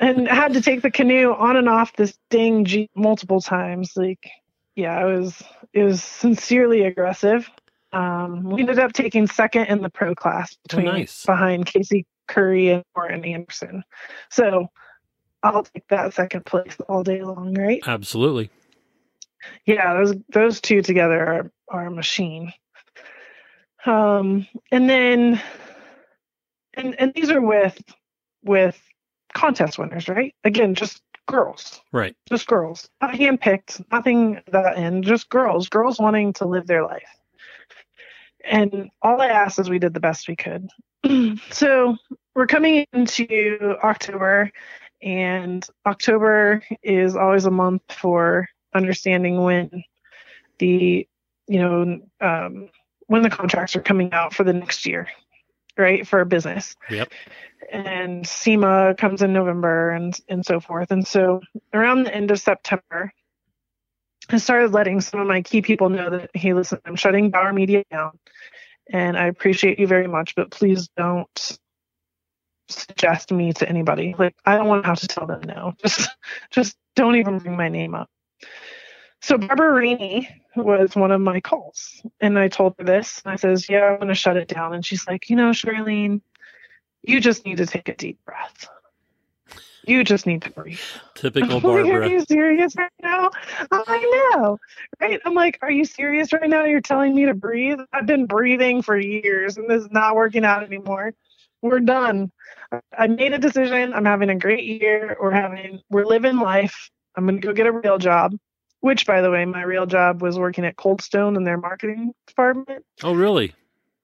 and 0.00 0.28
I 0.28 0.34
had 0.34 0.54
to 0.54 0.60
take 0.60 0.82
the 0.82 0.90
canoe 0.90 1.32
on 1.32 1.56
and 1.56 1.68
off 1.68 1.96
this 1.96 2.16
dang 2.30 2.64
jeep 2.64 2.90
multiple 2.94 3.40
times. 3.40 3.92
Like, 3.96 4.30
yeah, 4.76 5.06
it 5.06 5.18
was 5.18 5.42
it 5.72 5.84
was 5.84 6.02
sincerely 6.02 6.82
aggressive. 6.82 7.50
Um, 7.92 8.44
we 8.44 8.60
ended 8.60 8.78
up 8.78 8.92
taking 8.92 9.26
second 9.26 9.66
in 9.66 9.82
the 9.82 9.90
pro 9.90 10.14
class 10.14 10.54
oh, 10.54 10.58
between 10.64 10.88
oh, 10.88 10.92
nice. 10.92 11.24
behind 11.24 11.66
Casey 11.66 12.06
Currie 12.26 12.68
and 12.70 12.84
Warren 12.94 13.24
Anderson. 13.24 13.82
So 14.30 14.68
I'll 15.42 15.64
take 15.64 15.88
that 15.88 16.14
second 16.14 16.44
place 16.44 16.76
all 16.88 17.02
day 17.02 17.22
long, 17.22 17.54
right? 17.54 17.82
Absolutely. 17.86 18.50
Yeah, 19.64 19.94
those 19.94 20.14
those 20.30 20.60
two 20.60 20.82
together 20.82 21.20
are 21.20 21.52
are 21.68 21.86
a 21.86 21.90
machine. 21.90 22.52
Um, 23.86 24.46
and 24.70 24.90
then, 24.90 25.40
and 26.74 26.98
and 26.98 27.14
these 27.14 27.30
are 27.30 27.40
with 27.40 27.80
with 28.42 28.80
contest 29.34 29.78
winners, 29.78 30.08
right? 30.08 30.34
Again, 30.44 30.74
just 30.74 31.00
girls, 31.26 31.80
right? 31.92 32.16
Just 32.28 32.46
girls, 32.48 32.88
not 33.00 33.14
handpicked, 33.14 33.82
nothing 33.92 34.40
that 34.50 34.76
end, 34.76 35.04
just 35.04 35.28
girls, 35.28 35.68
girls 35.68 35.98
wanting 35.98 36.32
to 36.34 36.46
live 36.46 36.66
their 36.66 36.84
life. 36.84 37.08
And 38.44 38.90
all 39.02 39.20
I 39.20 39.28
asked 39.28 39.58
is 39.58 39.68
we 39.68 39.78
did 39.78 39.94
the 39.94 40.00
best 40.00 40.28
we 40.28 40.36
could. 40.36 40.68
so 41.50 41.96
we're 42.34 42.46
coming 42.46 42.86
into 42.92 43.76
October, 43.82 44.50
and 45.02 45.66
October 45.86 46.62
is 46.82 47.16
always 47.16 47.46
a 47.46 47.50
month 47.50 47.82
for 47.90 48.48
understanding 48.74 49.42
when 49.42 49.84
the 50.58 51.06
you 51.46 51.60
know 51.60 52.00
um, 52.20 52.68
when 53.06 53.22
the 53.22 53.30
contracts 53.30 53.74
are 53.76 53.82
coming 53.82 54.12
out 54.12 54.34
for 54.34 54.44
the 54.44 54.52
next 54.52 54.86
year, 54.86 55.08
right? 55.76 56.06
For 56.06 56.20
a 56.20 56.26
business. 56.26 56.76
Yep. 56.90 57.12
And 57.72 58.26
SEMA 58.26 58.94
comes 58.96 59.22
in 59.22 59.32
November 59.32 59.90
and 59.90 60.18
and 60.28 60.44
so 60.44 60.60
forth. 60.60 60.90
And 60.90 61.06
so 61.06 61.40
around 61.72 62.04
the 62.04 62.14
end 62.14 62.30
of 62.30 62.40
September, 62.40 63.12
I 64.30 64.38
started 64.38 64.72
letting 64.72 65.00
some 65.00 65.20
of 65.20 65.26
my 65.26 65.42
key 65.42 65.62
people 65.62 65.88
know 65.88 66.10
that 66.10 66.30
hey, 66.34 66.52
listen, 66.52 66.80
I'm 66.84 66.96
shutting 66.96 67.30
Bauer 67.30 67.52
Media 67.52 67.84
down 67.90 68.18
and 68.90 69.16
I 69.16 69.26
appreciate 69.26 69.78
you 69.78 69.86
very 69.86 70.06
much, 70.06 70.34
but 70.34 70.50
please 70.50 70.88
don't 70.96 71.58
suggest 72.68 73.32
me 73.32 73.52
to 73.54 73.68
anybody. 73.68 74.14
Like 74.18 74.34
I 74.44 74.56
don't 74.56 74.66
want 74.66 74.84
to 74.84 74.88
have 74.88 75.00
to 75.00 75.08
tell 75.08 75.26
them 75.26 75.40
no. 75.42 75.74
Just 75.82 76.10
just 76.50 76.76
don't 76.96 77.16
even 77.16 77.38
bring 77.38 77.56
my 77.56 77.68
name 77.68 77.94
up. 77.94 78.10
So 79.20 79.36
Barbara 79.38 80.22
was 80.56 80.94
one 80.94 81.10
of 81.10 81.20
my 81.20 81.40
calls, 81.40 82.02
and 82.20 82.38
I 82.38 82.48
told 82.48 82.74
her 82.78 82.84
this. 82.84 83.20
And 83.24 83.32
I 83.32 83.36
says, 83.36 83.68
"Yeah, 83.68 83.84
I'm 83.84 83.96
going 83.96 84.08
to 84.08 84.14
shut 84.14 84.36
it 84.36 84.48
down." 84.48 84.74
And 84.74 84.84
she's 84.84 85.06
like, 85.06 85.28
"You 85.28 85.36
know, 85.36 85.50
Charlene, 85.50 86.20
you 87.02 87.20
just 87.20 87.44
need 87.44 87.58
to 87.58 87.66
take 87.66 87.88
a 87.88 87.94
deep 87.94 88.18
breath. 88.24 88.68
You 89.88 90.04
just 90.04 90.26
need 90.26 90.42
to 90.42 90.50
breathe." 90.50 90.80
Typical 91.14 91.60
Barbara. 91.62 92.00
Are 92.00 92.06
you 92.06 92.24
serious 92.24 92.76
right 92.76 92.90
now? 93.02 93.30
I 93.72 94.32
know, 94.36 94.58
right? 95.00 95.20
I'm 95.24 95.34
like, 95.34 95.58
"Are 95.62 95.70
you 95.70 95.84
serious 95.84 96.32
right 96.32 96.48
now? 96.48 96.64
You're 96.64 96.80
telling 96.80 97.14
me 97.14 97.26
to 97.26 97.34
breathe? 97.34 97.78
I've 97.92 98.06
been 98.06 98.26
breathing 98.26 98.82
for 98.82 98.98
years, 98.98 99.56
and 99.56 99.68
this 99.68 99.84
is 99.84 99.90
not 99.90 100.16
working 100.16 100.44
out 100.44 100.62
anymore." 100.62 101.14
we're 101.62 101.80
done. 101.80 102.30
I 102.96 103.06
made 103.06 103.32
a 103.32 103.38
decision. 103.38 103.94
I'm 103.94 104.04
having 104.04 104.30
a 104.30 104.36
great 104.36 104.64
year. 104.64 105.16
We're 105.20 105.30
having, 105.30 105.80
we're 105.90 106.06
living 106.06 106.38
life. 106.38 106.90
I'm 107.16 107.26
going 107.26 107.40
to 107.40 107.46
go 107.46 107.52
get 107.52 107.66
a 107.66 107.72
real 107.72 107.98
job, 107.98 108.36
which, 108.80 109.06
by 109.06 109.20
the 109.20 109.30
way, 109.30 109.44
my 109.44 109.62
real 109.62 109.86
job 109.86 110.22
was 110.22 110.38
working 110.38 110.64
at 110.64 110.76
Cold 110.76 111.02
Stone 111.02 111.36
in 111.36 111.44
their 111.44 111.56
marketing 111.56 112.12
department. 112.26 112.84
Oh, 113.02 113.14
really? 113.14 113.54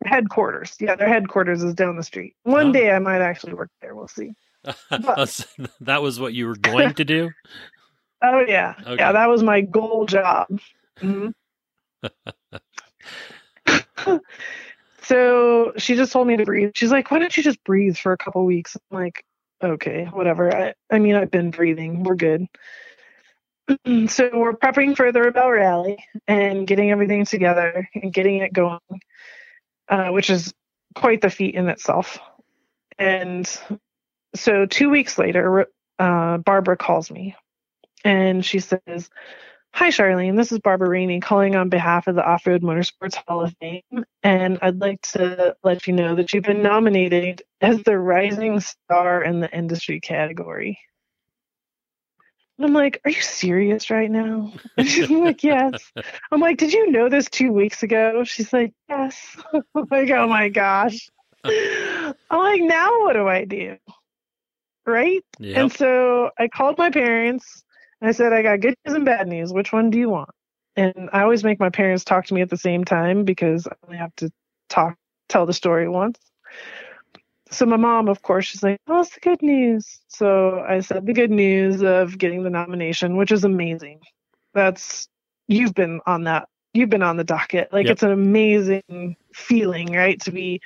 Headquarters. 0.05 0.77
Yeah, 0.81 0.97
their 0.97 1.09
headquarters 1.09 1.62
is 1.62 1.74
down 1.74 1.97
the 1.97 2.02
street. 2.02 2.35
One 2.43 2.69
oh. 2.69 2.73
day 2.73 2.90
I 2.90 2.98
might 2.98 3.20
actually 3.20 3.55
work 3.55 3.70
there. 3.81 3.94
We'll 3.94 4.09
see. 4.09 4.32
But, 4.90 5.46
that 5.80 6.02
was 6.02 6.18
what 6.20 6.34
you 6.34 6.46
were 6.46 6.56
going 6.56 6.94
to 6.94 7.04
do? 7.04 7.30
oh, 8.22 8.44
yeah. 8.46 8.74
Okay. 8.80 8.96
Yeah, 8.96 9.12
that 9.12 9.28
was 9.28 9.42
my 9.42 9.60
goal 9.60 10.06
job. 10.06 10.48
Mm-hmm. 11.00 11.30
So 15.04 15.74
she 15.76 15.96
just 15.96 16.12
told 16.12 16.26
me 16.26 16.38
to 16.38 16.44
breathe. 16.44 16.72
She's 16.74 16.90
like, 16.90 17.10
why 17.10 17.18
don't 17.18 17.36
you 17.36 17.42
just 17.42 17.62
breathe 17.64 17.96
for 17.96 18.12
a 18.12 18.16
couple 18.16 18.44
weeks? 18.46 18.74
I'm 18.90 18.98
like, 18.98 19.22
okay, 19.62 20.06
whatever. 20.06 20.54
I, 20.54 20.74
I 20.90 20.98
mean, 20.98 21.14
I've 21.14 21.30
been 21.30 21.50
breathing. 21.50 22.04
We're 22.04 22.14
good. 22.14 22.46
so 24.08 24.30
we're 24.32 24.54
prepping 24.54 24.96
for 24.96 25.12
the 25.12 25.20
Rebelle 25.20 25.54
Rally 25.54 26.02
and 26.26 26.66
getting 26.66 26.90
everything 26.90 27.26
together 27.26 27.88
and 27.94 28.14
getting 28.14 28.38
it 28.38 28.54
going, 28.54 28.80
uh, 29.88 30.08
which 30.08 30.30
is 30.30 30.54
quite 30.94 31.20
the 31.20 31.30
feat 31.30 31.54
in 31.54 31.68
itself. 31.68 32.18
And 32.98 33.46
so 34.35 34.66
two 34.66 34.90
weeks 34.90 35.19
later, 35.19 35.66
uh, 35.98 36.39
Barbara 36.39 36.77
calls 36.77 37.11
me 37.11 37.36
and 38.05 38.44
she 38.44 38.61
says, 38.61 39.11
Hi, 39.73 39.89
Charlene. 39.89 40.36
This 40.36 40.52
is 40.52 40.61
Barbara 40.61 40.89
Rainey 40.89 41.19
calling 41.19 41.56
on 41.56 41.69
behalf 41.69 42.06
of 42.06 42.15
the 42.15 42.24
Off 42.24 42.47
Road 42.47 42.62
Motorsports 42.62 43.16
Hall 43.27 43.43
of 43.43 43.56
Fame. 43.61 43.82
And 44.23 44.61
I'd 44.62 44.81
like 44.81 45.01
to 45.15 45.56
let 45.65 45.89
you 45.89 45.94
know 45.94 46.15
that 46.15 46.32
you've 46.32 46.44
been 46.44 46.62
nominated 46.62 47.43
as 47.61 47.82
the 47.82 47.98
Rising 47.98 48.61
Star 48.61 49.24
in 49.24 49.40
the 49.40 49.51
industry 49.51 49.98
category. 49.98 50.78
And 52.56 52.66
I'm 52.66 52.73
like, 52.73 53.01
Are 53.05 53.11
you 53.11 53.20
serious 53.20 53.90
right 53.90 54.11
now? 54.11 54.52
And 54.77 54.89
she's 54.89 55.11
like, 55.11 55.43
Yes. 55.43 55.73
I'm 56.31 56.40
like, 56.40 56.59
Did 56.59 56.73
you 56.73 56.93
know 56.93 57.09
this 57.09 57.28
two 57.28 57.52
weeks 57.52 57.82
ago? 57.82 58.23
She's 58.23 58.52
like, 58.52 58.73
Yes. 58.89 59.36
I'm 59.52 59.86
like, 59.90 60.11
Oh 60.11 60.28
my 60.28 60.51
gosh. 60.51 61.11
I'm 61.44 62.15
like, 62.31 62.62
Now 62.62 63.01
what 63.01 63.15
do 63.15 63.27
I 63.27 63.44
do? 63.44 63.77
Right? 64.86 65.23
Yep. 65.39 65.56
And 65.56 65.73
so 65.73 66.31
I 66.39 66.48
called 66.48 66.78
my 66.78 66.90
parents 66.90 67.65
and 68.01 68.09
I 68.09 68.12
said, 68.12 68.32
I 68.32 68.43
got 68.43 68.61
good 68.61 68.74
news 68.85 68.94
and 68.94 69.05
bad 69.05 69.28
news. 69.28 69.52
Which 69.52 69.73
one 69.73 69.90
do 69.90 69.98
you 69.98 70.11
want? 70.11 70.31
And 70.77 71.09
I 71.12 71.23
always 71.23 71.44
make 71.44 71.61
my 71.61 71.70
parents 71.70 72.05
talk 72.05 72.27
to 72.27 72.35
me 72.35 72.43
at 72.43 72.51
the 72.51 72.56
same 72.56 72.85
time 72.85 73.24
because 73.24 73.66
I 73.66 73.73
only 73.86 73.98
have 73.98 74.15
to 74.16 74.31
talk, 74.69 74.97
tell 75.28 75.47
the 75.47 75.52
story 75.52 75.89
once. 75.89 76.19
So 77.51 77.66
my 77.66 77.77
mom, 77.77 78.09
of 78.09 78.23
course, 78.23 78.47
she's 78.47 78.62
like, 78.62 78.81
"Oh, 78.89 78.97
what's 78.97 79.15
the 79.15 79.20
good 79.20 79.40
news?" 79.40 80.01
So 80.09 80.65
I 80.66 80.81
said 80.81 81.06
the 81.06 81.12
good 81.12 81.31
news 81.31 81.82
of 81.82 82.19
getting 82.19 82.43
the 82.43 82.51
nomination, 82.51 83.16
which 83.16 83.31
is 83.31 83.44
amazing. 83.44 84.01
That's 84.55 85.09
you've 85.47 85.74
been 85.74 86.01
on 86.06 86.24
that. 86.24 86.48
You've 86.73 86.90
been 86.90 87.02
on 87.02 87.16
the 87.16 87.23
docket. 87.23 87.73
Like 87.73 87.86
yep. 87.86 87.93
it's 87.93 88.02
an 88.02 88.11
amazing 88.11 89.16
feeling, 89.32 89.93
right? 89.93 90.20
To 90.23 90.32
be 90.32 90.61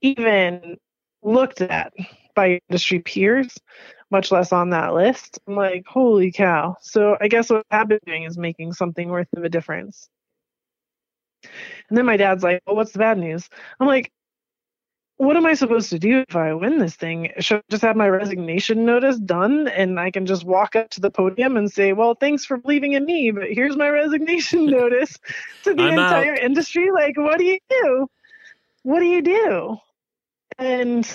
even 0.00 0.76
looked 1.22 1.60
at 1.60 1.92
by 2.34 2.60
industry 2.68 3.00
peers, 3.00 3.56
much 4.10 4.30
less 4.32 4.52
on 4.52 4.70
that 4.70 4.94
list. 4.94 5.38
I'm 5.46 5.56
like, 5.56 5.84
holy 5.86 6.32
cow. 6.32 6.76
So 6.80 7.16
I 7.20 7.28
guess 7.28 7.50
what 7.50 7.66
I've 7.70 7.88
been 7.88 8.00
doing 8.06 8.24
is 8.24 8.38
making 8.38 8.72
something 8.72 9.08
worth 9.08 9.28
of 9.36 9.44
a 9.44 9.48
difference. 9.48 10.08
And 11.88 11.98
then 11.98 12.06
my 12.06 12.16
dad's 12.16 12.42
like, 12.42 12.62
well, 12.66 12.76
what's 12.76 12.92
the 12.92 12.98
bad 12.98 13.18
news? 13.18 13.48
I'm 13.78 13.86
like, 13.86 14.10
what 15.16 15.36
am 15.36 15.46
I 15.46 15.54
supposed 15.54 15.90
to 15.90 15.98
do 15.98 16.24
if 16.28 16.34
I 16.34 16.54
win 16.54 16.78
this 16.78 16.96
thing? 16.96 17.30
Should 17.38 17.58
I 17.58 17.62
just 17.70 17.82
have 17.82 17.96
my 17.96 18.08
resignation 18.08 18.84
notice 18.84 19.18
done 19.18 19.68
and 19.68 19.98
I 20.00 20.10
can 20.10 20.26
just 20.26 20.44
walk 20.44 20.74
up 20.74 20.90
to 20.90 21.00
the 21.00 21.10
podium 21.10 21.56
and 21.56 21.70
say, 21.70 21.92
well, 21.92 22.14
thanks 22.14 22.44
for 22.44 22.56
believing 22.56 22.92
in 22.92 23.04
me, 23.04 23.30
but 23.30 23.50
here's 23.50 23.76
my 23.76 23.88
resignation 23.90 24.66
notice 24.70 25.16
to 25.62 25.74
the 25.74 25.82
I'm 25.82 25.98
entire 25.98 26.32
out. 26.32 26.38
industry? 26.38 26.90
Like, 26.90 27.16
what 27.16 27.38
do 27.38 27.44
you 27.44 27.58
do? 27.70 28.08
What 28.82 29.00
do 29.00 29.06
you 29.06 29.22
do? 29.22 29.76
And 30.58 31.10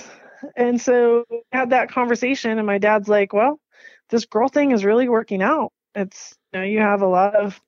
and 0.56 0.80
so 0.80 1.26
I 1.52 1.57
had 1.57 1.70
that 1.72 1.91
conversation 1.91 2.57
and 2.57 2.68
my 2.68 2.78
dad's 2.78 3.07
like, 3.07 3.34
well, 3.34 3.60
this 4.10 4.26
girl 4.26 4.48
thing 4.48 4.72
is 4.72 4.86
really 4.86 5.10
working 5.10 5.41
out. 5.41 5.72
It's 5.95 6.36
you 6.53 6.60
know, 6.60 6.66
you 6.66 6.80
have 6.80 7.02
a 7.02 7.07
lot 7.07 7.36
of 7.36 7.60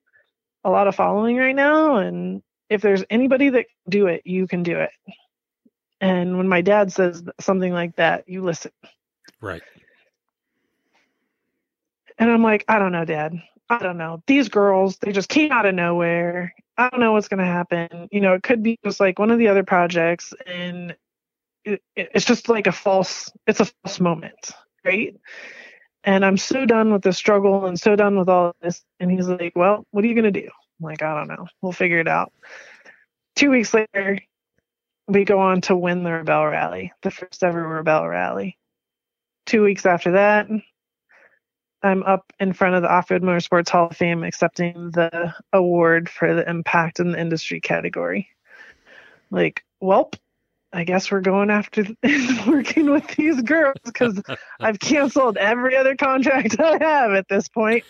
a 0.64 0.70
lot 0.70 0.88
of 0.88 0.96
following 0.96 1.38
right 1.38 1.56
now 1.56 1.98
and 1.98 2.42
if 2.70 2.82
there's 2.82 3.04
anybody 3.10 3.50
that 3.50 3.66
can 3.66 3.90
do 3.90 4.08
it, 4.08 4.22
you 4.26 4.48
can 4.48 4.64
do 4.64 4.80
it. 4.80 4.92
And 6.00 6.38
when 6.38 6.48
my 6.48 6.62
dad 6.62 6.92
says 6.94 7.22
something 7.40 7.74
like 7.74 7.98
that, 7.98 8.30
you 8.30 8.42
listen. 8.42 8.72
Right. 9.42 9.62
And 12.18 12.32
I'm 12.32 12.42
like, 12.42 12.64
I 12.68 12.80
don't 12.80 12.94
know, 12.94 13.04
Dad. 13.04 13.34
I 13.70 13.80
don't 13.80 13.98
know. 13.98 14.24
These 14.26 14.50
girls, 14.50 14.98
they 14.98 15.12
just 15.12 15.28
came 15.28 15.52
out 15.52 15.66
of 15.66 15.76
nowhere. 15.76 16.54
I 16.78 16.90
don't 16.90 17.02
know 17.02 17.12
what's 17.12 17.28
going 17.28 17.40
to 17.40 17.46
happen. 17.46 18.08
You 18.12 18.22
know, 18.22 18.34
it 18.34 18.44
could 18.44 18.64
be 18.64 18.80
just 18.86 19.00
like 19.00 19.20
one 19.20 19.32
of 19.32 19.38
the 19.38 19.50
other 19.50 19.64
projects, 19.64 20.34
and 20.48 20.96
it, 21.66 21.82
it's 21.96 22.26
just 22.26 22.50
like 22.50 22.68
a 22.68 22.72
false, 22.72 23.32
it's 23.48 23.60
a 23.60 23.66
false 23.66 24.00
moment, 24.00 24.52
right? 24.86 25.16
And 26.04 26.26
I'm 26.26 26.38
so 26.38 26.66
done 26.66 26.92
with 26.92 27.04
the 27.04 27.14
struggle 27.14 27.66
and 27.66 27.80
so 27.80 27.96
done 27.96 28.18
with 28.18 28.30
all 28.30 28.56
this. 28.62 28.84
And 29.00 29.12
he's 29.12 29.28
like, 29.28 29.54
Well, 29.56 29.86
what 29.92 30.04
are 30.04 30.08
you 30.08 30.16
going 30.16 30.32
to 30.32 30.42
do? 30.42 30.48
I'm 30.48 30.86
like, 30.86 31.02
I 31.02 31.14
don't 31.14 31.28
know. 31.28 31.48
We'll 31.62 31.72
figure 31.72 32.00
it 32.00 32.08
out. 32.08 32.34
Two 33.36 33.52
weeks 33.52 33.74
later, 33.74 34.18
we 35.08 35.26
go 35.26 35.40
on 35.40 35.62
to 35.62 35.76
win 35.76 36.04
the 36.04 36.10
Rebelle 36.10 36.50
Rally, 36.50 36.92
the 37.02 37.12
first 37.12 37.44
ever 37.44 37.64
Rebelle 37.64 38.10
Rally. 38.10 38.58
Two 39.46 39.64
weeks 39.64 39.86
after 39.86 40.14
that, 40.14 40.48
I'm 41.84 42.04
up 42.04 42.32
in 42.40 42.54
front 42.54 42.76
of 42.76 42.84
the 42.84 42.92
Off 42.92 43.10
Road 43.10 43.24
Motorsports 43.24 43.70
Hall 43.70 43.88
of 43.88 43.98
Fame 43.98 44.24
accepting 44.24 44.92
the 44.92 45.34
award 45.52 46.10
for 46.10 46.34
the 46.34 46.48
impact 46.48 47.00
in 47.00 47.12
the 47.12 47.20
industry 47.20 47.60
category. 47.60 48.30
Like, 49.32 49.64
welp, 49.82 50.16
I 50.74 50.84
guess 50.86 51.12
we're 51.12 51.22
going 51.22 51.50
after 51.50 51.86
working 52.48 52.90
with 52.92 53.08
these 53.16 53.42
girls 53.42 53.78
because 53.84 54.22
I've 54.60 54.80
canceled 54.80 55.38
every 55.38 55.76
other 55.76 55.96
contract 55.96 56.58
I 56.60 56.78
have 56.82 57.12
at 57.12 57.28
this 57.30 57.50
point 57.50 57.84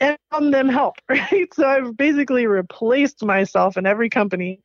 and 0.00 0.18
on 0.30 0.50
them 0.50 0.68
help, 0.68 0.96
right? 1.08 1.52
So 1.54 1.66
I've 1.66 1.96
basically 1.96 2.46
replaced 2.46 3.24
myself 3.24 3.76
in 3.76 3.86
every 3.86 4.10
company 4.10 4.60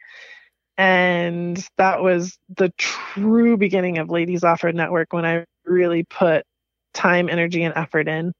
and 0.77 1.65
that 1.77 2.03
was 2.03 2.37
the 2.55 2.71
true 2.77 3.57
beginning 3.57 3.97
of 3.97 4.09
Ladies 4.09 4.43
Off 4.43 4.63
Road 4.63 4.75
Network 4.75 5.11
when 5.11 5.25
I 5.25 5.45
really 5.65 6.03
put 6.03 6.45
time, 6.93 7.29
energy, 7.29 7.63
and 7.63 7.73
effort 7.75 8.07
in 8.07 8.33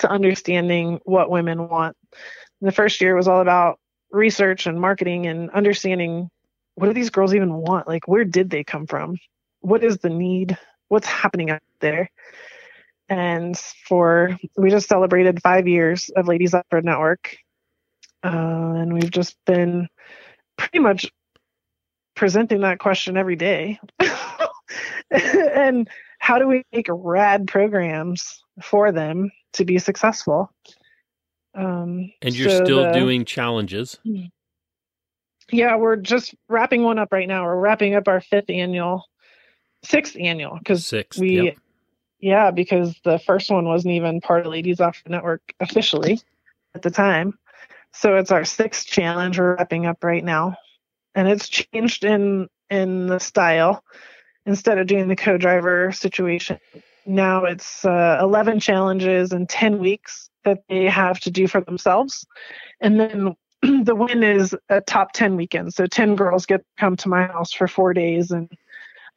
to 0.00 0.10
understanding 0.10 1.00
what 1.04 1.30
women 1.30 1.68
want. 1.68 1.96
And 2.60 2.68
the 2.68 2.72
first 2.72 3.00
year 3.00 3.14
was 3.14 3.28
all 3.28 3.40
about 3.40 3.78
research 4.10 4.66
and 4.66 4.80
marketing 4.80 5.26
and 5.26 5.50
understanding 5.50 6.28
what 6.78 6.86
do 6.86 6.92
these 6.92 7.10
girls 7.10 7.34
even 7.34 7.54
want? 7.54 7.88
Like, 7.88 8.06
where 8.06 8.24
did 8.24 8.50
they 8.50 8.62
come 8.62 8.86
from? 8.86 9.16
What 9.60 9.82
is 9.82 9.98
the 9.98 10.10
need? 10.10 10.56
What's 10.86 11.08
happening 11.08 11.50
out 11.50 11.60
there? 11.80 12.08
And 13.08 13.58
for 13.58 14.38
we 14.56 14.70
just 14.70 14.88
celebrated 14.88 15.42
five 15.42 15.66
years 15.66 16.08
of 16.14 16.28
Ladies 16.28 16.54
Road 16.70 16.84
Network, 16.84 17.36
uh, 18.22 18.28
and 18.28 18.92
we've 18.92 19.10
just 19.10 19.36
been 19.44 19.88
pretty 20.56 20.78
much 20.78 21.10
presenting 22.14 22.60
that 22.60 22.78
question 22.78 23.16
every 23.16 23.36
day. 23.36 23.80
and 25.10 25.88
how 26.20 26.38
do 26.38 26.46
we 26.46 26.62
make 26.72 26.86
rad 26.90 27.48
programs 27.48 28.42
for 28.62 28.92
them 28.92 29.30
to 29.54 29.64
be 29.64 29.78
successful? 29.78 30.52
Um, 31.54 32.12
and 32.22 32.36
you're 32.36 32.50
so 32.50 32.64
still 32.64 32.84
the, 32.84 32.92
doing 32.92 33.24
challenges. 33.24 33.98
Yeah, 35.50 35.76
we're 35.76 35.96
just 35.96 36.34
wrapping 36.48 36.82
one 36.82 36.98
up 36.98 37.12
right 37.12 37.28
now. 37.28 37.44
We're 37.44 37.58
wrapping 37.58 37.94
up 37.94 38.08
our 38.08 38.20
fifth 38.20 38.50
annual, 38.50 39.04
sixth 39.84 40.16
annual 40.18 40.58
because 40.58 40.92
we, 41.18 41.42
yep. 41.42 41.56
yeah, 42.20 42.50
because 42.50 42.94
the 43.04 43.18
first 43.18 43.50
one 43.50 43.64
wasn't 43.64 43.94
even 43.94 44.20
part 44.20 44.46
of 44.46 44.52
Ladies 44.52 44.80
Off 44.80 45.02
the 45.04 45.10
Network 45.10 45.54
officially 45.60 46.20
at 46.74 46.82
the 46.82 46.90
time. 46.90 47.38
So 47.92 48.16
it's 48.16 48.30
our 48.30 48.44
sixth 48.44 48.86
challenge 48.86 49.38
we're 49.38 49.56
wrapping 49.56 49.86
up 49.86 50.04
right 50.04 50.24
now 50.24 50.56
and 51.18 51.28
it's 51.28 51.48
changed 51.48 52.04
in 52.04 52.48
in 52.70 53.06
the 53.06 53.18
style. 53.18 53.84
Instead 54.46 54.78
of 54.78 54.86
doing 54.86 55.08
the 55.08 55.16
co-driver 55.16 55.92
situation, 55.92 56.58
now 57.04 57.44
it's 57.44 57.84
uh, 57.84 58.18
11 58.22 58.60
challenges 58.60 59.32
in 59.32 59.46
10 59.46 59.78
weeks 59.78 60.30
that 60.44 60.62
they 60.70 60.84
have 60.86 61.20
to 61.20 61.30
do 61.30 61.46
for 61.46 61.60
themselves, 61.60 62.26
and 62.80 62.98
then 62.98 63.36
the 63.62 63.94
win 63.94 64.22
is 64.22 64.54
a 64.68 64.80
top 64.80 65.12
10 65.12 65.36
weekend. 65.36 65.74
So 65.74 65.86
10 65.86 66.16
girls 66.16 66.46
get 66.46 66.58
to 66.58 66.66
come 66.78 66.96
to 66.96 67.08
my 67.08 67.26
house 67.26 67.52
for 67.52 67.66
four 67.66 67.92
days, 67.92 68.30
and 68.30 68.50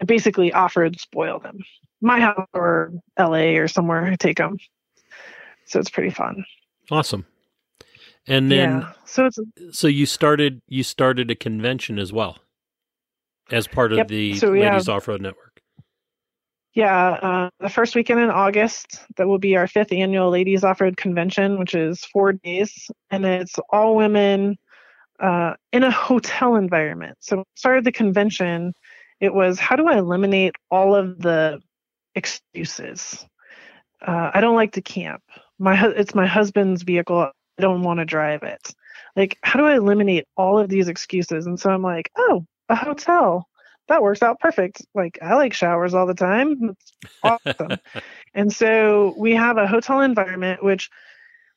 I 0.02 0.06
basically 0.06 0.52
offered 0.52 0.94
to 0.94 1.00
spoil 1.00 1.40
them. 1.40 1.60
My 2.02 2.20
house 2.20 2.48
or 2.54 2.92
LA 3.20 3.58
or 3.58 3.68
somewhere 3.68 4.04
I 4.04 4.16
take 4.16 4.38
them. 4.38 4.58
So 5.66 5.80
it's 5.80 5.90
pretty 5.90 6.10
fun. 6.10 6.44
Awesome. 6.90 7.26
And 8.28 8.52
then 8.52 8.82
yeah. 8.82 8.92
so 9.06 9.28
it's 9.28 9.40
so 9.72 9.88
you 9.88 10.06
started 10.06 10.62
you 10.68 10.84
started 10.84 11.32
a 11.32 11.36
convention 11.36 11.98
as 11.98 12.14
well 12.14 12.38
as 13.52 13.68
part 13.68 13.92
of 13.92 13.98
yep. 14.00 14.08
the 14.08 14.36
so 14.36 14.52
Ladies 14.52 14.88
Off 14.88 15.08
Road 15.08 15.22
Network. 15.22 15.61
Yeah, 16.74 17.12
uh, 17.12 17.50
the 17.60 17.70
first 17.70 17.96
weekend 17.96 18.22
in 18.22 18.30
August 18.30 19.02
that 19.18 19.28
will 19.28 19.40
be 19.40 19.58
our 19.58 19.68
fifth 19.68 19.92
annual 19.92 20.30
Ladies 20.30 20.64
Off 20.64 20.80
Road 20.80 20.96
Convention, 20.96 21.60
which 21.60 21.76
is 21.76 22.06
four 22.06 22.34
days, 22.34 22.90
and 23.10 23.26
it's 23.26 23.56
all 23.72 23.96
women 23.98 24.58
uh, 25.20 25.56
in 25.74 25.84
a 25.84 25.92
hotel 25.92 26.56
environment. 26.56 27.18
So 27.20 27.44
started 27.56 27.84
the 27.84 27.92
convention. 27.92 28.74
It 29.20 29.34
was 29.34 29.60
how 29.60 29.76
do 29.76 29.88
I 29.88 29.98
eliminate 29.98 30.56
all 30.70 30.96
of 30.96 31.20
the 31.20 31.60
excuses? 32.16 33.26
Uh, 34.02 34.32
I 34.34 34.40
don't 34.42 34.56
like 34.56 34.74
to 34.74 34.82
camp. 34.82 35.24
My 35.60 35.88
it's 35.90 36.16
my 36.16 36.26
husband's 36.26 36.84
vehicle 36.84 37.20
I 37.20 37.62
don't 37.62 37.84
want 37.84 38.00
to 38.00 38.06
drive 38.06 38.44
it. 38.44 38.74
Like, 39.16 39.38
how 39.44 39.60
do 39.60 39.66
I 39.66 39.76
eliminate 39.76 40.26
all 40.38 40.58
of 40.58 40.70
these 40.70 40.88
excuses? 40.88 41.46
And 41.46 41.60
so 41.60 41.70
I'm 41.70 41.84
like, 41.84 42.10
oh, 42.18 42.46
a 42.70 42.76
hotel. 42.76 43.48
That 43.92 44.02
works 44.02 44.24
out 44.24 44.40
perfect. 44.40 44.86
Like, 44.96 45.20
I 45.22 45.36
like 45.36 45.52
showers 45.52 45.94
all 45.94 46.06
the 46.06 46.14
time. 46.14 46.70
It's 46.70 46.94
awesome. 47.24 47.78
and 48.34 48.52
so 48.52 49.14
we 49.18 49.36
have 49.36 49.58
a 49.58 49.68
hotel 49.68 50.00
environment, 50.00 50.64
which 50.64 50.90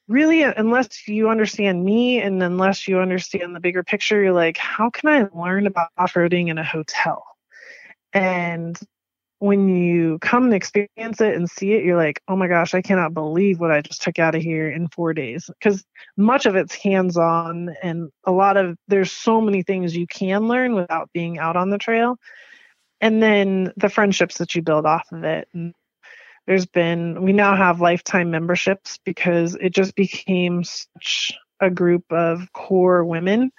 really, 0.08 0.42
unless 0.42 1.06
you 1.06 1.28
understand 1.28 1.84
me 1.84 2.20
and 2.20 2.42
unless 2.42 2.88
you 2.88 2.98
understand 2.98 3.54
the 3.54 3.60
bigger 3.60 3.84
picture, 3.84 4.20
you're 4.20 4.32
like, 4.32 4.56
how 4.56 4.90
can 4.90 5.10
I 5.10 5.28
learn 5.32 5.68
about 5.68 5.90
off 5.96 6.14
roading 6.14 6.48
in 6.48 6.58
a 6.58 6.64
hotel? 6.64 7.24
And 8.12 8.76
when 9.38 9.68
you 9.68 10.18
come 10.20 10.44
and 10.44 10.54
experience 10.54 11.20
it 11.20 11.34
and 11.34 11.50
see 11.50 11.72
it, 11.72 11.84
you're 11.84 11.96
like, 11.96 12.20
oh 12.28 12.36
my 12.36 12.48
gosh, 12.48 12.72
I 12.74 12.82
cannot 12.82 13.14
believe 13.14 13.60
what 13.60 13.70
I 13.70 13.80
just 13.80 14.02
took 14.02 14.18
out 14.18 14.34
of 14.34 14.42
here 14.42 14.70
in 14.70 14.88
four 14.88 15.12
days. 15.12 15.50
Because 15.58 15.84
much 16.16 16.46
of 16.46 16.56
it's 16.56 16.74
hands 16.74 17.16
on, 17.16 17.74
and 17.82 18.10
a 18.24 18.32
lot 18.32 18.56
of 18.56 18.76
there's 18.88 19.12
so 19.12 19.40
many 19.40 19.62
things 19.62 19.96
you 19.96 20.06
can 20.06 20.48
learn 20.48 20.74
without 20.74 21.10
being 21.12 21.38
out 21.38 21.56
on 21.56 21.70
the 21.70 21.78
trail. 21.78 22.16
And 23.00 23.22
then 23.22 23.72
the 23.76 23.90
friendships 23.90 24.38
that 24.38 24.54
you 24.54 24.62
build 24.62 24.86
off 24.86 25.06
of 25.12 25.24
it. 25.24 25.48
And 25.52 25.74
there's 26.46 26.66
been, 26.66 27.22
we 27.22 27.32
now 27.32 27.56
have 27.56 27.80
lifetime 27.80 28.30
memberships 28.30 28.98
because 29.04 29.56
it 29.56 29.70
just 29.70 29.94
became 29.94 30.64
such 30.64 31.32
a 31.60 31.70
group 31.70 32.04
of 32.10 32.52
core 32.52 33.04
women 33.04 33.50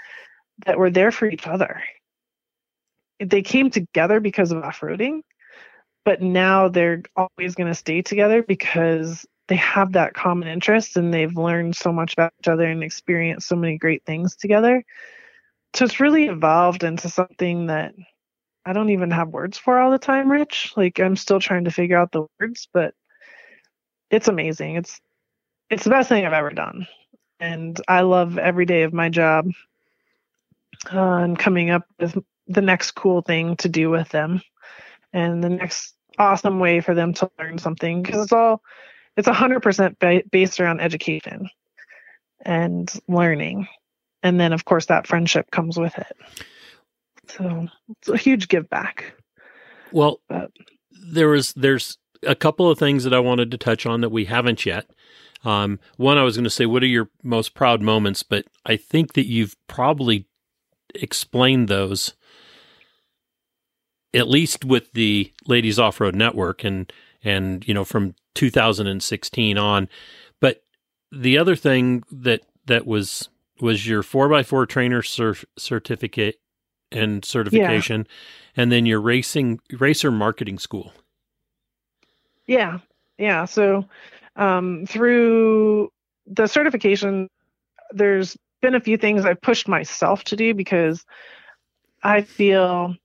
that 0.65 0.77
were 0.77 0.89
there 0.89 1.11
for 1.11 1.27
each 1.27 1.47
other. 1.47 1.83
They 3.19 3.41
came 3.41 3.69
together 3.69 4.19
because 4.19 4.51
of 4.51 4.63
off 4.63 4.79
roading 4.79 5.21
but 6.05 6.21
now 6.21 6.69
they're 6.69 7.01
always 7.17 7.55
going 7.55 7.67
to 7.67 7.75
stay 7.75 8.01
together 8.01 8.43
because 8.43 9.25
they 9.47 9.55
have 9.57 9.93
that 9.93 10.13
common 10.13 10.47
interest 10.47 10.97
and 10.97 11.13
they've 11.13 11.35
learned 11.35 11.75
so 11.75 11.91
much 11.91 12.13
about 12.13 12.33
each 12.39 12.47
other 12.47 12.65
and 12.65 12.83
experienced 12.83 13.47
so 13.47 13.55
many 13.55 13.77
great 13.77 14.05
things 14.05 14.35
together. 14.35 14.83
So 15.73 15.85
it's 15.85 15.99
really 15.99 16.25
evolved 16.25 16.83
into 16.83 17.09
something 17.09 17.67
that 17.67 17.93
I 18.65 18.73
don't 18.73 18.91
even 18.91 19.11
have 19.11 19.29
words 19.29 19.57
for 19.57 19.79
all 19.79 19.91
the 19.91 19.99
time, 19.99 20.31
Rich. 20.31 20.73
Like 20.77 20.99
I'm 20.99 21.15
still 21.15 21.39
trying 21.39 21.65
to 21.65 21.71
figure 21.71 21.97
out 21.97 22.11
the 22.11 22.25
words, 22.39 22.67
but 22.71 22.93
it's 24.09 24.27
amazing. 24.27 24.77
It's 24.77 25.01
it's 25.69 25.83
the 25.83 25.89
best 25.89 26.09
thing 26.09 26.25
I've 26.25 26.33
ever 26.33 26.51
done. 26.51 26.87
And 27.39 27.79
I 27.87 28.01
love 28.01 28.37
every 28.37 28.65
day 28.65 28.83
of 28.83 28.93
my 28.93 29.09
job 29.09 29.47
uh, 30.93 30.99
and 30.99 31.37
coming 31.37 31.71
up 31.71 31.83
with 31.99 32.17
the 32.47 32.61
next 32.61 32.91
cool 32.91 33.21
thing 33.21 33.55
to 33.57 33.69
do 33.69 33.89
with 33.89 34.09
them 34.09 34.41
and 35.15 35.41
the 35.41 35.49
next 35.49 35.95
awesome 36.19 36.59
way 36.59 36.81
for 36.81 36.93
them 36.93 37.13
to 37.13 37.31
learn 37.39 37.57
something 37.57 38.03
because 38.03 38.21
it's 38.21 38.33
all 38.33 38.61
it's 39.17 39.27
100% 39.27 39.97
ba- 39.97 40.23
based 40.29 40.59
around 40.59 40.81
education 40.81 41.49
and 42.41 42.91
learning. 43.07 43.67
And 44.21 44.39
then 44.39 44.53
of 44.53 44.65
course 44.65 44.87
that 44.87 45.07
friendship 45.07 45.49
comes 45.51 45.79
with 45.79 45.97
it. 45.97 46.17
So 47.29 47.67
it's 47.89 48.09
a 48.09 48.17
huge 48.17 48.49
give 48.49 48.69
back. 48.69 49.15
Well 49.91 50.19
but, 50.27 50.51
there 50.91 51.29
was 51.29 51.53
there's 51.53 51.97
a 52.23 52.35
couple 52.35 52.69
of 52.69 52.79
things 52.79 53.03
that 53.03 53.13
i 53.13 53.19
wanted 53.19 53.51
to 53.51 53.57
touch 53.57 53.85
on 53.85 54.01
that 54.01 54.09
we 54.09 54.25
haven't 54.25 54.65
yet. 54.65 54.89
Um, 55.45 55.79
one 55.95 56.17
i 56.17 56.23
was 56.23 56.35
going 56.35 56.43
to 56.43 56.49
say 56.49 56.65
what 56.65 56.83
are 56.83 56.87
your 56.87 57.09
most 57.23 57.53
proud 57.53 57.81
moments? 57.81 58.21
But 58.21 58.45
i 58.65 58.75
think 58.75 59.13
that 59.13 59.27
you've 59.27 59.55
probably 59.67 60.25
explained 60.93 61.69
those 61.69 62.15
at 64.15 64.27
least 64.27 64.65
with 64.65 64.91
the 64.93 65.31
ladies 65.45 65.77
off-road 65.77 66.15
network 66.15 66.63
and 66.63 66.91
and 67.23 67.67
you 67.67 67.73
know 67.73 67.83
from 67.83 68.15
2016 68.35 69.57
on. 69.57 69.89
But 70.39 70.63
the 71.11 71.37
other 71.37 71.55
thing 71.55 72.03
that 72.11 72.41
that 72.65 72.87
was 72.87 73.29
was 73.61 73.87
your 73.87 74.03
4x4 74.03 74.67
trainer 74.67 75.01
cert- 75.01 75.45
certificate 75.57 76.39
and 76.91 77.23
certification 77.23 78.05
yeah. 78.07 78.61
and 78.63 78.71
then 78.71 78.85
your 78.85 79.01
racing 79.01 79.59
racer 79.71 80.11
marketing 80.11 80.59
school. 80.59 80.93
Yeah. 82.47 82.79
Yeah. 83.17 83.45
So 83.45 83.85
um, 84.35 84.85
through 84.87 85.91
the 86.27 86.47
certification 86.47 87.29
there's 87.91 88.37
been 88.61 88.75
a 88.75 88.79
few 88.79 88.97
things 88.97 89.25
i've 89.25 89.41
pushed 89.41 89.67
myself 89.67 90.23
to 90.23 90.35
do 90.35 90.53
because 90.53 91.05
i 92.03 92.21
feel 92.21 92.95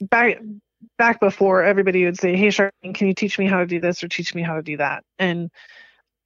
back 0.00 0.38
back 0.96 1.20
before 1.20 1.62
everybody 1.64 2.04
would 2.04 2.18
say, 2.18 2.36
"Hey, 2.36 2.48
Charlene, 2.48 2.94
can 2.94 3.08
you 3.08 3.14
teach 3.14 3.38
me 3.38 3.46
how 3.46 3.58
to 3.58 3.66
do 3.66 3.80
this 3.80 4.02
or 4.02 4.08
teach 4.08 4.34
me 4.34 4.42
how 4.42 4.56
to 4.56 4.62
do 4.62 4.76
that?" 4.76 5.04
And 5.18 5.50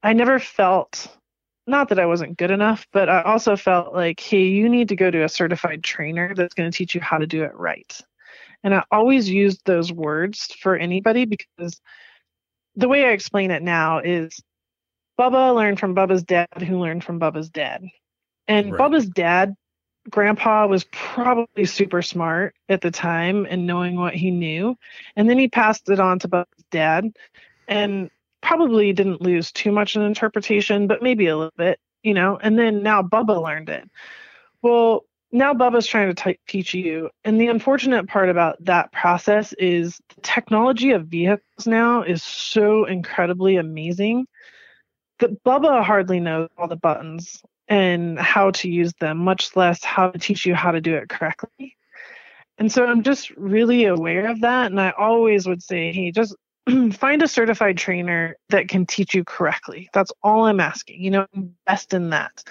I 0.03 0.13
never 0.13 0.39
felt 0.39 1.07
not 1.65 1.89
that 1.89 1.99
I 1.99 2.05
wasn't 2.05 2.37
good 2.37 2.51
enough, 2.51 2.85
but 2.91 3.09
I 3.09 3.21
also 3.21 3.55
felt 3.55 3.93
like, 3.93 4.19
"Hey, 4.19 4.43
you 4.43 4.69
need 4.69 4.89
to 4.89 4.95
go 4.95 5.09
to 5.09 5.23
a 5.23 5.29
certified 5.29 5.83
trainer 5.83 6.33
that's 6.35 6.53
going 6.53 6.69
to 6.69 6.77
teach 6.77 6.93
you 6.95 7.01
how 7.01 7.17
to 7.17 7.27
do 7.27 7.43
it 7.43 7.55
right." 7.55 7.99
And 8.63 8.73
I 8.73 8.83
always 8.91 9.29
used 9.29 9.61
those 9.65 9.91
words 9.91 10.53
for 10.61 10.75
anybody 10.75 11.25
because 11.25 11.81
the 12.75 12.87
way 12.87 13.05
I 13.05 13.09
explain 13.09 13.51
it 13.51 13.61
now 13.61 13.99
is 13.99 14.41
Bubba 15.19 15.55
learned 15.55 15.79
from 15.79 15.95
Bubba's 15.95 16.23
dad, 16.23 16.47
who 16.67 16.79
learned 16.79 17.03
from 17.03 17.19
Bubba's 17.19 17.49
dad. 17.49 17.83
And 18.47 18.71
right. 18.71 18.79
Bubba's 18.79 19.07
dad 19.07 19.53
grandpa 20.09 20.67
was 20.67 20.85
probably 20.85 21.65
super 21.65 22.01
smart 22.01 22.55
at 22.69 22.81
the 22.81 22.91
time 22.91 23.47
and 23.49 23.65
knowing 23.65 23.95
what 23.95 24.13
he 24.13 24.31
knew. 24.31 24.75
And 25.15 25.29
then 25.29 25.37
he 25.37 25.47
passed 25.47 25.89
it 25.89 25.99
on 25.99 26.19
to 26.19 26.27
Bubba's 26.27 26.65
dad 26.71 27.15
and 27.67 28.09
probably 28.41 28.93
didn't 28.93 29.21
lose 29.21 29.51
too 29.51 29.71
much 29.71 29.95
in 29.95 30.01
interpretation, 30.01 30.87
but 30.87 31.01
maybe 31.01 31.27
a 31.27 31.37
little 31.37 31.53
bit, 31.57 31.79
you 32.03 32.13
know. 32.13 32.37
And 32.41 32.59
then 32.59 32.83
now 32.83 33.01
Bubba 33.01 33.41
learned 33.41 33.69
it. 33.69 33.89
Well, 34.61 35.05
now 35.31 35.53
Bubba's 35.53 35.87
trying 35.87 36.13
to 36.13 36.23
t- 36.23 36.39
teach 36.47 36.73
you. 36.73 37.09
And 37.23 37.39
the 37.39 37.47
unfortunate 37.47 38.07
part 38.07 38.29
about 38.29 38.63
that 38.65 38.91
process 38.91 39.53
is 39.53 39.99
the 40.15 40.21
technology 40.21 40.91
of 40.91 41.07
vehicles 41.07 41.65
now 41.65 42.03
is 42.03 42.21
so 42.21 42.85
incredibly 42.85 43.55
amazing 43.55 44.27
that 45.19 45.43
Bubba 45.43 45.83
hardly 45.83 46.19
knows 46.19 46.49
all 46.57 46.67
the 46.67 46.75
buttons 46.75 47.41
and 47.67 48.19
how 48.19 48.51
to 48.51 48.69
use 48.69 48.93
them, 48.99 49.17
much 49.17 49.55
less 49.55 49.83
how 49.83 50.09
to 50.11 50.19
teach 50.19 50.45
you 50.45 50.55
how 50.55 50.71
to 50.71 50.81
do 50.81 50.95
it 50.95 51.09
correctly. 51.09 51.75
And 52.57 52.71
so 52.71 52.85
I'm 52.85 53.03
just 53.03 53.31
really 53.31 53.85
aware 53.85 54.27
of 54.27 54.41
that. 54.41 54.71
And 54.71 54.79
I 54.79 54.91
always 54.91 55.47
would 55.47 55.63
say, 55.63 55.91
hey, 55.91 56.11
just 56.11 56.35
find 56.93 57.21
a 57.21 57.27
certified 57.27 57.77
trainer 57.77 58.35
that 58.49 58.67
can 58.67 58.85
teach 58.85 59.13
you 59.13 59.23
correctly. 59.23 59.89
That's 59.93 60.11
all 60.21 60.45
I'm 60.45 60.59
asking. 60.59 61.01
You 61.01 61.11
know, 61.11 61.27
invest 61.33 61.93
in 61.93 62.11
that. 62.11 62.43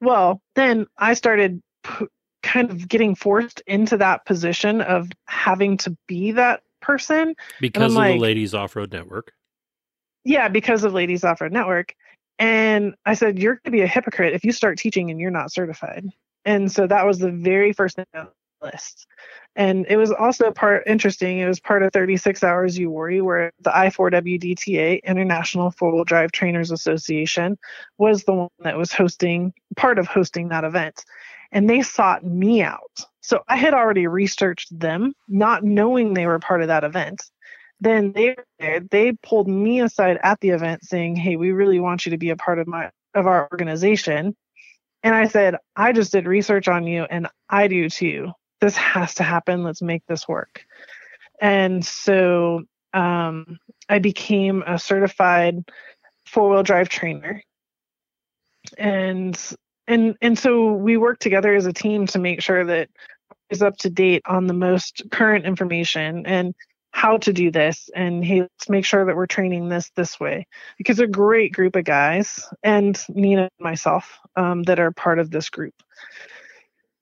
Well, 0.00 0.42
then 0.54 0.86
I 0.98 1.14
started 1.14 1.62
p- 1.82 2.06
kind 2.42 2.70
of 2.70 2.88
getting 2.88 3.14
forced 3.14 3.62
into 3.66 3.96
that 3.98 4.26
position 4.26 4.80
of 4.80 5.08
having 5.26 5.76
to 5.78 5.96
be 6.06 6.32
that 6.32 6.62
person 6.82 7.34
because 7.60 7.92
of 7.92 7.96
like, 7.96 8.14
the 8.14 8.20
Ladies 8.20 8.54
Off 8.54 8.76
Road 8.76 8.92
Network. 8.92 9.32
Yeah, 10.24 10.48
because 10.48 10.84
of 10.84 10.92
Ladies 10.92 11.24
Off 11.24 11.40
Road 11.40 11.52
Network. 11.52 11.94
And 12.38 12.94
I 13.04 13.14
said, 13.14 13.38
You're 13.38 13.54
going 13.54 13.64
to 13.64 13.70
be 13.70 13.82
a 13.82 13.86
hypocrite 13.86 14.34
if 14.34 14.44
you 14.44 14.52
start 14.52 14.78
teaching 14.78 15.10
and 15.10 15.20
you're 15.20 15.30
not 15.30 15.52
certified. 15.52 16.06
And 16.44 16.70
so 16.70 16.86
that 16.86 17.06
was 17.06 17.18
the 17.18 17.30
very 17.30 17.72
first 17.72 17.96
thing 17.96 18.06
on 18.14 18.28
the 18.60 18.66
list. 18.66 19.06
And 19.56 19.86
it 19.88 19.96
was 19.96 20.10
also 20.10 20.50
part 20.50 20.82
interesting. 20.86 21.38
It 21.38 21.46
was 21.46 21.60
part 21.60 21.82
of 21.82 21.92
36 21.92 22.42
Hours 22.42 22.76
Uwharrie, 22.76 23.22
where 23.22 23.52
the 23.60 23.70
I4WDTA, 23.70 25.02
International 25.04 25.70
Four 25.70 25.94
Wheel 25.94 26.04
Drive 26.04 26.32
Trainers 26.32 26.70
Association, 26.70 27.56
was 27.98 28.24
the 28.24 28.34
one 28.34 28.48
that 28.60 28.76
was 28.76 28.92
hosting, 28.92 29.52
part 29.76 29.98
of 29.98 30.06
hosting 30.06 30.48
that 30.48 30.64
event. 30.64 31.04
And 31.52 31.70
they 31.70 31.82
sought 31.82 32.24
me 32.24 32.62
out. 32.62 33.00
So 33.20 33.42
I 33.48 33.56
had 33.56 33.74
already 33.74 34.06
researched 34.08 34.76
them, 34.78 35.14
not 35.28 35.62
knowing 35.62 36.12
they 36.12 36.26
were 36.26 36.40
part 36.40 36.62
of 36.62 36.68
that 36.68 36.84
event 36.84 37.22
then 37.84 38.12
they 38.12 38.36
they 38.90 39.12
pulled 39.22 39.48
me 39.48 39.80
aside 39.80 40.18
at 40.22 40.40
the 40.40 40.50
event 40.50 40.82
saying 40.84 41.16
hey 41.16 41.36
we 41.36 41.52
really 41.52 41.80
want 41.80 42.06
you 42.06 42.10
to 42.10 42.18
be 42.18 42.30
a 42.30 42.36
part 42.36 42.58
of 42.58 42.66
my 42.66 42.90
of 43.14 43.26
our 43.26 43.48
organization. 43.52 44.36
And 45.02 45.14
i 45.14 45.26
said 45.28 45.56
i 45.76 45.92
just 45.92 46.12
did 46.12 46.26
research 46.26 46.68
on 46.68 46.86
you 46.86 47.04
and 47.04 47.28
i 47.48 47.68
do 47.68 47.88
too. 47.88 48.32
This 48.60 48.76
has 48.76 49.14
to 49.16 49.22
happen. 49.22 49.62
Let's 49.62 49.82
make 49.82 50.02
this 50.06 50.26
work. 50.26 50.64
And 51.40 51.84
so 51.84 52.62
um, 52.92 53.58
i 53.88 53.98
became 53.98 54.62
a 54.66 54.78
certified 54.78 55.64
four-wheel 56.26 56.62
drive 56.62 56.88
trainer. 56.88 57.42
And 58.78 59.38
and 59.86 60.16
and 60.22 60.38
so 60.38 60.72
we 60.72 60.96
work 60.96 61.18
together 61.18 61.54
as 61.54 61.66
a 61.66 61.72
team 61.72 62.06
to 62.08 62.18
make 62.18 62.40
sure 62.40 62.64
that 62.64 62.88
is 63.50 63.62
up 63.62 63.76
to 63.78 63.90
date 63.90 64.22
on 64.26 64.46
the 64.46 64.54
most 64.54 65.02
current 65.10 65.44
information. 65.44 66.24
And 66.26 66.54
how 66.94 67.16
to 67.16 67.32
do 67.32 67.50
this 67.50 67.90
and 67.96 68.24
hey 68.24 68.42
let's 68.42 68.68
make 68.68 68.84
sure 68.84 69.04
that 69.04 69.16
we're 69.16 69.26
training 69.26 69.68
this 69.68 69.90
this 69.96 70.20
way. 70.20 70.46
Because 70.78 71.00
a 71.00 71.08
great 71.08 71.52
group 71.52 71.74
of 71.74 71.84
guys 71.84 72.48
and 72.62 72.98
nina 73.08 73.42
and 73.42 73.50
myself 73.58 74.20
um, 74.36 74.62
that 74.62 74.78
are 74.78 74.92
part 74.92 75.18
of 75.18 75.28
this 75.28 75.50
group. 75.50 75.74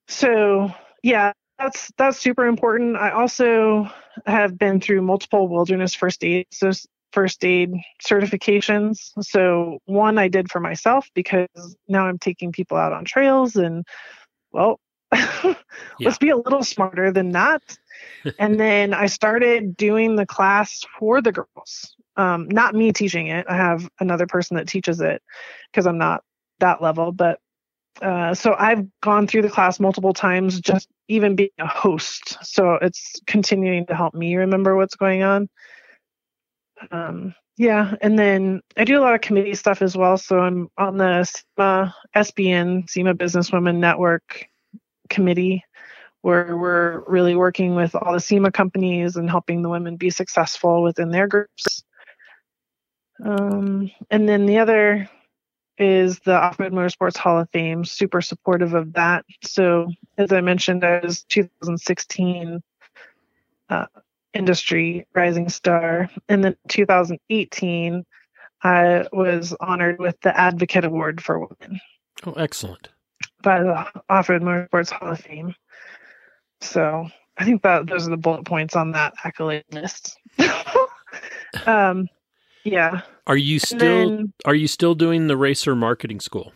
So 0.09 0.73
yeah 1.02 1.32
that's 1.59 1.93
that's 1.98 2.19
super 2.19 2.47
important. 2.47 2.97
I 2.97 3.10
also 3.10 3.86
have 4.24 4.56
been 4.56 4.81
through 4.81 5.02
multiple 5.02 5.47
wilderness 5.47 5.94
first 5.94 6.24
aid 6.24 6.47
so 6.51 6.70
first 7.12 7.44
aid 7.44 7.74
certifications. 8.02 9.10
So 9.20 9.78
one 9.85 10.16
i 10.16 10.27
did 10.27 10.51
for 10.51 10.59
myself 10.59 11.10
because 11.14 11.48
now 11.86 12.06
i'm 12.06 12.19
taking 12.19 12.51
people 12.51 12.78
out 12.78 12.94
on 12.94 13.05
trails 13.05 13.56
and 13.56 13.85
well 14.52 14.81
yeah. 15.12 15.55
let's 16.01 16.18
be 16.18 16.30
a 16.30 16.36
little 16.36 16.64
smarter 16.64 17.10
than 17.10 17.30
that 17.30 17.62
and 18.39 18.59
then 18.59 18.94
I 18.94 19.06
started 19.06 19.76
doing 19.76 20.16
the 20.16 20.26
class 20.26 20.84
for 20.98 21.20
the 21.20 21.32
girls. 21.32 21.97
Um, 22.16 22.48
not 22.48 22.74
me 22.74 22.93
teaching 22.93 23.28
it. 23.28 23.47
I 23.48 23.56
have 23.56 23.89
another 24.01 24.26
person 24.26 24.56
that 24.56 24.68
teaches 24.68 25.01
it 25.01 25.22
because 25.70 25.86
I'm 25.86 25.98
not 25.98 26.22
that 26.60 26.82
level. 26.82 27.12
But 27.12 27.40
uh, 28.01 28.34
so 28.34 28.55
I've 28.59 28.86
gone 29.01 29.26
through 29.26 29.43
the 29.43 29.51
class 29.51 29.80
multiple 29.80 30.12
times, 30.12 30.60
just 30.60 30.89
even 31.09 31.36
being 31.36 31.51
a 31.59 31.66
host. 31.66 32.39
So 32.43 32.74
it's 32.74 33.20
continuing 33.26 33.86
to 33.86 33.94
help 33.94 34.14
me 34.14 34.36
remember 34.36 34.76
what's 34.76 34.97
going 34.97 35.22
on. 35.22 35.48
Um, 36.90 37.34
yeah, 37.59 37.94
and 38.01 38.18
then 38.18 38.60
I 38.76 38.84
do 38.84 38.98
a 38.98 39.02
lot 39.02 39.14
of 39.14 39.20
committee 39.20 39.55
stuff 39.55 39.82
as 39.82 39.97
well. 39.97 40.16
So 40.16 40.39
I'm 40.39 40.68
on 40.78 40.97
the 40.97 41.24
SEMA, 41.24 41.94
SBN, 42.16 42.89
SEMA 42.89 43.14
Businesswomen 43.14 43.76
Network 43.76 44.48
committee 45.12 45.64
where 46.22 46.56
we're 46.56 47.02
really 47.06 47.34
working 47.34 47.74
with 47.74 47.94
all 47.94 48.12
the 48.12 48.20
SEMA 48.20 48.51
companies 48.51 49.16
and 49.16 49.28
helping 49.28 49.62
the 49.62 49.68
women 49.68 49.97
be 49.97 50.10
successful 50.10 50.82
within 50.82 51.10
their 51.10 51.26
groups. 51.26 51.82
Um, 53.24 53.90
and 54.10 54.28
then 54.28 54.47
the 54.47 54.59
other 54.59 55.09
is 55.78 56.20
the 56.20 56.34
Off-Road 56.34 56.72
Motorsports 56.72 57.16
Hall 57.16 57.40
of 57.40 57.51
Fame, 57.51 57.84
super 57.84 58.20
supportive 58.20 58.74
of 58.74 58.93
that. 58.93 59.24
So 59.43 59.89
as 60.16 60.32
I 60.32 60.40
mentioned, 60.40 60.84
I 60.84 61.01
was 61.01 61.24
2016 61.24 62.62
uh, 63.68 63.86
industry 64.34 65.06
rising 65.14 65.48
star. 65.48 66.09
And 66.28 66.44
then 66.44 66.56
2018, 66.68 68.05
I 68.62 69.06
was 69.12 69.55
honored 69.60 69.98
with 69.98 70.20
the 70.20 70.39
Advocate 70.39 70.84
Award 70.84 71.22
for 71.22 71.39
Women. 71.39 71.80
Oh, 72.24 72.32
excellent. 72.32 72.90
By 73.43 73.62
the 73.62 73.86
Off-Road 74.09 74.43
Motorsports 74.43 74.90
Hall 74.90 75.10
of 75.10 75.20
Fame. 75.20 75.55
So 76.60 77.09
I 77.36 77.44
think 77.44 77.62
that 77.62 77.86
those 77.86 78.06
are 78.06 78.10
the 78.10 78.16
bullet 78.16 78.44
points 78.44 78.77
on 78.77 78.93
that 78.93 79.14
accolade 79.24 79.64
list. 79.73 80.19
um, 81.66 82.09
yeah. 82.64 83.02
Are 83.27 83.36
you 83.36 83.59
still 83.59 84.10
then, 84.10 84.32
are 84.44 84.55
you 84.55 84.69
still 84.69 84.94
doing 84.94 85.27
the 85.27 85.36
racer 85.36 85.74
marketing 85.74 86.20
school? 86.20 86.52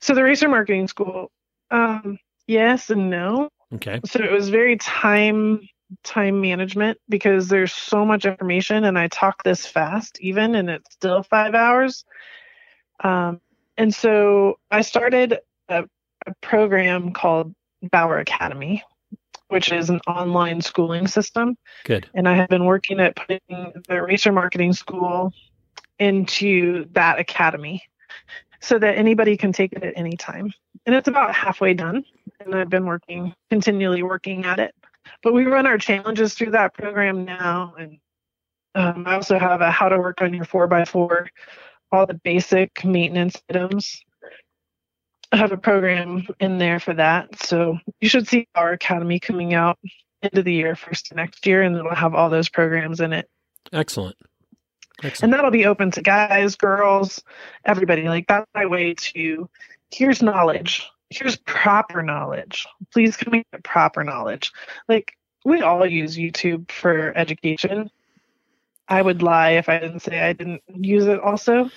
So 0.00 0.14
the 0.14 0.22
racer 0.22 0.48
marketing 0.48 0.88
school, 0.88 1.30
um, 1.70 2.18
yes 2.46 2.90
and 2.90 3.10
no. 3.10 3.48
Okay. 3.74 4.00
So 4.04 4.22
it 4.22 4.30
was 4.30 4.50
very 4.50 4.76
time 4.76 5.60
time 6.02 6.40
management 6.40 6.98
because 7.08 7.48
there's 7.48 7.72
so 7.72 8.04
much 8.04 8.24
information 8.24 8.84
and 8.84 8.98
I 8.98 9.08
talk 9.08 9.42
this 9.42 9.66
fast 9.66 10.18
even 10.20 10.54
and 10.54 10.68
it's 10.70 10.92
still 10.92 11.22
five 11.22 11.54
hours. 11.54 12.04
Um, 13.02 13.40
and 13.76 13.94
so 13.94 14.58
I 14.70 14.82
started 14.82 15.38
a, 15.68 15.84
a 16.26 16.34
program 16.40 17.12
called 17.12 17.54
Bauer 17.90 18.18
Academy, 18.18 18.82
which 19.48 19.72
is 19.72 19.90
an 19.90 20.00
online 20.06 20.60
schooling 20.60 21.06
system. 21.06 21.56
Good. 21.84 22.08
And 22.14 22.28
I 22.28 22.34
have 22.34 22.48
been 22.48 22.64
working 22.64 23.00
at 23.00 23.16
putting 23.16 23.82
the 23.88 24.02
racer 24.02 24.32
marketing 24.32 24.72
school 24.72 25.32
into 25.98 26.86
that 26.92 27.18
academy 27.18 27.82
so 28.60 28.78
that 28.78 28.96
anybody 28.96 29.36
can 29.36 29.52
take 29.52 29.72
it 29.72 29.82
at 29.82 29.92
any 29.96 30.16
time. 30.16 30.52
And 30.86 30.94
it's 30.94 31.08
about 31.08 31.34
halfway 31.34 31.74
done. 31.74 32.04
And 32.40 32.54
I've 32.54 32.70
been 32.70 32.86
working, 32.86 33.34
continually 33.50 34.02
working 34.02 34.44
at 34.44 34.58
it. 34.58 34.74
But 35.22 35.34
we 35.34 35.44
run 35.44 35.66
our 35.66 35.78
challenges 35.78 36.34
through 36.34 36.52
that 36.52 36.74
program 36.74 37.24
now. 37.24 37.74
And 37.78 37.98
um, 38.74 39.04
I 39.06 39.14
also 39.14 39.38
have 39.38 39.60
a 39.60 39.70
how 39.70 39.88
to 39.88 39.98
work 39.98 40.20
on 40.22 40.32
your 40.34 40.46
4x4, 40.46 41.28
all 41.94 42.06
the 42.06 42.14
basic 42.14 42.84
maintenance 42.84 43.40
items. 43.48 44.02
I 45.32 45.36
have 45.36 45.52
a 45.52 45.56
program 45.56 46.26
in 46.38 46.58
there 46.58 46.78
for 46.78 46.94
that. 46.94 47.42
So 47.42 47.78
you 48.00 48.08
should 48.08 48.28
see 48.28 48.46
our 48.54 48.72
academy 48.72 49.18
coming 49.18 49.54
out 49.54 49.78
into 50.22 50.42
the 50.42 50.52
year, 50.52 50.76
first 50.76 51.14
next 51.14 51.46
year, 51.46 51.62
and 51.62 51.76
it'll 51.76 51.94
have 51.94 52.14
all 52.14 52.30
those 52.30 52.48
programs 52.48 53.00
in 53.00 53.12
it. 53.12 53.28
Excellent. 53.72 54.16
Excellent. 55.02 55.22
And 55.22 55.32
that'll 55.32 55.50
be 55.50 55.66
open 55.66 55.90
to 55.92 56.02
guys, 56.02 56.56
girls, 56.56 57.22
everybody. 57.64 58.08
Like 58.08 58.26
that's 58.28 58.46
my 58.54 58.66
way 58.66 58.94
to 58.94 59.48
here's 59.92 60.22
knowledge. 60.22 60.88
Here's 61.10 61.36
proper 61.36 62.02
knowledge. 62.02 62.66
Please 62.92 63.16
come 63.16 63.32
get 63.32 63.64
proper 63.64 64.04
knowledge. 64.04 64.52
Like 64.88 65.16
we 65.44 65.62
all 65.62 65.84
use 65.84 66.16
YouTube 66.16 66.70
for 66.70 67.16
education. 67.16 67.90
I 68.88 69.00
would 69.00 69.22
lie 69.22 69.52
if 69.52 69.68
I 69.68 69.78
didn't 69.78 70.00
say 70.00 70.20
I 70.20 70.32
didn't 70.32 70.62
use 70.68 71.06
it 71.06 71.20
also 71.20 71.70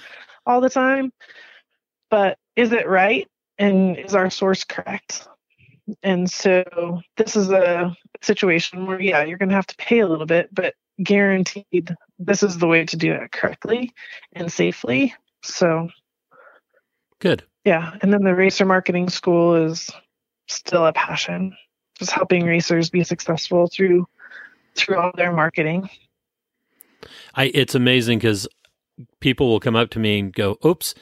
all 0.45 0.61
the 0.61 0.69
time. 0.69 1.11
But 2.09 2.38
is 2.55 2.71
it 2.71 2.88
right? 2.88 3.27
And 3.57 3.97
is 3.97 4.15
our 4.15 4.29
source 4.29 4.63
correct? 4.63 5.27
And 6.03 6.29
so 6.29 7.01
this 7.15 7.35
is 7.35 7.49
a 7.49 7.95
situation 8.21 8.85
where, 8.85 8.99
yeah, 8.99 9.23
you're 9.23 9.38
going 9.38 9.49
to 9.49 9.55
have 9.55 9.67
to 9.67 9.75
pay 9.77 9.99
a 9.99 10.07
little 10.07 10.25
bit, 10.25 10.53
but 10.53 10.73
guaranteed 11.01 11.95
this 12.19 12.43
is 12.43 12.57
the 12.57 12.67
way 12.67 12.85
to 12.85 12.97
do 12.97 13.13
it 13.13 13.31
correctly 13.31 13.93
and 14.34 14.51
safely. 14.51 15.13
So 15.43 15.89
good. 17.19 17.43
Yeah. 17.63 17.95
And 18.01 18.11
then 18.11 18.23
the 18.23 18.35
racer 18.35 18.65
marketing 18.65 19.09
school 19.09 19.55
is 19.55 19.89
still 20.47 20.85
a 20.85 20.93
passion. 20.93 21.55
Just 21.99 22.11
helping 22.11 22.45
racers 22.45 22.89
be 22.89 23.03
successful 23.03 23.67
through 23.67 24.07
through 24.75 24.97
all 24.97 25.11
their 25.15 25.31
marketing. 25.31 25.89
I 27.35 27.45
it's 27.53 27.75
amazing 27.75 28.19
because 28.19 28.47
people 29.19 29.47
will 29.49 29.59
come 29.59 29.75
up 29.75 29.89
to 29.91 29.99
me 29.99 30.19
and 30.19 30.33
go, 30.33 30.57
"Oops, 30.65 30.93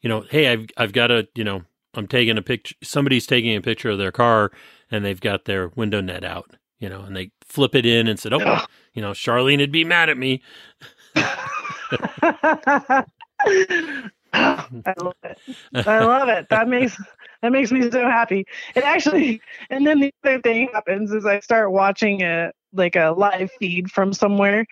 you 0.00 0.08
know, 0.08 0.24
hey, 0.30 0.48
I've 0.48 0.66
I've 0.76 0.92
got 0.92 1.10
a, 1.10 1.28
you 1.34 1.44
know, 1.44 1.62
I'm 1.94 2.06
taking 2.06 2.38
a 2.38 2.42
picture. 2.42 2.74
Somebody's 2.82 3.26
taking 3.26 3.56
a 3.56 3.60
picture 3.60 3.90
of 3.90 3.98
their 3.98 4.12
car 4.12 4.52
and 4.90 5.04
they've 5.04 5.20
got 5.20 5.44
their 5.44 5.68
window 5.68 6.00
net 6.00 6.24
out, 6.24 6.50
you 6.78 6.88
know, 6.88 7.02
and 7.02 7.16
they 7.16 7.30
flip 7.44 7.74
it 7.74 7.86
in 7.86 8.08
and 8.08 8.18
said, 8.18 8.32
"Oh, 8.32 8.64
you 8.94 9.02
know, 9.02 9.12
Charlene 9.12 9.58
would 9.58 9.72
be 9.72 9.84
mad 9.84 10.08
at 10.10 10.18
me." 10.18 10.42
I 14.34 14.94
love 14.98 15.14
it. 15.24 15.38
I 15.86 16.04
love 16.04 16.28
it. 16.28 16.48
That 16.48 16.68
makes 16.68 16.96
that 17.42 17.52
makes 17.52 17.70
me 17.72 17.90
so 17.90 18.02
happy. 18.02 18.46
It 18.74 18.84
actually, 18.84 19.40
and 19.68 19.86
then 19.86 20.00
the 20.00 20.14
other 20.24 20.40
thing 20.40 20.68
happens 20.72 21.12
is 21.12 21.26
I 21.26 21.40
start 21.40 21.72
watching 21.72 22.22
a 22.22 22.52
like 22.72 22.96
a 22.96 23.14
live 23.16 23.50
feed 23.58 23.90
from 23.90 24.12
somewhere, 24.12 24.64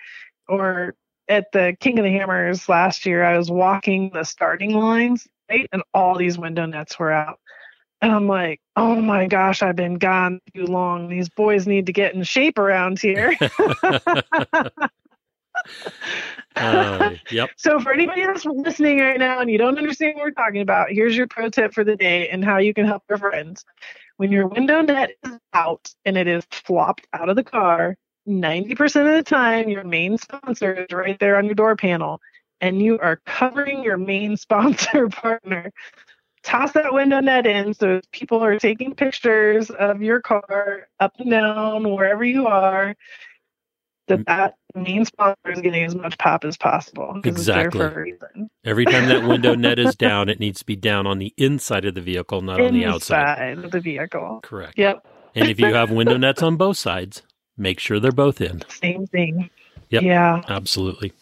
or 0.51 0.95
at 1.29 1.53
the 1.53 1.77
King 1.81 1.99
of 1.99 2.05
the 2.05 2.11
Hammers 2.11 2.69
last 2.69 3.07
year, 3.07 3.25
I 3.25 3.39
was 3.39 3.51
walking 3.51 4.11
the 4.13 4.25
starting 4.25 4.75
lines, 4.75 5.27
right, 5.49 5.69
and 5.73 5.83
all 5.95 6.17
these 6.17 6.37
window 6.37 6.67
nets 6.67 6.99
were 6.99 7.13
out. 7.13 7.39
And 8.03 8.13
I'm 8.13 8.27
like, 8.27 8.61
oh 8.77 9.01
my 9.01 9.27
gosh, 9.27 9.63
I've 9.63 9.77
been 9.77 9.95
gone 9.95 10.41
too 10.55 10.65
long. 10.65 11.09
These 11.09 11.29
boys 11.29 11.67
need 11.67 11.87
to 11.87 11.93
get 11.93 12.15
in 12.15 12.23
shape 12.23 12.59
around 12.59 12.99
here. 12.99 13.37
uh, 16.57 17.11
yep. 17.31 17.51
So 17.57 17.79
for 17.79 17.93
anybody 17.93 18.25
that's 18.25 18.45
listening 18.47 19.01
right 19.01 19.19
now 19.19 19.41
and 19.41 19.51
you 19.51 19.59
don't 19.59 19.77
understand 19.77 20.17
what 20.17 20.25
we're 20.25 20.31
talking 20.31 20.63
about, 20.63 20.91
here's 20.91 21.17
your 21.17 21.27
pro 21.27 21.51
tip 21.51 21.75
for 21.75 21.85
the 21.85 21.97
day 21.97 22.29
and 22.31 22.45
how 22.45 22.57
you 22.57 22.73
can 22.73 22.87
help 22.87 23.03
your 23.09 23.19
friends. 23.19 23.65
When 24.17 24.33
your 24.33 24.47
window 24.47 24.81
net 24.81 25.13
is 25.25 25.39
out 25.53 25.93
and 26.05 26.17
it 26.17 26.27
is 26.27 26.45
flopped 26.51 27.07
out 27.13 27.29
of 27.29 27.37
the 27.37 27.45
car, 27.45 27.97
90% 28.29 28.83
of 28.83 29.17
the 29.17 29.23
time 29.23 29.69
your 29.69 29.85
main 29.85 30.19
sponsor 30.19 30.75
is 30.75 30.93
right 30.93 31.19
there 31.19 31.37
on 31.37 31.47
your 31.47 31.55
door 31.55 31.77
panel 31.77 32.21
and 32.61 32.81
you 32.81 32.99
are 32.99 33.21
covering 33.27 33.83
your 33.83 33.97
main 33.97 34.37
sponsor 34.37 35.09
partner. 35.09 35.73
Toss 36.43 36.73
that 36.73 36.95
window 36.95 37.21
net 37.21 37.47
in 37.47 37.75
so 37.75 38.01
people 38.13 38.43
are 38.43 38.59
taking 38.59 38.95
pictures 38.95 39.69
of 39.71 40.03
your 40.03 40.21
car 40.21 40.89
up 40.99 41.13
and 41.19 41.31
down 41.31 41.91
wherever 41.95 42.25
you 42.25 42.47
are 42.47 42.95
that 44.09 44.19
mm. 44.21 44.25
that 44.25 44.55
main 44.75 45.05
sponsor 45.05 45.51
is 45.53 45.61
getting 45.61 45.85
as 45.85 45.95
much 45.95 46.17
pop 46.17 46.45
as 46.45 46.57
possible 46.57 47.21
exactly. 47.25 48.15
every 48.65 48.85
time 48.87 49.09
that 49.09 49.27
window 49.27 49.55
net 49.55 49.79
is 49.79 49.95
down 49.97 50.31
it 50.31 50.41
needs 50.41 50.61
to 50.61 50.65
be 50.65 50.77
down 50.77 51.07
on 51.07 51.19
the 51.19 51.35
inside 51.37 51.85
of 51.85 51.95
the 51.95 52.01
vehicle 52.01 52.41
not 52.41 52.59
inside 52.59 52.69
on 52.69 52.75
the 52.75 52.87
outside. 52.87 53.59
Of 53.59 53.71
the 53.71 53.81
vehicle. 53.81 54.41
Correct. 54.43 54.79
Yep. 54.79 55.07
And 55.35 55.49
if 55.49 55.61
you 55.61 55.75
have 55.75 55.91
window 55.91 56.17
nets 56.17 56.43
on 56.43 56.57
both 56.57 56.79
sides 56.79 57.23
make 57.61 57.79
sure 57.79 58.01
they're 58.01 58.13
both 58.13 58.41
in 58.41 58.63
same 58.69 59.07
thing 59.07 59.51
yep. 59.91 60.03
yeah 60.03 60.43
absolutely 60.49 61.13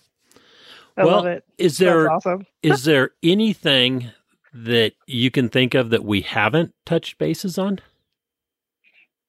I 0.99 1.05
well, 1.05 1.39
is 1.59 1.79
there 1.79 2.11
awesome. 2.11 2.45
is 2.63 2.83
there 2.83 3.13
anything 3.23 4.11
that 4.53 4.95
you 5.07 5.31
can 5.31 5.49
think 5.49 5.75
of 5.75 5.91
that 5.91 6.05
we 6.05 6.23
haven't 6.23 6.75
touched 6.85 7.19
bases 7.19 7.57
on? 7.57 7.79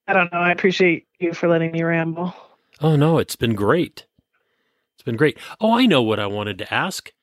I 0.07 0.13
don't 0.13 0.31
know. 0.33 0.39
I 0.39 0.51
appreciate 0.51 1.07
you 1.19 1.33
for 1.33 1.47
letting 1.47 1.71
me 1.71 1.83
ramble. 1.83 2.33
Oh 2.81 2.95
no, 2.95 3.19
it's 3.19 3.35
been 3.35 3.53
great. 3.53 4.07
It's 4.95 5.03
been 5.03 5.15
great. 5.15 5.37
Oh, 5.61 5.77
I 5.77 5.85
know 5.85 6.01
what 6.01 6.19
I 6.19 6.25
wanted 6.25 6.57
to 6.57 6.73
ask, 6.73 7.13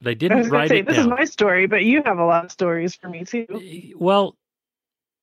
but 0.00 0.10
I 0.10 0.14
didn't 0.14 0.46
I 0.46 0.48
write 0.48 0.70
say, 0.70 0.78
it 0.78 0.86
This 0.86 0.96
down. 0.96 1.06
is 1.06 1.10
my 1.10 1.24
story, 1.24 1.66
but 1.66 1.84
you 1.84 2.02
have 2.04 2.18
a 2.18 2.24
lot 2.24 2.44
of 2.44 2.50
stories 2.50 2.96
for 2.96 3.08
me 3.08 3.24
too. 3.24 3.46
Well, 3.96 4.34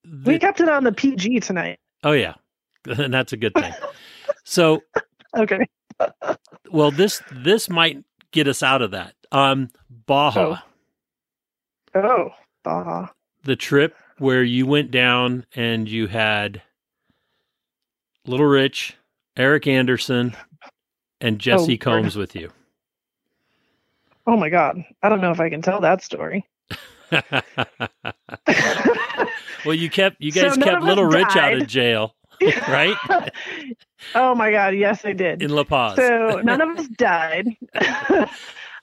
the... 0.05 0.31
we 0.31 0.39
kept 0.39 0.61
it 0.61 0.69
on 0.69 0.85
the 0.85 0.93
PG 0.93 1.41
tonight. 1.41 1.79
Oh 2.05 2.13
yeah, 2.13 2.35
and 2.97 3.13
that's 3.13 3.33
a 3.33 3.37
good 3.37 3.53
thing. 3.53 3.73
so 4.43 4.81
okay. 5.37 5.59
well, 6.71 6.91
this 6.91 7.21
this 7.31 7.69
might 7.69 8.03
get 8.31 8.47
us 8.47 8.61
out 8.63 8.81
of 8.81 8.91
that. 8.91 9.13
Um, 9.31 9.69
Baja. 9.89 10.57
Oh. 11.95 11.99
Oh, 11.99 12.29
Baja. 12.63 13.07
The 13.43 13.55
trip 13.55 13.95
where 14.17 14.43
you 14.43 14.65
went 14.65 14.91
down 14.91 15.45
and 15.55 15.87
you 15.87 16.07
had 16.07 16.61
Little 18.25 18.45
Rich, 18.45 18.97
Eric 19.37 19.67
Anderson, 19.67 20.35
and 21.21 21.39
Jesse 21.39 21.75
oh, 21.75 21.83
Combs 21.83 22.15
with 22.15 22.35
you. 22.35 22.51
Oh 24.27 24.35
my 24.35 24.49
God. 24.49 24.83
I 25.03 25.09
don't 25.09 25.21
know 25.21 25.31
if 25.31 25.39
I 25.39 25.49
can 25.49 25.61
tell 25.61 25.79
that 25.81 26.03
story. 26.03 26.45
well, 29.65 29.73
you 29.73 29.89
kept 29.89 30.17
you 30.19 30.31
guys 30.31 30.55
so 30.55 30.61
kept 30.61 30.83
Little 30.83 31.05
Rich 31.05 31.29
died. 31.29 31.53
out 31.53 31.61
of 31.61 31.67
jail, 31.67 32.15
right? 32.67 32.95
oh 34.15 34.35
my 34.35 34.51
God, 34.51 34.75
yes, 34.75 35.05
I 35.05 35.13
did. 35.13 35.41
In 35.41 35.51
La 35.51 35.63
Paz. 35.63 35.95
So 35.95 36.41
none 36.43 36.61
of 36.61 36.77
us 36.77 36.87
died. 36.87 37.55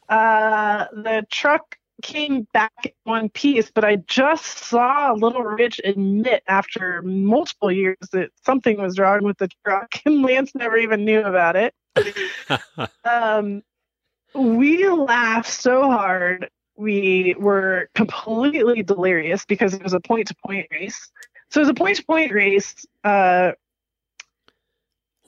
uh, 0.08 0.86
the 0.92 1.24
truck 1.30 1.76
came 2.02 2.46
back 2.52 2.72
in 2.84 2.92
one 3.04 3.28
piece, 3.30 3.70
but 3.70 3.84
I 3.84 3.96
just 3.96 4.44
saw 4.44 5.12
Little 5.12 5.42
Rich 5.42 5.80
admit 5.84 6.42
after 6.48 7.00
multiple 7.02 7.72
years 7.72 7.96
that 8.12 8.30
something 8.44 8.80
was 8.80 8.98
wrong 8.98 9.22
with 9.22 9.38
the 9.38 9.48
truck, 9.64 9.92
and 10.04 10.22
Lance 10.22 10.54
never 10.54 10.76
even 10.76 11.04
knew 11.04 11.22
about 11.22 11.56
it. 11.56 11.74
um, 13.04 13.62
we 14.34 14.88
laughed 14.88 15.50
so 15.50 15.90
hard. 15.90 16.50
We 16.76 17.34
were 17.38 17.88
completely 17.94 18.82
delirious 18.82 19.44
because 19.44 19.74
it 19.74 19.82
was 19.82 19.92
a 19.92 20.00
point 20.00 20.28
to 20.28 20.34
point 20.44 20.66
race. 20.70 21.10
So 21.52 21.60
it 21.60 21.64
was 21.64 21.68
a 21.68 21.74
point 21.74 21.98
to 21.98 22.04
point 22.04 22.32
race. 22.32 22.86
Uh, 23.04 23.52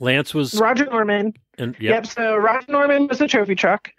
Lance 0.00 0.32
was 0.32 0.58
Roger 0.58 0.86
Norman. 0.86 1.34
And 1.58 1.76
yep. 1.78 2.04
yep. 2.04 2.06
So 2.06 2.36
Roger 2.36 2.72
Norman 2.72 3.08
was 3.08 3.18
the 3.18 3.28
trophy 3.28 3.54
truck, 3.54 3.92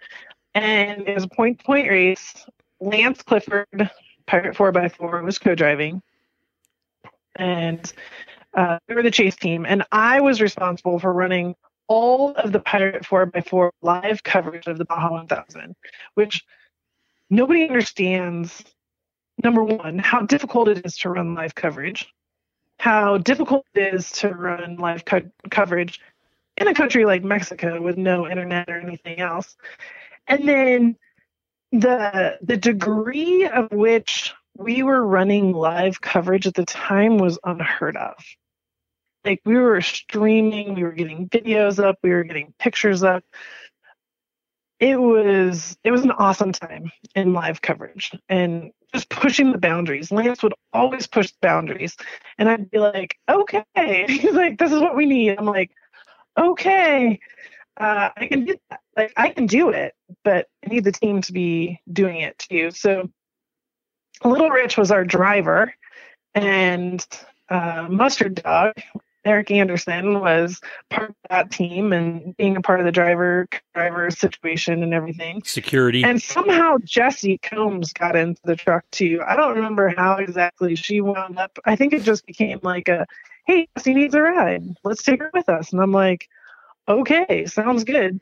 and 0.52 1.08
it 1.08 1.14
was 1.14 1.22
a 1.22 1.28
point 1.28 1.60
to 1.60 1.64
point 1.64 1.88
race. 1.88 2.44
Lance 2.80 3.22
Clifford, 3.22 3.90
Pirate 4.26 4.56
Four 4.56 4.76
x 4.76 4.96
Four, 4.96 5.22
was 5.22 5.38
co-driving, 5.38 6.02
and 7.36 7.92
uh, 8.54 8.80
we 8.88 8.96
were 8.96 9.04
the 9.04 9.10
chase 9.12 9.36
team, 9.36 9.64
and 9.64 9.84
I 9.92 10.20
was 10.20 10.40
responsible 10.40 10.98
for 10.98 11.12
running 11.12 11.54
all 11.86 12.34
of 12.34 12.50
the 12.50 12.58
Pirate 12.58 13.04
4x4 13.04 13.70
live 13.82 14.24
coverage 14.24 14.66
of 14.66 14.78
the 14.78 14.84
Baja 14.84 15.12
1000, 15.12 15.76
which 16.14 16.44
nobody 17.30 17.68
understands. 17.68 18.64
Number 19.44 19.62
one, 19.62 19.98
how 19.98 20.22
difficult 20.22 20.66
it 20.66 20.84
is 20.84 20.96
to 20.98 21.10
run 21.10 21.34
live 21.34 21.54
coverage, 21.54 22.12
how 22.78 23.18
difficult 23.18 23.66
it 23.74 23.94
is 23.94 24.10
to 24.12 24.28
run 24.28 24.76
live 24.76 25.04
co- 25.04 25.30
coverage 25.50 26.00
in 26.56 26.68
a 26.68 26.74
country 26.74 27.04
like 27.04 27.24
Mexico 27.24 27.80
with 27.80 27.96
no 27.96 28.28
internet 28.28 28.68
or 28.68 28.78
anything 28.78 29.20
else. 29.20 29.56
And 30.26 30.48
then 30.48 30.96
the 31.72 32.38
the 32.42 32.56
degree 32.56 33.46
of 33.46 33.70
which 33.72 34.32
we 34.56 34.82
were 34.82 35.04
running 35.04 35.52
live 35.52 36.00
coverage 36.00 36.46
at 36.46 36.54
the 36.54 36.64
time 36.64 37.18
was 37.18 37.38
unheard 37.44 37.96
of 37.96 38.14
like 39.26 39.42
we 39.44 39.56
were 39.58 39.80
streaming, 39.80 40.74
we 40.74 40.84
were 40.84 40.92
getting 40.92 41.28
videos 41.28 41.82
up, 41.82 41.98
we 42.02 42.10
were 42.10 42.22
getting 42.22 42.54
pictures 42.58 43.02
up. 43.02 43.24
It 44.78 45.00
was 45.00 45.76
it 45.84 45.90
was 45.90 46.02
an 46.02 46.10
awesome 46.10 46.52
time 46.52 46.92
in 47.14 47.32
live 47.32 47.62
coverage 47.62 48.12
and 48.28 48.72
just 48.92 49.08
pushing 49.08 49.52
the 49.52 49.58
boundaries. 49.58 50.12
Lance 50.12 50.42
would 50.42 50.52
always 50.72 51.06
push 51.06 51.30
the 51.30 51.38
boundaries, 51.40 51.96
and 52.36 52.48
I'd 52.48 52.70
be 52.70 52.78
like, 52.78 53.18
"Okay," 53.28 53.64
he's 54.06 54.34
like, 54.34 54.58
"This 54.58 54.72
is 54.72 54.80
what 54.80 54.94
we 54.94 55.06
need." 55.06 55.38
I'm 55.38 55.46
like, 55.46 55.70
"Okay, 56.38 57.18
uh, 57.78 58.10
I 58.16 58.26
can 58.26 58.44
do 58.44 58.56
that. 58.68 58.80
Like 58.96 59.12
I 59.16 59.30
can 59.30 59.46
do 59.46 59.70
it, 59.70 59.94
but 60.24 60.48
I 60.64 60.68
need 60.68 60.84
the 60.84 60.92
team 60.92 61.22
to 61.22 61.32
be 61.32 61.80
doing 61.90 62.20
it 62.20 62.38
too." 62.38 62.70
So, 62.70 63.08
Little 64.24 64.50
Rich 64.50 64.76
was 64.76 64.90
our 64.90 65.04
driver, 65.04 65.72
and 66.34 67.04
uh, 67.48 67.86
Mustard 67.88 68.42
Dog 68.42 68.74
Eric 69.26 69.50
Anderson 69.50 70.20
was 70.20 70.60
part 70.88 71.10
of 71.10 71.16
that 71.28 71.50
team 71.50 71.92
and 71.92 72.36
being 72.36 72.56
a 72.56 72.62
part 72.62 72.78
of 72.78 72.86
the 72.86 72.92
driver 72.92 73.48
driver 73.74 74.10
situation 74.10 74.82
and 74.82 74.94
everything. 74.94 75.42
Security. 75.44 76.04
And 76.04 76.22
somehow 76.22 76.78
Jessi 76.78 77.40
Combs 77.42 77.92
got 77.92 78.14
into 78.14 78.40
the 78.44 78.56
truck 78.56 78.84
too. 78.92 79.20
I 79.26 79.34
don't 79.34 79.56
remember 79.56 79.92
how 79.96 80.16
exactly 80.16 80.76
she 80.76 81.00
wound 81.00 81.38
up. 81.38 81.58
I 81.64 81.74
think 81.74 81.92
it 81.92 82.04
just 82.04 82.24
became 82.24 82.60
like 82.62 82.88
a, 82.88 83.06
hey, 83.46 83.68
Jessi 83.76 83.94
needs 83.94 84.14
a 84.14 84.22
ride. 84.22 84.64
Let's 84.84 85.02
take 85.02 85.20
her 85.20 85.30
with 85.34 85.48
us. 85.48 85.72
And 85.72 85.82
I'm 85.82 85.92
like, 85.92 86.28
okay, 86.88 87.46
sounds 87.46 87.82
good. 87.84 88.20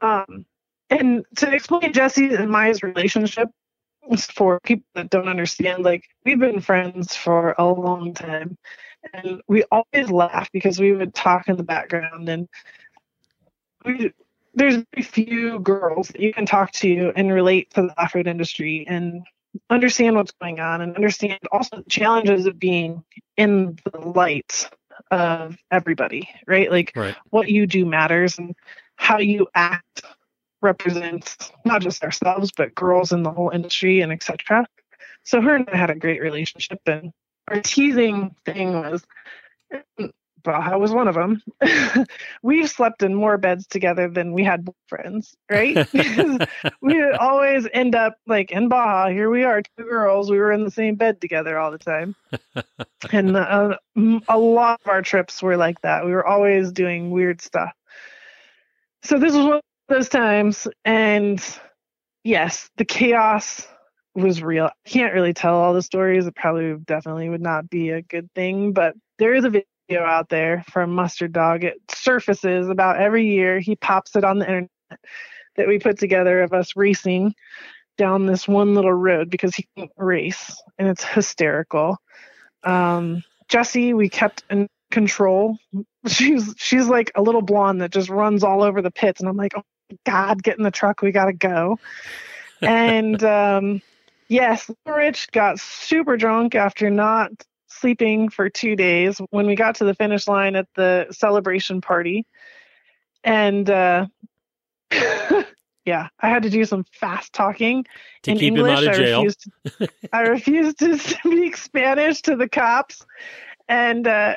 Um, 0.00 0.44
and 0.90 1.24
to 1.36 1.54
explain 1.54 1.92
Jessi 1.92 2.38
and 2.38 2.50
Maya's 2.50 2.82
relationship 2.82 3.48
for 4.34 4.58
people 4.64 4.86
that 4.96 5.10
don't 5.10 5.28
understand, 5.28 5.84
like 5.84 6.04
we've 6.24 6.40
been 6.40 6.60
friends 6.60 7.14
for 7.14 7.54
a 7.56 7.64
long 7.64 8.12
time 8.12 8.58
and 9.12 9.42
we 9.48 9.64
always 9.70 10.10
laugh 10.10 10.50
because 10.52 10.78
we 10.78 10.92
would 10.92 11.14
talk 11.14 11.48
in 11.48 11.56
the 11.56 11.62
background 11.62 12.28
and 12.28 12.48
we, 13.84 14.12
there's 14.54 14.84
very 14.94 15.02
few 15.02 15.58
girls 15.60 16.08
that 16.08 16.20
you 16.20 16.32
can 16.32 16.46
talk 16.46 16.72
to 16.72 17.12
and 17.16 17.32
relate 17.32 17.70
to 17.70 17.82
the 17.82 18.00
off-road 18.00 18.26
industry 18.26 18.84
and 18.88 19.22
understand 19.70 20.16
what's 20.16 20.32
going 20.32 20.60
on 20.60 20.80
and 20.80 20.94
understand 20.94 21.38
also 21.50 21.76
the 21.76 21.90
challenges 21.90 22.46
of 22.46 22.58
being 22.58 23.02
in 23.36 23.78
the 23.92 23.98
light 23.98 24.68
of 25.10 25.56
everybody 25.70 26.28
right 26.46 26.70
like 26.70 26.92
right. 26.94 27.16
what 27.30 27.48
you 27.48 27.66
do 27.66 27.84
matters 27.84 28.38
and 28.38 28.54
how 28.96 29.18
you 29.18 29.46
act 29.54 30.02
represents 30.60 31.50
not 31.64 31.82
just 31.82 32.04
ourselves 32.04 32.50
but 32.56 32.74
girls 32.74 33.12
in 33.12 33.22
the 33.22 33.30
whole 33.30 33.50
industry 33.50 34.00
and 34.00 34.12
etc 34.12 34.66
so 35.24 35.40
her 35.40 35.54
and 35.54 35.68
i 35.70 35.76
had 35.76 35.90
a 35.90 35.94
great 35.94 36.20
relationship 36.20 36.80
and 36.86 37.12
our 37.48 37.60
teasing 37.60 38.34
thing 38.44 38.72
was 38.72 39.04
Baja 40.42 40.76
was 40.76 40.92
one 40.92 41.08
of 41.08 41.14
them. 41.14 41.42
We've 42.42 42.68
slept 42.68 43.02
in 43.02 43.14
more 43.14 43.38
beds 43.38 43.66
together 43.66 44.08
than 44.08 44.32
we 44.32 44.44
had 44.44 44.64
boyfriends, 44.64 45.34
right? 45.50 45.76
we 46.82 47.04
would 47.04 47.14
always 47.14 47.68
end 47.72 47.94
up 47.94 48.16
like 48.26 48.50
in 48.50 48.68
Baja. 48.68 49.08
Here 49.10 49.30
we 49.30 49.44
are, 49.44 49.62
two 49.62 49.84
girls. 49.84 50.30
We 50.30 50.38
were 50.38 50.52
in 50.52 50.64
the 50.64 50.70
same 50.70 50.96
bed 50.96 51.20
together 51.20 51.58
all 51.58 51.70
the 51.70 51.78
time. 51.78 52.14
and 53.12 53.36
uh, 53.36 53.76
a 54.28 54.38
lot 54.38 54.80
of 54.84 54.88
our 54.88 55.02
trips 55.02 55.42
were 55.42 55.56
like 55.56 55.80
that. 55.82 56.04
We 56.04 56.12
were 56.12 56.26
always 56.26 56.72
doing 56.72 57.10
weird 57.10 57.40
stuff. 57.40 57.72
So 59.02 59.18
this 59.18 59.34
was 59.34 59.44
one 59.44 59.56
of 59.56 59.62
those 59.88 60.08
times. 60.08 60.66
And 60.84 61.42
yes, 62.24 62.70
the 62.76 62.84
chaos 62.84 63.66
was 64.14 64.42
real. 64.42 64.66
I 64.66 64.88
can't 64.88 65.14
really 65.14 65.32
tell 65.32 65.54
all 65.54 65.72
the 65.72 65.82
stories. 65.82 66.26
It 66.26 66.36
probably 66.36 66.76
definitely 66.84 67.28
would 67.28 67.40
not 67.40 67.70
be 67.70 67.90
a 67.90 68.02
good 68.02 68.28
thing, 68.34 68.72
but 68.72 68.94
there 69.18 69.34
is 69.34 69.44
a 69.44 69.50
video 69.50 69.66
out 70.04 70.28
there 70.28 70.64
from 70.70 70.94
Mustard 70.94 71.32
Dog. 71.32 71.64
It 71.64 71.78
surfaces 71.90 72.68
about 72.68 73.00
every 73.00 73.26
year. 73.26 73.60
He 73.60 73.76
pops 73.76 74.16
it 74.16 74.24
on 74.24 74.38
the 74.38 74.46
internet 74.46 74.70
that 75.56 75.68
we 75.68 75.78
put 75.78 75.98
together 75.98 76.42
of 76.42 76.52
us 76.52 76.76
racing 76.76 77.34
down 77.98 78.26
this 78.26 78.48
one 78.48 78.74
little 78.74 78.92
road 78.92 79.30
because 79.30 79.54
he 79.54 79.66
can't 79.76 79.90
race, 79.96 80.60
and 80.78 80.88
it's 80.88 81.04
hysterical. 81.04 81.98
Um, 82.64 83.22
Jessi, 83.48 83.94
we 83.94 84.08
kept 84.08 84.44
in 84.50 84.68
control. 84.90 85.58
She's 86.06 86.54
she's 86.56 86.86
like 86.86 87.12
a 87.14 87.22
little 87.22 87.42
blonde 87.42 87.82
that 87.82 87.92
just 87.92 88.08
runs 88.08 88.44
all 88.44 88.62
over 88.62 88.82
the 88.82 88.90
pits, 88.90 89.20
and 89.20 89.28
I'm 89.28 89.36
like, 89.36 89.52
oh 89.56 89.62
God, 90.06 90.42
get 90.42 90.56
in 90.56 90.64
the 90.64 90.70
truck, 90.70 91.02
we 91.02 91.12
gotta 91.12 91.32
go. 91.32 91.78
and 92.62 93.22
um, 93.24 93.82
Yes, 94.32 94.70
Rich 94.86 95.30
got 95.32 95.60
super 95.60 96.16
drunk 96.16 96.54
after 96.54 96.88
not 96.88 97.32
sleeping 97.66 98.30
for 98.30 98.48
two 98.48 98.74
days 98.76 99.20
when 99.28 99.46
we 99.46 99.54
got 99.54 99.74
to 99.76 99.84
the 99.84 99.94
finish 99.94 100.26
line 100.26 100.56
at 100.56 100.68
the 100.74 101.06
celebration 101.10 101.82
party. 101.82 102.24
And 103.22 103.68
uh, 103.68 104.06
yeah, 104.90 106.08
I 106.18 106.28
had 106.30 106.44
to 106.44 106.50
do 106.50 106.64
some 106.64 106.86
fast 106.92 107.34
talking 107.34 107.84
to 108.22 108.30
in 108.30 108.38
keep 108.38 108.54
English. 108.54 108.80
Him 108.80 108.88
out 108.88 108.94
of 108.94 108.96
jail. 108.96 109.18
I 109.20 109.20
refused, 109.20 109.50
to, 109.78 109.88
I 110.14 110.20
refused 110.22 110.78
to 110.78 110.98
speak 110.98 111.56
Spanish 111.58 112.22
to 112.22 112.34
the 112.34 112.48
cops 112.48 113.04
and 113.68 114.08
uh, 114.08 114.36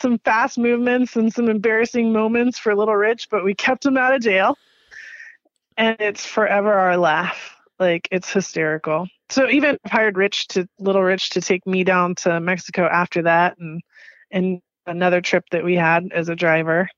some 0.00 0.18
fast 0.20 0.56
movements 0.56 1.16
and 1.16 1.30
some 1.30 1.50
embarrassing 1.50 2.14
moments 2.14 2.58
for 2.58 2.74
Little 2.74 2.96
Rich, 2.96 3.28
but 3.30 3.44
we 3.44 3.54
kept 3.54 3.84
him 3.84 3.98
out 3.98 4.14
of 4.14 4.22
jail. 4.22 4.56
And 5.76 5.96
it's 6.00 6.24
forever 6.24 6.72
our 6.72 6.96
laugh. 6.96 7.57
Like 7.78 8.08
it's 8.10 8.32
hysterical 8.32 9.08
so 9.30 9.48
even 9.48 9.78
I've 9.84 9.90
hired 9.90 10.16
Rich 10.16 10.48
to 10.48 10.68
Little 10.78 11.02
Rich 11.02 11.30
to 11.30 11.40
take 11.40 11.66
me 11.66 11.84
down 11.84 12.14
to 12.16 12.40
Mexico 12.40 12.86
after 12.86 13.22
that, 13.22 13.58
and 13.58 13.82
and 14.30 14.60
another 14.86 15.20
trip 15.20 15.44
that 15.50 15.64
we 15.64 15.74
had 15.74 16.10
as 16.12 16.28
a 16.28 16.36
driver. 16.36 16.88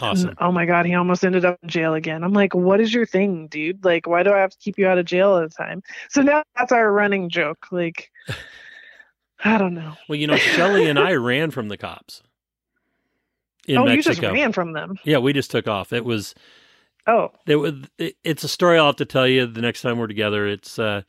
Awesome. 0.00 0.30
And, 0.30 0.38
oh 0.40 0.52
my 0.52 0.66
god, 0.66 0.86
he 0.86 0.94
almost 0.94 1.24
ended 1.24 1.44
up 1.44 1.58
in 1.62 1.68
jail 1.68 1.94
again. 1.94 2.22
I'm 2.22 2.32
like, 2.32 2.54
what 2.54 2.80
is 2.80 2.94
your 2.94 3.06
thing, 3.06 3.48
dude? 3.48 3.84
Like, 3.84 4.06
why 4.06 4.22
do 4.22 4.32
I 4.32 4.38
have 4.38 4.50
to 4.50 4.58
keep 4.58 4.78
you 4.78 4.86
out 4.86 4.98
of 4.98 5.04
jail 5.04 5.30
all 5.30 5.40
the 5.40 5.48
time? 5.48 5.82
So 6.08 6.22
now 6.22 6.44
that's 6.56 6.70
our 6.70 6.92
running 6.92 7.28
joke. 7.28 7.66
Like, 7.72 8.10
I 9.44 9.58
don't 9.58 9.74
know. 9.74 9.94
Well, 10.08 10.16
you 10.16 10.28
know, 10.28 10.36
Shelly 10.36 10.88
and 10.88 10.98
I 10.98 11.14
ran 11.14 11.50
from 11.50 11.68
the 11.68 11.76
cops 11.76 12.22
in 13.66 13.76
oh, 13.78 13.84
Mexico. 13.84 14.10
you 14.10 14.20
just 14.20 14.32
ran 14.32 14.52
from 14.52 14.74
them. 14.74 14.96
Yeah, 15.02 15.18
we 15.18 15.32
just 15.32 15.50
took 15.50 15.66
off. 15.66 15.92
It 15.92 16.04
was 16.04 16.36
Oh, 17.06 17.32
it 17.46 17.56
was. 17.56 17.74
it's 17.98 18.44
a 18.44 18.48
story 18.48 18.78
I'll 18.78 18.86
have 18.86 18.96
to 18.96 19.04
tell 19.04 19.26
you 19.26 19.46
the 19.46 19.62
next 19.62 19.82
time 19.82 19.98
we're 19.98 20.06
together. 20.06 20.46
It's 20.46 20.78
uh, 20.78 21.02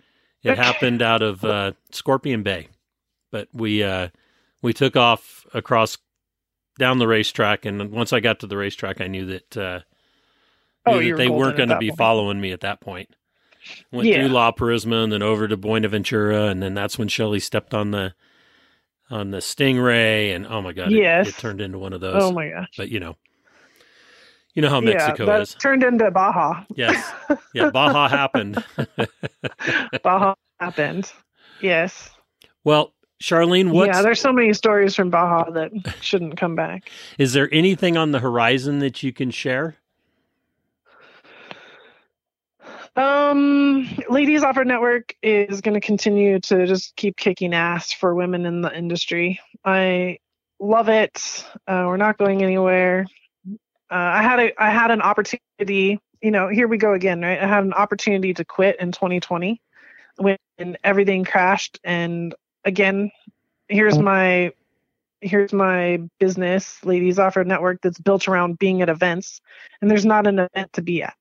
it 0.44 0.58
happened 0.58 1.02
out 1.02 1.22
of 1.22 1.44
uh, 1.44 1.74
Scorpion 1.92 2.44
Bay, 2.44 2.70
but 3.32 3.48
we 3.54 3.84
uh, 3.84 4.10
we 4.62 4.74
took 4.74 4.96
off 4.96 5.46
across 5.54 5.98
down 6.80 6.98
the 6.98 7.08
racetrack, 7.08 7.66
and 7.66 7.92
once 7.92 8.14
I 8.14 8.20
got 8.20 8.40
to 8.40 8.48
the 8.48 8.58
racetrack, 8.58 9.02
I 9.02 9.08
knew 9.08 9.26
that 9.28 9.58
uh, 9.58 9.80
oh, 10.86 11.00
that 11.00 11.18
they 11.18 11.30
weren't 11.30 11.58
going 11.58 11.70
to 11.70 11.78
be 11.78 11.90
point. 11.90 11.98
following 11.98 12.42
me 12.42 12.52
at 12.52 12.62
that 12.62 12.82
point. 12.82 13.10
Went 13.92 14.08
yeah. 14.08 14.16
through 14.16 14.30
La 14.30 14.52
Purisima 14.52 15.04
and 15.04 15.12
then 15.12 15.22
over 15.22 15.48
to 15.48 15.56
Buenaventura, 15.56 16.46
and 16.48 16.64
then 16.64 16.74
that's 16.74 16.98
when 16.98 17.08
Shelly 17.08 17.40
stepped 17.40 17.74
on 17.74 17.92
the 17.92 18.16
on 19.12 19.30
the 19.30 19.38
Stingray, 19.38 20.36
and 20.36 20.48
oh 20.48 20.62
my 20.62 20.74
god, 20.74 20.92
yes. 20.92 21.28
it, 21.28 21.36
it 21.36 21.40
turned 21.40 21.62
into 21.62 21.78
one 21.78 21.94
of 21.94 22.02
those. 22.02 22.24
Oh 22.24 22.32
my 22.32 22.50
gosh! 22.50 22.70
But 22.78 22.90
you 22.90 23.00
know, 23.00 23.18
you 24.54 24.62
know 24.62 24.70
how 24.70 24.82
Mexico 24.82 25.14
is? 25.14 25.20
yeah, 25.20 25.26
that 25.26 25.42
is. 25.42 25.54
Turned 25.56 25.84
into 25.84 26.10
Baja. 26.12 26.64
Yes. 26.76 27.12
Yeah, 27.54 27.70
Baja 27.70 28.08
happened. 28.10 28.64
Baja 30.04 30.36
happened. 30.60 31.12
Yes. 31.62 32.10
Well, 32.64 32.94
Charlene, 33.22 33.72
what? 33.72 33.88
Yeah, 33.88 34.02
there's 34.02 34.20
so 34.20 34.34
many 34.34 34.54
stories 34.54 34.96
from 34.96 35.10
Baja 35.10 35.52
that 35.52 35.72
shouldn't 36.02 36.38
come 36.38 36.56
back. 36.56 36.90
Is 37.18 37.34
there 37.34 37.50
anything 37.52 37.98
on 37.98 38.12
the 38.12 38.20
horizon 38.20 38.80
that 38.80 39.04
you 39.04 39.14
can 39.14 39.32
share? 39.32 39.76
Um, 42.96 43.88
Ladies 44.10 44.44
Off-Road 44.44 44.68
Network 44.68 45.16
is 45.24 45.62
going 45.62 45.76
to 45.76 45.86
continue 45.86 46.40
to 46.42 46.68
just 46.68 46.96
keep 46.98 47.16
kicking 47.16 47.54
ass 47.54 47.94
for 47.94 48.14
women 48.14 48.46
in 48.46 48.62
the 48.62 48.76
industry. 48.76 49.40
I 49.64 50.18
love 50.60 50.90
it. 50.90 51.46
Uh, 51.68 51.86
we're 51.88 51.98
not 51.98 52.18
going 52.18 52.44
anywhere. 52.44 53.06
Uh, 53.92 53.96
I 53.96 54.24
had 54.24 54.40
a 54.40 54.64
I 54.64 54.70
had 54.70 54.90
an 54.90 55.02
opportunity. 55.02 56.00
You 56.22 56.32
know, 56.32 56.48
here 56.48 56.68
we 56.68 56.78
go 56.78 56.94
again, 56.94 57.22
right? 57.22 57.40
I 57.40 57.48
had 57.48 57.64
an 57.64 57.74
opportunity 57.74 58.34
to 58.36 58.46
quit 58.46 58.80
in 58.80 58.92
2020 58.92 59.62
when 60.18 60.38
everything 60.84 61.26
crashed. 61.26 61.80
And 61.84 62.34
again, 62.64 63.12
here's 63.68 63.98
my 63.98 64.54
here's 65.20 65.52
my 65.54 66.00
business, 66.20 66.84
Ladies 66.84 67.20
Off-Road 67.20 67.48
Network, 67.48 67.82
that's 67.82 68.00
built 68.00 68.28
around 68.28 68.58
being 68.60 68.82
at 68.82 68.90
events, 68.90 69.42
and 69.82 69.92
there's 69.92 70.06
not 70.06 70.26
an 70.26 70.40
event 70.40 70.74
to 70.74 70.82
be 70.82 71.04
at. 71.04 71.16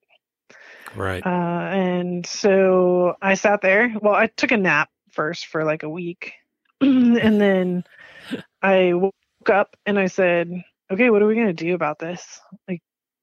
Right. 0.97 1.25
Uh, 1.25 1.71
and 1.73 2.27
so 2.27 3.17
I 3.21 3.35
sat 3.35 3.61
there. 3.61 3.95
Well, 4.01 4.15
I 4.15 4.29
took 4.29 4.53
a 4.53 4.57
nap 4.57 4.91
first 5.11 5.47
for 5.47 5.65
like 5.65 5.83
a 5.83 5.89
week, 5.89 6.35
and 6.81 7.41
then 7.41 7.85
I 8.63 8.95
woke 8.95 9.15
up 9.49 9.77
and 9.87 9.99
I 9.99 10.07
said, 10.07 10.63
"Okay, 10.91 11.11
what 11.11 11.23
are 11.23 11.27
we 11.27 11.35
gonna 11.35 11.53
do 11.53 11.75
about 11.75 11.99
this? 11.99 12.41
Like, 12.69 12.81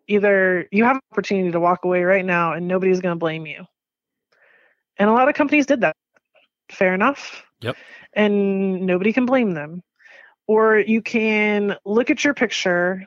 either 0.08 0.68
you 0.72 0.86
have 0.86 0.98
an 0.98 1.02
opportunity 1.12 1.52
to 1.52 1.60
walk 1.60 1.86
away 1.86 2.04
right 2.04 2.26
now, 2.26 2.54
and 2.54 2.68
nobody's 2.68 3.02
gonna 3.02 3.16
blame 3.16 3.46
you." 3.46 3.66
And 4.98 5.10
a 5.10 5.14
lot 5.14 5.30
of 5.30 5.36
companies 5.36 5.66
did 5.66 5.82
that. 5.82 5.96
Fair 6.70 6.94
enough. 6.94 7.44
Yep. 7.62 7.76
And 8.14 8.86
nobody 8.86 9.14
can 9.14 9.26
blame 9.26 9.52
them. 9.52 9.84
Or 10.48 10.78
you 10.78 11.02
can 11.02 11.76
look 11.86 12.10
at 12.10 12.24
your 12.24 12.34
picture 12.34 13.06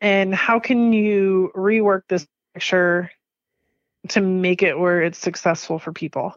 and 0.00 0.34
how 0.34 0.58
can 0.58 0.92
you 0.92 1.52
rework 1.54 2.02
this 2.08 2.26
picture 2.54 3.10
to 4.08 4.20
make 4.20 4.62
it 4.62 4.78
where 4.78 5.02
it's 5.02 5.18
successful 5.18 5.78
for 5.78 5.92
people. 5.92 6.34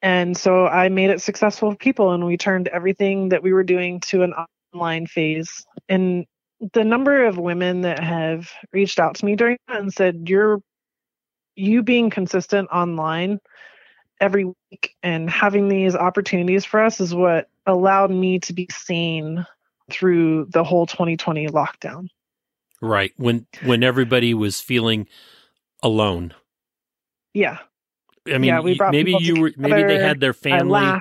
And 0.00 0.36
so 0.36 0.66
I 0.66 0.88
made 0.88 1.10
it 1.10 1.20
successful 1.20 1.70
for 1.72 1.76
people 1.76 2.12
and 2.12 2.24
we 2.24 2.36
turned 2.36 2.68
everything 2.68 3.30
that 3.30 3.42
we 3.42 3.52
were 3.52 3.64
doing 3.64 4.00
to 4.00 4.22
an 4.22 4.34
online 4.74 5.06
phase. 5.06 5.64
And 5.88 6.26
the 6.72 6.84
number 6.84 7.24
of 7.24 7.38
women 7.38 7.82
that 7.82 8.02
have 8.02 8.50
reached 8.72 8.98
out 8.98 9.16
to 9.16 9.24
me 9.24 9.36
during 9.36 9.58
that 9.68 9.80
and 9.80 9.92
said, 9.92 10.28
You're 10.28 10.60
you 11.56 11.82
being 11.82 12.10
consistent 12.10 12.68
online 12.70 13.38
every 14.20 14.44
week 14.44 14.96
and 15.02 15.28
having 15.30 15.68
these 15.68 15.94
opportunities 15.94 16.64
for 16.64 16.80
us 16.80 17.00
is 17.00 17.14
what 17.14 17.48
allowed 17.66 18.10
me 18.10 18.38
to 18.40 18.52
be 18.52 18.66
sane 18.70 19.46
through 19.90 20.46
the 20.46 20.64
whole 20.64 20.86
2020 20.86 21.48
lockdown. 21.48 22.08
Right. 22.80 23.12
When 23.16 23.46
when 23.62 23.82
everybody 23.82 24.34
was 24.34 24.60
feeling 24.60 25.06
alone. 25.82 26.34
Yeah. 27.32 27.58
I 28.26 28.38
mean, 28.38 28.48
yeah, 28.48 28.60
we 28.60 28.76
brought 28.76 28.92
maybe 28.92 29.16
you 29.18 29.40
were 29.40 29.52
maybe 29.56 29.82
they 29.82 29.98
had 29.98 30.20
their 30.20 30.32
family. 30.32 31.00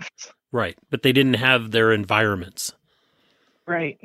Right, 0.51 0.77
but 0.91 1.01
they 1.01 1.11
didn't 1.11 1.35
have 1.35 1.71
their 1.71 1.91
environments. 1.91 2.73
Right. 3.67 3.99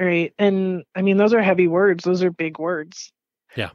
Right. 0.00 0.32
And 0.38 0.84
I 0.94 1.02
mean 1.02 1.16
those 1.16 1.34
are 1.34 1.42
heavy 1.42 1.66
words. 1.66 2.04
Those 2.04 2.22
are 2.22 2.30
big 2.30 2.58
words. 2.58 3.12
Yeah. 3.56 3.70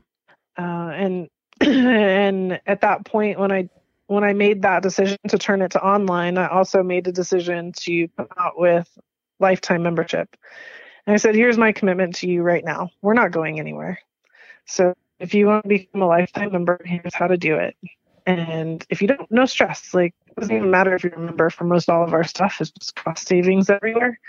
Uh, 0.57 0.91
and 0.93 1.29
and 1.61 2.59
at 2.65 2.81
that 2.81 3.05
point 3.05 3.39
when 3.39 3.51
I 3.51 3.69
when 4.07 4.23
I 4.23 4.33
made 4.33 4.61
that 4.63 4.83
decision 4.83 5.17
to 5.29 5.37
turn 5.37 5.61
it 5.61 5.71
to 5.71 5.83
online, 5.83 6.37
I 6.37 6.47
also 6.47 6.83
made 6.83 7.05
the 7.05 7.11
decision 7.11 7.71
to 7.77 8.07
come 8.09 8.27
out 8.37 8.59
with 8.59 8.87
lifetime 9.39 9.83
membership. 9.83 10.35
And 11.05 11.13
I 11.13 11.17
said, 11.17 11.35
here's 11.35 11.57
my 11.57 11.71
commitment 11.71 12.15
to 12.15 12.27
you 12.27 12.43
right 12.43 12.63
now. 12.63 12.91
We're 13.01 13.13
not 13.13 13.31
going 13.31 13.59
anywhere. 13.59 13.99
So 14.65 14.93
if 15.19 15.33
you 15.33 15.47
want 15.47 15.63
to 15.63 15.69
become 15.69 16.01
a 16.01 16.07
lifetime 16.07 16.51
member, 16.51 16.79
here's 16.85 17.13
how 17.13 17.27
to 17.27 17.37
do 17.37 17.55
it. 17.55 17.75
And 18.25 18.85
if 18.89 19.01
you 19.01 19.07
don't, 19.07 19.29
no 19.31 19.45
stress. 19.45 19.93
Like 19.93 20.13
it 20.27 20.35
doesn't 20.39 20.55
even 20.55 20.71
matter 20.71 20.95
if 20.95 21.03
you're 21.03 21.13
a 21.13 21.19
member 21.19 21.49
for 21.49 21.65
most 21.65 21.89
all 21.89 22.03
of 22.03 22.13
our 22.13 22.23
stuff. 22.23 22.57
It's 22.61 22.71
just 22.71 22.95
cost 22.95 23.27
savings 23.27 23.69
everywhere. 23.69 24.19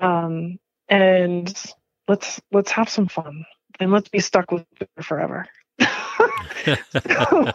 Um, 0.00 0.58
and 0.88 1.52
let's 2.06 2.40
let's 2.52 2.70
have 2.70 2.88
some 2.88 3.08
fun 3.08 3.44
and 3.80 3.92
let's 3.92 4.08
be 4.08 4.20
stuck 4.20 4.50
with 4.50 4.66
it 4.80 4.90
forever. 5.02 5.46
so, 7.06 7.52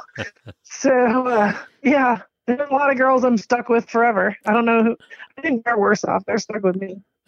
so 0.64 1.28
uh, 1.28 1.54
yeah, 1.84 2.22
there's 2.46 2.70
a 2.70 2.74
lot 2.74 2.92
of 2.92 2.98
girls 2.98 3.24
I'm 3.24 3.38
stuck 3.38 3.70
with 3.70 3.90
forever. 3.90 4.36
I 4.46 4.54
don't 4.54 4.66
know 4.66 4.84
who. 4.84 4.98
I 5.38 5.42
think 5.42 5.66
they're 5.66 5.78
worse 5.78 6.04
off. 6.04 6.24
They're 6.26 6.38
stuck 6.38 6.64
with 6.64 6.76
me. 6.76 7.02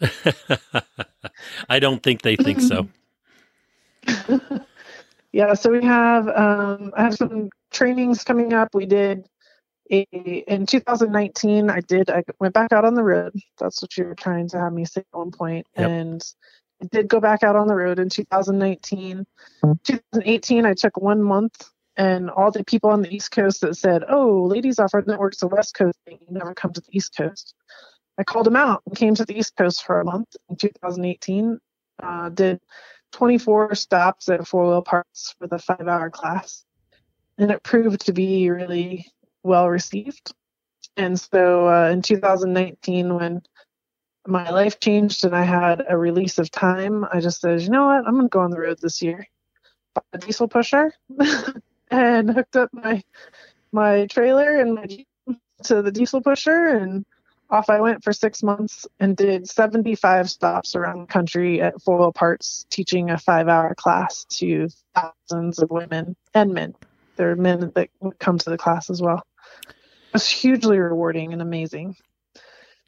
I 1.68 1.78
don't 1.78 2.02
think 2.02 2.22
they 2.22 2.36
think 2.36 2.60
so. 2.60 2.88
yeah, 5.32 5.54
so 5.54 5.70
we 5.70 5.84
have 5.84 6.28
um, 6.28 6.92
I 6.96 7.04
have 7.04 7.14
some 7.14 7.50
trainings 7.70 8.24
coming 8.24 8.52
up. 8.52 8.74
We 8.74 8.86
did 8.86 9.26
in 9.90 10.66
2019. 10.66 11.70
I 11.70 11.80
did. 11.80 12.10
I 12.10 12.24
went 12.40 12.54
back 12.54 12.72
out 12.72 12.84
on 12.84 12.94
the 12.94 13.02
road. 13.02 13.34
That's 13.58 13.80
what 13.82 13.96
you 13.96 14.04
were 14.04 14.14
trying 14.14 14.48
to 14.50 14.58
have 14.58 14.72
me 14.72 14.84
say 14.84 15.00
at 15.00 15.18
one 15.18 15.30
point. 15.30 15.66
Yep. 15.76 15.88
and 15.88 16.22
I 16.82 16.86
did 16.90 17.08
go 17.08 17.20
back 17.20 17.42
out 17.42 17.56
on 17.56 17.68
the 17.68 17.74
road 17.74 17.98
in 17.98 18.08
2019. 18.08 19.26
2018, 19.84 20.66
I 20.66 20.74
took 20.74 20.96
one 20.96 21.22
month, 21.22 21.70
and 21.96 22.30
all 22.30 22.50
the 22.50 22.64
people 22.64 22.90
on 22.90 23.02
the 23.02 23.14
East 23.14 23.30
Coast 23.30 23.62
that 23.62 23.76
said, 23.76 24.04
"Oh, 24.08 24.44
Ladies 24.44 24.78
Off 24.78 24.92
Road 24.92 25.06
Network's 25.06 25.42
a 25.42 25.46
West 25.46 25.74
Coast. 25.74 25.98
You 26.06 26.18
never 26.30 26.54
come 26.54 26.72
to 26.72 26.80
the 26.80 26.96
East 26.96 27.16
Coast." 27.16 27.54
I 28.18 28.24
called 28.24 28.46
them 28.46 28.56
out 28.56 28.82
and 28.86 28.96
came 28.96 29.14
to 29.14 29.24
the 29.24 29.38
East 29.38 29.56
Coast 29.56 29.84
for 29.84 30.00
a 30.00 30.04
month 30.04 30.36
in 30.48 30.56
2018. 30.56 31.58
Uh, 32.02 32.28
did 32.30 32.60
24 33.12 33.74
stops 33.74 34.28
at 34.28 34.46
Four 34.46 34.68
Wheel 34.68 34.82
Parts 34.82 35.34
for 35.38 35.46
the 35.46 35.58
five-hour 35.58 36.10
class, 36.10 36.64
and 37.38 37.50
it 37.50 37.62
proved 37.62 38.06
to 38.06 38.12
be 38.12 38.50
really 38.50 39.06
well 39.46 39.68
received. 39.68 40.34
And 40.96 41.18
so 41.18 41.68
uh, 41.68 41.90
in 41.90 42.02
2019, 42.02 43.14
when 43.14 43.42
my 44.26 44.50
life 44.50 44.80
changed 44.80 45.24
and 45.24 45.34
I 45.34 45.42
had 45.42 45.84
a 45.88 45.96
release 45.96 46.38
of 46.38 46.50
time, 46.50 47.06
I 47.12 47.20
just 47.20 47.40
said, 47.40 47.62
you 47.62 47.70
know 47.70 47.86
what, 47.86 48.06
I'm 48.06 48.16
gonna 48.16 48.28
go 48.28 48.40
on 48.40 48.50
the 48.50 48.60
road 48.60 48.78
this 48.80 49.02
year. 49.02 49.26
Bought 49.94 50.04
a 50.12 50.18
diesel 50.18 50.48
pusher 50.48 50.92
and 51.90 52.30
hooked 52.30 52.56
up 52.56 52.70
my 52.72 53.02
my 53.72 54.06
trailer 54.06 54.58
and 54.58 54.74
my 54.74 54.86
Jeep 54.86 55.08
to 55.64 55.82
the 55.82 55.92
diesel 55.92 56.20
pusher 56.20 56.66
and 56.66 57.04
off 57.50 57.70
I 57.70 57.80
went 57.80 58.02
for 58.02 58.12
six 58.12 58.42
months 58.42 58.86
and 58.98 59.16
did 59.16 59.48
75 59.48 60.28
stops 60.28 60.74
around 60.74 61.00
the 61.00 61.06
country 61.06 61.60
at 61.60 61.80
Four 61.80 61.98
Wheel 61.98 62.12
Parts, 62.12 62.66
teaching 62.70 63.10
a 63.10 63.18
five 63.18 63.48
hour 63.48 63.74
class 63.74 64.24
to 64.30 64.68
thousands 64.94 65.60
of 65.60 65.70
women 65.70 66.16
and 66.34 66.52
men. 66.52 66.74
There 67.16 67.30
are 67.30 67.36
men 67.36 67.72
that 67.74 67.88
come 68.18 68.38
to 68.38 68.50
the 68.50 68.58
class 68.58 68.90
as 68.90 69.00
well. 69.00 69.22
It 69.68 70.12
was 70.12 70.28
hugely 70.28 70.78
rewarding 70.78 71.32
and 71.32 71.42
amazing. 71.42 71.96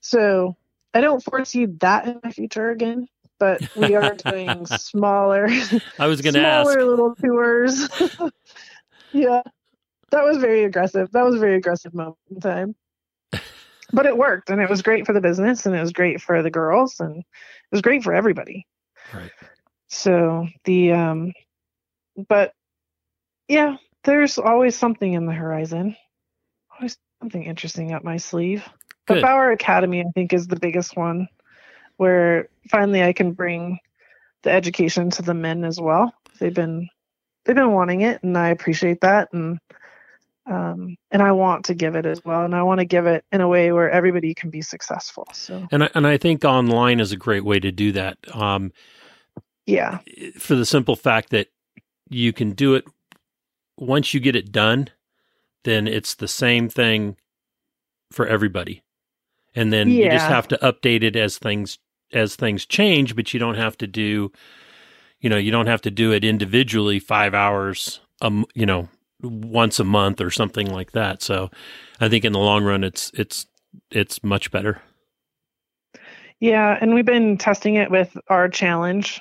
So 0.01 0.57
I 0.95 1.01
don't 1.01 1.23
foresee 1.23 1.67
that 1.67 2.07
in 2.07 2.21
my 2.23 2.31
future 2.31 2.71
again, 2.71 3.09
but 3.39 3.61
we 3.77 3.95
are 3.95 4.15
doing 4.31 4.67
smaller. 4.67 5.49
I 5.99 6.07
was 6.07 6.21
going 6.21 6.35
to 6.35 6.41
ask. 6.41 6.71
Smaller 6.71 6.85
little 6.85 7.15
tours. 7.15 7.89
yeah, 9.13 9.43
that 10.11 10.25
was 10.25 10.39
very 10.39 10.65
aggressive. 10.65 11.11
That 11.13 11.25
was 11.25 11.35
a 11.35 11.39
very 11.39 11.57
aggressive 11.57 11.95
moment 11.95 12.19
in 12.31 12.41
time. 12.41 12.75
But 13.91 14.05
it 14.05 14.19
worked, 14.19 14.51
and 14.51 14.61
it 14.61 14.69
was 14.69 14.83
great 14.83 15.07
for 15.07 15.15
the 15.15 15.21
business, 15.21 15.65
and 15.65 15.75
it 15.75 15.81
was 15.81 15.93
great 15.93 16.21
for 16.21 16.43
the 16.43 16.51
girls, 16.51 17.01
and 17.01 17.19
it 17.19 17.25
was 17.73 17.81
great 17.81 18.05
for 18.05 18.13
everybody. 18.13 18.67
Right. 19.15 19.31
So 19.89 20.47
the 20.65 20.93
um, 20.93 21.33
but 22.29 22.53
yeah, 23.49 23.77
there's 24.05 24.39
always 24.39 24.77
something 24.77 25.13
in 25.13 25.25
the 25.25 25.33
horizon. 25.33 25.97
Always 26.79 26.97
something 27.21 27.43
interesting 27.43 27.93
up 27.93 28.05
my 28.05 28.17
sleeve. 28.17 28.65
Good. 29.07 29.15
But 29.15 29.23
Bower 29.23 29.51
Academy, 29.51 30.01
I 30.01 30.11
think, 30.15 30.33
is 30.33 30.47
the 30.47 30.59
biggest 30.59 30.97
one 30.97 31.29
where 31.97 32.49
finally 32.71 33.03
I 33.03 33.13
can 33.13 33.33
bring 33.33 33.79
the 34.43 34.51
education 34.51 35.11
to 35.11 35.23
the 35.23 35.35
men 35.35 35.65
as 35.65 35.81
well. 35.81 36.13
They've 36.39 36.55
been 36.55 36.89
they've 37.45 37.57
been 37.57 37.73
wanting 37.73 38.03
it, 38.03 38.23
and 38.23 38.37
I 38.39 38.49
appreciate 38.49 39.01
that, 39.03 39.33
and 39.33 39.59
um, 40.47 40.97
and 41.11 41.23
I 41.23 41.33
want 41.33 41.67
to 41.67 41.75
give 41.75 41.95
it 41.95 42.07
as 42.07 42.25
well, 42.25 42.45
and 42.45 42.55
I 42.55 42.63
want 42.63 42.81
to 42.81 42.87
give 42.87 43.07
it 43.07 43.25
in 43.33 43.41
a 43.41 43.49
way 43.49 43.73
where 43.73 43.91
everybody 43.91 44.33
can 44.35 44.49
be 44.49 44.63
successful. 44.63 45.27
So, 45.33 45.67
And 45.71 45.85
I, 45.85 45.91
and 45.95 46.07
I 46.07 46.17
think 46.17 46.45
online 46.45 47.01
is 47.01 47.13
a 47.13 47.17
great 47.17 47.45
way 47.45 47.61
to 47.61 47.71
do 47.71 47.93
that. 47.93 48.17
Um, 48.35 48.73
yeah, 49.67 49.99
for 50.39 50.55
the 50.55 50.65
simple 50.65 50.97
fact 50.97 51.31
that 51.31 51.49
you 52.09 52.33
can 52.33 52.53
do 52.53 52.75
it 52.75 52.85
once 53.77 54.15
you 54.15 54.21
get 54.21 54.37
it 54.37 54.51
done, 54.51 54.89
then 55.69 55.87
it's 55.87 56.15
the 56.15 56.29
same 56.29 56.69
thing 56.69 57.17
for 58.11 58.27
everybody. 58.27 58.83
And 59.55 59.73
then 59.73 59.89
you 59.91 60.11
just 60.11 60.27
have 60.27 60.49
to 60.49 60.59
update 60.59 61.03
it 61.03 61.17
as 61.17 61.39
things 61.39 61.79
as 62.13 62.37
things 62.37 62.65
change, 62.65 63.15
but 63.15 63.35
you 63.35 63.41
don't 63.41 63.57
have 63.57 63.77
to 63.79 63.87
do 63.87 64.33
you 65.21 65.29
know, 65.29 65.37
you 65.37 65.51
don't 65.51 65.67
have 65.67 65.83
to 65.83 65.91
do 65.91 66.13
it 66.13 66.25
individually 66.25 67.01
5 67.01 67.35
hours 67.35 68.01
um, 68.21 68.47
you 68.55 68.67
know, 68.67 68.89
once 69.23 69.81
a 69.81 69.85
month 69.85 70.21
or 70.21 70.31
something 70.31 70.71
like 70.71 70.93
that. 70.93 71.23
So 71.23 71.51
I 72.01 72.09
think 72.09 72.25
in 72.25 72.33
the 72.33 72.39
long 72.39 72.65
run 72.65 72.85
it's 72.85 73.11
it's 73.15 73.47
it's 73.91 74.23
much 74.23 74.51
better. 74.51 74.81
yeah, 76.41 76.79
and 76.81 76.95
we've 76.95 77.05
been 77.05 77.37
testing 77.37 77.75
it 77.75 77.91
with 77.91 78.17
our 78.29 78.49
challenge 78.49 79.21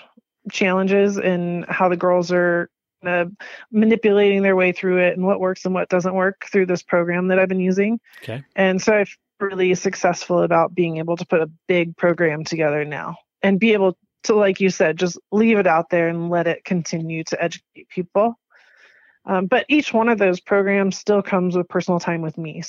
challenges 0.51 1.17
and 1.17 1.65
how 1.65 1.89
the 1.89 1.97
girls 1.97 2.31
are 2.31 2.69
uh, 3.05 3.25
manipulating 3.71 4.41
their 4.41 4.55
way 4.55 4.71
through 4.71 4.97
it 4.97 5.15
and 5.15 5.25
what 5.25 5.39
works 5.39 5.65
and 5.65 5.73
what 5.73 5.89
doesn't 5.89 6.13
work 6.13 6.45
through 6.51 6.65
this 6.65 6.83
program 6.83 7.27
that 7.27 7.39
I've 7.39 7.49
been 7.49 7.59
using. 7.59 7.99
Okay. 8.23 8.43
And 8.55 8.81
so 8.81 8.93
I've 8.93 9.15
really 9.39 9.75
successful 9.75 10.41
about 10.41 10.73
being 10.73 10.97
able 10.97 11.17
to 11.17 11.25
put 11.25 11.41
a 11.41 11.49
big 11.67 11.95
program 11.95 12.43
together 12.43 12.83
now 12.85 13.17
and 13.43 13.59
be 13.59 13.73
able 13.73 13.97
to, 14.23 14.35
like 14.35 14.59
you 14.59 14.69
said, 14.69 14.97
just 14.97 15.17
leave 15.31 15.59
it 15.59 15.67
out 15.67 15.89
there 15.89 16.07
and 16.07 16.29
let 16.29 16.47
it 16.47 16.65
continue 16.65 17.23
to 17.25 17.41
educate 17.41 17.87
people. 17.89 18.39
Um, 19.25 19.45
but 19.45 19.65
each 19.67 19.93
one 19.93 20.09
of 20.09 20.17
those 20.17 20.39
programs 20.39 20.97
still 20.97 21.21
comes 21.21 21.55
with 21.55 21.67
personal 21.67 21.99
time 21.99 22.21
with 22.21 22.37
me. 22.37 22.63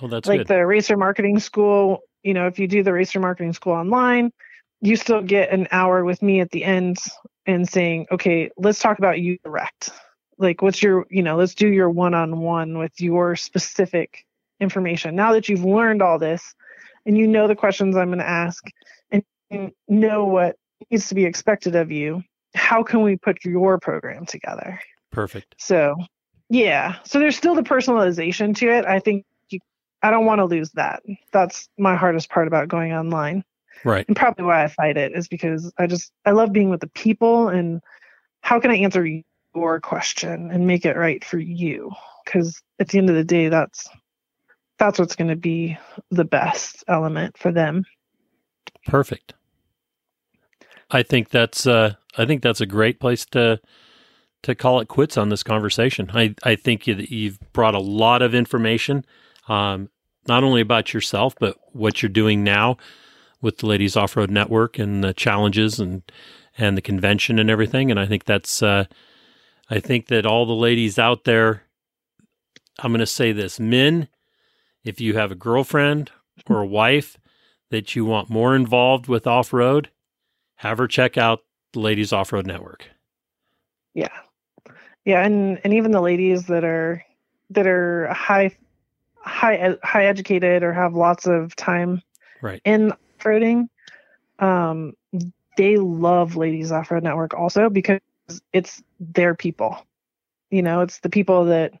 Oh, 0.00 0.08
that's 0.08 0.28
like 0.28 0.40
good. 0.40 0.48
the 0.48 0.66
Racer 0.66 0.96
Marketing 0.96 1.38
School. 1.38 2.00
You 2.22 2.34
know, 2.34 2.46
if 2.46 2.58
you 2.58 2.66
do 2.66 2.82
the 2.82 2.92
Racer 2.92 3.20
Marketing 3.20 3.52
School 3.52 3.72
online, 3.72 4.32
you 4.80 4.96
still 4.96 5.22
get 5.22 5.50
an 5.50 5.68
hour 5.70 6.04
with 6.04 6.20
me 6.22 6.40
at 6.40 6.50
the 6.50 6.64
end 6.64 6.98
and 7.46 7.68
saying, 7.68 8.06
okay, 8.10 8.50
let's 8.56 8.78
talk 8.78 8.98
about 8.98 9.20
you 9.20 9.38
direct. 9.44 9.90
Like, 10.38 10.62
what's 10.62 10.82
your, 10.82 11.06
you 11.10 11.22
know, 11.22 11.36
let's 11.36 11.54
do 11.54 11.68
your 11.68 11.90
one 11.90 12.14
on 12.14 12.40
one 12.40 12.78
with 12.78 13.00
your 13.00 13.36
specific 13.36 14.24
information. 14.60 15.14
Now 15.14 15.32
that 15.32 15.48
you've 15.48 15.64
learned 15.64 16.02
all 16.02 16.18
this 16.18 16.54
and 17.06 17.18
you 17.18 17.26
know 17.26 17.48
the 17.48 17.56
questions 17.56 17.96
I'm 17.96 18.08
going 18.08 18.18
to 18.18 18.28
ask 18.28 18.64
and 19.10 19.72
know 19.88 20.24
what 20.24 20.56
needs 20.90 21.08
to 21.08 21.14
be 21.14 21.24
expected 21.24 21.76
of 21.76 21.90
you, 21.90 22.22
how 22.54 22.82
can 22.82 23.02
we 23.02 23.16
put 23.16 23.44
your 23.44 23.78
program 23.78 24.24
together? 24.26 24.80
Perfect. 25.10 25.54
So, 25.58 25.96
yeah. 26.48 26.96
So 27.04 27.18
there's 27.18 27.36
still 27.36 27.54
the 27.54 27.62
personalization 27.62 28.56
to 28.56 28.70
it. 28.70 28.84
I 28.86 28.98
think 28.98 29.26
you, 29.50 29.58
I 30.02 30.10
don't 30.10 30.26
want 30.26 30.38
to 30.38 30.44
lose 30.44 30.70
that. 30.72 31.02
That's 31.32 31.68
my 31.78 31.94
hardest 31.96 32.30
part 32.30 32.46
about 32.46 32.68
going 32.68 32.92
online. 32.92 33.44
Right. 33.84 34.06
And 34.06 34.16
probably 34.16 34.44
why 34.44 34.64
I 34.64 34.68
fight 34.68 34.96
it 34.96 35.12
is 35.12 35.28
because 35.28 35.72
I 35.78 35.86
just 35.86 36.12
I 36.24 36.30
love 36.30 36.52
being 36.52 36.70
with 36.70 36.80
the 36.80 36.88
people 36.88 37.48
and 37.48 37.80
how 38.40 38.60
can 38.60 38.70
I 38.70 38.76
answer 38.76 39.06
your 39.54 39.80
question 39.80 40.50
and 40.50 40.66
make 40.66 40.84
it 40.84 40.96
right 40.96 41.24
for 41.24 41.38
you? 41.38 41.90
Because 42.24 42.60
at 42.78 42.88
the 42.88 42.98
end 42.98 43.10
of 43.10 43.16
the 43.16 43.24
day, 43.24 43.48
that's 43.48 43.88
that's 44.78 44.98
what's 44.98 45.16
going 45.16 45.28
to 45.28 45.36
be 45.36 45.76
the 46.10 46.24
best 46.24 46.84
element 46.88 47.38
for 47.38 47.52
them. 47.52 47.84
Perfect. 48.86 49.34
I 50.90 51.02
think 51.02 51.30
that's 51.30 51.66
uh, 51.66 51.94
I 52.16 52.26
think 52.26 52.42
that's 52.42 52.60
a 52.60 52.66
great 52.66 53.00
place 53.00 53.24
to 53.26 53.60
to 54.42 54.54
call 54.54 54.80
it 54.80 54.88
quits 54.88 55.16
on 55.16 55.28
this 55.28 55.42
conversation. 55.42 56.10
I 56.12 56.34
I 56.42 56.56
think 56.56 56.86
you, 56.86 56.94
you've 57.08 57.38
brought 57.52 57.74
a 57.74 57.80
lot 57.80 58.22
of 58.22 58.34
information, 58.34 59.04
um, 59.48 59.88
not 60.28 60.44
only 60.44 60.60
about 60.60 60.92
yourself 60.92 61.34
but 61.38 61.56
what 61.72 62.02
you're 62.02 62.10
doing 62.10 62.44
now 62.44 62.76
with 63.42 63.58
the 63.58 63.66
Ladies 63.66 63.96
Off 63.96 64.16
Road 64.16 64.30
Network 64.30 64.78
and 64.78 65.04
the 65.04 65.12
challenges 65.12 65.78
and 65.78 66.02
and 66.56 66.76
the 66.76 66.82
convention 66.82 67.38
and 67.38 67.50
everything. 67.50 67.90
And 67.90 67.98
I 67.98 68.06
think 68.06 68.24
that's 68.24 68.62
uh, 68.62 68.84
I 69.68 69.80
think 69.80 70.06
that 70.06 70.24
all 70.24 70.46
the 70.46 70.52
ladies 70.52 70.98
out 70.98 71.24
there. 71.24 71.64
I'm 72.78 72.90
going 72.90 73.00
to 73.00 73.06
say 73.06 73.32
this, 73.32 73.60
men. 73.60 74.08
If 74.82 75.00
you 75.00 75.14
have 75.14 75.30
a 75.30 75.36
girlfriend 75.36 76.10
or 76.48 76.60
a 76.60 76.66
wife 76.66 77.18
that 77.70 77.94
you 77.94 78.04
want 78.04 78.30
more 78.30 78.56
involved 78.56 79.06
with 79.06 79.26
off 79.26 79.52
road, 79.52 79.90
have 80.56 80.78
her 80.78 80.88
check 80.88 81.16
out 81.16 81.40
the 81.72 81.80
Ladies 81.80 82.12
Off 82.12 82.32
Road 82.32 82.46
Network. 82.46 82.88
Yeah, 83.94 84.08
yeah, 85.04 85.24
and 85.24 85.60
and 85.64 85.74
even 85.74 85.90
the 85.90 86.00
ladies 86.00 86.46
that 86.46 86.64
are 86.64 87.04
that 87.50 87.66
are 87.66 88.08
high 88.12 88.56
high 89.16 89.76
high 89.82 90.06
educated 90.06 90.62
or 90.62 90.72
have 90.72 90.94
lots 90.94 91.26
of 91.26 91.54
time 91.56 92.02
right 92.40 92.60
in 92.64 92.92
off-roading, 93.22 93.68
um, 94.38 94.94
they 95.56 95.76
love 95.76 96.36
Ladies 96.36 96.72
Off 96.72 96.90
Road 96.90 97.02
Network 97.02 97.34
also 97.34 97.68
because 97.68 98.00
it's 98.52 98.82
their 98.98 99.34
people. 99.34 99.84
You 100.50 100.62
know, 100.62 100.80
it's 100.80 101.00
the 101.00 101.10
people 101.10 101.46
that 101.46 101.72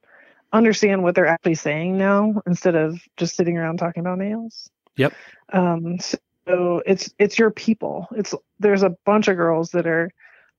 understand 0.52 1.02
what 1.02 1.14
they're 1.14 1.26
actually 1.26 1.54
saying 1.54 1.96
now 1.96 2.42
instead 2.46 2.74
of 2.74 3.00
just 3.16 3.36
sitting 3.36 3.56
around 3.56 3.78
talking 3.78 4.00
about 4.00 4.18
nails. 4.18 4.70
Yep. 4.96 5.14
Um, 5.52 5.98
so 6.46 6.82
it's 6.86 7.14
it's 7.18 7.38
your 7.38 7.50
people. 7.50 8.08
It's 8.12 8.34
there's 8.58 8.82
a 8.82 8.96
bunch 9.04 9.28
of 9.28 9.36
girls 9.36 9.70
that 9.70 9.86
are 9.86 10.10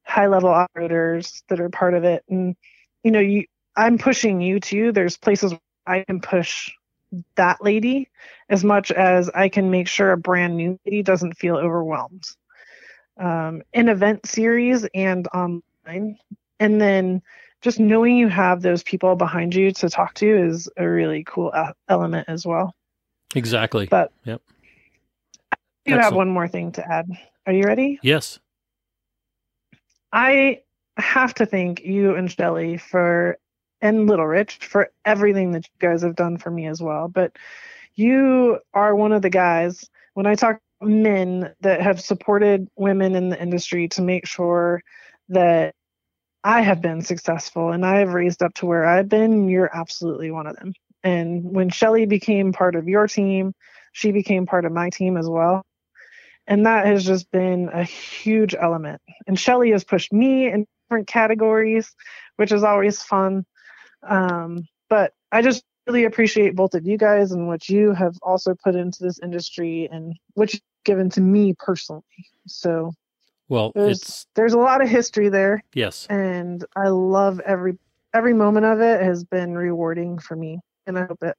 high 0.04 0.28
level 0.28 0.50
operators 0.50 1.44
that 1.50 1.60
are 1.60 1.70
part 1.70 1.94
of 1.94 2.04
it, 2.04 2.24
and 2.30 2.56
you 3.04 3.12
know, 3.12 3.20
you 3.20 3.46
I'm 3.76 3.98
pushing 3.98 4.42
you 4.42 4.60
too. 4.60 4.92
There's 4.92 5.18
places 5.18 5.54
I 5.86 6.04
can 6.04 6.22
push 6.22 6.72
that 7.36 7.64
lady 7.64 8.10
as 8.50 8.64
much 8.64 8.92
as 8.92 9.30
I 9.30 9.50
can 9.50 9.72
make 9.72 9.88
sure 9.88 10.12
a 10.12 10.18
brand 10.18 10.58
new 10.58 10.80
lady 10.86 11.04
doesn't 11.04 11.38
feel 11.38 11.56
overwhelmed. 11.56 12.26
Um, 13.18 13.62
in 13.74 13.90
event 13.90 14.26
series 14.26 14.88
and 14.96 15.28
online, 15.28 16.18
and 16.60 16.82
then 16.82 17.22
just 17.62 17.80
knowing 17.80 18.18
you 18.18 18.28
have 18.28 18.62
those 18.62 18.84
people 18.84 19.16
behind 19.16 19.54
you 19.54 19.72
to 19.72 19.90
talk 19.90 20.16
to 20.16 20.48
is 20.48 20.70
a 20.78 20.88
really 20.88 21.24
cool 21.24 21.54
element 21.88 22.28
as 22.28 22.46
well. 22.46 22.76
Exactly. 23.36 23.86
But 23.86 24.12
yep. 24.26 24.42
You 25.86 25.98
have 25.98 26.16
one 26.16 26.30
more 26.30 26.48
thing 26.48 26.72
to 26.74 26.92
add. 26.92 27.08
Are 27.46 27.54
you 27.54 27.66
ready? 27.66 28.00
Yes. 28.02 28.40
I 30.12 30.62
have 30.98 31.34
to 31.36 31.46
thank 31.46 31.82
you 31.82 32.16
and 32.16 32.32
Shelly 32.32 32.78
for 32.78 33.38
and 33.84 34.08
Little 34.08 34.26
Rich 34.26 34.60
for 34.62 34.90
everything 35.06 35.52
that 35.52 35.68
you 35.68 35.88
guys 35.88 36.02
have 36.02 36.16
done 36.16 36.38
for 36.38 36.50
me 36.50 36.68
as 36.68 36.82
well. 36.82 37.10
But 37.10 37.36
you 37.96 38.60
are 38.74 38.96
one 38.96 39.12
of 39.12 39.22
the 39.22 39.30
guys 39.30 39.88
when 40.14 40.26
I 40.26 40.36
talk 40.36 40.60
men 40.82 41.54
that 41.62 41.82
have 41.82 42.02
supported 42.02 42.68
women 42.76 43.14
in 43.14 43.30
the 43.30 43.42
industry 43.42 43.90
to 43.90 44.02
make 44.02 44.26
sure 44.26 44.82
that 45.30 45.76
I 46.44 46.62
have 46.62 46.82
been 46.82 47.02
successful 47.02 47.72
and 47.72 47.86
I 47.86 48.00
have 48.00 48.14
raised 48.14 48.42
up 48.42 48.54
to 48.56 48.66
where 48.66 48.86
I've 48.86 49.10
been, 49.10 49.50
you're 49.50 49.70
absolutely 49.76 50.32
one 50.32 50.48
of 50.48 50.56
them. 50.56 50.74
And 51.04 51.44
when 51.44 51.70
Shelly 51.70 52.06
became 52.06 52.54
part 52.54 52.76
of 52.76 52.88
your 52.88 53.08
team, 53.08 53.54
she 53.92 54.12
became 54.12 54.46
part 54.46 54.66
of 54.66 54.72
my 54.72 54.90
team 54.90 55.18
as 55.18 55.28
well. 55.28 55.66
And 56.48 56.66
that 56.66 56.86
has 56.86 57.06
just 57.06 57.30
been 57.32 57.70
a 57.74 57.84
huge 57.84 58.56
element. 58.56 59.02
And 59.28 59.38
Shelly 59.38 59.72
has 59.72 59.84
pushed 59.84 60.14
me 60.14 60.50
in 60.50 60.66
different 60.88 61.08
categories, 61.08 61.94
which 62.38 62.52
is 62.52 62.64
always 62.64 63.02
fun. 63.02 63.46
Um, 64.08 64.68
but 64.90 65.14
I 65.32 65.42
just 65.42 65.64
really 65.88 66.06
appreciate 66.06 66.56
both 66.56 66.74
of 66.76 66.86
you 66.86 66.98
guys 66.98 67.32
and 67.32 67.48
what 67.48 67.68
you 67.70 67.94
have 67.94 68.16
also 68.22 68.56
put 68.56 68.76
into 68.76 69.04
this 69.04 69.20
industry 69.20 69.90
and 69.92 70.16
what 70.34 70.54
you've 70.54 70.62
given 70.86 71.10
to 71.12 71.22
me 71.22 71.54
personally. 71.58 72.04
So 72.48 72.94
well, 73.50 73.72
there's, 73.76 74.02
it's 74.02 74.28
there's 74.36 74.54
a 74.54 74.58
lot 74.58 74.82
of 74.82 74.90
history 74.90 75.30
there. 75.30 75.64
Yes. 75.74 76.08
And 76.10 76.64
I 76.76 76.88
love 76.88 77.40
every 77.42 77.78
every 78.14 78.34
moment 78.34 78.66
of 78.66 78.80
it 78.82 79.02
has 79.02 79.24
been 79.24 79.56
rewarding 79.56 80.20
for 80.20 80.36
me. 80.36 80.60
And 80.86 81.00
I 81.00 81.06
hope 81.06 81.24
it 81.24 81.38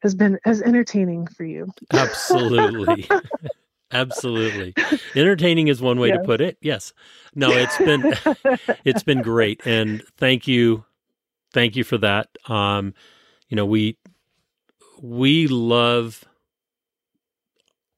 has 0.00 0.14
been 0.14 0.38
as 0.44 0.62
entertaining 0.62 1.26
for 1.26 1.44
you. 1.44 1.70
Absolutely. 1.92 3.08
Absolutely. 3.92 4.74
Entertaining 5.14 5.68
is 5.68 5.82
one 5.82 6.00
way 6.00 6.08
yes. 6.08 6.18
to 6.18 6.24
put 6.24 6.40
it. 6.40 6.56
Yes. 6.62 6.92
No, 7.34 7.50
it's 7.50 7.78
been 7.78 8.14
it's 8.84 9.02
been 9.02 9.22
great 9.22 9.60
and 9.66 10.02
thank 10.16 10.48
you 10.48 10.84
thank 11.52 11.76
you 11.76 11.84
for 11.84 11.98
that. 11.98 12.28
Um 12.46 12.94
you 13.48 13.56
know, 13.56 13.66
we 13.66 13.98
we 15.00 15.46
love 15.46 16.24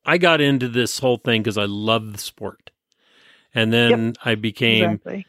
I 0.04 0.18
got 0.18 0.40
into 0.40 0.68
this 0.68 0.98
whole 0.98 1.16
thing 1.16 1.42
because 1.42 1.58
I 1.58 1.64
love 1.64 2.12
the 2.12 2.18
sport. 2.18 2.70
And 3.54 3.72
then 3.72 4.06
yep, 4.06 4.16
I 4.24 4.34
became 4.34 4.92
exactly. 4.92 5.26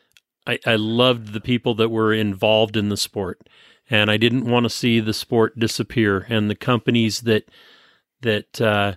I, 0.48 0.60
I 0.66 0.76
loved 0.76 1.34
the 1.34 1.42
people 1.42 1.76
that 1.76 1.90
were 1.90 2.14
involved 2.14 2.76
in 2.78 2.90
the 2.90 2.98
sport. 2.98 3.48
And 3.90 4.10
I 4.10 4.18
didn't 4.18 4.50
want 4.50 4.64
to 4.64 4.70
see 4.70 5.00
the 5.00 5.14
sport 5.14 5.60
disappear 5.60 6.26
and 6.30 6.50
the 6.50 6.56
companies 6.56 7.22
that 7.22 7.50
that 8.22 8.60
uh 8.60 8.96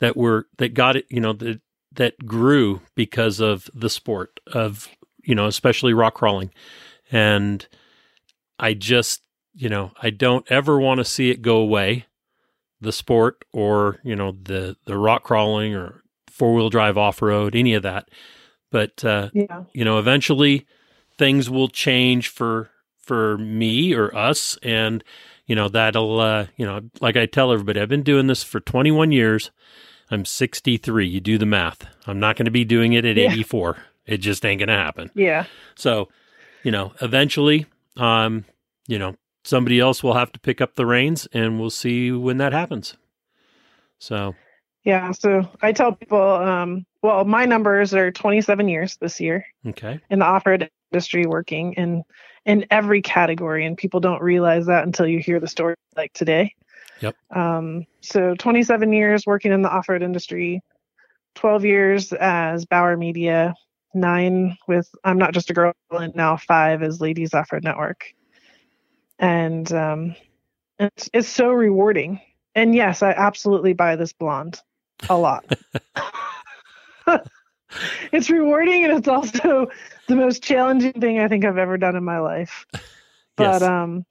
that 0.00 0.16
were 0.16 0.46
that 0.58 0.74
got 0.74 0.96
it, 0.96 1.06
you 1.10 1.20
know, 1.20 1.32
that 1.32 1.60
that 1.92 2.24
grew 2.24 2.80
because 2.94 3.40
of 3.40 3.68
the 3.74 3.90
sport 3.90 4.40
of, 4.46 4.88
you 5.24 5.34
know, 5.34 5.46
especially 5.46 5.92
rock 5.92 6.14
crawling. 6.14 6.52
And 7.10 7.66
I 8.58 8.74
just, 8.74 9.22
you 9.54 9.68
know, 9.68 9.92
I 10.02 10.10
don't 10.10 10.50
ever 10.50 10.78
want 10.80 10.98
to 10.98 11.04
see 11.04 11.30
it 11.30 11.42
go 11.42 11.56
away, 11.56 12.06
the 12.80 12.92
sport 12.92 13.44
or, 13.52 13.98
you 14.02 14.16
know, 14.16 14.32
the 14.32 14.76
the 14.86 14.96
rock 14.96 15.24
crawling 15.24 15.74
or 15.74 16.02
four-wheel 16.28 16.70
drive 16.70 16.96
off-road, 16.96 17.54
any 17.54 17.74
of 17.74 17.82
that. 17.82 18.08
But 18.70 19.04
uh 19.04 19.30
yeah. 19.32 19.64
you 19.72 19.84
know, 19.84 19.98
eventually 19.98 20.66
things 21.18 21.50
will 21.50 21.68
change 21.68 22.28
for 22.28 22.70
for 22.98 23.36
me 23.36 23.92
or 23.94 24.14
us 24.16 24.56
and 24.62 25.02
you 25.46 25.56
know 25.56 25.68
that'll 25.68 26.20
uh 26.20 26.46
you 26.56 26.64
know 26.64 26.80
like 27.00 27.16
I 27.16 27.26
tell 27.26 27.52
everybody 27.52 27.80
I've 27.80 27.88
been 27.88 28.04
doing 28.04 28.28
this 28.28 28.44
for 28.44 28.60
21 28.60 29.10
years 29.12 29.50
I'm 30.12 30.26
63. 30.26 31.08
You 31.08 31.20
do 31.20 31.38
the 31.38 31.46
math. 31.46 31.86
I'm 32.06 32.20
not 32.20 32.36
going 32.36 32.44
to 32.44 32.50
be 32.50 32.64
doing 32.64 32.92
it 32.92 33.04
at 33.04 33.16
yeah. 33.16 33.32
84. 33.32 33.78
It 34.06 34.18
just 34.18 34.44
ain't 34.44 34.58
going 34.58 34.68
to 34.68 34.74
happen. 34.74 35.10
Yeah. 35.14 35.46
So, 35.74 36.10
you 36.62 36.70
know, 36.70 36.92
eventually, 37.00 37.66
um, 37.96 38.44
you 38.86 38.98
know, 38.98 39.16
somebody 39.44 39.80
else 39.80 40.02
will 40.02 40.14
have 40.14 40.32
to 40.32 40.40
pick 40.40 40.60
up 40.60 40.74
the 40.74 40.86
reins 40.86 41.26
and 41.32 41.60
we'll 41.60 41.70
see 41.70 42.12
when 42.12 42.38
that 42.38 42.52
happens. 42.52 42.96
So, 43.98 44.34
yeah. 44.84 45.12
So 45.12 45.48
I 45.60 45.72
tell 45.72 45.92
people, 45.92 46.20
um, 46.20 46.86
well, 47.02 47.24
my 47.24 47.44
numbers 47.44 47.94
are 47.94 48.10
27 48.10 48.68
years 48.68 48.96
this 49.00 49.20
year. 49.20 49.44
Okay. 49.66 50.00
In 50.10 50.20
the 50.20 50.24
off 50.24 50.46
road 50.46 50.68
industry, 50.92 51.26
working 51.26 51.74
in 51.74 52.02
in 52.44 52.66
every 52.70 53.02
category, 53.02 53.64
and 53.64 53.78
people 53.78 54.00
don't 54.00 54.20
realize 54.20 54.66
that 54.66 54.84
until 54.84 55.06
you 55.06 55.20
hear 55.20 55.38
the 55.38 55.46
story 55.46 55.76
like 55.96 56.12
today. 56.12 56.54
Yep. 57.00 57.16
Um, 57.30 57.86
so 58.00 58.34
27 58.34 58.92
years 58.92 59.26
working 59.26 59.52
in 59.52 59.62
the 59.62 59.70
off 59.70 59.88
road 59.88 60.02
industry, 60.02 60.60
12 61.36 61.64
years 61.64 62.12
as 62.12 62.64
Bower 62.64 62.96
Media, 62.96 63.54
nine 63.94 64.56
with 64.66 64.88
I'm 65.04 65.18
Not 65.18 65.34
Just 65.34 65.50
a 65.50 65.54
Girl, 65.54 65.72
and 65.90 66.14
now 66.14 66.36
five 66.36 66.82
is 66.82 67.00
Ladies 67.00 67.34
Off 67.34 67.52
Road 67.52 67.64
Network. 67.64 68.14
And 69.18 69.70
um, 69.72 70.16
it's, 70.78 71.08
it's 71.12 71.28
so 71.28 71.50
rewarding. 71.50 72.20
And 72.54 72.74
yes, 72.74 73.02
I 73.02 73.10
absolutely 73.10 73.72
buy 73.72 73.96
this 73.96 74.12
blonde 74.12 74.60
a 75.08 75.16
lot. 75.16 75.44
it's 78.12 78.30
rewarding 78.30 78.84
and 78.84 78.92
it's 78.92 79.08
also 79.08 79.68
the 80.08 80.16
most 80.16 80.42
challenging 80.42 80.92
thing 80.92 81.18
I 81.18 81.28
think 81.28 81.44
I've 81.44 81.58
ever 81.58 81.78
done 81.78 81.96
in 81.96 82.04
my 82.04 82.18
life. 82.18 82.66
But 83.36 83.60
yes. 83.60 83.62
um 83.62 84.04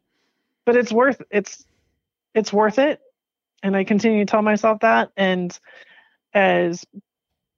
but 0.66 0.76
it's 0.76 0.92
worth 0.92 1.22
it's 1.30 1.66
it's 2.34 2.52
worth 2.52 2.80
it. 2.80 3.00
And 3.64 3.76
I 3.76 3.84
continue 3.84 4.26
to 4.26 4.30
tell 4.30 4.42
myself 4.42 4.80
that 4.82 5.12
and 5.16 5.58
as 6.34 6.86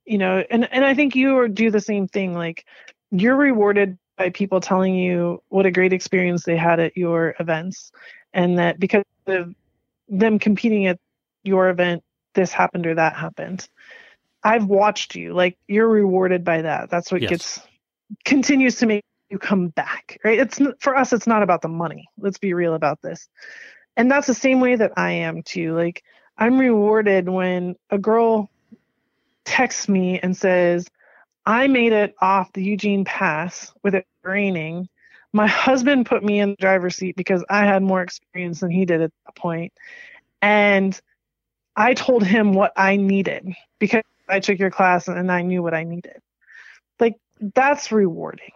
you 0.05 0.17
know, 0.17 0.43
and 0.49 0.71
and 0.71 0.85
I 0.85 0.93
think 0.93 1.15
you 1.15 1.47
do 1.47 1.71
the 1.71 1.81
same 1.81 2.07
thing 2.07 2.33
like 2.33 2.65
you're 3.11 3.35
rewarded 3.35 3.97
by 4.17 4.29
people 4.29 4.59
telling 4.59 4.95
you 4.95 5.41
what 5.49 5.65
a 5.65 5.71
great 5.71 5.93
experience 5.93 6.43
they 6.43 6.57
had 6.57 6.79
at 6.79 6.95
your 6.97 7.35
events 7.39 7.91
and 8.33 8.57
that 8.59 8.79
because 8.79 9.03
of 9.27 9.53
them 10.07 10.39
competing 10.39 10.85
at 10.87 10.99
your 11.43 11.69
event 11.69 12.03
this 12.35 12.51
happened 12.51 12.85
or 12.85 12.95
that 12.95 13.15
happened 13.15 13.67
I've 14.43 14.65
watched 14.65 15.15
you. 15.15 15.33
Like 15.33 15.57
you're 15.67 15.87
rewarded 15.87 16.43
by 16.43 16.61
that. 16.63 16.89
That's 16.89 17.11
what 17.11 17.21
yes. 17.21 17.29
gets 17.29 17.59
continues 18.25 18.75
to 18.77 18.85
make 18.85 19.05
you 19.29 19.39
come 19.39 19.69
back. 19.69 20.19
Right? 20.23 20.39
It's 20.39 20.59
for 20.79 20.95
us. 20.95 21.13
It's 21.13 21.27
not 21.27 21.43
about 21.43 21.61
the 21.61 21.69
money. 21.69 22.07
Let's 22.17 22.37
be 22.37 22.53
real 22.53 22.73
about 22.73 23.01
this. 23.01 23.27
And 23.95 24.11
that's 24.11 24.27
the 24.27 24.33
same 24.33 24.59
way 24.59 24.75
that 24.75 24.91
I 24.97 25.11
am 25.11 25.43
too. 25.43 25.75
Like 25.75 26.03
I'm 26.37 26.59
rewarded 26.59 27.29
when 27.29 27.75
a 27.89 27.97
girl 27.97 28.49
texts 29.45 29.87
me 29.89 30.19
and 30.19 30.35
says, 30.35 30.87
"I 31.45 31.67
made 31.67 31.93
it 31.93 32.15
off 32.21 32.53
the 32.53 32.63
Eugene 32.63 33.05
Pass 33.05 33.73
with 33.83 33.95
it 33.95 34.05
raining." 34.23 34.89
My 35.33 35.47
husband 35.47 36.05
put 36.05 36.23
me 36.23 36.39
in 36.39 36.51
the 36.51 36.55
driver's 36.57 36.95
seat 36.95 37.15
because 37.15 37.43
I 37.49 37.65
had 37.65 37.81
more 37.81 38.01
experience 38.01 38.59
than 38.59 38.69
he 38.69 38.85
did 38.85 39.01
at 39.01 39.11
that 39.25 39.35
point. 39.35 39.73
And 40.41 40.99
I 41.75 41.95
told 41.95 42.23
him 42.23 42.53
what 42.53 42.71
I 42.77 42.97
needed 42.97 43.53
because 43.79 44.03
I 44.29 44.39
took 44.39 44.59
your 44.59 44.69
class 44.69 45.07
and 45.07 45.31
I 45.31 45.41
knew 45.41 45.63
what 45.63 45.73
I 45.73 45.83
needed. 45.83 46.21
Like 46.99 47.15
that's 47.55 47.91
rewarding. 47.91 48.51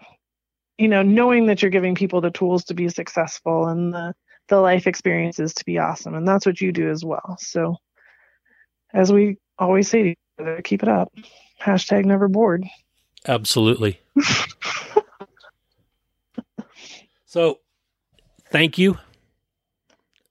You 0.77 0.87
know, 0.87 1.01
knowing 1.01 1.47
that 1.47 1.61
you're 1.61 1.71
giving 1.71 1.95
people 1.95 2.21
the 2.21 2.29
tools 2.29 2.65
to 2.65 2.75
be 2.75 2.89
successful 2.89 3.67
and 3.67 3.93
the 3.93 4.13
the 4.49 4.59
life 4.59 4.87
experiences 4.87 5.53
to 5.55 5.65
be 5.65 5.77
awesome. 5.77 6.13
And 6.13 6.27
that's 6.27 6.45
what 6.45 6.61
you 6.61 6.71
do 6.71 6.89
as 6.89 7.03
well. 7.03 7.37
So 7.39 7.77
as 8.93 9.11
we 9.11 9.37
always 9.59 9.89
say 9.89 10.15
keep 10.63 10.83
it 10.83 10.89
up. 10.89 11.13
Hashtag 11.61 12.05
never 12.05 12.27
bored. 12.27 12.65
Absolutely. 13.27 13.99
so 17.25 17.59
thank 18.49 18.77
you 18.77 18.97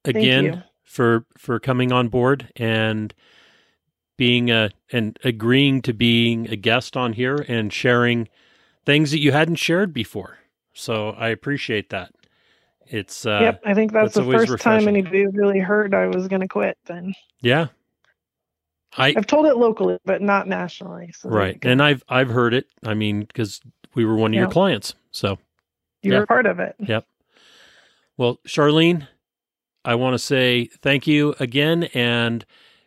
again 0.05 0.45
thank 0.45 0.57
you. 0.57 0.63
for 0.85 1.27
for 1.37 1.59
coming 1.61 1.93
on 1.93 2.09
board 2.09 2.51
and 2.57 3.13
being 4.17 4.51
a 4.51 4.71
and 4.93 5.19
agreeing 5.25 5.83
to 5.83 5.93
being 5.93 6.49
a 6.49 6.57
guest 6.57 6.97
on 6.97 7.13
here 7.13 7.45
and 7.49 7.73
sharing 7.73 8.29
things 8.85 9.11
that 9.11 9.19
you 9.19 9.33
hadn't 9.33 9.57
shared 9.57 9.93
before. 9.93 10.39
So 10.73 11.11
I 11.11 11.29
appreciate 11.29 11.91
that. 11.91 12.13
It's 12.89 13.27
uh, 13.27 13.41
yep. 13.43 13.63
I 13.65 13.75
think 13.75 13.93
that's 13.93 14.15
the 14.15 14.25
first 14.25 14.49
refreshing. 14.49 14.87
time 14.87 14.89
anybody 14.89 15.27
really 15.27 15.59
heard 15.59 15.93
I 15.93 16.07
was 16.07 16.29
going 16.29 16.43
to 16.43 16.49
quit. 16.49 16.79
Then 16.87 17.15
yeah, 17.41 17.69
I 18.97 19.15
I've 19.17 19.27
told 19.27 19.47
it 19.47 19.57
locally, 19.57 19.99
but 20.05 20.23
not 20.23 20.49
nationally. 20.49 21.13
So 21.13 21.29
right, 21.29 21.59
and 21.63 21.83
I've 21.83 22.03
I've 22.09 22.29
heard 22.29 22.55
it. 22.55 22.67
I 22.85 22.95
mean, 22.95 23.21
because 23.21 23.61
we 23.95 24.05
were 24.05 24.17
one 24.17 24.33
of 24.33 24.39
your 24.39 24.51
clients, 24.51 24.95
so 25.11 25.39
you 26.03 26.13
yeah. 26.13 26.21
were 26.21 26.27
part 26.27 26.47
of 26.47 26.59
it. 26.61 26.77
Yep. 26.79 27.07
Well, 28.17 28.41
Charlene, 28.47 29.07
I 29.85 29.95
want 29.95 30.15
to 30.15 30.19
say 30.19 30.67
thank 30.83 31.07
you 31.07 31.35
again, 31.39 31.85
and 31.95 32.45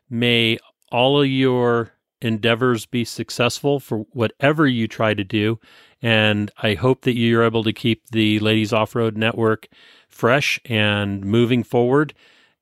may 0.09 0.57
all 0.91 1.21
of 1.21 1.27
your 1.27 1.93
endeavors 2.21 2.85
be 2.85 3.05
successful 3.05 3.79
for 3.79 3.99
whatever 4.11 4.67
you 4.67 4.87
try 4.87 5.13
to 5.13 5.23
do. 5.23 5.59
And 6.01 6.51
I 6.61 6.73
hope 6.73 7.01
that 7.01 7.15
you're 7.15 7.43
able 7.43 7.63
to 7.63 7.73
keep 7.73 8.09
the 8.09 8.39
Ladies 8.39 8.73
Off 8.73 8.95
Road 8.95 9.17
Network 9.17 9.67
fresh 10.07 10.59
and 10.65 11.23
moving 11.23 11.63
forward 11.63 12.13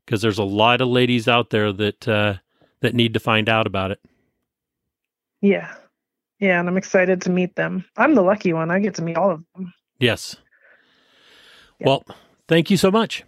because 0.05 0.21
there's 0.21 0.37
a 0.37 0.43
lot 0.43 0.81
of 0.81 0.87
ladies 0.87 1.27
out 1.27 1.49
there 1.49 1.71
that 1.73 2.07
uh, 2.07 2.35
that 2.81 2.95
need 2.95 3.13
to 3.13 3.19
find 3.19 3.49
out 3.49 3.67
about 3.67 3.91
it. 3.91 3.99
Yeah, 5.41 5.73
yeah, 6.39 6.59
and 6.59 6.67
I'm 6.67 6.77
excited 6.77 7.21
to 7.23 7.29
meet 7.29 7.55
them. 7.55 7.85
I'm 7.95 8.15
the 8.15 8.21
lucky 8.21 8.53
one; 8.53 8.71
I 8.71 8.79
get 8.79 8.95
to 8.95 9.01
meet 9.01 9.17
all 9.17 9.31
of 9.31 9.43
them. 9.55 9.73
Yes. 9.99 10.35
Well, 11.79 12.03
thank 12.47 12.71
you 12.71 12.77
so 12.77 12.89
much. 12.89 13.23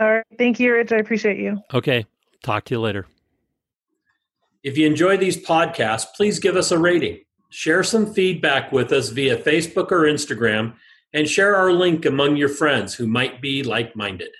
All 0.00 0.12
right, 0.12 0.24
thank 0.36 0.60
you, 0.60 0.72
Rich. 0.72 0.92
I 0.92 0.96
appreciate 0.96 1.38
you. 1.38 1.60
Okay, 1.72 2.06
talk 2.42 2.64
to 2.66 2.74
you 2.74 2.80
later. 2.80 3.06
If 4.62 4.76
you 4.76 4.86
enjoy 4.86 5.16
these 5.16 5.36
podcasts, 5.36 6.06
please 6.14 6.38
give 6.38 6.56
us 6.56 6.70
a 6.70 6.78
rating. 6.78 7.20
Share 7.50 7.82
some 7.82 8.12
feedback 8.12 8.70
with 8.72 8.92
us 8.92 9.08
via 9.08 9.36
Facebook 9.36 9.90
or 9.90 10.02
Instagram, 10.02 10.74
and 11.14 11.28
share 11.28 11.56
our 11.56 11.72
link 11.72 12.04
among 12.04 12.36
your 12.36 12.48
friends 12.50 12.94
who 12.94 13.06
might 13.06 13.40
be 13.40 13.62
like 13.62 13.96
minded. 13.96 14.30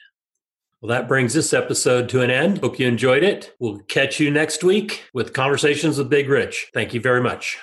Well, 0.81 0.91
that 0.91 1.09
brings 1.09 1.35
this 1.35 1.53
episode 1.53 2.09
to 2.11 2.21
an 2.21 2.31
end. 2.31 2.59
Hope 2.59 2.79
you 2.79 2.87
enjoyed 2.87 3.25
it. 3.25 3.55
We'll 3.59 3.81
catch 3.81 4.21
you 4.21 4.31
next 4.31 4.63
week 4.63 5.05
with 5.13 5.33
Conversations 5.33 5.99
with 5.99 6.09
Big 6.09 6.29
Rich. 6.29 6.71
Thank 6.73 6.95
you 6.95 7.01
very 7.01 7.21
much. 7.21 7.59